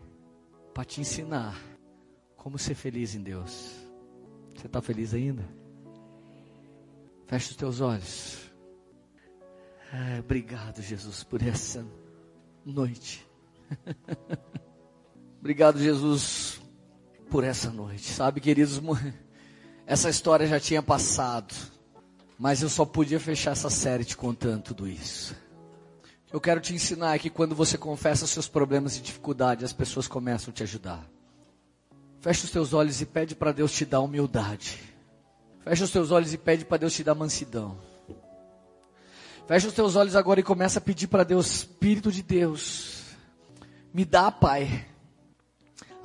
para 0.74 0.84
te 0.84 1.00
ensinar 1.00 1.62
como 2.36 2.58
ser 2.58 2.74
feliz 2.74 3.14
em 3.14 3.22
Deus. 3.22 3.76
Você 4.56 4.66
está 4.66 4.82
feliz 4.82 5.14
ainda? 5.14 5.48
Feche 7.28 7.52
os 7.52 7.56
teus 7.56 7.82
olhos. 7.82 8.49
Ah, 9.92 10.20
obrigado, 10.20 10.82
Jesus, 10.82 11.24
por 11.24 11.42
essa 11.42 11.86
noite. 12.66 13.28
obrigado, 15.40 15.80
Jesus, 15.80 16.62
por 17.30 17.44
essa 17.44 17.72
noite. 17.72 18.04
Sabe, 18.04 18.40
queridos, 18.40 18.80
essa 19.88 20.10
história 20.10 20.46
já 20.46 20.60
tinha 20.60 20.84
passado, 20.84 21.56
mas 22.38 22.62
eu 22.62 22.70
só 22.70 22.86
podia 22.86 23.20
fechar 23.20 23.52
essa 23.52 23.70
série 23.70 24.06
te 24.06 24.16
contando 24.16 24.62
tudo 24.62 24.88
isso. 24.88 25.36
Eu 26.32 26.40
quero 26.40 26.62
te 26.62 26.76
ensinar 26.76 27.18
que 27.18 27.30
quando 27.30 27.56
você 27.56 27.76
confessa 27.76 28.28
seus 28.28 28.48
problemas 28.48 28.96
e 28.98 29.02
dificuldades, 29.02 29.66
as 29.66 29.74
pessoas 29.74 30.08
começam 30.08 30.52
a 30.52 30.54
te 30.54 30.62
ajudar. 30.62 31.04
Fecha 32.22 32.46
os 32.46 32.52
teus 32.52 32.74
olhos 32.74 33.02
e 33.02 33.06
pede 33.06 33.34
para 33.34 33.52
Deus 33.52 33.72
te 33.72 33.86
dar 33.86 34.02
humildade. 34.02 34.80
Fecha 35.64 35.86
os 35.86 35.92
teus 35.92 36.12
olhos 36.12 36.32
e 36.32 36.38
pede 36.38 36.66
para 36.66 36.78
Deus 36.78 36.94
te 36.94 37.04
dar 37.04 37.16
mansidão. 37.16 37.89
Fecha 39.50 39.68
os 39.68 39.74
teus 39.74 39.96
olhos 39.96 40.16
agora 40.16 40.40
e 40.40 40.44
começa 40.44 40.78
a 40.78 40.82
pedir 40.82 41.08
para 41.08 41.24
Deus, 41.24 41.48
Espírito 41.48 42.12
de 42.12 42.22
Deus, 42.22 43.02
me 43.92 44.06
dá, 44.06 44.30
Pai, 44.30 44.86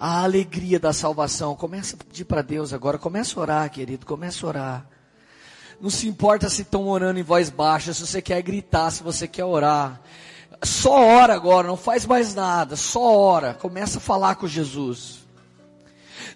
a 0.01 0.23
alegria 0.23 0.81
da 0.81 0.95
salvação. 0.95 1.55
Começa 1.55 1.95
a 1.95 1.99
pedir 2.03 2.25
para 2.25 2.41
Deus 2.41 2.73
agora, 2.73 2.97
começa 2.97 3.39
a 3.39 3.43
orar, 3.43 3.71
querido, 3.71 4.07
começa 4.07 4.47
a 4.47 4.49
orar. 4.49 4.87
Não 5.79 5.91
se 5.91 6.09
importa 6.09 6.49
se 6.49 6.63
estão 6.63 6.89
orando 6.89 7.21
em 7.21 7.23
voz 7.23 7.51
baixa, 7.51 7.93
se 7.93 8.07
você 8.07 8.23
quer 8.23 8.41
gritar, 8.41 8.91
se 8.91 9.03
você 9.03 9.29
quer 9.29 9.45
orar. 9.45 10.01
Só 10.63 10.99
ora 10.99 11.35
agora, 11.35 11.69
não 11.69 11.77
faz 11.77 12.07
mais 12.07 12.35
nada, 12.35 12.77
só 12.77 13.15
ora. 13.15 13.53
Começa 13.53 13.99
a 13.99 14.01
falar 14.01 14.37
com 14.37 14.49
Jesus. 14.49 15.19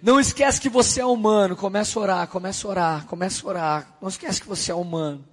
Não 0.02 0.20
esquece 0.20 0.60
que 0.60 0.68
você 0.68 1.00
é 1.00 1.06
humano, 1.06 1.56
começa 1.56 1.98
a 1.98 2.02
orar, 2.02 2.28
começa 2.28 2.66
a 2.66 2.70
orar, 2.70 3.06
começa 3.06 3.46
a 3.46 3.48
orar. 3.48 3.96
Não 3.98 4.10
esquece 4.10 4.42
que 4.42 4.46
você 4.46 4.70
é 4.70 4.74
humano. 4.74 5.24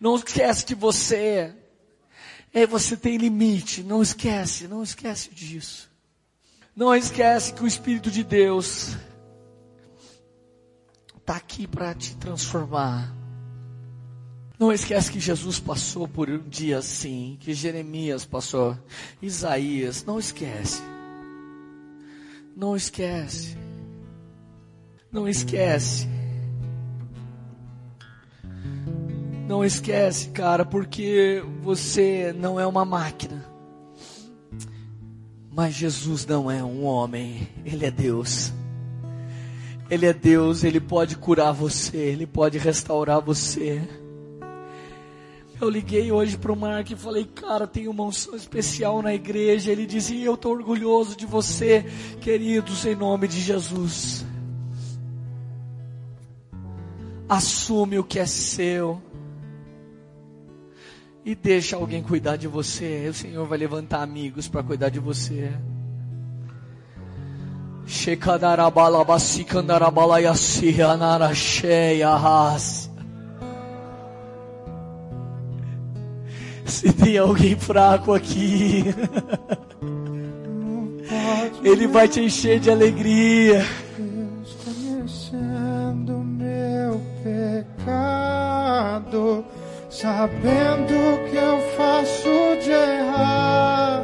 Não 0.00 0.16
esquece 0.16 0.64
que 0.64 0.74
você 0.74 1.54
é, 2.52 2.66
você 2.66 2.96
tem 2.96 3.16
limite. 3.16 3.82
Não 3.82 4.02
esquece, 4.02 4.66
não 4.66 4.82
esquece 4.82 5.30
disso. 5.32 5.90
Não 6.74 6.94
esquece 6.94 7.52
que 7.52 7.62
o 7.62 7.66
Espírito 7.66 8.10
de 8.10 8.24
Deus 8.24 8.96
está 11.18 11.36
aqui 11.36 11.66
para 11.66 11.94
te 11.94 12.16
transformar. 12.16 13.14
Não 14.58 14.72
esquece 14.72 15.10
que 15.10 15.20
Jesus 15.20 15.58
passou 15.58 16.06
por 16.06 16.28
um 16.28 16.48
dia 16.48 16.78
assim, 16.78 17.38
que 17.40 17.54
Jeremias 17.54 18.24
passou, 18.24 18.76
Isaías, 19.20 20.04
não 20.04 20.18
esquece. 20.18 20.82
Não 22.54 22.76
esquece. 22.76 23.56
Não 25.10 25.26
esquece. 25.26 26.06
Não 29.50 29.64
esquece, 29.64 30.28
cara, 30.28 30.64
porque 30.64 31.42
você 31.60 32.32
não 32.38 32.60
é 32.60 32.64
uma 32.64 32.84
máquina. 32.84 33.44
Mas 35.50 35.74
Jesus 35.74 36.24
não 36.24 36.48
é 36.48 36.62
um 36.62 36.84
homem, 36.84 37.48
Ele 37.64 37.84
é 37.84 37.90
Deus. 37.90 38.52
Ele 39.90 40.06
é 40.06 40.12
Deus, 40.12 40.62
Ele 40.62 40.78
pode 40.78 41.16
curar 41.16 41.50
você, 41.50 41.96
Ele 41.96 42.28
pode 42.28 42.58
restaurar 42.58 43.20
você. 43.20 43.82
Eu 45.60 45.68
liguei 45.68 46.12
hoje 46.12 46.38
para 46.38 46.52
o 46.52 46.56
Mark 46.56 46.88
e 46.88 46.94
falei, 46.94 47.24
cara, 47.24 47.66
tem 47.66 47.88
uma 47.88 48.04
unção 48.04 48.36
especial 48.36 49.02
na 49.02 49.12
igreja. 49.12 49.72
Ele 49.72 49.84
dizia, 49.84 50.26
eu 50.26 50.34
estou 50.34 50.52
orgulhoso 50.52 51.16
de 51.16 51.26
você, 51.26 51.84
queridos, 52.20 52.86
em 52.86 52.94
nome 52.94 53.26
de 53.26 53.40
Jesus. 53.40 54.24
Assume 57.28 57.98
o 57.98 58.04
que 58.04 58.20
é 58.20 58.26
seu 58.26 59.02
e 61.24 61.34
deixa 61.34 61.76
alguém 61.76 62.02
cuidar 62.02 62.36
de 62.36 62.46
você. 62.48 63.08
O 63.08 63.14
Senhor 63.14 63.46
vai 63.46 63.58
levantar 63.58 64.02
amigos 64.02 64.48
para 64.48 64.62
cuidar 64.62 64.88
de 64.88 64.98
você. 64.98 65.52
Se 76.64 76.92
tem 76.92 77.18
alguém 77.18 77.56
fraco 77.56 78.14
aqui, 78.14 78.84
Ele 81.62 81.86
vai 81.86 82.08
te 82.08 82.20
encher 82.20 82.58
de 82.58 82.70
alegria. 82.70 83.62
Conhecendo 84.64 86.18
meu 86.18 87.00
pecado 87.22 88.04
sabendo 90.00 91.28
que 91.28 91.36
eu 91.36 91.60
faço 91.76 92.56
de 92.62 92.70
errado, 92.70 94.00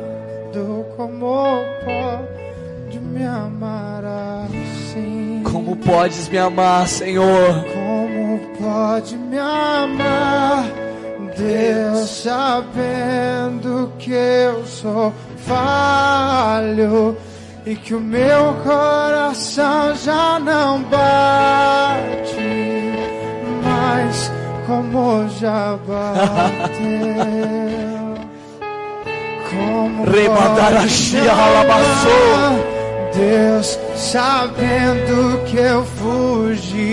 como 0.95 1.65
pode 1.85 2.99
me 3.01 3.25
amar 3.25 4.05
assim? 4.05 5.43
Como 5.51 5.75
podes 5.77 6.29
me 6.29 6.37
amar, 6.37 6.87
Senhor? 6.87 7.65
Como 7.73 8.39
pode 8.59 9.17
me 9.17 9.39
amar, 9.39 10.67
Deus, 11.35 12.11
sabendo 12.11 13.91
que 13.99 14.13
eu 14.13 14.67
sou 14.67 15.15
falho? 15.39 17.17
e 17.65 17.75
que 17.75 17.95
o 17.97 18.01
meu 18.01 18.55
coração 18.63 19.93
já 19.97 20.39
não 20.39 20.83
bate 20.85 22.37
mais 23.65 24.31
como 24.67 25.29
já 25.29 25.79
bateu. 25.87 26.77
Como 29.49 30.05
me 30.07 30.27
ralabaçou. 30.27 32.13
amar, 32.35 32.59
Deus, 33.15 33.79
sabendo 33.95 35.43
que 35.47 35.57
eu 35.57 35.85
fugiria, 35.85 36.85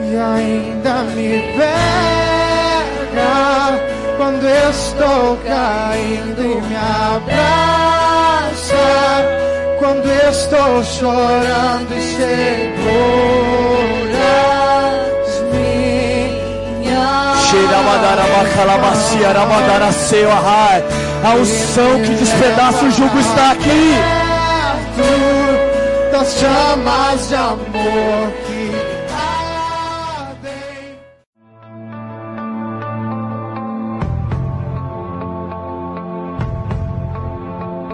E 0.00 0.16
ainda 0.16 1.02
me 1.14 1.40
quando 4.16 4.46
eu 4.46 4.70
estou 4.70 5.36
caindo 5.46 6.40
e 6.40 6.60
me 6.62 6.76
abraça 6.76 7.52
quando 9.78 10.06
eu 10.06 10.30
estou 10.30 10.84
chorando 10.84 11.92
e 11.96 12.02
seguras 12.16 12.62
minhas 16.80 17.38
Xeramadarabaxalabacia, 17.50 19.32
ramadarasseu, 19.32 20.30
arrai. 20.30 20.84
A 21.24 21.34
unção 21.34 22.00
que 22.02 22.14
despedaça 22.14 22.84
o 22.84 22.90
jugo 22.90 23.18
está 23.18 23.52
aqui. 23.52 23.94
das 26.12 26.38
chamas 26.38 27.28
de 27.28 27.34
amor 27.34 28.32